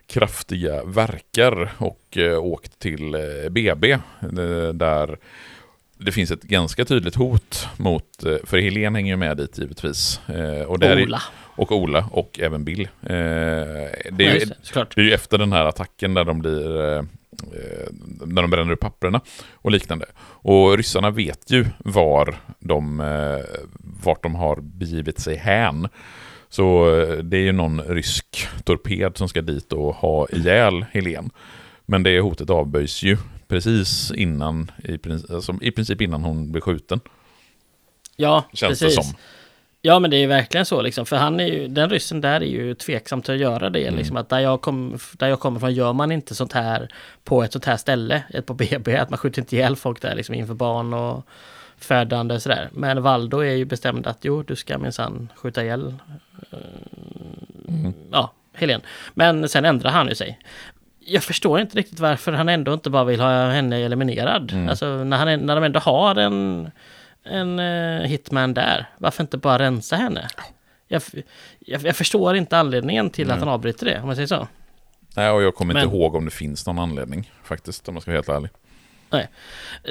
kraftiga 0.06 0.84
verkar 0.84 1.72
och 1.78 2.16
eh, 2.16 2.38
åkt 2.38 2.78
till 2.78 3.16
BB 3.50 3.92
eh, 3.92 3.98
där 4.74 5.18
det 5.98 6.12
finns 6.12 6.30
ett 6.30 6.42
ganska 6.42 6.84
tydligt 6.84 7.14
hot 7.14 7.68
mot, 7.76 8.24
eh, 8.24 8.36
för 8.44 8.58
Helene 8.58 8.98
hänger 8.98 9.12
ju 9.12 9.16
med 9.16 9.36
dit 9.36 9.58
givetvis. 9.58 10.20
Och, 10.66 10.78
där 10.78 11.02
Ola. 11.02 11.22
och 11.34 11.72
Ola 11.72 12.08
och 12.12 12.40
även 12.42 12.64
Bill. 12.64 12.88
Det 13.00 13.14
är, 13.14 14.34
ju, 14.34 14.46
det 14.94 15.00
är 15.00 15.04
ju 15.04 15.12
efter 15.12 15.38
den 15.38 15.52
här 15.52 15.64
attacken 15.64 16.14
där 16.14 16.24
de 16.24 16.38
blir 16.38 17.06
när 18.26 18.42
de 18.42 18.50
bränner 18.50 18.72
upp 18.72 18.80
papperna 18.80 19.20
och 19.52 19.70
liknande. 19.70 20.06
Och 20.20 20.76
ryssarna 20.76 21.10
vet 21.10 21.50
ju 21.50 21.66
var 21.78 22.36
de, 22.58 22.98
vart 24.04 24.22
de 24.22 24.34
har 24.34 24.56
begivit 24.60 25.18
sig 25.18 25.36
hän. 25.36 25.88
Så 26.54 27.00
eh, 27.00 27.18
det 27.18 27.36
är 27.36 27.40
ju 27.40 27.52
någon 27.52 27.80
rysk 27.80 28.48
torped 28.64 29.16
som 29.16 29.28
ska 29.28 29.42
dit 29.42 29.72
och 29.72 29.94
ha 29.94 30.28
ihjäl 30.28 30.84
Helen. 30.92 31.30
Men 31.86 32.02
det 32.02 32.20
hotet 32.20 32.50
avböjs 32.50 33.02
ju 33.02 33.16
precis 33.48 34.10
innan, 34.10 34.70
i 34.84 34.98
princip, 34.98 35.30
alltså 35.30 35.54
i 35.60 35.70
princip 35.70 36.00
innan 36.00 36.24
hon 36.24 36.52
blir 36.52 36.62
skjuten. 36.62 37.00
Ja, 38.16 38.44
Känns 38.52 38.80
precis. 38.80 38.96
Det 38.96 39.02
som. 39.04 39.14
Ja, 39.82 39.98
men 39.98 40.10
det 40.10 40.16
är 40.16 40.18
ju 40.18 40.26
verkligen 40.26 40.66
så 40.66 40.82
liksom. 40.82 41.06
För 41.06 41.16
han 41.16 41.40
är 41.40 41.46
ju, 41.46 41.68
den 41.68 41.90
ryssen 41.90 42.20
där 42.20 42.40
är 42.40 42.46
ju 42.46 42.74
tveksam 42.74 43.22
till 43.22 43.34
att 43.34 43.40
göra 43.40 43.70
det. 43.70 43.86
Mm. 43.86 43.98
Liksom, 43.98 44.16
att 44.16 44.28
där 44.28 44.40
jag, 44.40 44.60
kom, 44.60 44.98
där 45.12 45.28
jag 45.28 45.40
kommer 45.40 45.60
från 45.60 45.74
gör 45.74 45.92
man 45.92 46.12
inte 46.12 46.34
sånt 46.34 46.52
här 46.52 46.88
på 47.24 47.42
ett 47.42 47.52
sånt 47.52 47.64
här 47.64 47.76
ställe, 47.76 48.22
ett 48.30 48.46
på 48.46 48.54
BB. 48.54 48.96
Att 48.96 49.10
man 49.10 49.18
skjuter 49.18 49.42
inte 49.42 49.56
ihjäl 49.56 49.76
folk 49.76 50.02
där 50.02 50.14
liksom 50.14 50.34
inför 50.34 50.54
barn 50.54 50.94
och 50.94 51.26
födande 51.84 52.40
sådär. 52.40 52.68
Men 52.72 53.02
Valdo 53.02 53.38
är 53.38 53.54
ju 53.54 53.64
bestämd 53.64 54.06
att 54.06 54.18
jo, 54.22 54.42
du 54.42 54.56
ska 54.56 54.78
minsann 54.78 55.28
skjuta 55.36 55.62
ihjäl 55.62 55.94
mm. 57.68 57.94
ja, 58.12 58.32
Helen. 58.52 58.80
Men 59.14 59.48
sen 59.48 59.64
ändrar 59.64 59.90
han 59.90 60.08
ju 60.08 60.14
sig. 60.14 60.38
Jag 61.06 61.22
förstår 61.22 61.60
inte 61.60 61.78
riktigt 61.78 62.00
varför 62.00 62.32
han 62.32 62.48
ändå 62.48 62.74
inte 62.74 62.90
bara 62.90 63.04
vill 63.04 63.20
ha 63.20 63.50
henne 63.50 63.76
eliminerad. 63.76 64.52
Mm. 64.52 64.68
Alltså 64.68 64.86
när, 64.86 65.16
han, 65.16 65.40
när 65.40 65.54
de 65.54 65.64
ändå 65.64 65.80
har 65.80 66.16
en, 66.16 66.70
en 67.24 67.58
uh, 67.58 68.02
hitman 68.02 68.54
där, 68.54 68.88
varför 68.98 69.22
inte 69.22 69.38
bara 69.38 69.58
rensa 69.58 69.96
henne? 69.96 70.28
Jag, 70.88 71.02
jag, 71.58 71.82
jag 71.82 71.96
förstår 71.96 72.36
inte 72.36 72.58
anledningen 72.58 73.10
till 73.10 73.24
mm. 73.24 73.34
att 73.34 73.40
han 73.40 73.48
avbryter 73.48 73.86
det, 73.86 74.00
om 74.00 74.06
man 74.06 74.16
säger 74.16 74.26
så. 74.26 74.48
Nej, 75.16 75.30
och 75.30 75.42
jag 75.42 75.54
kommer 75.54 75.74
Men, 75.74 75.84
inte 75.84 75.96
ihåg 75.96 76.14
om 76.14 76.24
det 76.24 76.30
finns 76.30 76.66
någon 76.66 76.78
anledning 76.78 77.32
faktiskt, 77.42 77.88
om 77.88 77.94
man 77.94 78.00
ska 78.00 78.10
vara 78.10 78.16
helt 78.16 78.28
ärlig. 78.28 78.50
Nej. 79.14 79.28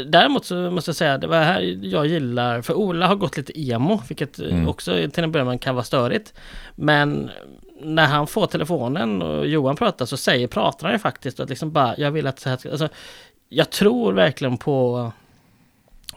Däremot 0.06 0.46
så 0.46 0.56
måste 0.56 0.90
jag 0.90 0.96
säga, 0.96 1.18
det 1.18 1.28
var 1.28 1.42
här 1.42 1.80
jag 1.82 2.06
gillar, 2.06 2.62
för 2.62 2.74
Ola 2.74 3.08
har 3.08 3.16
gått 3.16 3.38
lite 3.38 3.62
emo, 3.62 4.02
vilket 4.08 4.40
mm. 4.40 4.68
också 4.68 5.10
till 5.14 5.24
en 5.24 5.32
början 5.32 5.60
kan 5.60 5.76
vara 5.76 5.86
störigt. 5.86 6.34
Men 6.76 7.32
när 7.82 8.06
han 8.06 8.28
får 8.28 8.48
telefonen 8.48 9.22
och 9.22 9.48
Johan 9.48 9.76
pratar 9.76 10.06
så 10.06 10.18
säger, 10.18 10.48
pratar 10.48 10.88
han 10.88 10.96
ju 10.96 11.00
faktiskt 11.00 11.40
att 11.40 11.50
liksom 11.50 11.72
bara, 11.72 11.98
jag 11.98 12.12
vill 12.12 12.28
att 12.28 12.40
så 12.40 12.50
här 12.50 12.58
ska, 12.58 12.72
alltså, 12.72 12.90
jag 13.50 13.70
tror 13.70 14.14
verkligen 14.14 14.58
på 14.58 15.12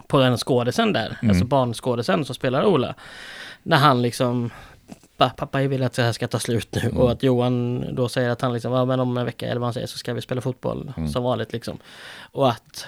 på 0.07 0.19
den 0.19 0.37
skådisen 0.37 0.93
där, 0.93 1.19
mm. 1.23 1.31
alltså 1.31 1.45
barnskådisen 1.45 2.25
som 2.25 2.35
spelar 2.35 2.65
Ola. 2.65 2.95
När 3.63 3.77
han 3.77 4.03
liksom 4.03 4.51
pappa, 5.17 5.47
pappa 5.47 5.69
vill 5.69 5.83
att 5.83 5.93
det 5.93 6.03
här 6.03 6.13
ska 6.13 6.29
ta 6.29 6.39
slut 6.39 6.75
nu. 6.75 6.81
Mm. 6.81 6.97
Och 6.97 7.11
att 7.11 7.23
Johan 7.23 7.85
då 7.95 8.09
säger 8.09 8.31
att 8.31 8.41
han 8.41 8.53
liksom, 8.53 8.73
ja 8.73 8.85
men 8.85 9.01
om 9.01 9.17
en 9.17 9.25
vecka 9.25 9.47
eller 9.47 9.61
vad 9.61 9.67
han 9.67 9.75
säger 9.75 9.87
så 9.87 9.99
ska 9.99 10.15
vi 10.15 10.21
spela 10.21 10.41
fotboll 10.41 10.93
mm. 10.97 11.09
som 11.09 11.23
vanligt 11.23 11.53
liksom. 11.53 11.79
Och 12.33 12.49
att, 12.49 12.87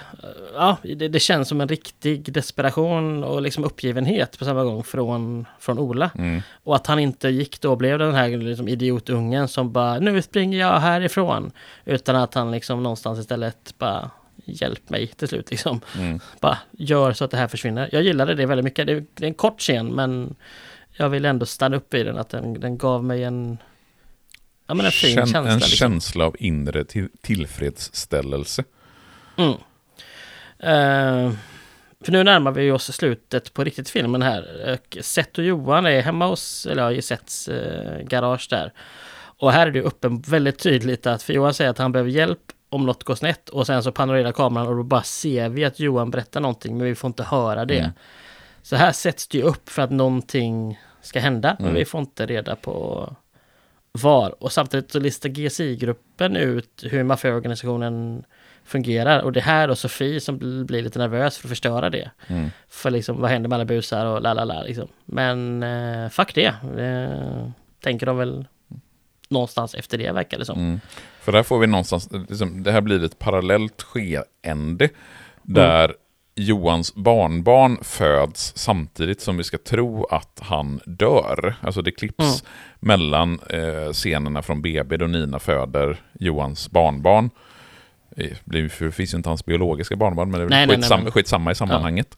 ja 0.53 0.77
det, 0.83 1.07
det, 1.07 1.19
känns 1.19 1.47
som 1.47 1.61
en 1.61 1.67
riktig 1.67 2.33
desperation 2.33 3.23
och 3.23 3.41
liksom 3.41 3.63
uppgivenhet 3.63 4.39
på 4.39 4.45
samma 4.45 4.63
gång 4.63 4.83
från, 4.83 5.45
från 5.59 5.79
Ola. 5.79 6.11
Mm. 6.17 6.41
Och 6.63 6.75
att 6.75 6.87
han 6.87 6.99
inte 6.99 7.29
gick 7.29 7.61
då 7.61 7.71
och 7.71 7.77
blev 7.77 7.99
den 7.99 8.13
här 8.13 8.37
liksom 8.37 8.67
idiotungen 8.67 9.47
som 9.47 9.71
bara, 9.71 9.99
nu 9.99 10.21
springer 10.21 10.59
jag 10.59 10.79
härifrån. 10.79 11.51
Utan 11.85 12.15
att 12.15 12.33
han 12.33 12.51
liksom 12.51 12.83
någonstans 12.83 13.19
istället 13.19 13.75
bara 13.77 14.09
hjälp 14.45 14.89
mig 14.89 15.07
till 15.07 15.27
slut 15.27 15.51
liksom. 15.51 15.81
Mm. 15.97 16.19
Bara 16.39 16.57
gör 16.71 17.13
så 17.13 17.25
att 17.25 17.31
det 17.31 17.37
här 17.37 17.47
försvinner. 17.47 17.89
Jag 17.91 18.03
gillade 18.03 18.35
det 18.35 18.45
väldigt 18.45 18.63
mycket. 18.63 18.87
Det 18.87 18.93
är 18.93 19.27
en 19.27 19.33
kort 19.33 19.59
scen 19.59 19.87
men 19.87 20.35
jag 20.99 21.09
vill 21.09 21.25
ändå 21.25 21.45
stanna 21.45 21.77
upp 21.77 21.93
i 21.93 22.03
den, 22.03 22.17
att 22.17 22.29
den, 22.29 22.59
den 22.59 22.77
gav 22.77 23.03
mig 23.03 23.23
en, 23.23 23.57
ja, 24.67 24.73
men 24.73 24.85
en 24.85 24.91
fin 24.91 25.17
Kän- 25.17 25.21
känsla. 25.21 25.39
en 25.39 25.45
liksom. 25.45 25.69
känsla 25.69 26.25
av 26.25 26.35
inre 26.39 26.85
till- 26.85 27.09
tillfredsställelse. 27.21 28.63
Mm. 29.37 29.51
Eh, 30.59 31.33
för 32.03 32.11
nu 32.11 32.23
närmar 32.23 32.51
vi 32.51 32.71
oss 32.71 32.95
slutet 32.95 33.53
på 33.53 33.63
riktigt 33.63 33.89
filmen 33.89 34.21
här. 34.21 34.77
Seth 35.01 35.39
och 35.39 35.45
Johan 35.45 35.85
är 35.85 36.01
hemma 36.01 36.27
hos, 36.27 36.65
eller 36.65 36.83
ja, 36.83 36.91
i 36.91 37.01
Seths 37.01 37.47
eh, 37.47 38.01
garage 38.01 38.47
där. 38.49 38.73
Och 39.41 39.51
här 39.51 39.67
är 39.67 39.71
det 39.71 39.81
uppen 39.81 40.21
väldigt 40.21 40.59
tydligt 40.59 41.07
att, 41.07 41.23
för 41.23 41.33
Johan 41.33 41.53
säger 41.53 41.71
att 41.71 41.77
han 41.77 41.91
behöver 41.91 42.09
hjälp 42.11 42.39
om 42.69 42.85
något 42.85 43.03
går 43.03 43.15
snett 43.15 43.49
och 43.49 43.67
sen 43.67 43.83
så 43.83 43.91
panorerar 43.91 44.31
kameran 44.31 44.67
och 44.67 44.75
då 44.75 44.83
bara 44.83 45.03
ser 45.03 45.49
vi 45.49 45.65
att 45.65 45.79
Johan 45.79 46.11
berättar 46.11 46.41
någonting 46.41 46.77
men 46.77 46.87
vi 46.87 46.95
får 46.95 47.07
inte 47.07 47.23
höra 47.23 47.65
det. 47.65 47.79
Mm. 47.79 47.91
Så 48.61 48.75
här 48.75 48.91
sätts 48.91 49.27
det 49.27 49.37
ju 49.37 49.43
upp 49.43 49.69
för 49.69 49.81
att 49.81 49.91
någonting 49.91 50.79
ska 51.01 51.19
hända 51.19 51.55
men 51.59 51.67
Mm. 51.67 51.79
vi 51.79 51.85
får 51.85 52.01
inte 52.01 52.25
reda 52.25 52.55
på 52.55 53.09
var. 53.91 54.43
Och 54.43 54.51
samtidigt 54.51 54.91
så 54.91 54.99
listar 54.99 55.29
GSI-gruppen 55.29 56.35
ut 56.35 56.83
hur 56.89 57.03
maffiaorganisationen 57.03 58.23
fungerar. 58.63 59.19
Och 59.19 59.31
det 59.31 59.41
här 59.41 59.67
då 59.67 59.75
Sofie 59.75 60.19
som 60.21 60.39
bl- 60.39 60.65
blir 60.65 60.81
lite 60.81 60.99
nervös 60.99 61.37
för 61.37 61.47
att 61.47 61.49
förstöra 61.49 61.89
det. 61.89 62.11
Mm. 62.27 62.49
För 62.69 62.91
liksom 62.91 63.21
vad 63.21 63.29
händer 63.31 63.49
med 63.49 63.55
alla 63.55 63.65
busar 63.65 64.05
och 64.05 64.21
la 64.21 64.33
la 64.33 64.43
la 64.43 64.61
liksom. 64.63 64.87
Men 65.05 65.63
eh, 65.63 66.09
fuck 66.09 66.35
det. 66.35 66.55
det. 66.75 67.51
Tänker 67.83 68.05
de 68.05 68.17
väl 68.17 68.47
någonstans 69.29 69.75
efter 69.75 69.97
det 69.97 70.11
verkar 70.11 70.39
det 70.39 70.45
som. 70.45 70.59
Mm. 70.59 70.79
För 71.21 71.31
där 71.31 71.43
får 71.43 71.59
vi 71.59 71.67
någonstans, 71.67 72.09
liksom, 72.29 72.63
det 72.63 72.71
här 72.71 72.81
blir 72.81 73.03
ett 73.03 73.19
parallellt 73.19 73.81
skeende 73.81 74.89
där 75.43 75.93
Johans 76.39 76.95
barnbarn 76.95 77.77
föds 77.81 78.53
samtidigt 78.55 79.21
som 79.21 79.37
vi 79.37 79.43
ska 79.43 79.57
tro 79.57 80.05
att 80.05 80.39
han 80.41 80.79
dör. 80.85 81.55
Alltså 81.61 81.81
det 81.81 81.91
klipps 81.91 82.19
Mm. 82.23 82.35
mellan 82.79 83.39
eh, 83.49 83.91
scenerna 83.93 84.41
från 84.41 84.61
BB 84.61 84.97
då 84.97 85.07
Nina 85.07 85.39
föder 85.39 86.01
Johans 86.19 86.71
barnbarn. 86.71 87.29
Eh, 88.17 88.31
Det 88.45 88.69
finns 88.69 89.13
ju 89.13 89.17
inte 89.17 89.29
hans 89.29 89.45
biologiska 89.45 89.95
barnbarn, 89.95 90.31
men 90.31 90.39
det 90.39 90.45
är 90.45 90.49
Nej, 90.49 90.67
väl 90.67 90.79
nej, 90.89 90.99
nej. 91.03 91.11
skitsamma 91.11 91.51
i 91.51 91.55
sammanhanget. 91.55 92.17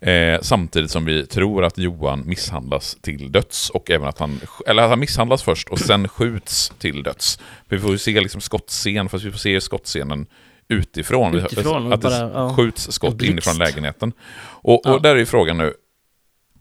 Eh, 0.00 0.40
samtidigt 0.42 0.90
som 0.90 1.04
vi 1.04 1.26
tror 1.26 1.64
att 1.64 1.78
Johan 1.78 2.22
misshandlas 2.26 2.96
till 3.00 3.32
döds 3.32 3.70
och 3.70 3.90
även 3.90 4.08
att 4.08 4.18
han, 4.18 4.40
eller 4.66 4.82
att 4.82 4.88
han 4.90 5.00
misshandlas 5.00 5.42
först 5.42 5.68
och 5.68 5.78
sen 5.78 6.08
skjuts 6.08 6.72
till 6.78 7.02
döds. 7.02 7.36
För 7.68 7.76
vi 7.76 7.82
får 7.82 7.90
ju 7.90 7.98
se 7.98 8.20
liksom 8.20 8.40
skottscen, 8.40 9.08
fast 9.08 9.24
vi 9.24 9.30
får 9.30 9.38
se 9.38 9.60
skottscenen 9.60 10.26
utifrån. 10.70 11.34
Utifrån, 11.34 11.92
att 11.92 12.00
det 12.02 12.08
bara, 12.08 12.30
ja. 12.32 12.54
skjuts 12.56 12.92
skott 12.92 13.22
inifrån 13.22 13.58
lägenheten. 13.58 14.12
Och, 14.42 14.86
och 14.86 14.92
Ja. 14.94 14.98
där 14.98 15.14
är 15.14 15.18
ju 15.18 15.26
frågan 15.26 15.58
nu, 15.58 15.74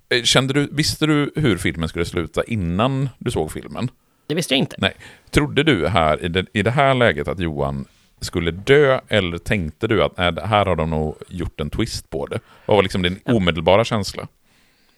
eh, 0.09 0.23
kände 0.23 0.53
du, 0.53 0.69
visste 0.71 1.05
du 1.05 1.31
hur 1.35 1.57
filmen 1.57 1.89
skulle 1.89 2.05
sluta 2.05 2.43
innan 2.43 3.09
du 3.17 3.31
såg 3.31 3.51
filmen? 3.51 3.89
Det 4.27 4.35
visste 4.35 4.53
jag 4.53 4.59
inte. 4.59 4.93
Trodde 5.29 5.63
du 5.63 5.87
här 5.87 6.25
i 6.25 6.27
det, 6.27 6.45
i 6.53 6.61
det 6.61 6.71
här 6.71 6.93
läget 6.93 7.27
att 7.27 7.39
Johan 7.39 7.85
skulle 8.21 8.51
dö 8.51 8.99
eller 9.07 9.37
tänkte 9.37 9.87
du 9.87 10.03
att 10.03 10.19
äh, 10.19 10.31
det 10.31 10.45
här 10.47 10.65
har 10.65 10.75
de 10.75 10.89
nog 10.89 11.15
gjort 11.27 11.59
en 11.59 11.69
twist 11.69 12.09
på 12.09 12.25
det? 12.25 12.39
Vad 12.65 12.75
var 12.77 12.83
liksom 12.83 13.01
din 13.01 13.19
Ja. 13.25 13.33
omedelbara 13.33 13.83
känsla? 13.85 14.27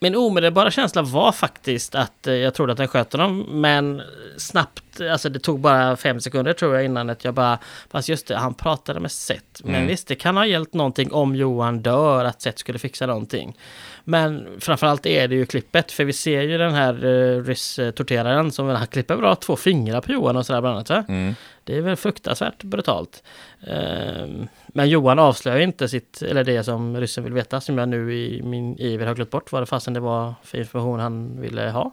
Min 0.04 0.16
omedelbara 0.16 0.72
känsla 0.72 1.02
var 1.02 1.32
faktiskt 1.32 1.96
att 1.96 2.28
eh, 2.28 2.34
jag 2.34 2.54
trodde 2.54 2.72
att 2.72 2.78
den 2.78 2.88
sköt 2.88 3.14
honom, 3.14 3.40
men 3.62 4.02
snabbt, 4.38 5.02
alltså 5.12 5.30
det 5.30 5.40
tog 5.40 5.60
bara 5.60 5.98
fem 5.98 6.20
sekunder 6.20 6.54
tror 6.54 6.76
jag 6.76 6.86
innan 6.86 7.10
att 7.10 7.24
jag 7.24 7.34
bara, 7.34 7.60
fast 7.92 8.10
just 8.10 8.28
det, 8.28 8.38
han 8.38 8.54
pratade 8.54 9.00
med 9.00 9.12
Seth. 9.12 9.44
Men 9.64 9.76
Mm. 9.76 9.88
visst, 9.88 10.08
det 10.08 10.16
kan 10.16 10.38
ha 10.38 10.46
gällt 10.46 10.74
någonting 10.74 11.12
om 11.14 11.36
Johan 11.36 11.82
dör, 11.82 12.26
att 12.26 12.42
Seth 12.42 12.58
skulle 12.58 12.80
fixa 12.80 13.06
någonting. 13.06 13.58
Men 14.04 14.48
framförallt 14.60 15.06
är 15.06 15.28
det 15.28 15.36
ju 15.36 15.46
klippet, 15.46 15.92
för 15.92 16.04
vi 16.04 16.14
ser 16.14 16.42
ju 16.42 16.58
den 16.58 16.74
här 16.74 17.06
uh, 17.06 17.44
ryss-torteraren 17.44 18.52
som 18.52 18.68
han 18.68 18.88
klipper 18.88 19.18
bra 19.18 19.36
två 19.36 19.56
fingrar 19.56 20.02
på 20.02 20.12
Johan 20.12 20.36
och 20.36 20.46
sådär 20.46 20.62
bland 20.62 20.76
annat. 20.76 20.90
Va? 20.90 21.04
Mm. 21.08 21.36
Det 21.64 21.78
är 21.78 21.82
väl 21.82 21.96
fruktansvärt 21.96 22.64
brutalt. 22.64 23.24
Ehm, 23.68 24.48
Men 24.68 24.90
Johan 24.90 25.20
avslöjar 25.20 25.60
inte 25.60 25.88
sitt, 25.90 26.22
eller 26.22 26.44
det 26.44 26.64
som 26.64 26.98
ryssen 26.98 27.24
vill 27.24 27.34
veta, 27.34 27.62
som 27.62 27.78
jag 27.78 27.90
nu 27.90 28.14
i 28.16 28.42
min 28.44 28.78
iver 28.80 29.06
har 29.06 29.16
glömt 29.16 29.32
bort 29.32 29.52
vad 29.52 29.62
det 29.62 29.66
fasen 29.66 29.94
det 29.94 30.00
var 30.00 30.34
för 30.44 30.58
information 30.58 31.00
han 31.00 31.42
ville 31.42 31.70
ha. 31.70 31.92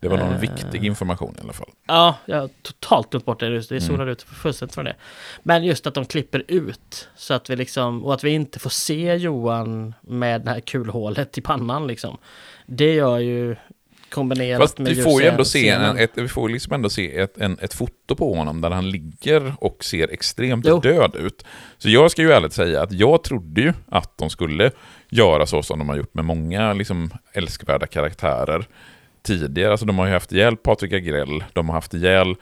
Det 0.00 0.08
var 0.08 0.18
någon 0.18 0.32
Eh. 0.34 0.40
viktig 0.40 0.84
information 0.84 1.34
i 1.38 1.42
alla 1.42 1.52
fall. 1.52 1.70
Ja, 1.86 2.14
jag 2.26 2.40
har 2.40 2.50
totalt 2.62 3.10
glömt 3.10 3.24
bort 3.24 3.40
det, 3.40 3.46
just 3.48 3.68
det 3.68 3.74
Mm. 3.76 3.88
zonade 3.88 4.12
ut 4.12 4.22
fullständigt 4.22 4.74
från 4.74 4.84
det. 4.84 4.96
Men 5.42 5.64
just 5.64 5.86
att 5.86 5.94
de 5.94 6.04
klipper 6.06 6.44
ut, 6.48 7.08
så 7.16 7.34
att 7.34 7.50
vi 7.50 7.56
liksom, 7.56 8.04
och 8.04 8.14
att 8.14 8.24
vi 8.24 8.30
inte 8.30 8.58
får 8.58 8.70
se 8.70 9.14
Johan 9.14 9.94
med 10.00 10.40
det 10.40 10.50
här 10.50 10.60
kulhålet 10.60 11.38
i 11.38 11.40
pannan 11.40 11.86
liksom. 11.86 12.18
Det 12.66 12.94
gör 12.94 13.18
ju 13.18 13.56
kombinerat 14.10 14.60
Fast 14.60 14.78
med 14.78 14.94
vi 14.96 15.02
får 15.02 15.22
ju 15.22 15.28
ändå 15.28 15.44
se, 15.44 15.68
en, 15.68 15.98
ett, 15.98 16.10
vi 16.14 16.28
får 16.28 16.48
liksom 16.48 16.72
ändå 16.72 16.88
se 16.88 17.18
ett, 17.18 17.38
en, 17.38 17.58
ett 17.60 17.74
foto 17.74 18.14
på 18.16 18.34
honom 18.34 18.60
där 18.60 18.70
han 18.70 18.90
ligger 18.90 19.54
och 19.60 19.84
ser 19.84 20.08
extremt 20.12 20.66
Jo. 20.68 20.80
död 20.80 21.16
ut. 21.16 21.44
Så 21.78 21.88
jag 21.90 22.10
ska 22.10 22.22
ju 22.22 22.32
ärligt 22.32 22.52
säga 22.52 22.82
att 22.82 22.92
jag 22.92 23.22
trodde 23.22 23.60
ju 23.60 23.72
att 23.88 24.18
de 24.18 24.30
skulle 24.30 24.70
göra 25.08 25.46
så 25.46 25.62
som 25.62 25.78
de 25.78 25.88
har 25.88 25.96
gjort 25.96 26.14
med 26.14 26.24
många 26.24 26.72
liksom, 26.72 27.10
älskvärda 27.32 27.86
karaktärer 27.86 28.66
tidigare. 29.26 29.70
Alltså 29.70 29.86
de 29.86 29.98
har 29.98 30.06
ju 30.06 30.12
haft 30.12 30.32
ihjäl 30.32 30.56
Patrik 30.56 30.92
Agrell, 30.92 31.44
de 31.52 31.68
har 31.68 31.74
haft 31.74 31.94
ihjäl 31.94 32.36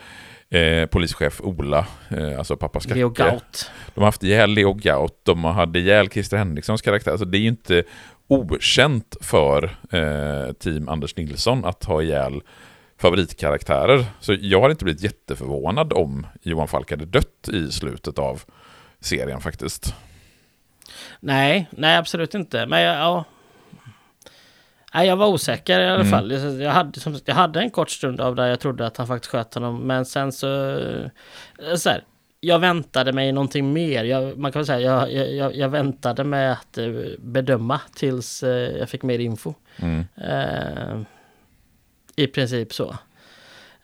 eh, 0.50 0.86
polischef 0.86 1.40
Ola, 1.40 1.86
eh, 2.10 2.38
alltså 2.38 2.56
pappa 2.56 2.80
Skacke. 2.80 2.94
Leo 2.94 3.08
Gaut. 3.08 3.70
De 3.94 4.00
har 4.00 4.06
haft 4.06 4.22
ihjäl 4.22 4.50
Leo 4.50 4.74
Gaut, 4.74 5.20
de 5.22 5.44
har 5.44 5.52
hade 5.52 5.78
ihjäl 5.78 6.08
Christer 6.08 6.36
Henrikssons 6.36 6.82
karaktär. 6.82 7.10
Alltså 7.10 7.24
det 7.24 7.38
är 7.38 7.40
ju 7.40 7.48
inte 7.48 7.84
okänt 8.28 9.16
för 9.20 9.64
eh, 9.90 10.52
team 10.52 10.88
Anders 10.88 11.16
Nilsson 11.16 11.64
att 11.64 11.84
ha 11.84 12.02
ihjäl 12.02 12.42
favoritkaraktärer. 12.98 14.04
Så 14.20 14.36
jag 14.40 14.60
har 14.60 14.70
inte 14.70 14.84
blivit 14.84 15.02
jätteförvånad 15.02 15.92
om 15.92 16.26
Johan 16.42 16.68
Falk 16.68 16.90
hade 16.90 17.06
dött 17.06 17.48
i 17.52 17.72
slutet 17.72 18.18
av 18.18 18.42
serien 19.00 19.40
faktiskt. 19.40 19.94
Nej, 21.20 21.68
nej 21.70 21.96
absolut 21.96 22.34
inte. 22.34 22.66
Men 22.66 22.82
ja. 22.82 23.24
Nej, 24.94 25.06
jag 25.08 25.16
var 25.16 25.26
osäker 25.26 25.80
i 25.80 25.84
alla 25.86 25.94
Mm. 25.94 26.10
fall. 26.10 26.30
Jag, 26.32 26.62
jag, 26.62 26.70
hade, 26.70 27.00
som, 27.00 27.14
sagt, 27.14 27.28
jag 27.28 27.34
hade 27.34 27.60
en 27.60 27.70
kort 27.70 27.90
stund 27.90 28.20
av 28.20 28.34
där 28.36 28.46
jag 28.46 28.60
trodde 28.60 28.86
att 28.86 28.96
han 28.96 29.06
faktiskt 29.06 29.30
sköt 29.30 29.54
honom. 29.54 29.86
Men 29.86 30.04
sen 30.04 30.32
så... 30.32 30.78
eh, 30.78 31.74
så 31.76 31.90
här, 31.90 32.04
jag 32.40 32.58
väntade 32.58 33.12
mig 33.12 33.32
någonting 33.32 33.72
mer. 33.72 34.04
Jag, 34.04 34.38
man 34.38 34.52
kan 34.52 34.60
väl 34.60 34.66
säga 34.66 34.80
jag, 34.80 35.12
jag, 35.12 35.32
jag, 35.34 35.56
jag 35.56 35.68
väntade 35.68 36.24
med 36.24 36.52
att 36.52 36.78
eh, 36.78 36.86
bedöma 37.18 37.80
tills 37.94 38.42
eh, 38.42 38.50
jag 38.78 38.88
fick 38.88 39.02
mer 39.02 39.18
info. 39.18 39.54
Mm. 39.76 40.04
Eh, 40.16 41.00
I 42.16 42.26
princip 42.26 42.72
så. 42.74 42.96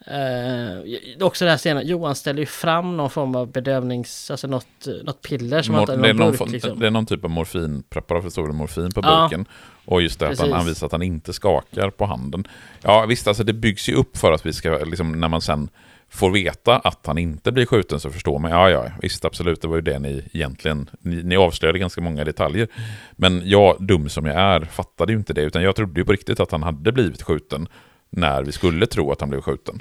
Eh, 0.06 1.26
också 1.26 1.44
det 1.44 1.50
här 1.50 1.58
scenen, 1.58 1.86
Johan 1.86 2.14
ställer 2.14 2.40
ju 2.40 2.46
fram 2.46 2.96
någon 2.96 3.10
form 3.10 3.34
av 3.34 3.52
bedövnings, 3.52 4.30
alltså 4.30 4.46
något, 4.46 4.66
något 5.04 5.22
piller 5.22 5.62
som 5.62 5.74
Mor- 5.74 5.80
att 5.80 5.86
det, 6.02 6.08
är 6.08 6.14
någon 6.14 6.30
burk, 6.30 6.38
form- 6.38 6.50
liksom. 6.52 6.78
det 6.80 6.86
är 6.86 6.90
någon 6.90 7.06
typ 7.06 7.24
av 7.24 7.30
morfinpreparat, 7.30 8.34
för 8.34 8.46
det 8.46 8.52
morfin 8.52 8.90
på 8.92 9.00
Ja, 9.04 9.20
burken. 9.22 9.46
Och 9.84 10.02
just 10.02 10.18
det 10.20 10.28
att 10.28 10.38
han, 10.38 10.46
precis. 10.48 10.54
han 10.56 10.66
visar 10.66 10.86
att 10.86 10.92
han 10.92 11.02
inte 11.02 11.32
skakar 11.32 11.90
på 11.90 12.06
handen. 12.06 12.44
Ja 12.82 13.06
visst, 13.06 13.28
alltså 13.28 13.44
det 13.44 13.52
byggs 13.52 13.88
ju 13.88 13.94
upp 13.94 14.16
för 14.16 14.32
att 14.32 14.46
vi 14.46 14.52
ska, 14.52 14.78
liksom, 14.84 15.20
när 15.20 15.28
man 15.28 15.40
sen 15.40 15.68
får 16.08 16.30
veta 16.30 16.78
att 16.78 17.06
han 17.06 17.18
inte 17.18 17.52
blir 17.52 17.66
skjuten 17.66 18.00
så 18.00 18.10
förstår 18.10 18.38
man, 18.38 18.50
ja 18.50 18.70
ja, 18.70 18.86
visst 19.02 19.24
absolut, 19.24 19.62
det 19.62 19.68
var 19.68 19.76
ju 19.76 19.82
det 19.82 19.98
ni 19.98 20.24
egentligen, 20.32 20.90
ni, 21.00 21.22
ni 21.22 21.36
avslöjade 21.36 21.78
ganska 21.78 22.00
många 22.00 22.24
detaljer. 22.24 22.68
Men 23.12 23.42
jag, 23.44 23.76
dum 23.80 24.08
som 24.08 24.26
jag 24.26 24.36
är, 24.36 24.60
fattade 24.60 25.12
ju 25.12 25.18
inte 25.18 25.32
det, 25.32 25.42
utan 25.42 25.62
jag 25.62 25.76
trodde 25.76 26.00
ju 26.00 26.04
på 26.04 26.12
riktigt 26.12 26.40
att 26.40 26.50
han 26.50 26.62
hade 26.62 26.92
blivit 26.92 27.22
skjuten 27.22 27.68
när 28.10 28.42
vi 28.42 28.52
skulle 28.52 28.86
tro 28.86 29.12
att 29.12 29.20
han 29.20 29.30
blev 29.30 29.40
skjuten. 29.40 29.80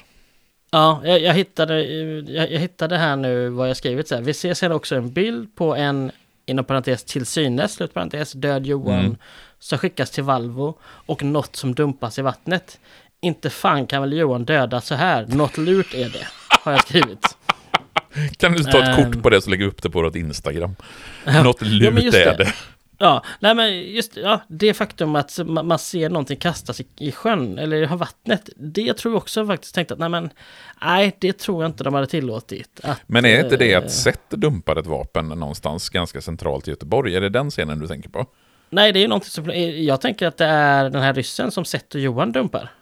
Ja, 0.70 1.00
jag, 1.04 1.20
jag, 1.22 1.34
hittade, 1.34 1.82
jag, 2.32 2.52
jag 2.52 2.60
hittade 2.60 2.96
här 2.98 3.16
nu 3.16 3.48
vad 3.48 3.68
jag 3.68 3.76
skrivit 3.76 4.08
så 4.08 4.14
här. 4.14 4.22
Vi 4.22 4.34
ser 4.34 4.54
sen 4.54 4.72
också 4.72 4.96
en 4.96 5.12
bild 5.12 5.56
på 5.56 5.76
en, 5.76 6.10
inom 6.46 6.64
parentes 6.64 7.04
till 7.04 7.26
synes, 7.26 7.72
slutparentes, 7.72 8.32
död 8.32 8.66
Johan, 8.66 8.98
Mm. 9.00 9.16
som 9.58 9.78
skickas 9.78 10.10
till 10.10 10.24
Valvo 10.24 10.74
och 10.82 11.22
något 11.22 11.56
som 11.56 11.74
dumpas 11.74 12.18
i 12.18 12.22
vattnet. 12.22 12.78
Inte 13.20 13.50
fan 13.50 13.86
kan 13.86 14.02
väl 14.02 14.12
Johan 14.12 14.44
döda 14.44 14.80
så 14.80 14.94
här, 14.94 15.26
något 15.26 15.56
lurt 15.58 15.94
är 15.94 16.08
det, 16.08 16.26
har 16.48 16.72
jag 16.72 16.80
skrivit. 16.80 17.36
Kan 18.36 18.52
du 18.52 18.64
ta 18.64 18.78
ett 18.82 18.98
Ehm. 18.98 19.12
kort 19.12 19.22
på 19.22 19.30
det 19.30 19.40
så 19.42 19.50
lägger 19.50 19.64
vi 19.64 19.70
upp 19.70 19.82
det 19.82 19.90
på 19.90 20.02
vårt 20.02 20.16
Instagram? 20.16 20.76
Något 21.44 21.60
men 21.60 22.02
just 22.02 22.16
är 22.16 22.38
det. 22.38 22.52
Ja, 23.02 23.24
nej 23.40 23.54
men 23.54 23.82
just 23.82 24.16
ja, 24.16 24.40
det 24.48 24.74
faktum 24.74 25.16
att 25.16 25.38
man, 25.46 25.66
man 25.66 25.78
ser 25.78 26.08
någonting 26.08 26.36
kastas 26.36 26.80
i, 26.80 26.86
i 26.98 27.12
sjön 27.12 27.58
eller 27.58 27.82
i 27.82 27.86
vattnet. 27.86 28.48
Det 28.56 28.94
tror 28.94 29.14
jag 29.14 29.18
också 29.18 29.46
faktiskt 29.46 29.74
tänkte 29.74 29.94
att 29.94 30.00
nej 30.00 30.08
men 30.08 30.30
nej, 30.82 31.16
det 31.20 31.32
tror 31.32 31.62
jag 31.62 31.68
inte 31.68 31.84
de 31.84 31.94
hade 31.94 32.06
tillåtit. 32.06 32.80
Att, 32.82 33.00
Men 33.06 33.24
är 33.24 33.44
inte 33.44 33.56
det 33.56 33.72
eh, 33.72 33.78
att 33.78 33.92
Seth 33.92 34.36
dumpar 34.36 34.76
ett 34.76 34.86
vapen 34.86 35.28
någonstans 35.28 35.88
ganska 35.88 36.20
centralt 36.20 36.68
i 36.68 36.70
Göteborg? 36.70 37.16
Är 37.16 37.20
det 37.20 37.28
den 37.28 37.50
scenen 37.50 37.78
du 37.78 37.86
tänker 37.86 38.08
på? 38.08 38.26
Nej, 38.70 38.92
det 38.92 38.98
är 38.98 39.02
ju 39.02 39.08
någonting 39.08 39.30
som... 39.30 39.50
Jag 39.84 40.00
tänker 40.00 40.26
att 40.26 40.36
det 40.36 40.46
är 40.46 40.90
den 40.90 41.02
här 41.02 41.14
ryssen 41.14 41.50
som 41.50 41.64
Seth 41.64 41.96
och 41.96 42.00
Johan 42.00 42.32
dumpar. 42.32 42.72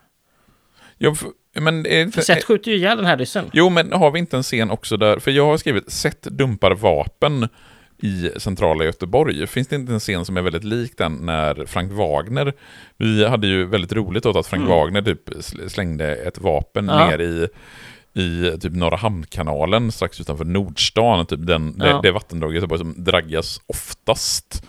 Jo, 0.97 1.14
för, 1.14 1.31
men 1.61 1.87
är 1.87 2.11
För 2.11 2.23
Seth 2.23 2.47
skjuter 2.47 2.71
ju 2.71 2.77
ihjäl 2.77 2.97
den 2.97 3.07
här 3.07 3.16
ryssen. 3.16 3.51
jo, 3.53 3.71
men 3.71 3.93
har 3.93 4.11
vi 4.11 4.19
inte 4.19 4.37
en 4.37 4.43
scen 4.43 4.71
också 4.71 4.97
där, 4.97 5.19
för 5.19 5.31
jag 5.31 5.47
har 5.47 5.57
skrivit 5.57 5.93
Seth 5.93 6.29
dumpar 6.29 6.71
vapen 6.71 7.49
i 7.99 8.31
centrala 8.37 8.85
Göteborg. 8.85 9.47
Finns 9.47 9.69
det 9.69 9.77
inte 9.77 9.93
en 9.93 10.01
scen 10.01 10.25
som 10.25 10.37
är 10.37 10.43
väldigt 10.43 10.65
lik 10.65 10.93
den 10.99 11.13
när 11.13 11.67
Frank 11.67 11.93
Wagner, 11.93 12.53
vi 12.97 13.25
hade 13.29 13.47
ju 13.47 13.65
väldigt 13.65 13.93
roligt 13.93 14.27
åt 14.27 14.37
att 14.37 14.47
Frank 14.47 14.61
Mm. 14.65 14.73
Wagner 14.79 15.03
typ 15.03 15.29
sl- 15.29 15.69
slängde 15.69 16.15
ett 16.17 16.39
vapen 16.39 16.89
Ja. 16.89 17.07
ner 17.11 17.19
i 17.21 17.49
i 18.15 18.59
typ 18.61 18.73
Norra 18.73 18.97
Hamnkanalen 18.97 19.93
strax 19.93 20.21
utanför 20.21 20.45
Nordstan, 20.45 21.27
typ 21.27 21.47
den, 21.47 21.79
det, 21.79 21.89
Ja. 21.89 22.01
det 22.03 22.11
vattendrag 22.13 22.53
i 22.53 22.55
Göteborg 22.55 22.79
som 22.79 23.05
draggas 23.05 23.61
oftast. 23.67 24.65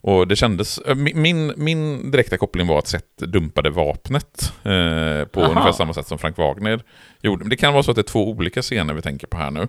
Och 0.00 0.28
det 0.28 0.36
kändes, 0.36 0.80
mi- 0.86 1.14
min, 1.14 1.52
min 1.56 2.10
direkta 2.10 2.36
koppling 2.36 2.66
var 2.66 2.78
att 2.78 2.86
Seth 2.88 3.24
dumpade 3.24 3.70
vapnet 3.70 4.52
eh, 4.62 5.24
på 5.28 5.40
Aha. 5.40 5.50
ungefär 5.50 5.72
samma 5.72 5.94
sätt 5.94 6.06
som 6.06 6.18
Frank 6.18 6.36
Wagner 6.38 6.80
gjorde. 7.22 7.40
Men 7.44 7.50
det 7.50 7.56
kan 7.56 7.72
vara 7.72 7.82
så 7.82 7.90
att 7.90 7.94
det 7.94 8.00
är 8.00 8.02
två 8.02 8.30
olika 8.30 8.62
scener 8.62 8.94
vi 8.94 9.02
tänker 9.02 9.26
på 9.26 9.36
här 9.36 9.50
nu. 9.50 9.68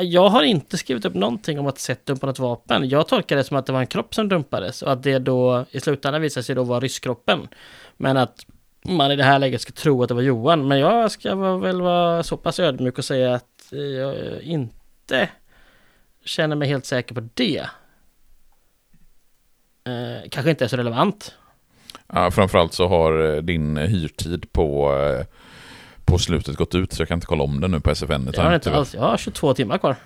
Jag 0.00 0.28
har 0.28 0.42
inte 0.42 0.78
skrivit 0.78 1.04
upp 1.04 1.14
någonting 1.14 1.58
om 1.58 1.66
att 1.66 1.78
Seth 1.78 2.00
dumpade 2.04 2.30
något 2.30 2.38
vapen. 2.38 2.88
Jag 2.88 3.08
tolkar 3.08 3.36
det 3.36 3.44
som 3.44 3.56
att 3.56 3.66
det 3.66 3.72
var 3.72 3.80
en 3.80 3.86
kropp 3.86 4.14
som 4.14 4.28
dumpades 4.28 4.82
och 4.82 4.92
att 4.92 5.02
det 5.02 5.18
då 5.18 5.64
i 5.70 5.80
slutändan 5.80 6.22
visade 6.22 6.44
sig 6.44 6.54
då 6.54 6.62
vara 6.62 6.80
rysskroppen. 6.80 7.48
Men 7.96 8.16
att 8.16 8.46
man 8.82 9.12
i 9.12 9.16
det 9.16 9.24
här 9.24 9.38
läget 9.38 9.60
ska 9.60 9.72
tro 9.72 10.02
att 10.02 10.08
det 10.08 10.14
var 10.14 10.22
Johan. 10.22 10.68
Men 10.68 10.78
jag 10.78 11.10
ska 11.10 11.34
väl 11.56 11.80
vara 11.80 12.22
så 12.22 12.36
pass 12.36 12.60
ödmjuk 12.60 12.98
och 12.98 13.04
säga 13.04 13.34
att 13.34 13.68
jag 13.70 14.42
inte 14.42 15.28
känner 16.24 16.56
mig 16.56 16.68
helt 16.68 16.86
säker 16.86 17.14
på 17.14 17.28
det. 17.34 17.66
Eh, 19.84 20.28
kanske 20.30 20.50
inte 20.50 20.64
är 20.64 20.68
så 20.68 20.76
relevant. 20.76 21.34
Ja, 22.12 22.30
framförallt 22.30 22.72
så 22.72 22.88
har 22.88 23.34
eh, 23.34 23.42
din 23.42 23.76
hyrtid 23.76 24.52
på, 24.52 24.94
eh, 24.94 25.26
på 26.06 26.18
slutet 26.18 26.56
gått 26.56 26.74
ut 26.74 26.92
så 26.92 27.00
jag 27.02 27.08
kan 27.08 27.16
inte 27.16 27.26
kolla 27.26 27.44
om 27.44 27.60
det 27.60 27.68
nu 27.68 27.80
på 27.80 27.94
SFN. 27.94 28.24
Det 28.32 28.38
har 28.42 28.54
inte 28.54 28.74
alls. 28.74 28.94
Jag 28.94 29.00
har 29.02 29.16
22 29.16 29.54
timmar 29.54 29.78
kvar. 29.78 29.96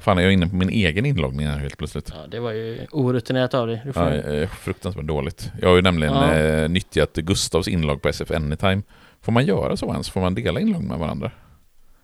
Fan, 0.00 0.18
är 0.18 0.22
jag 0.22 0.32
inne 0.32 0.48
på 0.48 0.56
min 0.56 0.68
egen 0.68 1.06
inloggning 1.06 1.46
här 1.46 1.58
helt 1.58 1.78
plötsligt? 1.78 2.10
Ja, 2.14 2.26
det 2.28 2.40
var 2.40 2.52
ju 2.52 2.86
orutinerat 2.92 3.54
av 3.54 3.66
dig. 3.66 3.82
Får... 3.94 4.02
Ja, 4.12 4.46
fruktansvärt 4.46 5.04
dåligt. 5.04 5.50
Jag 5.60 5.68
har 5.68 5.76
ju 5.76 5.82
nämligen 5.82 6.14
Ja. 6.14 6.34
eh, 6.34 6.68
nyttjat 6.68 7.14
Gustavs 7.14 7.68
inlogg 7.68 8.02
på 8.02 8.08
SF 8.08 8.30
Anytime. 8.30 8.82
Får 9.22 9.32
man 9.32 9.46
göra 9.46 9.76
så 9.76 9.92
ens? 9.92 10.10
Får 10.10 10.20
man 10.20 10.34
dela 10.34 10.60
inlogg 10.60 10.82
med 10.82 10.98
varandra? 10.98 11.30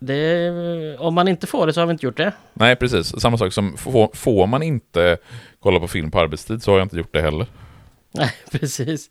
det, 0.00 0.96
om 0.98 1.14
man 1.14 1.28
inte 1.28 1.46
får 1.46 1.66
det 1.66 1.72
så 1.72 1.80
har 1.80 1.86
vi 1.86 1.92
inte 1.92 2.06
gjort 2.06 2.16
det. 2.16 2.32
Nej, 2.54 2.76
precis. 2.76 3.20
Samma 3.20 3.38
sak 3.38 3.52
som 3.52 3.76
får, 3.76 4.10
får 4.14 4.46
man 4.46 4.62
inte 4.62 5.16
kolla 5.60 5.80
på 5.80 5.88
film 5.88 6.10
på 6.10 6.20
arbetstid 6.20 6.62
så 6.62 6.70
har 6.70 6.78
jag 6.78 6.84
inte 6.84 6.96
gjort 6.96 7.12
det 7.12 7.20
heller. 7.22 7.46
Nej, 8.12 8.32
precis. 8.50 9.10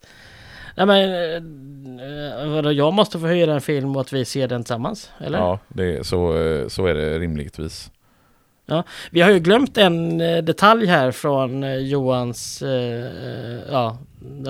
Nej 0.78 0.86
men, 0.86 2.00
eh, 2.00 2.48
vadå, 2.48 2.72
jag 2.72 2.92
måste 2.92 3.18
få 3.18 3.26
hyra 3.26 3.54
en 3.54 3.60
film 3.60 3.96
och 3.96 4.00
att 4.00 4.12
vi 4.12 4.24
ser 4.24 4.48
den 4.48 4.64
tillsammans, 4.64 5.10
eller? 5.18 5.38
Ja, 5.38 5.58
det 5.68 6.06
så, 6.06 6.36
eh, 6.36 6.68
så 6.68 6.86
är 6.86 6.94
det 6.94 7.18
rimligtvis. 7.18 7.90
Vi 9.10 9.20
har 9.20 9.30
ju 9.30 9.38
glömt 9.38 9.78
en 9.78 10.20
eh, 10.20 10.42
detalj 10.42 10.86
här 10.86 11.10
från 11.10 11.64
eh, 11.64 11.76
Johans, 11.76 12.62
eh, 12.62 13.04
eh, 13.04 13.60
ja, 13.70 13.98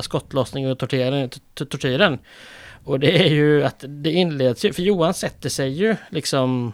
skottlossning 0.00 0.70
och 0.70 0.78
tortyren, 0.78 1.30
tortyren. 1.54 2.18
Och 2.84 3.00
det 3.00 3.26
är 3.26 3.30
ju 3.30 3.64
att 3.64 3.84
det 3.88 4.10
inleds 4.10 4.64
ju, 4.64 4.72
för 4.72 4.82
Johan 4.82 5.14
sätter 5.14 5.48
sig 5.48 5.68
ju 5.70 5.96
liksom 6.10 6.72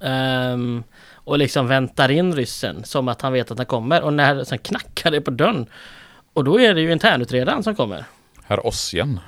ehm, 0.00 0.82
och 1.12 1.38
liksom 1.38 1.66
väntar 1.68 2.10
in 2.10 2.34
ryssen 2.34 2.84
som 2.84 3.08
att 3.08 3.22
han 3.22 3.32
vet 3.32 3.50
att 3.50 3.58
han 3.58 3.66
kommer. 3.66 4.02
Och 4.02 4.12
när 4.12 4.44
sen 4.44 4.58
knackar 4.58 5.10
det 5.10 5.20
på 5.20 5.30
dörren 5.30 5.66
och 6.32 6.44
då 6.44 6.60
är 6.60 6.74
det 6.74 6.80
ju 6.80 6.92
internutredaren 6.92 7.62
som 7.62 7.74
kommer. 7.74 8.04
Herr 8.50 8.66
Ossian. 8.66 9.20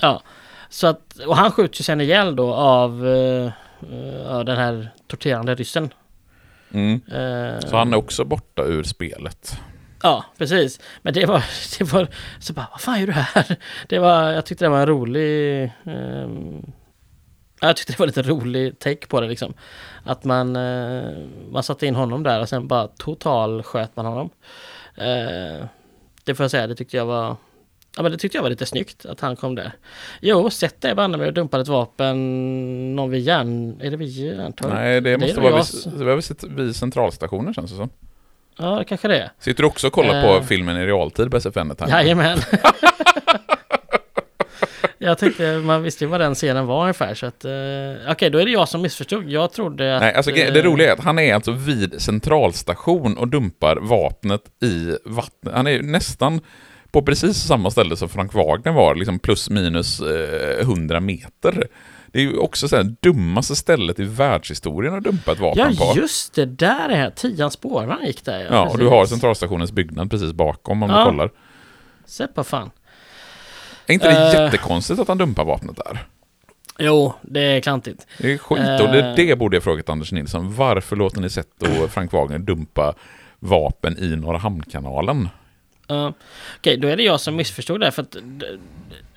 Ja, 0.00 0.22
så 0.68 0.86
att, 0.86 1.18
och 1.26 1.36
han 1.36 1.52
skjuts 1.52 1.80
ju 1.80 1.82
sen 1.84 2.00
ihjäl 2.00 2.36
då 2.36 2.54
av 2.54 3.04
uh, 3.04 3.50
uh, 3.92 4.40
den 4.40 4.56
här 4.56 4.90
torterande 5.06 5.54
ryssen. 5.54 5.94
Mm. 6.72 7.00
Eh, 7.12 7.60
Så 7.60 7.76
han 7.76 7.92
är 7.92 7.96
också 7.96 8.24
borta 8.24 8.64
ur 8.64 8.82
spelet. 8.82 9.60
Ja, 10.02 10.24
precis. 10.38 10.80
Men 11.02 11.14
det 11.14 11.26
var, 11.26 11.44
det 11.78 11.92
var 11.92 12.08
så 12.38 12.52
bara, 12.52 12.68
vad 12.70 12.80
fan 12.80 13.00
gör 13.00 13.06
du 13.06 13.12
här? 13.12 13.56
Det 13.88 13.98
var, 13.98 14.30
jag 14.30 14.46
tyckte 14.46 14.64
det 14.64 14.68
var 14.68 14.80
en 14.80 14.86
rolig... 14.86 15.62
ehm, 15.84 16.72
jag 17.60 17.76
tyckte 17.76 17.92
det 17.92 17.98
var 17.98 18.06
lite 18.06 18.22
rolig 18.22 18.78
take 18.78 19.06
på 19.06 19.20
det 19.20 19.28
liksom. 19.28 19.54
Att 20.04 20.24
man, 20.24 20.56
eh, 20.56 21.18
man 21.50 21.62
satte 21.62 21.86
in 21.86 21.94
honom 21.94 22.22
där 22.22 22.40
och 22.40 22.48
sen 22.48 22.68
bara 22.68 22.88
total 22.88 23.62
sköt 23.62 23.96
man 23.96 24.06
honom. 24.06 24.30
Det 26.24 26.34
får 26.34 26.44
jag 26.44 26.50
säga, 26.50 26.66
det 26.66 26.74
tyckte 26.74 26.96
jag 26.96 27.06
var... 27.06 27.36
Ja 27.96 28.02
men 28.02 28.12
det 28.12 28.18
tyckte 28.18 28.38
jag 28.38 28.42
var 28.42 28.50
lite 28.50 28.66
snyggt 28.66 29.06
att 29.06 29.20
han 29.20 29.36
kom 29.36 29.54
där. 29.54 29.72
Jo, 30.20 30.50
sätt 30.50 30.80
dig 30.80 30.94
banne 30.94 31.16
mig 31.18 31.26
och 31.26 31.32
dumpade 31.32 31.62
ett 31.62 31.68
vapen 31.68 32.96
någon 32.96 33.10
vid 33.10 33.20
järn... 33.22 33.80
Är 33.82 33.90
det 33.90 33.96
vid 33.96 34.08
järntorget? 34.08 34.74
Nej, 34.76 35.00
det 35.00 35.10
är 35.10 35.18
måste 35.18 35.40
vara 35.40 35.56
vid, 35.56 35.98
det 35.98 36.04
var 36.04 36.14
vid, 36.16 36.58
vid 36.58 36.76
centralstationen 36.76 37.54
känns 37.54 37.70
det 37.70 37.76
som. 37.76 37.90
Ja, 38.58 38.78
det 38.78 38.84
kanske 38.84 39.08
det 39.08 39.18
är. 39.18 39.30
Sitter 39.38 39.62
du 39.62 39.66
också 39.68 39.86
och 39.86 39.92
kollar 39.92 40.24
Eh. 40.24 40.38
på 40.40 40.44
filmen 40.46 40.76
i 40.76 40.86
realtid 40.86 41.30
på 41.30 41.36
SF 41.36 41.56
Anytime? 41.56 41.90
Jajamän. 41.90 42.38
jag 44.98 45.18
tänkte, 45.18 45.58
man 45.58 45.82
visste 45.82 46.04
ju 46.04 46.08
vad 46.10 46.20
den 46.20 46.34
scenen 46.34 46.66
var 46.66 46.80
ungefär 46.82 47.14
så 47.14 47.26
att... 47.26 47.44
eh, 47.44 48.12
Okej, 48.12 48.30
då 48.30 48.38
är 48.38 48.44
det 48.44 48.50
jag 48.50 48.68
som 48.68 48.82
missförstod. 48.82 49.30
Jag 49.30 49.52
trodde 49.52 49.96
att... 49.96 50.02
Nej, 50.02 50.14
alltså 50.14 50.30
eh, 50.30 50.52
det 50.52 50.62
roliga 50.62 50.88
är 50.88 50.92
att 50.92 51.04
han 51.04 51.18
är 51.18 51.34
alltså 51.34 51.52
vid 51.52 52.02
centralstation 52.02 53.18
och 53.18 53.28
dumpar 53.28 53.76
vapnet 53.76 54.42
i 54.62 54.96
vattnet. 55.04 55.54
Han 55.54 55.66
är 55.66 55.70
ju 55.70 55.82
nästan 55.82 56.40
på 56.92 57.02
precis 57.02 57.36
samma 57.36 57.70
ställe 57.70 57.96
som 57.96 58.08
Frank 58.08 58.34
Wagner 58.34 58.72
var, 58.72 58.94
liksom 58.94 59.18
plus 59.18 59.50
minus 59.50 60.00
eh, 60.00 60.60
100 60.60 61.00
meter. 61.00 61.66
Det 62.12 62.18
är 62.18 62.22
ju 62.22 62.36
också 62.38 62.68
så 62.68 62.76
här 62.76 62.94
dummaste 63.00 63.56
stället 63.56 63.98
i 64.00 64.04
världshistorien 64.04 64.94
att 64.94 65.04
dumpa 65.04 65.32
ett 65.32 65.38
vapen 65.40 65.74
Ja, 65.78 65.92
på. 65.94 66.00
just 66.00 66.34
det. 66.34 66.46
Där 66.46 66.88
är. 66.88 67.10
Tian 67.10 67.50
spårvagn 67.50 68.06
gick 68.06 68.24
där. 68.24 68.48
Ja, 68.50 68.68
och 68.68 68.78
du 68.78 68.86
har 68.86 69.06
centralstationens 69.06 69.72
byggnad 69.72 70.10
precis 70.10 70.32
bakom 70.32 70.82
om 70.82 70.90
Ja. 70.90 70.98
du 70.98 71.04
kollar. 71.04 71.30
Se 72.06 72.26
på 72.26 72.44
fan. 72.44 72.70
Är 73.86 73.94
inte 73.94 74.08
det 74.10 74.36
Eh. 74.38 74.42
jättekonstigt 74.44 75.00
att 75.00 75.08
han 75.08 75.18
dumpar 75.18 75.44
vapnet 75.44 75.76
där? 75.76 76.04
Jo, 76.78 77.14
det 77.22 77.40
är 77.40 77.60
klantigt. 77.60 78.06
Det 78.18 78.32
är 78.32 78.38
skit 78.38 78.58
och 78.80 78.88
det, 78.92 79.08
Eh. 79.08 79.14
det 79.14 79.36
borde 79.38 79.56
jag 79.56 79.62
frågat 79.64 79.88
Anders 79.88 80.12
Nilsson. 80.12 80.54
Varför 80.54 80.96
låter 80.96 81.20
ni 81.20 81.30
Seth 81.30 81.82
och 81.82 81.90
Frank 81.90 82.12
Wagner 82.12 82.38
dumpa 82.38 82.94
vapen 83.38 83.98
i 83.98 84.16
Norra 84.16 84.38
Hamnkanalen? 84.38 85.28
Ja. 85.90 86.12
Okej, 86.56 86.76
då 86.76 86.88
är 86.88 86.96
det 86.96 87.02
jag 87.02 87.20
som 87.20 87.36
missförstod 87.36 87.80
det. 87.80 87.90
För 87.90 88.02
att 88.02 88.16
det, 88.22 88.58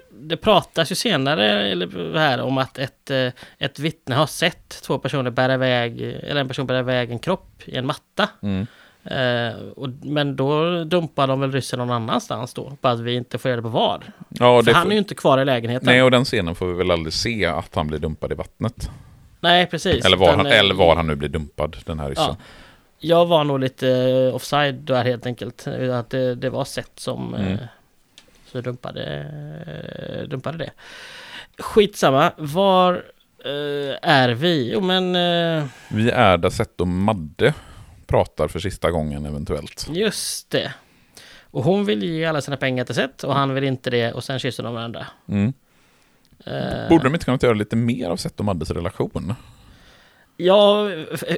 det 0.09 0.37
pratas 0.37 0.91
ju 0.91 0.95
senare 0.95 1.69
eller 1.69 2.17
här 2.17 2.41
om 2.41 2.57
att 2.57 2.77
ett, 2.77 3.09
eh, 3.11 3.27
ett 3.57 3.79
vittne 3.79 4.15
har 4.15 4.27
sett 4.27 4.69
två 4.83 4.97
personer 4.99 5.31
bära 5.31 5.53
iväg, 5.53 6.01
eller 6.01 6.41
en 6.41 6.47
person 6.47 6.67
bära 6.67 6.79
iväg 6.79 7.11
en 7.11 7.19
kropp 7.19 7.61
i 7.65 7.75
en 7.75 7.85
matta. 7.85 8.29
Mm. 8.41 8.67
Eh, 9.05 9.55
och, 9.75 9.89
men 10.03 10.35
då 10.35 10.83
dumpar 10.83 11.27
de 11.27 11.39
väl 11.39 11.51
ryssen 11.51 11.79
någon 11.79 11.91
annanstans 11.91 12.53
då? 12.53 12.77
Bara 12.81 12.93
att 12.93 12.99
vi 12.99 13.15
inte 13.15 13.37
får 13.37 13.49
reda 13.49 13.61
på 13.61 13.67
var. 13.67 14.03
Ja, 14.29 14.59
För 14.59 14.63
det 14.65 14.73
han 14.73 14.83
får- 14.83 14.89
är 14.89 14.93
ju 14.93 14.99
inte 14.99 15.15
kvar 15.15 15.37
i 15.37 15.45
lägenheten. 15.45 15.85
Nej, 15.85 15.95
Nej, 15.95 16.03
och 16.03 16.11
den 16.11 16.25
scenen 16.25 16.55
får 16.55 16.65
vi 16.65 16.73
väl 16.73 16.91
aldrig 16.91 17.13
se 17.13 17.45
att 17.45 17.75
han 17.75 17.87
blir 17.87 17.99
dumpad 17.99 18.31
i 18.31 18.35
vattnet. 18.35 18.89
precis. 19.41 20.05
Eller 20.05 20.17
var, 20.17 20.27
Utan, 20.27 20.37
han, 20.37 20.45
eh, 20.45 20.59
eller 20.59 20.75
var 20.75 20.95
han 20.95 21.07
nu 21.07 21.15
blir 21.15 21.29
dumpad, 21.29 21.77
den 21.85 21.99
här 21.99 22.09
ryssen. 22.09 22.25
Ja. 22.27 22.35
Jag 23.05 23.25
var 23.25 23.43
nog 23.43 23.59
lite 23.59 23.89
eh, 23.89 24.35
offside 24.35 24.75
där 24.75 25.03
helt 25.03 25.25
enkelt. 25.25 25.67
Att 25.67 26.09
det, 26.09 26.35
det 26.35 26.49
var 26.49 26.65
sett 26.65 26.91
som 26.99 27.33
Mm. 27.35 27.51
eh, 27.53 27.59
så 28.51 28.61
dumpade, 28.61 29.03
eh, 30.21 30.27
dumpade 30.29 30.57
det. 30.57 30.71
Skitsamma. 31.63 32.31
Var 32.37 33.05
är 34.01 34.29
vi? 34.29 34.71
Jo 34.73 34.81
men 34.81 35.13
Vi 35.87 36.09
är 36.11 36.37
där 36.37 36.49
Seth 36.49 36.71
och 36.81 36.87
Madde 36.87 37.53
pratar 38.07 38.47
för 38.47 38.59
sista 38.59 38.91
gången 38.91 39.25
eventuellt. 39.25 39.87
just 39.91 40.49
det. 40.49 40.73
Och 41.51 41.63
hon 41.63 41.85
vill 41.85 42.03
ge 42.03 42.25
alla 42.25 42.41
sina 42.41 42.57
pengar 42.57 42.85
till 42.85 42.95
Seth 42.95 43.25
och 43.25 43.33
han 43.35 43.53
vill 43.53 43.63
inte 43.63 43.89
det 43.89 44.13
och 44.13 44.23
sen 44.23 44.39
kysser 44.39 44.63
de 44.63 44.73
varandra. 44.73 45.07
Mm. 45.27 45.53
Borde 46.89 47.03
de 47.03 47.13
inte 47.13 47.25
kunnat 47.25 47.43
göra 47.43 47.53
lite 47.53 47.75
mer 47.75 48.09
av 48.09 48.17
Seth 48.17 48.35
och 48.39 48.45
Maddes 48.45 48.71
relation? 48.71 49.35
Ja, 50.37 50.89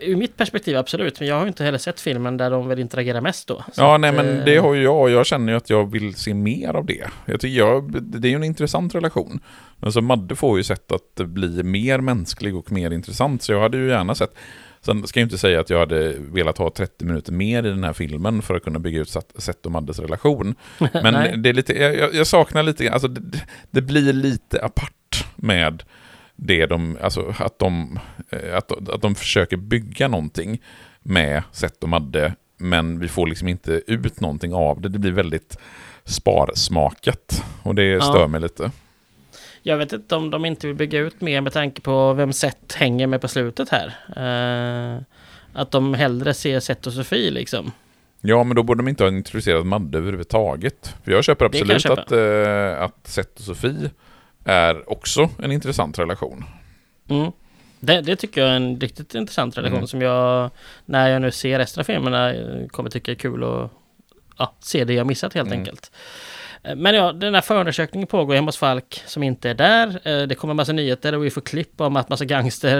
ur 0.01 0.15
mitt 0.15 0.37
perspektiv 0.37 0.77
absolut. 0.77 1.19
Men 1.19 1.29
jag 1.29 1.39
har 1.39 1.47
inte 1.47 1.63
heller 1.63 1.77
sett 1.77 1.99
filmen 1.99 2.37
där 2.37 2.51
de 2.51 2.67
vill 2.67 2.79
interagera 2.79 3.21
mest 3.21 3.47
då. 3.47 3.63
Ja, 3.77 3.95
att, 3.95 4.01
nej 4.01 4.11
men 4.11 4.39
eh, 4.39 4.45
det 4.45 4.57
har 4.57 4.73
ju 4.73 4.83
jag 4.83 5.01
och 5.01 5.09
jag 5.09 5.25
känner 5.25 5.53
ju 5.53 5.57
att 5.57 5.69
jag 5.69 5.91
vill 5.91 6.15
se 6.15 6.33
mer 6.33 6.73
av 6.73 6.85
det. 6.85 7.05
Jag 7.25 7.39
tycker 7.39 7.57
jag, 7.57 8.03
det 8.03 8.27
är 8.27 8.29
ju 8.29 8.35
en 8.35 8.43
intressant 8.43 8.95
relation. 8.95 9.39
Alltså 9.79 10.01
Madde 10.01 10.35
får 10.35 10.57
ju 10.57 10.63
sett 10.63 10.91
att 10.91 11.15
bli 11.15 11.63
mer 11.63 11.99
mänsklig 11.99 12.55
och 12.55 12.71
mer 12.71 12.91
intressant, 12.91 13.43
så 13.43 13.51
jag 13.51 13.61
hade 13.61 13.77
ju 13.77 13.87
gärna 13.89 14.15
sett 14.15 14.33
Sen 14.81 15.07
ska 15.07 15.19
jag 15.19 15.25
inte 15.25 15.37
säga 15.37 15.59
att 15.59 15.69
jag 15.69 15.79
hade 15.79 16.13
velat 16.19 16.57
ha 16.57 16.71
30 16.77 17.05
minuter 17.05 17.31
mer 17.31 17.65
i 17.65 17.69
den 17.69 17.83
här 17.83 17.93
filmen 17.93 18.41
för 18.41 18.55
att 18.55 18.63
kunna 18.63 18.79
bygga 18.79 18.99
ut 19.01 19.07
Seth- 19.07 19.65
och 19.65 19.71
Maddes 19.71 19.99
relation. 19.99 20.55
Men 20.93 21.41
det 21.41 21.49
är 21.49 21.53
lite, 21.53 21.73
jag, 21.81 21.95
jag- 21.97 22.13
jag 22.15 22.27
saknar 22.27 22.63
lite, 22.63 22.91
alltså 22.91 23.07
det, 23.07 23.39
det 23.71 23.81
blir 23.81 24.13
lite 24.13 24.61
apart 24.65 25.25
med 25.35 25.83
det 26.35 26.65
de, 26.65 26.97
alltså 27.01 27.33
att 27.39 27.59
de, 27.59 27.99
eh, 28.29 28.57
att, 28.57 28.89
att 28.89 29.01
de 29.01 29.15
försöker 29.15 29.57
bygga 29.57 30.07
någonting 30.07 30.61
med 31.01 31.43
Seth 31.51 31.75
och 31.81 31.89
Madde, 31.89 32.35
men 32.57 32.99
vi 32.99 33.07
får 33.07 33.27
liksom 33.27 33.47
inte 33.47 33.81
ut 33.87 34.19
någonting 34.19 34.53
av 34.53 34.81
det. 34.81 34.89
Det 34.89 34.99
blir 34.99 35.11
väldigt 35.11 35.57
sparsmakat 36.03 37.43
och 37.63 37.75
det 37.75 37.83
Ja. 37.85 38.01
stör 38.01 38.27
mig 38.27 38.41
lite. 38.41 38.71
Jag 39.63 39.77
vet 39.77 39.93
inte 39.93 40.15
om 40.15 40.29
de 40.29 40.45
inte 40.45 40.67
vill 40.67 40.75
bygga 40.75 40.99
ut 40.99 41.21
mer 41.21 41.41
med 41.41 41.53
tanke 41.53 41.81
på 41.81 42.13
vem 42.13 42.33
Seth 42.33 42.77
hänger 42.77 43.07
med 43.07 43.21
på 43.21 43.27
slutet 43.27 43.69
här. 43.69 43.87
Eh, 44.97 45.01
Att 45.53 45.71
de 45.71 45.93
hellre 45.93 46.33
ser 46.33 46.59
Seth 46.59 46.87
och 46.87 46.93
Sofie 46.93 47.31
liksom. 47.31 47.71
Ja, 48.21 48.43
men 48.43 48.55
då 48.55 48.63
borde 48.63 48.83
de 48.83 48.87
inte 48.87 49.03
ha 49.03 49.09
introducerat 49.11 49.65
Madde 49.65 49.97
överhuvudtaget. 49.97 50.95
För 51.03 51.11
jag 51.11 51.23
köper 51.23 51.45
jag 51.45 51.55
absolut 51.55 51.81
köpa. 51.81 52.01
att, 52.01 52.11
eh, 52.11 52.81
att 52.83 53.07
Seth 53.07 53.29
och 53.35 53.41
Sofie 53.41 53.89
är 54.45 54.91
också 54.91 55.29
en 55.43 55.51
intressant 55.51 55.99
relation. 55.99 56.45
Mm. 57.09 57.31
Det, 57.79 58.01
det 58.01 58.15
tycker 58.15 58.41
jag 58.41 58.49
är 58.49 58.55
en 58.55 58.79
riktigt 58.79 59.15
intressant 59.15 59.57
relation 59.57 59.77
Mm. 59.77 59.87
som 59.87 60.01
jag, 60.01 60.49
när 60.85 61.09
jag 61.09 61.21
nu 61.21 61.31
ser 61.31 61.59
resten 61.59 61.81
av 61.81 61.85
filmerna, 61.85 62.33
eh, 62.33 62.67
kommer 62.67 62.89
tycka 62.89 63.11
är 63.11 63.15
kul 63.15 63.43
och 63.43 63.71
ja, 64.37 64.53
se 64.59 64.83
det 64.83 64.93
jag 64.93 65.07
missat 65.07 65.33
helt 65.33 65.47
Mm. 65.47 65.59
enkelt. 65.59 65.91
Eh, 66.67 66.75
Men 66.75 66.95
ja, 66.95 67.11
den 67.13 67.33
här 67.35 67.41
förundersökningen 67.41 68.07
pågår 68.07 68.35
hemma 68.35 68.47
hos 68.47 68.57
Falk 68.57 69.01
som 69.05 69.23
inte 69.23 69.49
är 69.49 69.53
där. 69.53 69.87
Eh, 70.03 70.27
Det 70.27 70.35
kommer 70.35 70.51
en 70.51 70.55
massa 70.55 70.71
nyheter 70.71 71.15
och 71.15 71.25
vi 71.25 71.29
får 71.29 71.41
klipp 71.41 71.81
om 71.81 71.95
att 71.95 72.09
massa 72.09 72.25
gangster, 72.25 72.77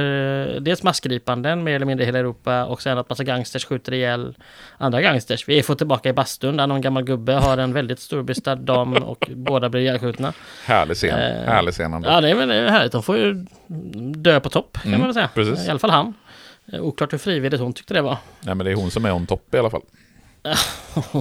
eh, 0.56 0.62
dels 0.62 0.84
massgripanden 0.84 1.64
mer 1.64 1.76
eller 1.76 1.86
mindre 1.86 2.04
i 2.04 2.06
hela 2.06 2.20
Europa 2.20 2.66
och 2.66 2.82
sen 2.82 2.98
att 2.98 3.10
massa 3.10 3.24
gangsters 3.24 3.66
skjuter 3.66 3.94
ihjäl 3.94 4.36
andra 4.78 5.02
gangsters. 5.02 5.48
Vi 5.48 5.64
får 5.64 5.76
tillbaka 5.76 6.10
i 6.10 6.14
bastun 6.14 6.58
där 6.58 6.68
någon 6.68 6.82
gammal 6.82 7.04
gubbe 7.04 7.34
har 7.34 7.58
en 7.58 7.74
väldigt 7.74 8.00
storbystad 8.00 8.56
dam 8.56 8.94
och 8.94 9.30
båda 9.36 9.70
blir 9.70 9.82
ihjälskjutna. 9.82 10.34
Härlig 10.66 10.98
scen. 10.98 11.20
Eh, 11.20 11.52
Härlig 11.54 11.74
scen 11.74 11.94
ändå. 11.94 12.10
Ja, 12.10 12.22
det 12.22 12.30
är 12.30 12.36
väl 12.36 12.70
härligt. 12.70 12.92
De 12.92 13.04
får 13.04 13.18
ju 13.18 13.46
dö 14.16 14.40
på 14.40 14.50
topp 14.50 14.78
kan 14.82 14.88
Mm, 14.88 15.00
man 15.00 15.08
väl 15.08 15.14
säga. 15.14 15.30
precis. 15.34 15.68
I 15.68 15.70
alla 15.70 15.80
fall 15.80 15.90
han. 15.90 16.14
Oklart 16.74 17.14
hur 17.14 17.18
frivilligt 17.18 17.62
hon 17.62 17.74
tyckte 17.74 17.94
det 17.94 18.02
var. 18.02 18.18
Nej, 18.42 18.56
men 18.56 18.66
det 18.66 18.72
är 18.72 18.76
hon 18.76 18.92
som 18.92 19.06
är 19.06 19.12
on 19.12 19.26
top 19.26 19.54
i 19.56 19.58
alla 19.58 19.70
fall. 19.70 19.82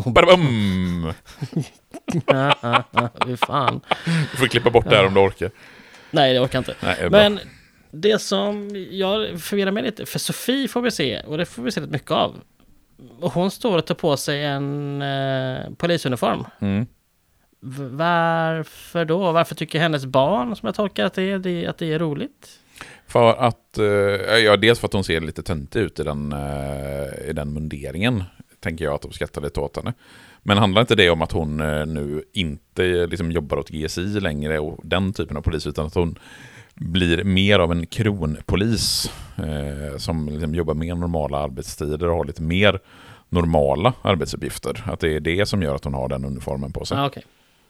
Badabum! 0.07 1.13
Fy 3.27 3.37
fan. 3.37 3.81
Du 4.05 4.37
får 4.37 4.47
klippa 4.47 4.71
bort 4.71 4.91
det 4.91 4.97
här 4.97 5.07
om 5.07 5.15
du 5.15 5.21
orkar. 5.21 5.51
Nej, 6.11 6.35
det 6.35 6.41
orkar 6.41 6.59
inte. 6.59 6.75
Nej, 6.83 6.97
det. 7.01 7.11
Men 7.11 7.41
det 7.91 8.19
som 8.19 8.71
jag 8.91 9.41
förvirrar 9.41 9.71
mig 9.71 9.83
lite, 9.83 10.07
för 10.07 10.19
Sofie 10.19 10.69
får 10.69 10.81
vi 10.81 10.91
se, 10.91 11.21
och 11.21 11.39
det 11.39 11.47
får 11.47 11.63
vi 11.63 11.71
se 11.71 11.81
rätt 11.81 11.91
mycket 11.91 12.11
av. 12.11 12.41
Och 13.21 13.33
hon 13.33 13.51
står 13.51 13.79
och 13.79 13.87
tar 13.87 13.95
på 13.95 14.17
sig 14.17 14.45
en 14.45 15.03
eh, 15.03 15.71
polisuniform. 15.77 16.45
Mm. 16.61 16.87
Varför 17.91 19.05
då? 19.05 19.33
Varför 19.33 19.55
tycker 19.55 19.79
hennes 19.79 20.07
barn, 20.07 20.57
som 20.57 20.67
jag 20.67 20.75
tolkar 20.75 21.05
att 21.05 21.15
det 21.15 21.23
är, 21.23 21.39
det, 21.39 21.67
att 21.67 21.79
det 21.79 21.93
är 21.93 21.99
roligt? 21.99 22.59
För 23.07 23.35
att, 23.35 23.79
eh, 23.79 23.85
ja 24.37 24.57
dels 24.57 24.81
för 24.81 24.87
att 24.87 24.93
hon 24.93 25.05
ser 25.05 25.21
lite 25.21 25.43
töntig 25.43 25.81
ut 25.81 26.01
i 26.01 26.03
den, 26.03 26.33
eh, 26.33 27.29
i 27.31 27.33
den 27.33 27.53
munderingen. 27.53 28.25
Tänker 28.65 28.85
jag 28.85 28.95
att 28.95 29.03
de 29.03 29.13
skrattar 29.13 29.43
lite 29.43 29.61
åt 29.61 29.77
henne. 29.77 29.93
Men 30.43 30.59
handlar 30.59 30.81
inte 30.81 30.95
det 30.95 31.11
om 31.11 31.23
att 31.23 31.33
hon 31.33 31.61
eh, 31.61 31.87
nu 31.87 32.23
inte 32.33 32.85
eh, 32.85 33.09
liksom 33.09 33.33
jobbar 33.33 33.57
åt 33.57 33.71
GSI 33.71 34.21
längre 34.21 34.59
och 34.59 34.81
den 34.83 35.13
typen 35.13 35.37
av 35.37 35.43
polis, 35.43 35.67
utan 35.67 35.87
att 35.87 35.95
hon 35.95 36.19
blir 36.75 37.25
mer 37.25 37.59
av 37.59 37.73
en 37.73 37.87
kronpolis 37.87 39.13
eh, 39.37 39.99
som 39.99 40.29
liksom 40.29 40.55
jobbar 40.55 40.75
mer 40.75 40.95
normala 40.95 41.39
arbetstider 41.39 42.09
och 42.09 42.17
har 42.17 42.25
lite 42.25 42.43
mer 42.43 42.81
normala 43.29 43.93
arbetsuppgifter. 44.03 44.83
Att 44.87 45.01
det 45.01 45.17
är 45.17 45.21
det 45.21 45.47
som 45.47 45.63
gör 45.63 45.75
att 45.75 45.85
hon 45.85 45.95
har 45.95 46.09
den 46.09 46.25
uniformen 46.25 46.73
på 46.73 46.85
sig. 46.85 46.99
Ah, 46.99 47.07
okay. 47.07 47.23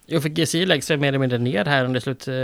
Jo, 0.07 0.21
för 0.21 0.29
GCI 0.29 0.67
läggs 0.67 0.91
väl 0.91 0.99
mer 1.01 1.09
eller 1.09 1.19
mindre 1.19 1.39
ner 1.39 1.65
här 1.65 1.85
under 1.85 2.01
slut... 2.01 2.29
Eh, 2.29 2.35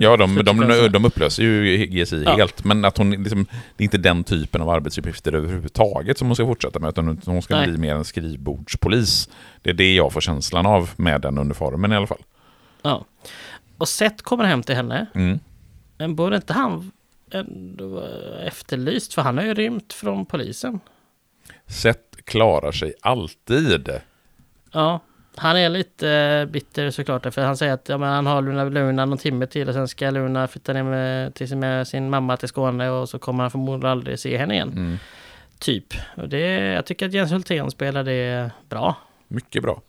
Ja, 0.00 0.16
de, 0.16 0.34
de, 0.44 0.88
de 0.92 1.04
upplöser 1.04 1.42
ju 1.42 1.86
GSI 1.86 2.22
Ja. 2.24 2.36
helt, 2.36 2.64
men 2.64 2.84
att 2.84 2.98
hon 2.98 3.10
liksom, 3.10 3.46
det 3.76 3.82
är 3.82 3.84
inte 3.84 3.98
den 3.98 4.24
typen 4.24 4.60
av 4.62 4.68
arbetsuppgifter 4.70 5.32
överhuvudtaget 5.32 6.18
som 6.18 6.26
hon 6.28 6.36
ska 6.36 6.46
fortsätta 6.46 6.78
med, 6.78 6.88
utan 6.88 7.20
hon 7.26 7.42
ska 7.42 7.56
Nej. 7.56 7.68
bli 7.68 7.78
mer 7.78 7.94
en 7.94 8.04
skrivbordspolis. 8.04 9.28
Det 9.62 9.70
är 9.70 9.74
det 9.74 9.94
jag 9.94 10.12
får 10.12 10.20
känslan 10.20 10.66
av 10.66 10.90
med 10.96 11.20
den 11.20 11.38
uniformen 11.38 11.92
i 11.92 11.96
alla 11.96 12.06
fall. 12.06 12.22
Ja. 12.82 13.04
Och 13.78 13.88
Seth 13.88 14.22
kommer 14.22 14.44
hem 14.44 14.62
till 14.62 14.74
henne. 14.74 15.06
Mm. 15.14 15.38
Men 15.98 16.14
borde 16.16 16.36
inte 16.36 16.52
han 16.52 16.90
ändå 17.30 18.04
efterlyst? 18.46 19.14
För 19.14 19.22
han 19.22 19.38
har 19.38 19.44
ju 19.44 19.54
rymt 19.54 19.92
från 19.92 20.26
polisen. 20.26 20.80
Seth 21.66 22.00
klarar 22.24 22.72
sig 22.72 22.94
alltid. 23.00 23.90
Ja, 24.72 25.00
han 25.38 25.56
är 25.56 25.68
lite 25.68 26.10
eh, 26.10 26.44
bitter 26.52 26.90
såklart. 26.90 27.34
För 27.34 27.42
han 27.42 27.56
säger 27.56 27.72
att 27.72 27.88
ja, 27.88 27.98
men 27.98 28.08
han 28.08 28.26
har 28.26 28.42
Luna, 28.42 28.64
Luna 28.64 29.04
någon 29.04 29.18
timme 29.18 29.46
till 29.46 29.68
och 29.68 29.74
sen 29.74 29.88
ska 29.88 30.10
Luna 30.10 30.48
flytta 30.48 30.72
ner 30.72 30.82
med, 30.82 31.34
till 31.34 31.48
sin, 31.48 31.60
med 31.60 31.88
sin 31.88 32.10
mamma 32.10 32.36
till 32.36 32.48
Skåne 32.48 32.90
och 32.90 33.08
så 33.08 33.18
kommer 33.18 33.44
han 33.44 33.50
förmodligen 33.50 33.92
aldrig 33.92 34.18
se 34.18 34.36
henne 34.36 34.54
igen. 34.54 34.68
Mm. 34.68 34.98
Typ. 35.58 35.94
Och 36.16 36.28
det, 36.28 36.40
jag 36.48 36.86
tycker 36.86 37.06
att 37.06 37.12
Jens 37.12 37.32
Hultén 37.32 37.70
spelar 37.70 38.04
det 38.04 38.50
bra. 38.68 38.94
Mycket 39.28 39.62
bra. 39.62 39.82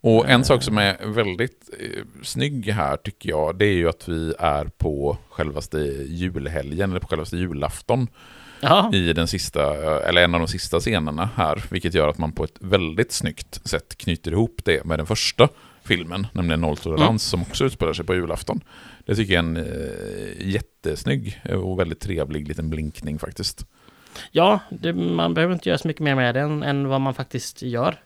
Och 0.00 0.28
en 0.28 0.44
sak 0.44 0.62
som 0.62 0.78
är 0.78 1.06
väldigt 1.06 1.70
eh, 1.80 2.04
snygg 2.22 2.68
här 2.68 2.96
tycker 2.96 3.28
jag, 3.28 3.58
det 3.58 3.64
är 3.64 3.72
ju 3.72 3.88
att 3.88 4.08
vi 4.08 4.34
är 4.38 4.64
på 4.64 5.16
självaste 5.30 5.78
julhelgen, 6.06 6.90
eller 6.90 7.00
på 7.00 7.08
självaste 7.08 7.36
julafton. 7.36 8.08
Ja, 8.60 8.90
i 8.92 9.12
den 9.12 9.28
sista, 9.28 9.74
eller 10.08 10.24
en 10.24 10.34
av 10.34 10.40
de 10.40 10.48
sista 10.48 10.80
scenerna 10.80 11.28
här, 11.36 11.64
vilket 11.70 11.94
gör 11.94 12.08
att 12.08 12.18
man 12.18 12.32
på 12.32 12.44
ett 12.44 12.56
väldigt 12.60 13.12
snyggt 13.12 13.68
sätt 13.68 13.98
knyter 13.98 14.32
ihop 14.32 14.60
det 14.64 14.84
med 14.84 14.98
den 14.98 15.06
första 15.06 15.48
filmen, 15.84 16.26
nämligen 16.32 16.60
Nolltolerans, 16.60 17.22
som 17.22 17.42
också 17.42 17.64
utspelar 17.64 17.92
sig 17.92 18.04
på 18.04 18.14
julafton. 18.14 18.60
Det 19.06 19.14
tycker 19.14 19.34
jag 19.34 19.44
är 19.44 19.48
en 19.48 19.56
eh, 19.56 20.48
jättesnygg 20.48 21.40
och 21.44 21.80
väldigt 21.80 22.00
trevlig 22.00 22.48
liten 22.48 22.70
blinkning 22.70 23.18
faktiskt. 23.18 23.66
ja 24.30 24.60
det, 24.70 24.92
man 24.92 25.34
behöver 25.34 25.54
inte 25.54 25.68
göra 25.68 25.78
så 25.78 25.88
mycket 25.88 26.02
mer 26.02 26.14
med 26.14 26.34
den 26.34 26.62
än 26.62 26.88
vad 26.88 27.00
man 27.00 27.14
faktiskt 27.14 27.62
gör. 27.62 27.96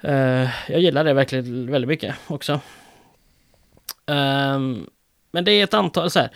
Eh, 0.00 0.48
jag 0.68 0.80
gillar 0.80 1.04
det 1.04 1.12
verkligen 1.14 1.70
väldigt 1.70 1.88
mycket 1.88 2.14
också. 2.26 2.60
Ehm, 4.06 4.86
men 5.30 5.44
det 5.44 5.52
är 5.52 5.64
ett 5.64 5.74
antal 5.74 6.10
så 6.10 6.18
här. 6.18 6.30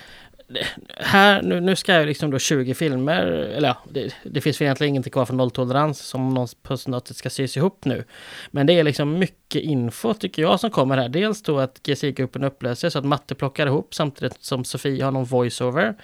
Här, 0.96 1.42
nu, 1.42 1.60
nu 1.60 1.76
ska 1.76 1.94
jag 1.94 2.06
liksom 2.06 2.30
då 2.30 2.38
20 2.38 2.74
filmer, 2.74 3.26
eller 3.26 3.68
ja, 3.68 3.76
det, 3.90 4.14
det 4.22 4.40
finns 4.40 4.62
egentligen 4.62 4.88
ingenting 4.88 5.12
kvar 5.12 5.24
från 5.24 5.36
nolltolerans 5.36 5.98
som 5.98 6.34
någon, 6.34 6.48
på 6.62 6.76
något 6.86 7.08
sätt 7.08 7.16
ska 7.16 7.30
sys 7.30 7.56
ihop 7.56 7.84
nu. 7.84 8.04
Men 8.50 8.66
det 8.66 8.72
är 8.72 8.84
liksom 8.84 9.18
mycket 9.18 9.62
info 9.62 10.14
tycker 10.14 10.42
jag 10.42 10.60
som 10.60 10.70
kommer 10.70 10.96
här. 10.96 11.08
Dels 11.08 11.42
då 11.42 11.58
att 11.58 11.80
GC-gruppen 11.82 12.44
upplöses 12.44 12.92
så 12.92 12.98
att 12.98 13.04
Matte 13.04 13.34
plockar 13.34 13.66
ihop 13.66 13.94
samtidigt 13.94 14.44
som 14.44 14.64
Sofie 14.64 15.04
har 15.04 15.10
någon 15.10 15.24
voiceover. 15.24 15.94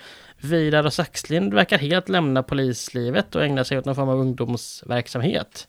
Vidar 0.41 0.87
och 0.87 0.93
Saxlind 0.93 1.55
verkar 1.55 1.79
helt 1.79 2.09
lämna 2.09 2.43
polislivet 2.43 3.35
och 3.35 3.45
ägna 3.45 3.65
sig 3.65 3.79
åt 3.79 3.85
någon 3.85 3.95
form 3.95 4.09
av 4.09 4.21
ungdomsverksamhet. 4.21 5.69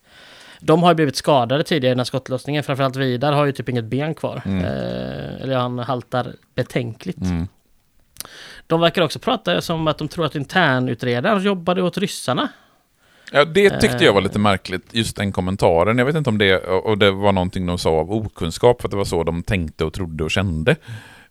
De 0.59 0.83
har 0.83 0.91
ju 0.91 0.95
blivit 0.95 1.15
skadade 1.15 1.63
tidigare 1.63 1.91
i 1.91 1.93
den 1.93 1.99
här 1.99 2.05
skottlossningen. 2.05 2.63
Framförallt 2.63 2.95
Vidar 2.95 3.31
har 3.31 3.45
ju 3.45 3.51
typ 3.51 3.69
inget 3.69 3.85
ben 3.85 4.15
kvar. 4.15 4.41
Mm. 4.45 4.65
Eh, 4.65 5.41
eller 5.41 5.55
han 5.55 5.79
haltar 5.79 6.33
betänkligt. 6.55 7.21
Mm. 7.21 7.47
De 8.67 8.79
verkar 8.81 9.01
också 9.01 9.19
prata 9.19 9.61
som 9.61 9.87
att 9.87 9.97
de 9.97 10.07
tror 10.07 10.25
att 10.25 10.35
internutredaren 10.35 11.43
jobbade 11.43 11.81
åt 11.81 11.97
ryssarna. 11.97 12.49
Ja, 13.31 13.45
det 13.45 13.79
tyckte 13.79 14.05
jag 14.05 14.13
var 14.13 14.21
lite 14.21 14.39
märkligt, 14.39 14.83
just 14.91 15.15
den 15.15 15.31
kommentaren. 15.31 15.97
Jag 15.97 16.05
vet 16.05 16.15
inte 16.15 16.29
om 16.29 16.37
det, 16.37 16.57
och 16.57 16.97
det 16.97 17.11
var 17.11 17.31
någonting 17.31 17.65
de 17.65 17.77
sa 17.77 17.89
av 17.89 18.11
okunskap, 18.11 18.81
för 18.81 18.87
att 18.87 18.91
det 18.91 18.97
var 18.97 19.05
så 19.05 19.23
de 19.23 19.43
tänkte 19.43 19.85
och 19.85 19.93
trodde 19.93 20.23
och 20.23 20.31
kände. 20.31 20.75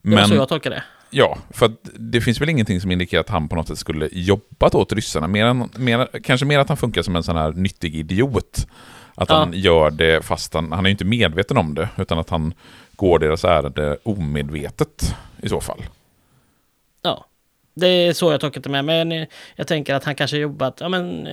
Det 0.02 0.11
var 0.11 0.16
Men 0.16 0.28
så 0.28 0.35
jag 0.35 0.48
tolkar 0.48 0.70
det. 0.70 0.82
Ja, 1.11 1.39
för 1.51 1.73
det 1.94 2.20
finns 2.20 2.40
väl 2.40 2.48
ingenting 2.48 2.81
som 2.81 2.90
indikerar 2.90 3.20
att 3.20 3.28
han 3.28 3.48
på 3.48 3.56
något 3.56 3.69
sätt 3.69 3.78
skulle 3.78 4.09
jobbat 4.12 4.74
åt 4.74 4.93
ryssarna. 4.93 5.27
Mer 5.27 5.44
än, 5.44 5.69
mer, 5.77 6.09
kanske 6.23 6.47
mer 6.47 6.59
att 6.59 6.69
han 6.69 6.77
funkar 6.77 7.02
som 7.02 7.16
en 7.16 7.23
sån 7.23 7.36
här 7.36 7.52
nyttig 7.52 7.94
idiot. 7.94 8.66
Att 9.15 9.28
Ja. 9.28 9.35
han 9.36 9.52
gör 9.52 9.90
det 9.90 10.24
fast 10.24 10.55
han, 10.55 10.73
han 10.73 10.86
är 10.86 10.90
inte 10.90 11.05
medveten 11.05 11.56
om 11.56 11.74
det, 11.74 11.89
utan 11.97 12.19
att 12.19 12.31
han 12.31 12.55
går 12.97 13.19
deras 13.19 13.44
ärende 13.44 13.98
omedvetet 14.02 15.16
i 15.43 15.48
så 15.48 15.61
fall. 15.61 15.82
Det 17.75 17.87
är 17.87 18.13
så 18.13 18.33
jag 18.33 18.41
tolkat 18.41 18.65
det 18.65 18.83
med. 18.83 18.85
Men 18.85 19.27
jag 19.57 19.67
tänker 19.67 19.95
att 19.95 20.05
han 20.05 20.15
kanske 20.15 20.37
jobbat, 20.37 20.77
ja 20.81 20.89
men 20.89 21.29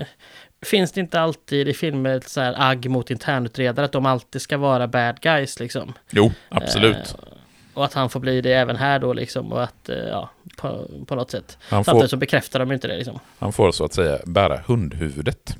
Finns 0.65 0.91
det 0.91 1.01
inte 1.01 1.19
alltid 1.19 1.67
i 1.67 1.73
filmer 1.73 2.17
ett 2.17 2.29
så 2.29 2.41
här 2.41 2.55
agg 2.57 2.89
mot 2.89 3.11
internutredare 3.11 3.85
att 3.85 3.91
de 3.91 4.05
alltid 4.05 4.41
ska 4.41 4.57
vara 4.57 4.87
bad 4.87 5.21
guys 5.21 5.59
liksom? 5.59 5.93
Jo, 6.09 6.31
absolut. 6.49 6.95
Eh, 6.95 7.37
och 7.73 7.85
att 7.85 7.93
han 7.93 8.09
får 8.09 8.19
bli 8.19 8.41
det 8.41 8.53
även 8.53 8.75
här 8.75 8.99
då 8.99 9.13
liksom 9.13 9.53
och 9.53 9.63
att, 9.63 9.89
eh, 9.89 9.97
ja, 9.97 10.29
på, 10.57 10.87
på 11.07 11.15
något 11.15 11.31
sätt. 11.31 11.57
Han 11.61 11.83
får, 11.83 11.91
Samtidigt 11.91 12.11
så 12.11 12.17
bekräftar 12.17 12.59
de 12.59 12.71
inte 12.71 12.87
det 12.87 12.97
liksom. 12.97 13.19
han 13.39 13.53
får 13.53 13.71
så 13.71 13.85
att 13.85 13.93
säga 13.93 14.19
bära 14.25 14.61
hundhuvudet. 14.65 15.57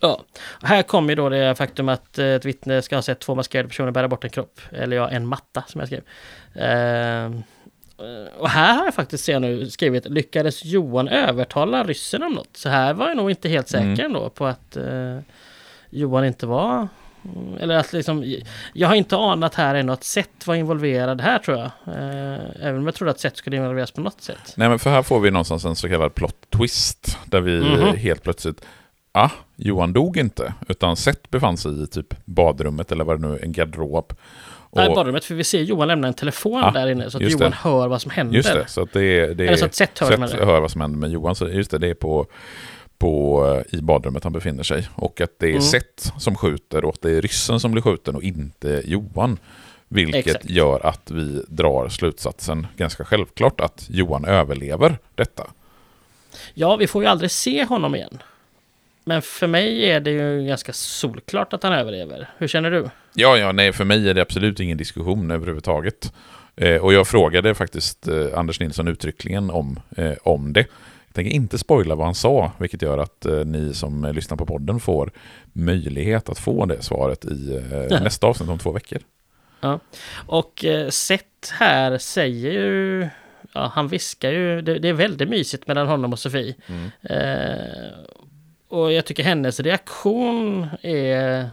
Ja, 0.00 0.24
och 0.42 0.68
här 0.68 0.82
kommer 0.82 1.08
ju 1.08 1.14
då 1.14 1.28
det 1.28 1.54
faktum 1.54 1.88
att 1.88 2.18
eh, 2.18 2.26
ett 2.26 2.44
vittne 2.44 2.82
ska 2.82 2.96
ha 2.96 3.02
sett 3.02 3.20
två 3.20 3.34
maskerade 3.34 3.68
personer 3.68 3.90
bära 3.90 4.08
bort 4.08 4.24
en 4.24 4.30
kropp. 4.30 4.60
Eller 4.72 4.96
ja, 4.96 5.08
en 5.08 5.26
matta 5.26 5.64
som 5.66 5.80
jag 5.80 5.88
skrev. 5.88 6.02
Eh, 6.64 7.30
och 8.38 8.48
här 8.48 8.74
har 8.76 8.84
jag 8.84 8.94
faktiskt 8.94 9.24
ser 9.24 9.40
nu 9.40 9.70
skrivit 9.70 10.06
lyckades 10.08 10.64
Johan 10.64 11.08
övertala 11.08 11.84
ryssen 11.84 12.22
om 12.22 12.32
något. 12.32 12.56
Så 12.56 12.68
här 12.68 12.94
var 12.94 13.08
jag 13.08 13.16
nog 13.16 13.30
inte 13.30 13.48
helt 13.48 13.68
säker 13.68 13.84
Mm. 13.84 14.00
ändå 14.06 14.30
på 14.30 14.46
att 14.46 14.76
eh, 14.76 15.18
Johan 15.90 16.24
inte 16.24 16.46
var 16.46 16.88
mm, 17.24 17.56
eller 17.60 17.74
att 17.76 17.92
liksom, 17.92 18.34
jag 18.72 18.88
har 18.88 18.94
inte 18.94 19.16
anat 19.16 19.54
här 19.54 19.74
ännu 19.74 19.92
att 19.92 20.04
Seth 20.04 20.48
var 20.48 20.54
involverad 20.54 21.20
här 21.20 21.38
tror 21.38 21.56
jag. 21.58 21.66
Eh, 21.86 22.40
även 22.60 22.76
om 22.78 22.86
jag 22.86 22.94
trodde 22.94 23.10
att 23.10 23.20
Seth 23.20 23.36
skulle 23.36 23.56
involveras 23.56 23.90
på 23.90 24.00
något 24.00 24.20
sätt. 24.22 24.54
Nej, 24.56 24.68
men 24.68 24.78
för 24.78 24.90
här 24.90 25.02
får 25.02 25.20
vi 25.20 25.30
någonstans 25.30 25.64
en 25.64 25.76
så 25.76 25.88
kallad 25.88 26.14
plot 26.14 26.36
twist. 26.50 27.18
Där 27.24 27.40
vi 27.40 27.60
Mhm. 27.60 27.96
helt 27.96 28.22
plötsligt, 28.22 28.64
ah, 29.12 29.30
Johan 29.56 29.92
dog 29.92 30.16
inte. 30.16 30.54
Utan 30.68 30.96
Seth 30.96 31.20
befann 31.30 31.56
sig 31.56 31.82
i 31.82 31.86
typ 31.86 32.14
badrummet 32.24 32.92
eller 32.92 33.04
vad 33.04 33.20
det 33.20 33.28
nu 33.28 33.34
är, 33.34 33.44
en 33.44 33.52
garderob. 33.52 34.12
Nej, 34.72 34.88
Och- 34.88 34.94
badrummet, 34.94 35.24
för 35.24 35.34
vi 35.34 35.44
ser 35.44 35.60
Johan 35.62 35.88
lämna 35.88 36.08
en 36.08 36.14
telefon 36.14 36.60
Ja, 36.64 36.70
där 36.70 36.90
inne 36.90 37.10
så 37.10 37.18
att 37.18 37.22
Johan 37.30 37.50
det. 37.50 37.56
hör 37.56 37.88
vad 37.88 38.02
som 38.02 38.10
händer. 38.10 38.36
Just 38.36 38.52
det, 38.54 38.64
så 38.68 38.82
att 38.82 38.92
det 38.92 39.04
är... 39.04 39.34
Det 39.34 39.46
Eller 39.46 39.56
så 39.56 39.64
att 39.64 39.74
Seth 39.74 40.04
hör 40.04 40.10
Seth 40.26 40.36
det. 40.36 40.44
hör 40.44 40.60
vad 40.60 40.70
som 40.70 40.80
händer 40.80 40.98
med 40.98 41.10
Johan. 41.10 41.34
Så 41.34 41.48
just 41.48 41.70
det, 41.70 41.78
det 41.78 41.88
är 41.88 41.94
på, 41.94 42.26
på, 42.98 43.44
eh, 43.72 43.78
i 43.78 43.82
badrummet 43.82 44.24
han 44.24 44.32
befinner 44.32 44.62
sig. 44.62 44.88
Och 44.94 45.20
att 45.20 45.38
det 45.38 45.46
är 45.46 45.50
Mm. 45.50 45.62
Seth 45.62 46.18
som 46.18 46.36
skjuter 46.36 46.84
och 46.84 46.94
att 46.94 47.02
det 47.02 47.10
är 47.10 47.22
ryssen 47.22 47.60
som 47.60 47.72
blir 47.72 47.82
skjuten 47.82 48.16
och 48.16 48.22
inte 48.22 48.82
Johan. 48.84 49.38
Vilket 49.88 50.26
Exakt. 50.26 50.50
gör 50.50 50.86
att 50.86 51.10
vi 51.10 51.42
drar 51.48 51.88
slutsatsen 51.88 52.66
ganska 52.76 53.04
självklart 53.04 53.60
att 53.60 53.86
Johan 53.90 54.24
överlever 54.24 54.98
detta. 55.14 55.46
Ja, 56.54 56.76
vi 56.76 56.86
får 56.86 57.02
ju 57.02 57.08
aldrig 57.08 57.30
se 57.30 57.64
honom 57.64 57.94
igen. 57.94 58.18
Men 59.04 59.22
för 59.22 59.46
mig 59.46 59.90
är 59.90 60.00
det 60.00 60.10
ju 60.10 60.46
ganska 60.46 60.72
solklart 60.72 61.52
att 61.52 61.62
han 61.62 61.72
överlever. 61.72 62.28
Hur 62.38 62.48
känner 62.48 62.70
du? 62.70 62.90
Ja, 63.14 63.36
ja, 63.38 63.52
nej, 63.52 63.72
för 63.72 63.84
mig 63.84 64.08
är 64.08 64.14
det 64.14 64.22
absolut 64.22 64.60
ingen 64.60 64.78
diskussion 64.78 65.30
överhuvudtaget. 65.30 66.12
Eh, 66.56 66.76
och 66.76 66.92
jag 66.92 67.08
frågade 67.08 67.54
faktiskt 67.54 68.08
eh, 68.08 68.26
Anders 68.34 68.60
Nilsson 68.60 68.88
uttryckligen 68.88 69.50
om, 69.50 69.80
eh, 69.96 70.12
om 70.22 70.52
det. 70.52 70.66
Jag 71.06 71.14
tänker 71.14 71.32
inte 71.32 71.58
spoila 71.58 71.94
vad 71.94 72.06
han 72.06 72.14
sa, 72.14 72.52
vilket 72.58 72.82
gör 72.82 72.98
att 72.98 73.26
eh, 73.26 73.44
ni 73.44 73.74
som 73.74 74.12
lyssnar 74.14 74.36
på 74.36 74.46
podden 74.46 74.80
får 74.80 75.10
möjlighet 75.52 76.28
att 76.28 76.38
få 76.38 76.66
det 76.66 76.82
svaret 76.82 77.24
i 77.24 77.56
eh, 77.72 77.82
Ja. 77.90 78.00
nästa 78.00 78.26
avsnitt 78.26 78.50
om 78.50 78.58
två 78.58 78.72
veckor. 78.72 78.98
Och 80.26 80.64
eh, 80.64 80.88
Seth 80.88 81.52
här 81.52 81.98
säger 81.98 82.50
ju... 82.52 83.08
Ja, 83.52 83.72
han 83.74 83.88
viskar 83.88 84.30
ju. 84.30 84.62
Det, 84.62 84.78
det 84.78 84.88
är 84.88 84.92
väldigt 84.92 85.28
mysigt 85.28 85.66
mellan 85.66 85.86
honom 85.86 86.12
och 86.12 86.18
Sofie. 86.18 86.54
Mm. 86.66 86.90
Eh, 87.02 87.92
och 88.70 88.92
jag 88.92 89.04
tycker 89.04 89.22
hennes 89.22 89.60
reaktion 89.60 90.66
är 90.82 91.50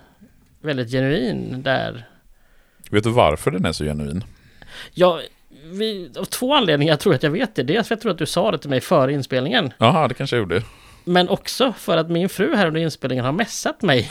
väldigt 0.62 0.92
genuin 0.92 1.64
där. 1.64 2.08
Vet 2.92 3.04
du 3.04 3.12
varför 3.12 3.52
den 3.52 3.66
är 3.66 3.72
så 3.72 3.84
genuin? 3.84 4.24
Ja, 4.94 5.22
vi, 5.64 6.12
av 6.20 6.26
två 6.26 6.54
anledningar 6.54 6.96
tror 6.96 7.14
jag 7.14 7.18
att 7.18 7.24
jag 7.24 7.32
vet 7.32 7.56
det. 7.56 7.64
Dels 7.64 7.88
för 7.88 7.96
att 7.96 7.98
jag 7.98 8.02
tror 8.02 8.12
att 8.12 8.18
du 8.18 8.26
sa 8.26 8.52
det 8.52 8.58
till 8.58 8.70
mig 8.70 8.82
före 8.82 9.14
inspelningen. 9.14 9.74
Jaha, 9.78 10.08
det 10.08 10.14
kanske 10.14 10.36
jag 10.36 10.42
gjorde. 10.42 10.64
Men 11.08 11.30
också 11.30 11.74
för 11.74 11.98
att 11.98 12.10
min 12.10 12.30
fru 12.30 12.56
här 12.56 12.68
under 12.68 12.82
inspelningen 12.82 13.26
har 13.26 13.32
messat 13.32 13.82
mig 13.82 14.10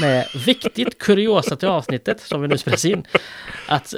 med 0.00 0.26
viktigt 0.46 0.98
kuriosa 0.98 1.56
till 1.56 1.68
avsnittet 1.68 2.20
som 2.20 2.42
vi 2.42 2.48
nu 2.48 2.58
spelas 2.58 2.84
in. 2.84 3.06
Att, 3.66 3.94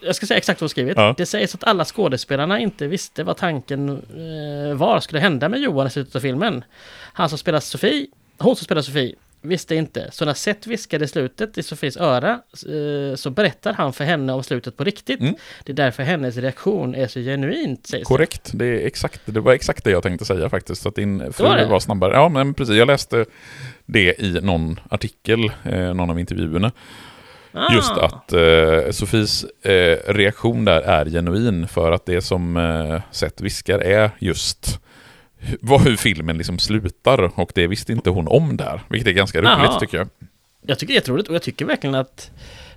jag 0.00 0.16
ska 0.16 0.26
säga 0.26 0.38
exakt 0.38 0.60
vad 0.60 0.64
hon 0.64 0.68
skrivit. 0.68 0.96
Ja. 0.96 1.14
Det 1.16 1.26
sägs 1.26 1.54
att 1.54 1.64
alla 1.64 1.84
skådespelarna 1.84 2.58
inte 2.58 2.86
visste 2.86 3.24
vad 3.24 3.36
tanken 3.36 3.88
eh, 3.88 4.76
var 4.76 5.00
skulle 5.00 5.20
hända 5.20 5.48
med 5.48 5.60
Johan 5.60 5.86
i 5.86 5.90
slutet 5.90 6.16
av 6.16 6.20
filmen. 6.20 6.64
Han 7.12 7.28
som 7.28 7.38
spelar 7.38 7.60
Sofie, 7.60 8.06
hon 8.38 8.56
som 8.56 8.64
spelar 8.64 8.82
Sofie, 8.82 9.14
visste 9.42 9.74
inte. 9.74 10.08
Så 10.12 10.24
när 10.24 10.34
Seth 10.34 10.68
viskade 10.68 11.08
slutet 11.08 11.58
i 11.58 11.62
Sofies 11.62 11.96
öra 11.96 12.30
eh, 12.30 13.16
så 13.16 13.30
berättar 13.30 13.72
han 13.72 13.92
för 13.92 14.04
henne 14.04 14.32
om 14.32 14.42
slutet 14.42 14.76
på 14.76 14.84
riktigt. 14.84 15.20
Mm. 15.20 15.34
Det 15.64 15.72
är 15.72 15.76
därför 15.76 16.02
hennes 16.02 16.36
reaktion 16.36 16.94
är 16.94 17.06
så 17.06 17.20
genuint, 17.20 17.86
sägs. 17.86 18.08
Korrekt, 18.08 18.50
det, 18.54 18.64
är 18.64 18.86
exakt, 18.86 19.20
det 19.24 19.40
var 19.40 19.52
exakt 19.52 19.84
det 19.84 19.90
jag 19.90 20.02
tänkte 20.02 20.24
säga 20.24 20.48
faktiskt. 20.48 20.82
Så 20.82 20.88
att 20.88 20.94
din 20.94 21.32
fru 21.32 21.44
var 21.44 21.66
var, 21.66 21.80
snabbare. 21.80 22.14
Ja, 22.14 22.28
men 22.28 22.54
precis. 22.54 22.76
Jag 22.76 22.86
läste 22.86 23.24
det 23.86 24.20
i 24.20 24.40
någon 24.42 24.80
artikel, 24.90 25.52
eh, 25.64 25.94
någon 25.94 26.10
av 26.10 26.20
intervjuerna. 26.20 26.72
Ah. 27.52 27.74
Just 27.74 27.90
att 27.90 28.32
eh, 28.32 28.90
Sofies 28.90 29.44
eh, 29.62 30.12
reaktion 30.12 30.64
där 30.64 30.80
är 30.80 31.06
genuin 31.06 31.68
för 31.68 31.92
att 31.92 32.06
det 32.06 32.20
som 32.20 32.56
eh, 32.56 33.00
Seth 33.10 33.42
viskar 33.42 33.78
är 33.78 34.10
just 34.18 34.80
vad, 35.60 35.80
hur 35.80 35.96
filmen 35.96 36.38
liksom 36.38 36.58
slutar 36.58 37.40
och 37.40 37.52
det 37.54 37.66
visste 37.66 37.92
inte 37.92 38.10
hon 38.10 38.28
om 38.28 38.56
där. 38.56 38.80
Vilket 38.88 39.08
är 39.08 39.12
ganska 39.12 39.38
roligt 39.38 39.50
Jaha. 39.58 39.80
tycker 39.80 39.98
jag. 39.98 40.08
Jag 40.66 40.78
tycker 40.78 40.92
det 40.92 40.96
är 40.96 41.00
jätteroligt 41.00 41.28
och 41.28 41.34
jag 41.34 41.42
tycker 41.42 41.64
verkligen 41.64 41.94
att 41.94 42.30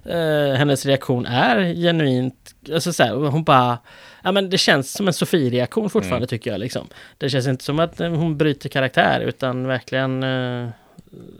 eh, 0.06 0.58
hennes 0.58 0.86
reaktion 0.86 1.26
är 1.26 1.74
genuint, 1.74 2.56
alltså 2.74 2.94
så 2.94 3.04
här, 3.04 3.14
hon 3.16 3.44
bara, 3.44 3.78
ja 4.24 4.32
men 4.32 4.50
det 4.50 4.58
känns 4.58 4.92
som 4.94 5.08
en 5.08 5.14
Sofie-reaktion 5.14 5.90
fortfarande 5.90 6.18
Mm. 6.18 6.28
tycker 6.28 6.52
jag 6.52 6.60
liksom. 6.60 6.88
Det 7.18 7.30
känns 7.30 7.48
inte 7.48 7.64
som 7.64 7.80
att 7.80 8.00
eh, 8.00 8.10
hon 8.10 8.38
bryter 8.38 8.70
karaktär 8.70 9.20
utan 9.22 9.68
verkligen 9.68 10.24
eh, 10.24 10.70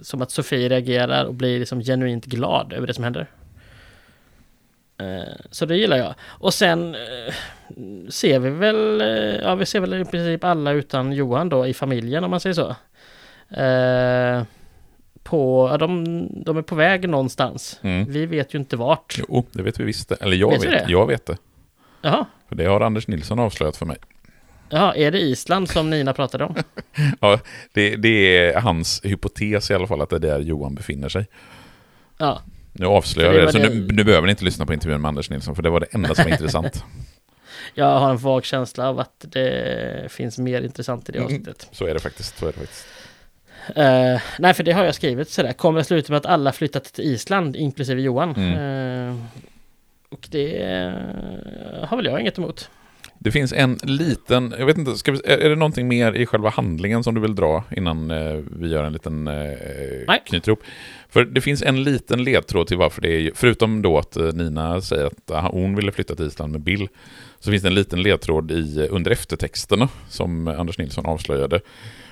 som 0.02 0.22
att 0.22 0.32
Sofie 0.32 0.70
reagerar 0.70 1.26
och 1.26 1.34
blir 1.34 1.60
liksom 1.60 1.82
genuint 1.82 2.26
glad 2.26 2.74
över 2.74 2.88
det 2.88 2.94
som 2.94 3.04
händer. 3.04 3.28
Eh, 4.98 5.34
så 5.52 5.66
det 5.66 5.78
gillar 5.78 5.98
jag. 5.98 6.14
Och 6.22 6.54
sen 6.54 6.96
eh, 6.96 7.34
ser 8.10 8.40
vi 8.40 8.50
väl, 8.50 9.02
eh, 9.02 9.08
ja 9.42 9.56
vi 9.56 9.66
ser 9.66 9.80
väl 9.80 9.94
i 10.02 10.06
princip 10.06 10.44
alla 10.44 10.72
utan 10.72 11.12
Johan 11.14 11.50
då 11.50 11.68
i 11.68 11.74
familjen 11.74 12.24
om 12.24 12.32
man 12.32 12.40
säger 12.40 12.54
så. 12.54 12.76
På, 15.24 15.68
ja, 15.72 15.78
de, 15.78 16.28
de 16.44 16.58
är 16.58 16.62
på 16.62 16.76
väg 16.76 17.10
någonstans. 17.10 17.80
Mm. 17.84 18.06
Vi 18.12 18.26
vet 18.26 18.54
ju 18.54 18.60
inte 18.60 18.78
vart. 18.78 19.16
Jo, 19.30 19.46
det 19.52 19.64
vet 19.64 19.80
vi 19.80 19.84
visst. 19.84 20.12
Eller 20.12 20.38
jag 20.38 20.50
Vet 20.50 20.64
vet, 20.64 20.72
det? 20.72 20.86
jag 20.88 21.08
vet 21.08 21.26
det. 21.26 21.38
Jaha, 22.02 22.26
För 22.50 22.56
det 22.56 22.66
har 22.66 22.82
Anders 22.82 23.08
Nilsson 23.08 23.40
avslöjat 23.40 23.78
för 23.78 23.86
mig. 23.86 23.98
Jaha 24.70 24.96
är 24.96 25.12
det 25.12 25.20
Island 25.20 25.70
som 25.70 25.90
Nina 25.90 26.14
pratade 26.14 26.44
om? 26.46 26.56
Ja, 27.20 27.40
det, 27.74 27.96
det 27.96 28.38
är 28.38 28.60
hans 28.62 29.02
hypotes 29.04 29.72
i 29.72 29.74
alla 29.74 29.88
fall 29.88 30.02
att 30.02 30.10
det 30.10 30.16
är 30.16 30.20
där 30.20 30.40
Johan 30.40 30.76
befinner 30.76 31.10
sig. 31.10 31.28
Ja, 32.18 32.42
Nu 32.78 32.86
avslöjar 32.86 33.34
jag 33.34 33.42
det 33.42 33.46
det, 33.46 33.52
så 33.52 33.58
det- 33.58 33.70
nu, 33.70 33.88
nu 33.92 34.04
behöver 34.04 34.28
ni 34.28 34.32
inte 34.32 34.46
lyssna 34.46 34.66
på 34.66 34.74
intervjun 34.74 35.02
med 35.02 35.10
Anders 35.10 35.30
Nilsson, 35.30 35.56
för 35.56 35.64
det 35.64 35.70
var 35.70 35.80
det 35.80 35.86
enda 35.92 36.16
som 36.16 36.24
var 36.24 36.32
intressant. 36.38 36.84
jag 37.74 38.00
har 38.00 38.10
en 38.10 38.18
vag 38.18 38.46
känsla 38.46 38.90
av 38.90 39.00
att 39.00 39.26
det 39.28 40.12
finns 40.12 40.38
mer 40.38 40.62
intressant 40.62 41.10
i 41.10 41.12
det 41.12 41.18
Mm. 41.18 41.26
avsnittet. 41.26 41.68
Så 41.72 41.86
är 41.88 41.94
det 41.94 42.00
faktiskt. 42.00 42.38
Så 42.38 42.46
är 42.48 42.52
det 42.54 42.60
faktiskt. 42.60 42.86
Eh, 43.76 44.22
nej, 44.40 44.54
för 44.54 44.64
det 44.64 44.72
har 44.72 44.84
jag 44.86 44.96
skrivit 44.96 45.30
sådär. 45.30 45.54
Kommer 45.54 45.80
att 45.80 45.88
sluta 45.88 46.14
med 46.14 46.18
att 46.18 46.26
alla 46.26 46.52
flyttat 46.52 46.84
till 46.84 47.04
Island, 47.06 47.56
inklusive 47.56 48.02
Johan. 48.02 48.30
Eh, 48.54 49.16
och 50.10 50.28
det 50.32 50.58
eh, 50.64 51.88
har 51.88 51.98
väl 51.98 52.06
jag 52.06 52.22
inget 52.22 52.38
emot. 52.38 52.70
Det 53.26 53.32
finns 53.32 53.54
en 53.54 53.80
liten, 53.84 54.56
jag 54.60 54.66
vet 54.66 54.78
inte, 54.78 55.12
vi, 55.12 55.22
är 55.26 55.50
det 55.50 55.56
någonting 55.56 55.88
mer 55.88 56.14
i 56.14 56.26
själva 56.26 56.50
handlingen 56.50 57.04
som 57.04 57.16
du 57.16 57.22
vill 57.22 57.36
dra 57.36 57.64
innan 57.72 58.12
eh, 58.12 58.40
vi 58.60 58.68
gör 58.68 58.84
en 58.84 58.94
liten 58.94 59.28
eh, 59.28 59.34
Nej. 60.08 60.24
knyter 60.26 60.50
ihop? 60.50 60.64
För 61.10 61.26
det 61.26 61.42
finns 61.42 61.62
en 61.62 61.84
liten 61.84 62.24
ledtråd 62.24 62.68
till 62.68 62.78
varför 62.78 63.02
det 63.02 63.10
är, 63.10 63.32
förutom 63.36 63.82
då 63.82 63.98
att 63.98 64.18
eh, 64.18 64.26
Nina 64.26 64.82
säger 64.82 65.06
att 65.06 65.32
ah, 65.32 65.50
hon 65.52 65.76
ville 65.76 65.92
flytta 65.92 66.16
till 66.16 66.26
Island 66.26 66.52
med 66.52 66.62
Bill, 66.62 66.88
så 67.40 67.52
finns 67.52 67.64
det 67.64 67.70
en 67.70 67.76
liten 67.76 68.02
ledtråd 68.02 68.52
i, 68.52 68.88
under 68.92 69.12
eftertexterna 69.12 69.90
som 70.10 70.48
Anders 70.48 70.78
Nilsson 70.78 71.06
avslöjade 71.06 71.60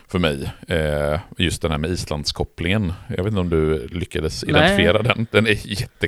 för 0.07 0.19
mig. 0.19 0.51
Eh, 0.67 1.19
just 1.37 1.61
den 1.61 1.71
här 1.71 1.77
med 1.77 1.89
Islandskopplingen. 1.89 2.93
Jag 3.07 3.23
vet 3.23 3.27
inte 3.27 3.39
om 3.39 3.49
du 3.49 3.87
lyckades 3.87 4.43
Nej. 4.43 4.49
identifiera 4.51 5.03
den. 5.03 5.27
Den 5.31 5.47
är 5.47 5.57
jätte, 5.63 6.07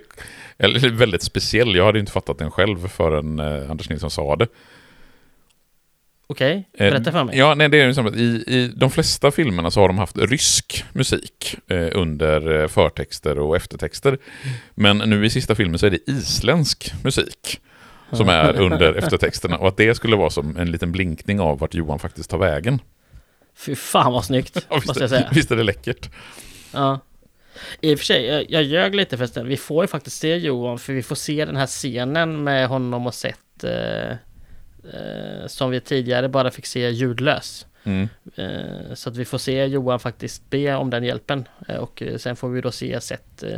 eller 0.58 0.90
väldigt 0.90 1.24
speciell. 1.24 1.76
Jag 1.76 1.86
hade 1.86 2.00
inte 2.00 2.12
fattat 2.12 2.38
den 2.38 2.52
själv 2.52 2.88
förrän 2.88 3.40
eh, 3.40 3.72
Anders 3.72 3.90
Nilsson 3.90 4.12
sa 4.12 4.36
det. 4.36 4.48
Okej, 6.28 6.70
Eh, 6.74 6.90
berätta 6.92 7.12
för 7.12 7.24
mig. 7.24 7.38
Ja, 7.38 7.56
nej, 7.56 7.70
det 7.70 7.82
är 7.82 7.88
ju 7.88 7.94
som 7.94 8.06
att 8.06 8.16
i, 8.16 8.44
i 8.48 8.72
de 8.76 8.92
flesta 8.92 9.32
filmerna 9.32 9.72
så 9.72 9.80
har 9.80 9.88
de 9.88 9.98
haft 9.98 10.18
rysk 10.18 10.86
musik 10.94 11.56
eh, 11.68 11.88
under 11.94 12.62
eh, 12.62 12.68
förtexter 12.68 13.40
och 13.40 13.56
eftertexter. 13.56 14.18
Men 14.76 14.98
nu 14.98 15.26
i 15.26 15.30
sista 15.30 15.56
filmen 15.56 15.80
så 15.80 15.86
är 15.86 15.90
det 15.90 16.10
isländsk 16.10 16.94
musik 17.04 17.62
som 18.12 18.30
är 18.30 18.60
under 18.60 18.94
eftertexterna 18.94 19.58
och 19.58 19.68
att 19.68 19.78
det 19.78 19.96
skulle 19.96 20.16
vara 20.16 20.30
som 20.30 20.58
en 20.58 20.72
liten 20.72 20.92
blinkning 20.92 21.40
av 21.40 21.60
vart 21.60 21.74
Johan 21.74 22.00
faktiskt 22.00 22.30
tar 22.30 22.38
vägen. 22.38 22.82
Fy 23.58 23.76
fan 23.76 24.14
vad 24.14 24.26
snyggt, 24.26 24.66
Ja, 24.70 24.76
visst, 24.76 24.88
måste 24.88 25.04
jag 25.04 25.10
säga. 25.10 25.30
visst 25.32 25.52
är 25.52 25.56
det 25.56 25.64
läckert? 25.64 26.10
Ja. 26.74 27.00
I 27.82 27.96
och 27.96 28.00
för 28.00 28.06
sig, 28.06 28.26
jag, 28.26 28.46
jag 28.50 28.64
ljög 28.64 28.96
lite 28.96 29.18
förresten. 29.18 29.48
Vi 29.48 29.58
får 29.58 29.84
ju 29.84 29.88
faktiskt 29.88 30.18
se 30.20 30.36
Johan, 30.38 30.80
för 30.80 30.94
vi 30.94 31.04
får 31.04 31.16
se 31.16 31.46
den 31.46 31.56
här 31.56 31.68
scenen 31.68 32.44
med 32.44 32.68
honom 32.68 33.08
och 33.08 33.14
sett 33.14 33.64
eh, 33.64 34.16
eh, 34.94 35.48
som 35.48 35.72
vi 35.72 35.80
tidigare 35.80 36.30
bara 36.30 36.52
fick 36.52 36.66
se 36.66 36.90
ljudlös. 36.90 37.66
Mm. 37.84 38.10
Eh, 38.36 38.94
så 38.94 39.10
att 39.10 39.18
vi 39.18 39.26
får 39.26 39.38
se 39.38 39.66
Johan 39.66 40.00
faktiskt 40.00 40.50
be 40.50 40.76
om 40.76 40.90
den 40.90 41.04
hjälpen. 41.04 41.48
Eh, 41.68 41.76
och 41.78 42.02
eh, 42.02 42.18
sen 42.18 42.36
får 42.36 42.50
vi 42.50 42.62
då 42.62 42.72
se 42.72 43.02
sätt 43.02 43.44
eh, 43.44 43.50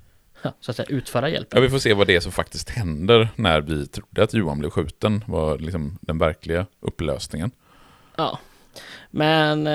ja, 0.42 0.54
så 0.60 0.70
att 0.70 0.76
säga 0.76 0.86
utföra 0.88 1.28
Ja, 1.28 1.32
hjälpen. 1.34 1.62
vi 1.62 1.70
får 1.70 1.78
se 1.78 1.94
vad 1.94 2.06
det 2.06 2.16
är 2.16 2.20
som 2.20 2.32
faktiskt 2.32 2.70
händer 2.70 3.28
när 3.36 3.60
vi 3.60 3.86
trodde 3.86 4.22
att 4.22 4.34
Johan 4.34 4.58
blev 4.58 4.70
skjuten. 4.70 5.24
Var 5.26 5.58
liksom 5.58 5.98
den 6.00 6.18
verkliga 6.18 6.66
upplösningen. 6.80 7.50
Ja. 8.16 8.38
Men 9.10 9.66
eh, 9.66 9.72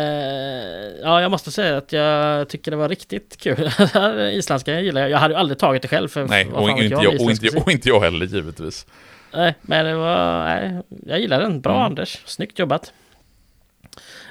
ja, 1.01 1.21
jag 1.21 1.31
måste 1.31 1.51
säga 1.51 1.77
att 1.77 1.91
jag 1.91 2.49
tycker 2.49 2.71
det 2.71 2.77
var 2.77 2.89
riktigt 2.89 3.37
kul. 3.37 3.69
Isländska 4.33 4.73
jag 4.73 4.83
gillar 4.83 5.01
jag. 5.01 5.09
Jag 5.09 5.17
hade 5.17 5.37
aldrig 5.37 5.59
tagit 5.59 5.81
det 5.81 5.87
själv. 5.87 6.07
För 6.07 6.27
Nej, 6.27 6.45
vad 6.45 6.61
och 6.61 6.67
fan 6.69 6.75
vet 6.75 6.83
inte 6.91 7.03
jag, 7.03 7.21
och, 7.21 7.31
inte, 7.31 7.57
och 7.57 7.71
inte 7.71 7.89
jag 7.89 7.99
heller 7.99 8.25
givetvis. 8.25 8.85
Nej, 9.35 9.55
men 9.61 9.85
det 9.85 9.95
var... 9.95 10.43
Nej, 10.45 10.81
jag 11.05 11.19
gillar 11.19 11.39
den. 11.41 11.61
Bra 11.61 11.73
Mm. 11.73 11.85
Anders. 11.85 12.21
Snyggt 12.25 12.59
jobbat. 12.59 12.93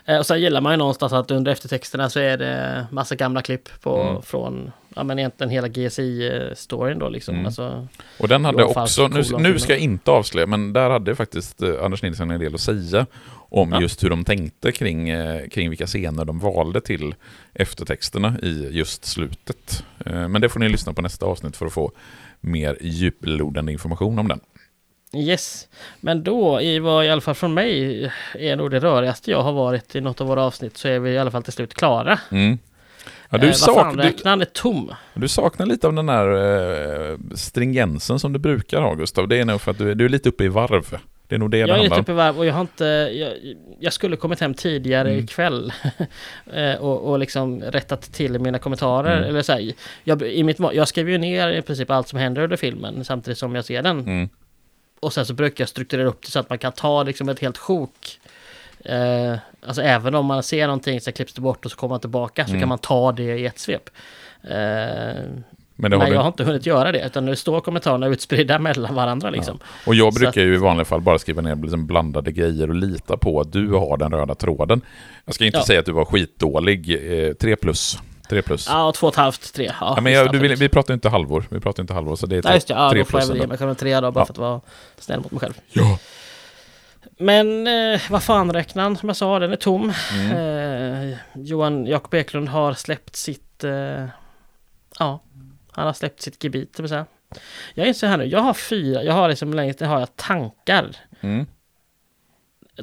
Eh, 0.07 0.19
och 0.19 0.27
sen 0.27 0.41
gillar 0.41 0.61
man 0.61 0.73
ju 0.73 0.77
någonstans 0.77 1.13
att 1.13 1.31
under 1.31 1.53
eftertexterna 1.53 2.11
så 2.11 2.21
är 2.21 2.37
det 2.39 2.87
massa 2.91 3.15
gamla 3.15 3.43
klipp 3.43 3.69
på, 3.81 4.01
Mm. 4.03 4.23
från, 4.23 4.73
ja 4.97 5.05
men 5.05 5.19
egentligen 5.19 5.51
hela 5.51 5.69
GSI-storyn 5.69 6.99
då 6.99 7.09
liksom. 7.09 7.35
Mm. 7.35 7.47
Alltså, 7.47 7.89
Och 8.21 8.29
den 8.29 8.45
hade 8.45 8.65
också, 8.65 9.09
nu, 9.09 9.23
nu 9.39 9.59
ska 9.59 9.73
jag 9.73 9.81
inte 9.81 10.11
avslöja, 10.11 10.47
men 10.47 10.73
där 10.73 10.91
hade 10.91 11.15
faktiskt 11.17 11.63
eh, 11.63 11.75
Anders 11.85 12.03
Nilsson 12.03 12.31
en 12.31 12.41
del 12.41 12.55
att 12.55 12.61
säga 12.61 13.07
om 13.49 13.73
Ja. 13.73 13.81
just 13.81 14.05
hur 14.05 14.11
de 14.11 14.25
tänkte 14.25 14.73
kring, 14.73 15.09
eh, 15.09 15.49
kring 15.49 15.69
vilka 15.71 15.87
scener 15.87 16.25
de 16.25 16.39
valde 16.39 16.81
till 16.81 17.15
eftertexterna 17.55 18.35
i 18.43 18.69
just 18.71 19.05
slutet. 19.05 19.85
Men 20.05 20.41
det 20.41 20.49
får 20.49 20.61
ni 20.61 20.69
lyssna 20.69 20.93
på 20.93 21.03
nästa 21.03 21.27
avsnitt 21.27 21.57
för 21.57 21.67
att 21.67 21.73
få 21.73 21.93
mer 22.41 22.79
djuplodande 22.81 23.73
information 23.73 24.19
om 24.19 24.29
den. 24.29 24.41
Yes, 25.17 25.69
men 26.01 26.25
då 26.25 26.61
i 26.61 26.79
vad 26.79 27.05
i 27.05 27.09
alla 27.09 27.21
fall 27.21 27.35
från 27.35 27.55
mig 27.55 28.11
är 28.35 28.57
nog 28.57 28.71
det 28.71 28.79
rörigaste 28.81 29.31
jag 29.31 29.43
har 29.43 29.53
varit 29.53 29.95
i 29.95 30.01
något 30.01 30.21
av 30.21 30.27
våra 30.27 30.43
avsnitt 30.43 30.77
så 30.77 30.89
är 30.89 30.99
vi 30.99 31.11
i 31.11 31.19
alla 31.19 31.31
fall 31.31 31.43
till 31.43 31.53
slut 31.53 31.75
klara. 31.75 32.19
Mm. 32.31 32.59
Ja, 33.31 33.39
Eh, 33.39 33.41
du, 33.41 33.47
vad 33.47 33.57
sak, 33.57 33.95
är 33.97 34.45
tom. 34.45 34.93
du 35.15 35.29
saknar 35.29 35.67
lite 35.67 35.87
av 35.87 35.93
den 35.95 36.07
där 36.07 37.11
eh, 37.13 37.17
stringensen 37.35 38.19
som 38.19 38.33
du 38.33 38.39
brukar 38.39 38.81
ha 38.81 38.95
Gustav. 38.95 39.29
Det 39.29 39.37
är 39.41 39.45
nog 39.45 39.61
för 39.61 39.71
att 39.71 39.79
du, 39.79 39.91
är- 39.91 39.95
du 39.95 40.05
är 40.05 40.09
lite 40.09 40.29
uppe 40.29 40.45
i 40.45 40.49
varv. 40.49 40.97
Det 41.29 41.35
är 41.35 41.39
nog 41.39 41.51
det 41.51 41.57
det 41.57 41.61
Jag 41.61 41.69
är 41.69 41.73
handlar 41.73 41.85
lite 41.85 41.95
om. 41.95 42.01
uppe 42.01 42.13
i 42.13 42.15
varv 42.15 42.39
och 42.39 42.47
jag 42.47 42.55
har 42.55 42.61
inte... 42.61 42.85
Jag, 43.13 43.33
jag 43.81 43.93
skulle 43.93 44.17
kommit 44.17 44.41
hem 44.41 44.55
tidigare 44.55 45.09
Mm. 45.11 45.25
ikväll 45.25 45.73
eh, 46.53 46.75
och, 46.75 47.11
och 47.11 47.19
liksom 47.19 47.61
rättat 47.63 48.03
till 48.03 48.39
mina 48.39 48.59
kommentarer. 48.59 49.17
Mm. 49.17 49.29
Eller 49.29 49.43
så 49.43 49.53
här, 49.53 49.73
jag, 50.05 50.23
i 50.23 50.43
mitt, 50.43 50.59
jag 50.73 50.89
skriver 50.89 51.13
ju 51.13 51.19
ner 51.19 51.49
i 51.53 51.63
princip 51.63 51.91
allt 51.91 52.09
som 52.09 52.19
händer 52.19 52.43
under 52.43 52.57
filmen 52.57 53.05
samtidigt 53.05 53.39
som 53.39 53.55
jag 53.55 53.65
ser 53.65 53.83
den. 53.83 54.01
Mm. 54.01 54.29
Och 55.05 55.13
sen 55.13 55.27
så 55.27 55.35
brukar 55.35 55.63
jag 55.63 55.69
strukturera 55.69 56.09
upp 56.09 56.23
det 56.23 56.31
så 56.31 56.39
att 56.39 56.49
man 56.51 56.59
kan 56.59 56.73
ta 56.73 57.03
liksom 57.03 57.29
ett 57.29 57.41
helt 57.41 57.59
sjok. 57.59 58.21
Eh, 58.85 59.37
alltså 59.67 59.83
även 59.83 60.15
om 60.15 60.27
man 60.27 60.43
ser 60.43 60.67
någonting 60.67 61.01
så 61.01 61.13
klipps 61.13 61.33
det 61.33 61.41
bort 61.41 61.65
och 61.65 61.71
så 61.71 61.77
kommer 61.77 61.93
man 61.93 62.01
tillbaka 62.01 62.45
så 62.45 62.51
Mm. 62.51 62.61
kan 62.61 62.69
man 62.69 62.79
ta 62.79 63.13
det 63.13 63.23
i 63.39 63.47
ett 63.47 63.59
svep. 63.59 63.91
Eh, 64.43 64.51
Men 64.51 65.45
men 65.77 65.91
du 65.91 65.97
jag 66.15 66.21
har 66.21 66.27
inte 66.29 66.45
hunnit 66.45 66.67
göra 66.67 66.93
det 66.93 67.07
utan 67.07 67.25
nu 67.25 67.37
står 67.37 67.61
kommentarerna 67.61 68.07
utspridda 68.07 68.59
mellan 68.69 68.95
varandra 68.95 69.31
liksom. 69.31 69.59
Och 69.87 69.95
jag 69.95 70.15
brukar 70.15 70.41
ju 70.41 70.55
i 70.55 70.59
vanliga 70.59 70.85
fall 70.85 71.01
bara 71.01 71.19
skriva 71.19 71.43
ner 71.43 71.57
liksom 71.57 71.87
blandade 71.87 72.33
grejer 72.33 72.69
och 72.69 72.75
lita 72.75 73.17
på 73.17 73.41
att 73.41 73.53
du 73.53 73.73
har 73.73 73.97
den 73.97 74.13
röda 74.13 74.35
tråden. 74.35 74.81
Jag 75.25 75.35
ska 75.35 75.45
inte 75.45 75.59
Ja. 75.59 75.65
säga 75.65 75.81
att 75.81 75.87
du 75.87 75.93
var 75.93 76.05
skitdålig. 76.05 76.91
Eh, 77.29 77.33
3 77.35 77.57
plus. 77.57 77.99
3 78.35 78.43
plus. 78.43 78.67
Ja, 78.69 78.93
två 78.97 79.07
och 79.07 79.13
ett 79.13 79.17
halvt, 79.17 79.55
tre. 79.55 79.65
Ja, 79.81 79.93
Ja, 79.97 80.01
men 80.01 80.13
jag, 80.13 80.25
du 80.33 80.39
absolut. 80.39 80.59
vi 80.59 80.69
pratar 80.69 80.95
inte 80.95 81.09
halvår. 81.09 81.45
Vi 81.51 81.61
pratar 81.61 81.83
inte 81.83 81.95
halvår, 81.95 82.17
så 82.17 82.27
det 82.27 82.35
är 82.35 82.37
Ja, 82.37 82.43
tre, 82.43 82.55
just 82.55 82.69
det. 82.69 82.75
Ja, 82.75 82.91
tre 82.91 82.99
då 82.99 83.05
får 83.05 83.21
jag 83.21 83.27
väl 83.27 83.37
ge 83.37 83.47
mig 83.47 83.59
själv 83.59 83.71
en 83.71 83.77
trea 83.77 84.01
då, 84.01 84.11
bara 84.11 84.21
Ja. 84.21 84.25
för 84.27 84.33
att 84.33 84.39
vara 84.39 84.61
snäll 84.99 85.21
mot 85.21 85.31
mig 85.33 85.41
själv. 85.41 85.55
Ja. 85.73 85.99
Men 87.19 87.67
eh, 87.67 88.01
vad 88.11 88.23
fan 88.23 88.53
räknaren, 88.53 88.97
som 88.97 89.09
jag 89.09 89.17
sa, 89.17 89.39
den 89.39 89.53
är 89.53 89.57
tom. 89.57 89.93
Mm. 90.13 91.11
Eh, 91.11 91.17
Johan 91.35 91.87
Jakob 91.87 92.15
Eklund 92.15 92.49
har 92.49 92.75
släppt 92.75 93.17
sitt... 93.17 93.65
Eh, 93.65 94.05
ja, 94.99 95.23
han 95.71 95.87
har 95.87 95.93
släppt 95.93 96.23
sitt 96.23 96.45
gebit, 96.45 96.81
vill 96.81 96.89
säga. 96.89 97.07
Jag 97.75 97.87
inser 97.89 98.07
här 98.09 98.17
nu, 98.17 98.25
jag 98.25 98.41
har 98.41 98.55
fyra, 98.55 99.03
jag 99.03 99.13
har 99.13 99.29
liksom 99.29 99.55
längst 99.55 99.81
har 99.81 99.99
jag 100.01 100.17
tankar. 100.17 100.97
Mm. 101.21 101.47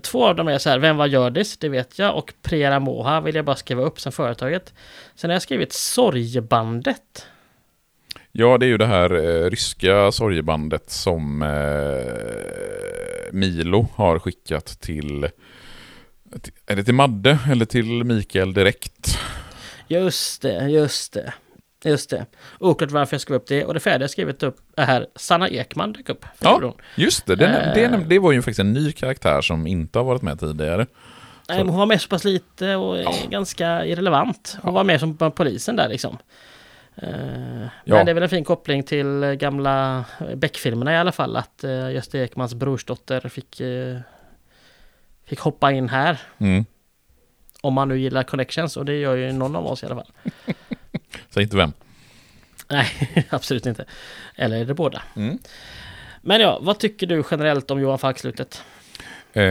Två 0.02 0.26
av 0.26 0.36
dem 0.36 0.48
är 0.48 0.58
så 0.58 0.70
här, 0.70 0.80
vem 0.80 0.98
var 0.98 1.06
Gördis? 1.08 1.58
Det 1.58 1.70
vet 1.70 2.00
jag. 2.00 2.16
Och 2.18 2.34
Prera 2.42 2.80
Moha 2.80 3.22
vill 3.22 3.36
jag 3.36 3.46
bara 3.46 3.56
skriva 3.56 3.82
upp 3.82 4.00
som 4.00 4.12
företaget. 4.12 4.74
Sen 5.16 5.30
har 5.30 5.36
jag 5.36 5.42
skrivit 5.42 5.74
Sorgebandet. 5.74 7.26
Ja, 8.32 8.58
det 8.58 8.66
är 8.66 8.68
ju 8.68 8.78
det 8.78 8.86
här 8.86 9.14
eh, 9.14 9.50
ryska 9.50 10.12
sorgebandet 10.12 10.90
som 10.92 11.42
eh, 11.42 13.32
Milo 13.32 13.88
har 13.96 14.20
skickat 14.20 14.66
till... 14.66 15.30
till- 16.42 16.54
Är 16.66 16.76
det 16.76 16.84
till 16.84 16.94
Madde 16.94 17.40
eller 17.52 17.66
till 17.66 18.04
Mikael 18.04 18.54
direkt? 18.54 19.18
Just 19.88 20.42
det, 20.42 20.70
just 20.70 21.14
det. 21.14 21.34
Just 21.84 22.10
det. 22.10 22.26
Oklart 22.60 22.92
varför 22.92 23.14
jag 23.14 23.22
skrev 23.22 23.36
upp 23.38 23.48
det. 23.48 23.66
Och 23.66 23.74
det 23.74 23.80
färdiga 23.80 24.04
jag 24.04 24.10
skrivit 24.10 24.44
upp 24.44 24.58
är 24.78 24.86
här. 24.86 25.08
Sanna 25.16 25.50
Ekman 25.50 25.94
dök 25.94 26.10
upp. 26.10 26.26
Ja. 26.40 26.74
Just 26.96 27.26
det, 27.26 27.36
den, 27.36 27.56
Eh. 27.56 27.74
det, 27.74 28.06
det 28.08 28.20
var 28.20 28.32
ju 28.32 28.42
faktiskt 28.42 28.60
en 28.60 28.74
ny 28.74 28.92
karaktär 28.92 29.42
som 29.42 29.68
inte 29.68 30.00
har 30.00 30.04
varit 30.04 30.22
med 30.22 30.40
tidigare. 30.40 30.86
Nej, 31.50 31.58
men 31.58 31.70
hon 31.70 31.78
var 31.80 31.86
med 31.86 32.02
så 32.02 32.08
pass 32.10 32.24
lite 32.24 32.76
och 32.76 32.98
är 33.00 33.30
ganska 33.30 33.86
irrelevant. 33.86 34.58
Hon 34.62 34.74
var 34.74 34.84
med 34.84 35.00
som 35.00 35.18
polisen 35.36 35.76
där 35.76 35.90
liksom. 35.90 36.18
Eh, 36.96 37.10
Ja. 37.84 37.96
Men 37.96 38.06
det 38.06 38.12
är 38.12 38.14
väl 38.14 38.24
en 38.24 38.30
fin 38.30 38.44
koppling 38.44 38.84
till 38.84 39.24
eh, 39.24 39.32
gamla 39.32 40.06
Beck-filmerna 40.36 40.94
i 40.94 40.98
alla 40.98 41.12
fall. 41.12 41.36
Att 41.38 41.64
Gösta 41.94 42.18
Ekmans 42.18 42.54
brorsdotter 42.54 43.30
fick, 43.30 43.60
eh, 43.60 43.98
fick 45.26 45.40
hoppa 45.40 45.72
in 45.72 45.90
här. 45.90 46.20
Mm. 46.38 46.66
Om 47.62 47.74
man 47.74 47.88
nu 47.90 48.00
gillar 48.00 48.24
connections 48.24 48.78
och 48.78 48.86
det 48.86 48.96
gör 49.00 49.16
ju 49.16 49.32
någon 49.32 49.56
av 49.56 49.68
oss 49.68 49.84
i 49.84 49.86
alla 49.86 49.96
fall. 49.96 50.12
Säg 51.30 51.44
inte 51.44 51.58
vem. 51.58 51.74
Nej, 52.70 52.88
absolut 53.30 53.66
inte. 53.66 53.86
Eller 54.36 54.58
är 54.58 54.66
det 54.66 54.74
båda? 54.74 55.02
Mm. 55.16 55.38
Men 56.22 56.42
ja, 56.42 56.60
vad 56.62 56.80
tycker 56.80 57.08
du 57.08 57.24
generellt 57.32 57.72
om 57.72 57.80
Johan 57.82 58.00
Falk-slutet? 58.00 58.64
Eh, 59.34 59.44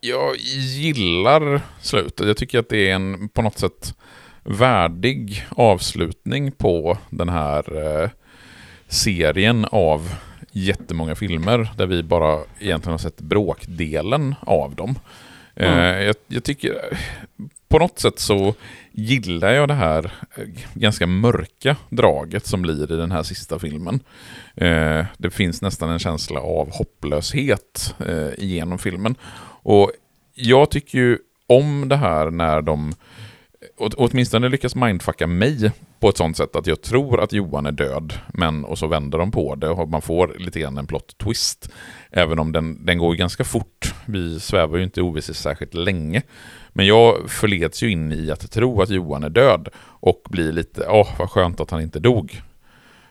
jag 0.00 0.36
gillar 0.36 1.60
slutet. 1.80 2.26
Jag 2.26 2.36
tycker 2.36 2.58
att 2.58 2.68
det 2.68 2.90
är 2.90 2.94
en 2.94 3.28
på 3.28 3.42
något 3.42 3.58
sätt 3.58 3.94
värdig 4.44 5.46
avslutning 5.50 6.52
på 6.52 6.98
den 7.10 7.28
här 7.28 7.76
eh, 8.02 8.10
serien 8.88 9.64
av 9.70 10.10
jättemånga 10.52 11.14
filmer 11.14 11.68
där 11.76 11.86
vi 11.86 12.02
bara 12.02 12.38
egentligen 12.58 12.92
har 12.92 12.98
sett 12.98 13.20
bråkdelen 13.20 14.34
av 14.40 14.74
dem. 14.74 14.98
Eh, 15.56 15.72
Mm. 15.72 16.04
jag, 16.06 16.14
jag 16.26 16.44
tycker 16.44 16.98
på 17.70 17.78
något 17.78 17.98
sätt 17.98 18.18
så 18.18 18.54
gillar 18.92 19.52
jag 19.52 19.68
det 19.68 19.74
här 19.74 20.12
eh, 20.36 20.44
ganska 20.74 21.06
mörka 21.06 21.76
draget 21.90 22.46
som 22.46 22.62
blir 22.62 22.92
i 22.92 22.96
den 22.96 23.12
här 23.12 23.22
sista 23.22 23.58
filmen. 23.58 24.00
Eh, 24.54 25.04
det 25.18 25.30
finns 25.30 25.62
nästan 25.62 25.90
en 25.90 25.98
känsla 25.98 26.40
av 26.40 26.70
hopplöshet 26.72 27.94
eh, 28.06 28.44
genom 28.44 28.78
filmen. 28.78 29.14
Och 29.62 29.92
jag 30.34 30.70
tycker 30.70 30.98
ju 30.98 31.18
om 31.46 31.88
det 31.88 31.96
här 31.96 32.30
när 32.30 32.62
de 32.62 32.92
åt- 33.76 33.94
åtminstone 33.94 34.48
lyckas 34.48 34.74
mindfucka 34.74 35.26
mig 35.26 35.72
på 36.00 36.08
ett 36.08 36.16
sånt 36.16 36.36
sätt 36.36 36.56
att 36.56 36.66
jag 36.66 36.82
tror 36.82 37.20
att 37.20 37.32
Johan 37.32 37.66
är 37.66 37.72
död, 37.72 38.12
men 38.34 38.64
och 38.64 38.78
så 38.78 38.86
vänder 38.86 39.18
de 39.18 39.30
på 39.30 39.54
det 39.54 39.68
och 39.68 39.88
man 39.88 40.02
får 40.02 40.34
lite 40.38 40.60
grann 40.60 40.78
en 40.78 40.86
plot 40.86 41.18
twist. 41.18 41.70
Även 42.10 42.38
om 42.38 42.52
den, 42.52 42.86
den 42.86 42.98
går 42.98 43.14
ganska 43.14 43.44
fort. 43.44 43.94
Vi 44.06 44.40
svävar 44.40 44.78
ju 44.78 44.84
inte 44.84 45.00
i 45.00 45.02
ovisshet 45.02 45.36
särskilt 45.36 45.74
länge. 45.74 46.22
Men 46.72 46.86
jag 46.86 47.30
förleds 47.30 47.82
ju 47.82 47.90
in 47.90 48.12
i 48.12 48.30
att 48.30 48.50
tro 48.50 48.82
att 48.82 48.90
Johan 48.90 49.24
är 49.24 49.30
död 49.30 49.68
och 49.78 50.22
blir 50.30 50.52
lite, 50.52 50.86
åh 50.88 51.18
vad 51.18 51.30
skönt 51.30 51.60
att 51.60 51.70
han 51.70 51.80
inte 51.80 52.00
dog. 52.00 52.40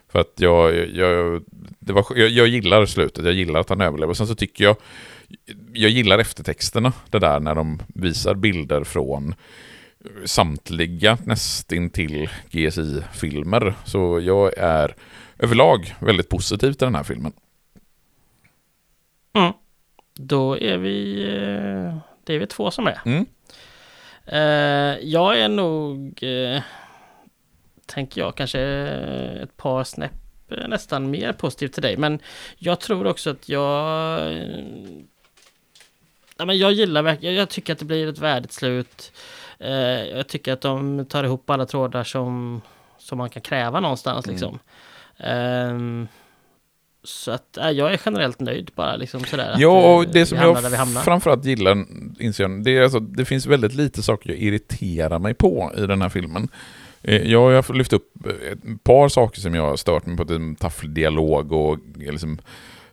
För 0.08 0.18
att 0.20 0.32
jag, 0.36 0.88
jag, 0.88 1.42
det 1.78 1.92
var, 1.92 2.06
jag, 2.16 2.28
jag 2.28 2.48
gillar 2.48 2.86
slutet, 2.86 3.24
jag 3.24 3.34
gillar 3.34 3.60
att 3.60 3.68
han 3.68 3.80
överlever. 3.80 4.14
Sen 4.14 4.26
så 4.26 4.34
tycker 4.34 4.64
jag, 4.64 4.76
jag 5.72 5.90
gillar 5.90 6.18
eftertexterna, 6.18 6.92
det 7.10 7.18
där 7.18 7.40
när 7.40 7.54
de 7.54 7.78
visar 7.94 8.34
bilder 8.34 8.84
från 8.84 9.34
samtliga 10.24 11.18
nästintill 11.24 12.28
GSI-filmer. 12.50 13.74
Så 13.84 14.20
jag 14.20 14.58
är 14.58 14.94
överlag 15.38 15.94
väldigt 16.00 16.28
positiv 16.28 16.72
till 16.72 16.84
den 16.86 16.94
här 16.94 17.02
filmen. 17.02 17.32
Mm. 19.32 19.52
Då 20.14 20.58
är 20.58 20.78
vi... 20.78 21.22
eh, 21.22 21.96
Det 22.24 22.34
är 22.34 22.38
vi 22.38 22.46
två 22.46 22.70
som 22.70 22.86
är. 22.86 22.98
Mm. 23.06 23.26
Eh, 24.32 24.98
jag 25.02 25.38
är 25.40 25.48
nog... 25.48 26.22
eh, 26.22 26.62
tänker 27.86 28.20
jag 28.20 28.34
kanske 28.34 28.60
ett 29.42 29.56
par 29.56 29.84
snäpp 29.84 30.12
eh, 30.50 30.68
nästan 30.68 31.10
mer 31.10 31.32
positiv 31.32 31.68
till 31.68 31.82
dig. 31.82 31.96
Men 31.96 32.18
jag 32.56 32.80
tror 32.80 33.06
också 33.06 33.30
att 33.30 33.48
jag... 33.48 34.20
Ja, 36.36 36.44
men 36.44 36.58
jag 36.58 36.72
gillar 36.72 37.02
verkligen... 37.02 37.34
Jag 37.34 37.48
tycker 37.48 37.72
att 37.72 37.78
det 37.78 37.84
blir 37.84 38.08
ett 38.08 38.18
värdigt 38.18 38.52
slut. 38.52 39.12
Jag 40.12 40.28
tycker 40.28 40.52
att 40.52 40.60
de 40.60 41.06
tar 41.06 41.24
ihop 41.24 41.50
alla 41.50 41.66
trådar 41.66 42.04
som, 42.04 42.62
som 42.98 43.18
man 43.18 43.30
kan 43.30 43.42
kräva 43.42 43.80
någonstans 43.80 44.26
Mm. 44.26 44.34
liksom. 44.34 44.58
Ehm, 45.18 46.08
så 47.04 47.30
att 47.30 47.56
äh, 47.56 47.70
jag 47.70 47.92
är 47.92 48.00
generellt 48.06 48.40
nöjd 48.40 48.70
bara 48.74 48.96
liksom 48.96 49.24
sådär. 49.24 49.56
Ja, 49.58 49.94
och 49.94 50.02
eh, 50.04 50.10
det 50.12 50.26
som 50.26 50.38
jag 50.38 51.04
framförallt 51.04 51.44
gillar, 51.44 51.84
inser 52.18 52.44
jag, 52.44 52.64
det 52.64 52.76
är 52.76 52.82
alltså, 52.82 53.00
det 53.00 53.24
finns 53.24 53.46
väldigt 53.46 53.74
lite 53.74 54.02
saker 54.02 54.30
jag 54.30 54.38
irriterar 54.38 55.18
mig 55.18 55.34
på 55.34 55.72
i 55.76 55.80
den 55.80 56.02
här 56.02 56.08
filmen. 56.08 56.48
Eh, 57.02 57.22
Jag 57.22 57.40
har 57.40 57.74
lyft 57.74 57.92
upp 57.92 58.26
ett 58.52 58.84
par 58.84 59.08
saker 59.08 59.40
som 59.40 59.54
jag 59.54 59.62
har 59.62 59.76
stört 59.76 60.06
mig 60.06 60.16
på, 60.16 60.22
är 60.22 60.54
tafflig 60.56 60.90
dialog 60.90 61.52
och 61.52 61.78
liksom 61.96 62.38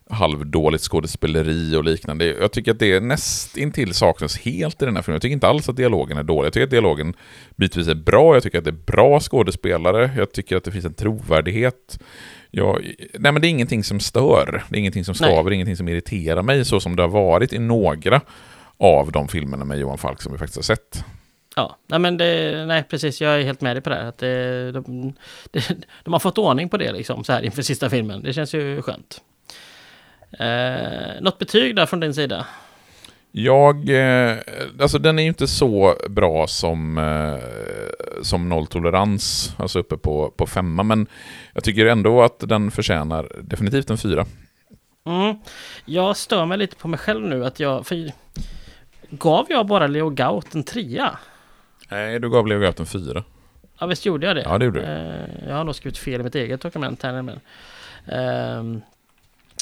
halvdåligt 0.10 0.84
skådespeleri 0.84 1.76
och 1.76 1.84
liknande. 1.84 2.26
Jag 2.26 2.52
tycker 2.52 2.72
att 2.72 2.80
det 2.80 3.00
näst 3.00 3.58
intill 3.58 3.94
saknas 3.94 4.38
helt 4.38 4.82
i 4.82 4.86
den 4.86 4.96
här 4.96 5.04
filmen. 5.04 5.16
Jag 5.16 5.22
tycker 5.22 5.34
inte 5.34 5.48
alls 5.48 5.70
att 5.70 5.76
dialogen 5.76 6.18
är 6.18 6.24
dålig. 6.24 6.46
Jag 6.46 6.54
tycker 6.54 6.64
att 6.64 6.70
dialogen 6.70 7.14
bitvis 7.56 7.88
är 7.88 7.96
bra. 7.96 8.34
Jag 8.34 8.44
tycker 8.44 8.58
att 8.58 8.64
det 8.64 8.70
är 8.70 8.86
bra 8.86 9.20
skådespelare. 9.20 10.12
Jag 10.18 10.32
tycker 10.32 10.58
att 10.58 10.64
det 10.64 10.72
finns 10.72 10.86
en 10.86 10.94
trovärdighet. 10.94 12.00
Jag, 12.52 12.94
nej 13.14 13.32
men 13.32 13.42
det 13.42 13.48
är 13.48 13.50
ingenting 13.50 13.84
som 13.84 14.00
stör. 14.00 14.64
Det 14.70 14.76
är 14.76 14.80
ingenting 14.80 15.06
som 15.06 15.16
Nej. 15.22 15.32
skaver, 15.32 15.52
ingenting 15.52 15.78
som 15.78 15.88
irriterar 15.88 16.42
mig 16.42 16.66
så 16.66 16.80
som 16.80 16.96
det 16.96 17.04
har 17.04 17.10
varit 17.10 17.54
i 17.54 17.60
några 17.60 18.22
av 18.78 19.12
de 19.12 19.28
filmerna 19.28 19.66
med 19.66 19.80
Johan 19.80 19.98
Falk 19.98 20.22
som 20.22 20.32
vi 20.32 20.38
faktiskt 20.38 20.58
har 20.58 20.76
sett. 20.76 21.04
Ja, 21.56 21.78
nej 21.88 22.00
men 22.00 22.18
det, 22.18 22.66
nej 22.66 22.84
precis, 22.84 23.22
jag 23.22 23.40
är 23.40 23.44
helt 23.44 23.62
med 23.62 23.76
dig 23.76 23.84
på 23.84 23.90
det 23.90 23.96
här. 23.96 24.06
Att 24.06 24.18
det, 24.18 24.72
de, 24.72 25.14
det, 25.52 25.70
de 26.04 26.14
har 26.14 26.20
fått 26.20 26.38
ordning 26.38 26.70
på 26.70 26.78
det 26.78 26.92
liksom 26.92 27.24
så 27.24 27.34
här 27.34 27.42
inför 27.42 27.62
sista 27.62 27.90
filmen. 27.90 28.24
Det 28.24 28.34
känns 28.34 28.54
ju 28.54 28.82
skönt. 28.82 29.22
Eh, 30.40 31.22
något 31.22 31.40
betyg 31.40 31.76
där 31.76 31.86
från 31.86 32.00
din 32.00 32.14
sida? 32.14 32.46
Jag, 33.40 33.90
eh, 33.90 34.38
alltså 34.80 35.00
den 35.00 35.20
är 35.20 35.24
ju 35.24 35.30
inte 35.30 35.48
så 35.48 35.96
bra 36.10 36.48
som, 36.48 36.98
eh, 36.98 38.24
som 38.24 38.50
nolltolerans, 38.50 39.56
alltså 39.58 39.80
uppe 39.80 39.98
på, 39.98 40.34
på 40.38 40.48
femma, 40.48 40.84
men 40.84 41.08
jag 41.54 41.64
tycker 41.64 41.86
ändå 41.86 42.22
att 42.22 42.40
den 42.40 42.72
förtjänar 42.72 43.32
definitivt 43.42 43.90
en 43.90 43.98
fyra. 43.98 44.26
Mm. 45.06 45.36
Jag 45.86 46.18
stör 46.18 46.46
mig 46.46 46.58
lite 46.58 46.76
på 46.76 46.88
mig 46.88 47.00
själv 47.00 47.28
nu 47.28 47.46
att 47.46 47.60
jag... 47.60 47.88
För, 47.88 48.12
gav 49.10 49.46
jag 49.50 49.68
bara 49.68 49.88
Leo 49.88 50.10
Gaut 50.10 50.56
en 50.56 50.64
trea? 50.64 51.18
Nej, 51.90 52.20
du 52.20 52.30
gav 52.30 52.48
Leo 52.48 52.60
Gaut 52.60 52.80
en 52.80 52.86
fyra. 52.86 53.24
Ja 53.80 53.88
visst 53.88 54.06
gjorde 54.06 54.28
jag 54.28 54.36
det? 54.36 54.42
Ja, 54.42 54.58
det 54.58 54.66
gjorde 54.66 54.80
du. 54.80 54.86
Eh, 54.86 55.50
jag 55.50 55.56
har 55.56 55.64
nog 55.64 55.76
skrivit 55.76 55.98
fel 55.98 56.22
i 56.22 56.24
mitt 56.24 56.36
eget 56.36 56.62
dokument 56.62 57.04
här. 57.04 57.22
Men, 57.22 57.40
ehm, 58.06 58.82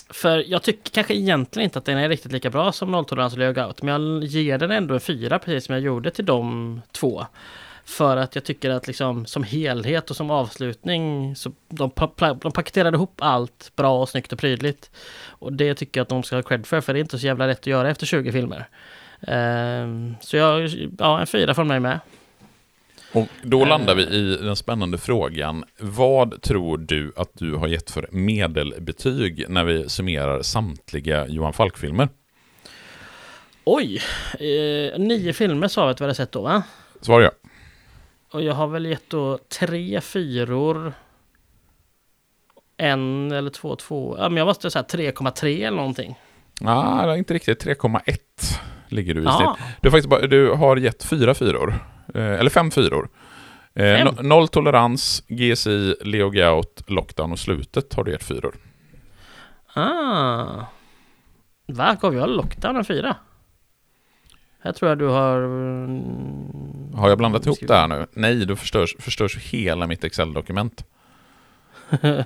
för 0.10 0.44
jag 0.48 0.64
tycker 0.64 0.92
kanske 0.92 1.14
egentligen 1.14 1.64
inte 1.64 1.80
att 1.80 1.86
den 1.86 1.98
är 1.98 2.10
riktigt 2.10 2.32
lika 2.32 2.50
bra 2.50 2.72
som 2.72 2.92
Nolltolerans 2.92 3.34
och 3.34 3.40
Leo 3.40 3.74
Men 3.82 4.22
jag 4.22 4.24
ger 4.24 4.58
den 4.58 4.72
ändå 4.72 4.94
en 4.94 5.00
fyra 5.00 5.40
precis 5.40 5.66
som 5.66 5.76
jag 5.76 5.82
gjorde 5.82 6.12
till 6.12 6.26
de 6.26 6.82
två. 6.92 7.26
För 7.86 8.18
att 8.18 8.36
jag 8.36 8.44
tycker 8.44 8.70
att 8.70 8.88
liksom 8.88 9.26
som 9.26 9.44
helhet 9.44 10.10
och 10.10 10.16
som 10.16 10.32
avslutning 10.32 11.36
så 11.36 11.52
de, 11.70 11.92
de 12.42 12.52
paketerade 12.52 12.96
ihop 12.96 13.20
allt 13.22 13.72
bra 13.76 14.02
och 14.02 14.10
snyggt 14.10 14.34
och 14.34 14.40
prydligt. 14.40 14.92
Och 15.28 15.54
det 15.54 15.76
tycker 15.76 16.00
jag 16.00 16.04
att 16.04 16.10
de 16.10 16.24
ska 16.24 16.36
ha 16.36 16.44
cred 16.44 16.66
för, 16.66 16.82
för 16.82 16.94
det 16.94 17.00
är 17.00 17.02
inte 17.02 17.20
så 17.20 17.26
jävla 17.26 17.48
lätt 17.48 17.60
att 17.60 17.68
göra 17.68 17.90
efter 17.90 18.06
20 18.06 18.32
filmer. 18.32 18.68
Ehm, 19.28 20.16
så 20.22 20.38
jag, 20.38 20.70
ja 21.00 21.20
en 21.20 21.28
fyra 21.28 21.54
från 21.54 21.68
mig 21.68 21.80
med. 21.80 22.00
Och 23.16 23.28
då 23.42 23.66
landar 23.66 23.96
vi 23.96 24.04
i 24.04 24.38
den 24.38 24.56
spännande 24.56 24.98
frågan. 24.98 25.64
Vad 25.80 26.42
tror 26.42 26.78
du 26.78 27.14
att 27.16 27.30
du 27.34 27.56
har 27.56 27.68
gett 27.68 27.92
för 27.92 28.08
medelbetyg 28.12 29.46
när 29.50 29.64
vi 29.64 29.90
summerar 29.90 30.42
samtliga 30.42 31.28
Johan 31.28 31.54
Falk-filmer? 31.54 32.10
Oj! 33.64 34.02
Eh, 34.34 35.00
nio 35.00 35.34
filmer 35.34 35.68
sa 35.68 35.86
vi 35.86 35.92
att 35.92 36.02
vi 36.02 36.04
hade 36.04 36.16
sett 36.16 36.32
då 36.32 36.42
va? 36.42 36.64
Svar 37.02 37.22
ja. 37.22 37.32
Och 38.32 38.44
jag 38.44 38.54
har 38.54 38.68
väl 38.68 38.86
gett 38.86 39.10
då 39.10 39.40
tre 39.60 40.02
fyror. 40.02 40.94
En 42.78 43.32
eller 43.32 43.50
två, 43.50 43.76
två. 43.76 44.16
Ja 44.20 44.30
men 44.30 44.38
jag 44.38 44.46
måste 44.46 44.72
säga 44.72 44.84
3,3 44.84 45.68
eller 45.68 45.78
någonting. 45.78 46.16
Nej, 46.62 47.18
inte 47.18 47.34
riktigt. 47.34 47.66
3,1 47.66 48.18
ligger 48.90 49.14
du 49.14 49.22
i 49.22 49.24
snitt. 49.24 49.50
Du, 49.82 49.88
har 49.88 49.92
faktiskt 49.92 50.10
bara, 50.10 50.28
du 50.28 50.52
har 50.52 50.78
gett 50.78 51.04
fyra 51.04 51.34
fyror. 51.34 51.95
Eh, 52.16 52.40
eller 52.40 52.50
fem 52.50 52.72
fyror. 52.72 53.10
Eh, 53.74 53.84
Fem? 53.98 54.08
no- 54.08 54.24
noll 54.24 54.48
tolerans, 54.48 55.24
GSI, 55.28 55.96
Leo 56.02 56.30
Gaut, 56.30 56.84
Lockdown 56.88 57.32
och 57.32 57.40
slutet 57.40 57.94
har 57.94 58.04
du 58.04 58.12
gett 58.12 58.24
fyror. 58.24 58.56
Ah. 59.74 60.66
Va? 61.68 61.98
Gav 62.02 62.16
jag 62.16 62.30
Lockdown 62.30 62.76
en 62.76 62.86
fyra? 62.86 63.16
Här 64.60 64.72
tror 64.72 64.90
jag 64.90 64.98
du 64.98 65.08
har... 65.08 65.38
mm, 65.38 66.94
Har 66.96 67.10
jag 67.10 67.18
blandat 67.18 67.46
ihop 67.46 67.58
det 67.68 67.76
här 67.76 67.88
nu? 67.88 68.08
Nej, 68.14 68.46
då 68.46 68.56
förstörs, 68.56 68.96
förstörs 69.00 69.38
hela 69.38 69.88
mitt 69.88 70.04
Excel-dokument. 70.04 70.86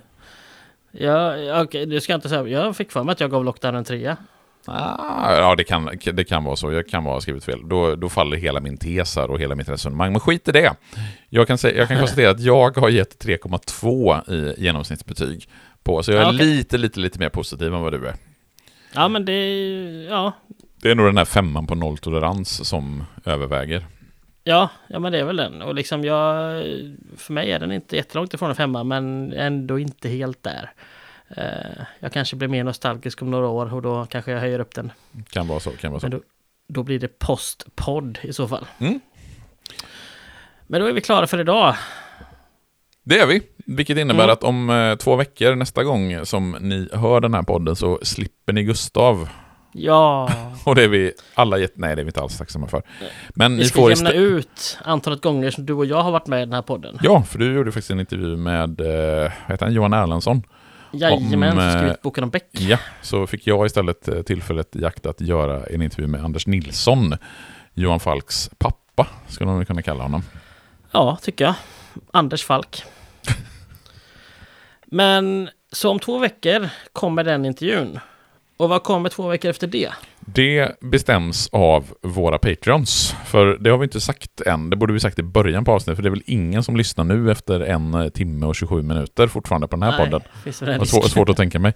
Ja, 0.91 1.61
okej, 1.63 1.85
du 1.85 2.01
ska 2.01 2.13
inte 2.13 2.29
säga. 2.29 2.47
Jag 2.47 2.75
fick 2.75 2.91
för 2.91 3.03
mig 3.03 3.11
att 3.13 3.19
jag 3.19 3.31
gav 3.31 3.45
Lockdown 3.45 3.75
en 3.75 3.83
trea. 3.83 4.17
Ah, 4.69 5.35
ja, 5.35 5.55
det 5.55 5.63
kan, 5.63 5.89
det 6.13 6.23
kan 6.23 6.43
vara 6.43 6.55
så. 6.55 6.71
Jag 6.71 6.87
kan 6.89 7.03
vara 7.03 7.21
skrivit 7.21 7.43
fel. 7.43 7.69
Då, 7.69 7.95
då 7.95 8.09
faller 8.09 8.37
hela 8.37 8.59
min 8.59 8.77
tes 8.77 9.15
här 9.15 9.31
och 9.31 9.39
hela 9.39 9.55
mitt 9.55 9.69
resonemang. 9.69 10.11
Men 10.11 10.19
skit 10.19 10.47
i 10.47 10.51
det. 10.51 10.73
Jag 11.29 11.47
kan, 11.47 11.57
säga, 11.57 11.77
jag 11.77 11.87
kan 11.87 11.97
konstatera 11.99 12.31
att 12.31 12.39
jag 12.39 12.77
har 12.77 12.89
gett 12.89 13.25
3,2 13.25 14.31
i 14.33 14.63
genomsnittsbetyg. 14.63 15.49
På, 15.83 16.03
så 16.03 16.11
jag 16.11 16.19
är 16.19 16.23
Ja, 16.23 16.29
okej. 16.33 16.45
lite, 16.45 16.77
lite, 16.77 16.99
lite 16.99 17.19
mer 17.19 17.29
positiv 17.29 17.73
än 17.73 17.81
vad 17.81 17.93
du 17.93 18.07
är. 18.07 18.15
Ja 18.93 19.07
men 19.07 19.25
det... 19.25 19.33
är- 19.33 20.09
Ja. 20.09 20.31
Det 20.81 20.91
är 20.91 20.95
nog 20.95 21.05
den 21.05 21.17
här 21.17 21.25
femman 21.25 21.67
på 21.67 21.75
nolltolerans 21.75 22.67
som 22.67 23.03
överväger. 23.25 23.85
Ja, 24.43 24.69
ja 24.87 24.99
men 24.99 25.11
det 25.11 25.19
är 25.19 25.23
väl 25.23 25.35
den. 25.37 25.61
Och 25.61 25.75
liksom 25.75 26.03
jag... 26.03 26.63
För 27.17 27.33
mig 27.33 27.51
är 27.51 27.59
den 27.59 27.71
inte 27.71 27.95
jättelångt 27.95 28.33
ifrån 28.33 28.49
en 28.49 28.55
femma 28.55 28.83
men 28.83 29.33
ändå 29.33 29.79
inte 29.79 30.09
helt 30.09 30.43
där. 30.43 30.71
Eh, 31.37 31.43
jag 31.99 32.13
kanske 32.13 32.35
blir 32.35 32.47
mer 32.47 32.63
nostalgisk 32.63 33.21
om 33.21 33.31
några 33.31 33.47
år 33.47 33.73
och 33.73 33.81
då 33.81 34.05
kanske 34.09 34.31
jag 34.31 34.39
höjer 34.39 34.59
upp 34.59 34.75
den. 34.75 34.91
Kan 35.29 35.47
vara 35.47 35.59
så, 35.59 35.71
kan 35.71 35.91
vara 35.91 35.99
så. 35.99 36.05
Men 36.05 36.11
då, 36.11 36.23
då 36.67 36.83
blir 36.83 36.99
det 36.99 37.19
postpodd 37.19 38.19
i 38.21 38.33
så 38.33 38.47
fall. 38.47 38.65
Mm. 38.79 38.99
Men 40.67 40.81
då 40.81 40.87
är 40.87 40.93
vi 40.93 41.01
klara 41.01 41.27
för 41.27 41.39
idag. 41.39 41.75
Det 43.03 43.19
är 43.19 43.27
vi. 43.27 43.41
Vilket 43.65 43.97
innebär 43.97 44.23
Mm. 44.23 44.33
att 44.33 44.43
om 44.43 44.69
eh, 44.69 44.95
två 44.95 45.15
veckor 45.15 45.55
nästa 45.55 45.83
gång 45.83 46.25
som 46.25 46.57
ni 46.59 46.89
hör 46.93 47.21
den 47.21 47.33
här 47.33 47.43
podden 47.43 47.75
så 47.75 47.99
slipper 48.03 48.53
ni 48.53 48.63
Gustav. 48.63 49.29
Ja, 49.71 50.29
Och 50.65 50.75
det 50.75 50.83
är 50.83 50.87
vi 50.87 51.13
alla 51.33 51.57
jätte... 51.57 51.73
Nej, 51.77 51.95
det 51.95 52.01
är 52.01 52.03
vi 52.03 52.09
inte 52.09 52.21
alls 52.21 52.37
tacksamma 52.37 52.67
för. 52.67 52.83
Men 53.29 53.51
vi 53.51 53.57
ni 53.57 53.65
ska 53.65 53.79
får 53.81 53.91
jämna 53.91 54.11
ut 54.11 54.77
antalet 54.83 55.21
gånger 55.21 55.51
som 55.51 55.65
du 55.65 55.73
och 55.73 55.85
jag 55.85 56.01
har 56.01 56.11
varit 56.11 56.27
med 56.27 56.41
i 56.41 56.45
den 56.45 56.53
här 56.53 56.61
podden. 56.61 56.97
Ja, 57.01 57.23
för 57.23 57.39
du 57.39 57.53
gjorde 57.53 57.71
faktiskt 57.71 57.91
en 57.91 57.99
intervju 57.99 58.37
med 58.37 58.81
eh, 58.81 59.31
vad 59.47 59.51
heter 59.51 59.65
han, 59.65 59.73
Johan 59.73 59.93
Erlandsson. 59.93 60.43
Jajamän, 60.91 61.49
om, 61.51 61.59
som 61.59 61.69
eh, 61.69 61.77
skrivit 61.77 62.01
boken 62.01 62.23
om 62.23 62.29
Beck. 62.29 62.47
Ja, 62.51 62.77
så 63.01 63.27
fick 63.27 63.47
jag 63.47 63.65
istället 63.65 64.07
eh, 64.07 64.21
tillfället 64.21 64.75
i 64.75 64.85
akt 64.85 65.05
att 65.05 65.21
göra 65.21 65.65
en 65.65 65.81
intervju 65.81 66.07
med 66.07 66.23
Anders 66.23 66.47
Nilsson, 66.47 67.15
Johan 67.73 67.99
Falks 67.99 68.49
pappa, 68.57 69.07
skulle 69.27 69.49
man 69.49 69.65
kunna 69.65 69.81
kalla 69.81 70.03
honom. 70.03 70.23
Ja, 70.91 71.17
tycker 71.21 71.45
jag. 71.45 71.53
Anders 72.11 72.43
Falk. 72.43 72.83
Men 74.85 75.49
så 75.71 75.89
om 75.89 75.99
två 75.99 76.17
veckor 76.17 76.69
kommer 76.93 77.23
den 77.23 77.45
intervjun. 77.45 77.99
Och 78.59 78.69
vad 78.69 78.83
kommer 78.83 79.09
två 79.09 79.27
veckor 79.27 79.49
efter 79.49 79.67
det? 79.67 79.89
Det 80.19 80.81
bestäms 80.81 81.49
av 81.51 81.85
våra 82.01 82.37
Patreons, 82.37 83.15
för 83.25 83.57
det 83.59 83.69
har 83.69 83.77
vi 83.77 83.83
inte 83.83 84.01
sagt 84.01 84.41
än. 84.41 84.69
Det 84.69 84.75
borde 84.75 84.93
vi 84.93 84.99
sagt 84.99 85.19
i 85.19 85.23
början 85.23 85.65
på 85.65 85.71
avsnittet, 85.71 85.95
för 85.95 86.03
det 86.03 86.09
är 86.09 86.11
väl 86.11 86.23
ingen 86.25 86.63
som 86.63 86.77
lyssnar 86.77 87.03
nu 87.03 87.31
efter 87.31 87.59
en 87.59 87.93
eh, 87.93 88.09
timme 88.09 88.45
och 88.45 88.55
27 88.55 88.81
minuter 88.81 89.27
fortfarande 89.27 89.67
på 89.67 89.75
den 89.75 89.83
här 89.83 90.05
podden. 90.05 90.21
finns 90.43 90.59
Det 90.59 90.85
svår, 90.85 91.01
svårt 91.01 91.29
att 91.29 91.37
tänka 91.37 91.59
mig. 91.59 91.73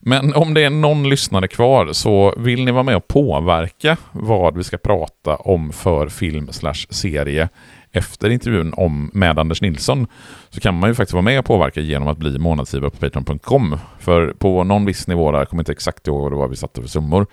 Men 0.00 0.34
om 0.34 0.54
det 0.54 0.64
är 0.64 0.70
någon 0.70 1.08
lyssnare 1.08 1.48
kvar 1.48 1.92
så 1.92 2.34
vill 2.36 2.64
ni 2.64 2.70
vara 2.70 2.82
med 2.82 2.96
och 2.96 3.08
påverka 3.08 3.96
vad 4.12 4.56
vi 4.56 4.64
ska 4.64 4.76
prata 4.78 5.36
om 5.36 5.72
för 5.72 6.08
film 6.08 6.52
slash 6.52 6.86
serie 6.90 7.48
efter 7.94 8.30
intervjun 8.30 8.74
om 8.76 9.10
med 9.12 9.38
Anders 9.38 9.62
Nilsson 9.62 10.06
så 10.50 10.60
kan 10.60 10.78
man 10.78 10.90
ju 10.90 10.94
faktiskt 10.94 11.12
vara 11.12 11.22
med 11.22 11.38
och 11.38 11.44
påverka 11.44 11.80
genom 11.80 12.08
att 12.08 12.18
bli 12.18 12.38
månadsgivare 12.38 12.90
på 12.90 12.96
Patreon.com. 12.96 13.78
För 13.98 14.32
på 14.32 14.64
någon 14.64 14.84
viss 14.84 15.06
nivå 15.06 15.32
där, 15.32 15.38
jag 15.38 15.48
kommer 15.48 15.60
inte 15.60 15.72
exakt 15.72 16.06
ihåg 16.06 16.22
vad 16.22 16.32
det 16.32 16.36
var 16.36 16.48
vi 16.48 16.56
satte 16.56 16.80
för 16.80 16.88
summor, 16.88 17.26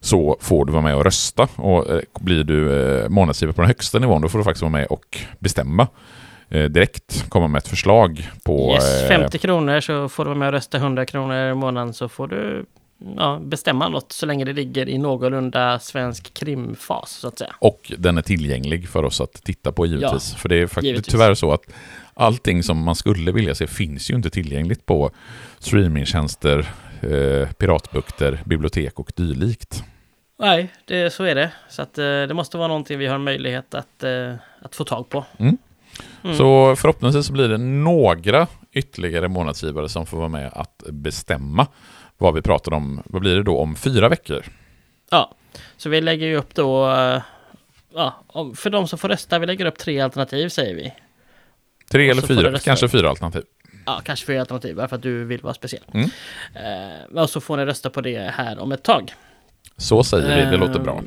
så 0.00 0.36
får 0.40 0.64
du 0.64 0.72
vara 0.72 0.82
med 0.82 0.96
och 0.96 1.04
rösta. 1.04 1.48
Och 1.56 1.90
eh, 1.90 2.00
blir 2.20 2.44
du 2.44 2.82
eh, 2.82 3.08
månadsgivare 3.08 3.54
på 3.54 3.60
den 3.60 3.68
högsta 3.68 3.98
nivån, 3.98 4.22
då 4.22 4.28
får 4.28 4.38
du 4.38 4.44
faktiskt 4.44 4.62
vara 4.62 4.72
med 4.72 4.86
och 4.86 5.18
bestämma 5.38 5.88
eh, 6.48 6.64
direkt, 6.64 7.24
komma 7.28 7.48
med 7.48 7.58
ett 7.58 7.68
förslag 7.68 8.30
på... 8.44 8.72
Yes, 8.72 9.02
eh, 9.02 9.08
50 9.08 9.38
kronor 9.38 9.80
så 9.80 10.08
får 10.08 10.24
du 10.24 10.28
vara 10.28 10.38
med 10.38 10.48
och 10.48 10.52
rösta 10.52 10.78
100 10.78 11.06
kronor 11.06 11.36
i 11.36 11.54
månaden 11.54 11.94
så 11.94 12.08
får 12.08 12.26
du 12.26 12.64
ja, 13.16 13.40
bestämma 13.42 13.88
något 13.88 14.12
så 14.12 14.26
länge 14.26 14.44
det 14.44 14.52
ligger 14.52 14.88
i 14.88 14.98
någorlunda 14.98 15.78
svensk 15.78 16.34
krimfas 16.34 17.10
så 17.10 17.28
att 17.28 17.38
säga. 17.38 17.54
Och 17.58 17.92
den 17.98 18.18
är 18.18 18.22
tillgänglig 18.22 18.88
för 18.88 19.04
oss 19.04 19.20
att 19.20 19.32
titta 19.32 19.72
på 19.72 19.86
givetvis. 19.86 20.34
för 20.34 20.48
det 20.48 20.56
är 20.56 20.66
faktiskt 20.66 20.84
givetvis. 20.84 21.12
tyvärr 21.12 21.34
så 21.34 21.52
att 21.52 21.62
allting 22.14 22.62
som 22.62 22.84
man 22.84 22.94
skulle 22.94 23.32
vilja 23.32 23.54
se 23.54 23.66
finns 23.66 24.10
ju 24.10 24.14
inte 24.14 24.30
tillgängligt 24.30 24.86
på 24.86 25.10
streamingtjänster, 25.58 26.58
eh, 27.02 27.52
piratbukter, 27.52 28.42
bibliotek 28.44 28.98
och 28.98 29.12
dylikt. 29.16 29.84
Nej, 30.38 30.72
det, 30.84 31.12
så 31.12 31.24
är 31.24 31.34
det. 31.34 31.52
Så 31.68 31.82
att 31.82 31.98
eh, 31.98 32.04
det 32.04 32.34
måste 32.34 32.58
vara 32.58 32.68
någonting 32.68 32.98
vi 32.98 33.06
har 33.06 33.18
möjlighet 33.18 33.74
att, 33.74 34.02
eh, 34.04 34.34
att 34.62 34.74
få 34.74 34.84
tag 34.84 35.08
på. 35.08 35.24
Mm. 35.38 35.58
Mm. 36.24 36.36
Så 36.36 36.76
förhoppningsvis 36.76 37.26
så 37.26 37.32
blir 37.32 37.48
det 37.48 37.58
några 37.58 38.46
ytterligare 38.72 39.28
månadsgivare 39.28 39.88
som 39.88 40.06
får 40.06 40.18
vara 40.18 40.28
med 40.28 40.50
att 40.54 40.82
bestämma 40.90 41.66
vad 42.20 42.34
vi 42.34 42.42
pratar 42.42 42.72
om. 42.74 43.02
Vad 43.06 43.20
blir 43.22 43.34
det 43.36 43.42
då 43.42 43.58
om 43.58 43.76
fyra 43.76 44.08
veckor? 44.08 44.44
Ja, 45.10 45.34
så 45.76 45.88
vi 45.88 46.00
lägger 46.00 46.26
ju 46.26 46.36
upp 46.36 46.54
då... 46.54 46.90
eh, 46.90 47.22
Ja, 47.94 48.24
för 48.56 48.70
de 48.70 48.88
som 48.88 48.98
får 48.98 49.08
rösta, 49.08 49.38
vi 49.38 49.46
lägger 49.46 49.64
upp 49.66 49.78
tre 49.78 50.00
alternativ 50.00 50.48
säger 50.48 50.74
vi. 50.74 50.92
Tre 51.90 52.10
eller 52.10 52.22
fyra, 52.22 52.58
kanske 52.58 52.88
fyra 52.88 53.10
alternativ. 53.10 53.42
Ja, 53.86 54.00
kanske 54.04 54.26
fyra 54.26 54.40
alternativ, 54.40 54.76
bara 54.76 54.88
för 54.88 54.96
att 54.96 55.02
du 55.02 55.24
vill 55.24 55.40
vara 55.40 55.54
speciell. 55.54 55.82
Mm. 55.94 56.10
Eh, 57.14 57.22
och 57.22 57.30
så 57.30 57.40
får 57.40 57.56
ni 57.56 57.64
rösta 57.64 57.90
på 57.90 58.00
det 58.00 58.18
här 58.34 58.58
om 58.58 58.72
ett 58.72 58.82
tag. 58.82 59.14
Så 59.76 60.04
säger 60.04 60.44
vi, 60.44 60.50
det 60.50 60.56
låter 60.56 60.80
bra. 60.80 60.94
Eh, 60.94 61.02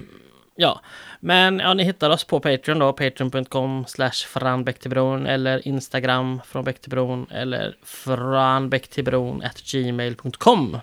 Ja, 0.55 0.81
men 1.19 1.59
ja, 1.59 1.73
ni 1.73 1.83
hittar 1.83 2.09
oss 2.09 2.23
på 2.23 2.39
Patreon 2.39 2.79
då, 2.79 2.93
patreon.com 2.93 3.85
slash 3.87 4.11
franbäcktillbron 4.27 5.25
eller 5.27 5.67
Instagram 5.67 6.41
från 6.45 6.63
Bäcktillbron 6.63 7.27
eller 7.31 7.75
franbäcktillbron 7.83 9.43
at 9.43 9.61
gmail.com 9.71 10.77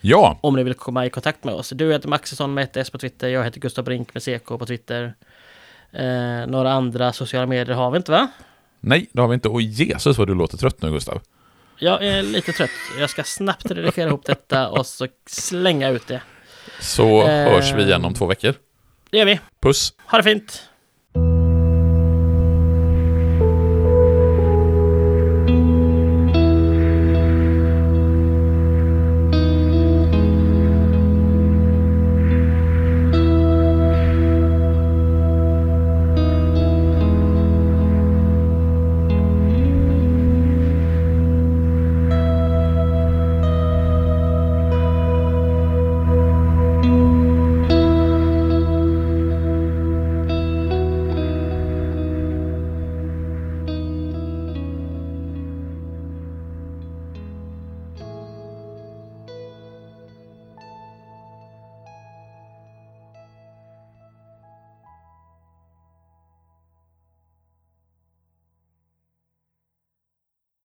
Ja, 0.00 0.38
om 0.40 0.56
ni 0.56 0.62
vill 0.62 0.74
komma 0.74 1.06
i 1.06 1.10
kontakt 1.10 1.44
med 1.44 1.54
oss. 1.54 1.68
Du 1.70 1.92
heter 1.92 2.08
Maxesson 2.08 2.54
med 2.54 2.64
ett 2.64 2.76
S 2.76 2.90
på 2.90 2.98
Twitter, 2.98 3.28
jag 3.28 3.44
heter 3.44 3.60
Gustav 3.60 3.84
Brink 3.84 4.14
med 4.14 4.22
CK 4.22 4.44
på 4.46 4.66
Twitter. 4.66 5.14
Eh, 5.92 6.46
några 6.46 6.72
andra 6.72 7.12
sociala 7.12 7.46
medier 7.46 7.74
har 7.76 7.90
vi 7.90 7.96
inte 7.96 8.12
va? 8.12 8.28
nej, 8.80 9.06
det 9.12 9.20
har 9.20 9.28
vi 9.28 9.34
inte. 9.34 9.48
Och 9.48 9.62
Jesus 9.62 10.18
vad 10.18 10.28
du 10.28 10.34
låter 10.34 10.56
trött 10.56 10.82
nu 10.82 10.90
Gustav. 10.90 11.20
Jag 11.78 12.04
är 12.06 12.22
lite 12.22 12.52
trött. 12.52 12.70
Jag 12.98 13.10
ska 13.10 13.24
snabbt 13.24 13.70
redigera 13.70 14.08
ihop 14.08 14.24
detta 14.24 14.68
och 14.68 14.86
så 14.86 15.06
slänga 15.26 15.88
ut 15.88 16.06
det. 16.06 16.22
Så 16.80 17.22
Eh. 17.22 17.26
hörs 17.52 17.72
vi 17.74 17.82
igen 17.82 18.04
om 18.04 18.14
två 18.14 18.26
veckor. 18.26 18.54
Det 19.10 19.18
gör 19.18 19.24
vi. 19.26 19.40
Puss! 19.62 19.92
Ha 20.06 20.18
det 20.18 20.24
fint! 20.24 20.69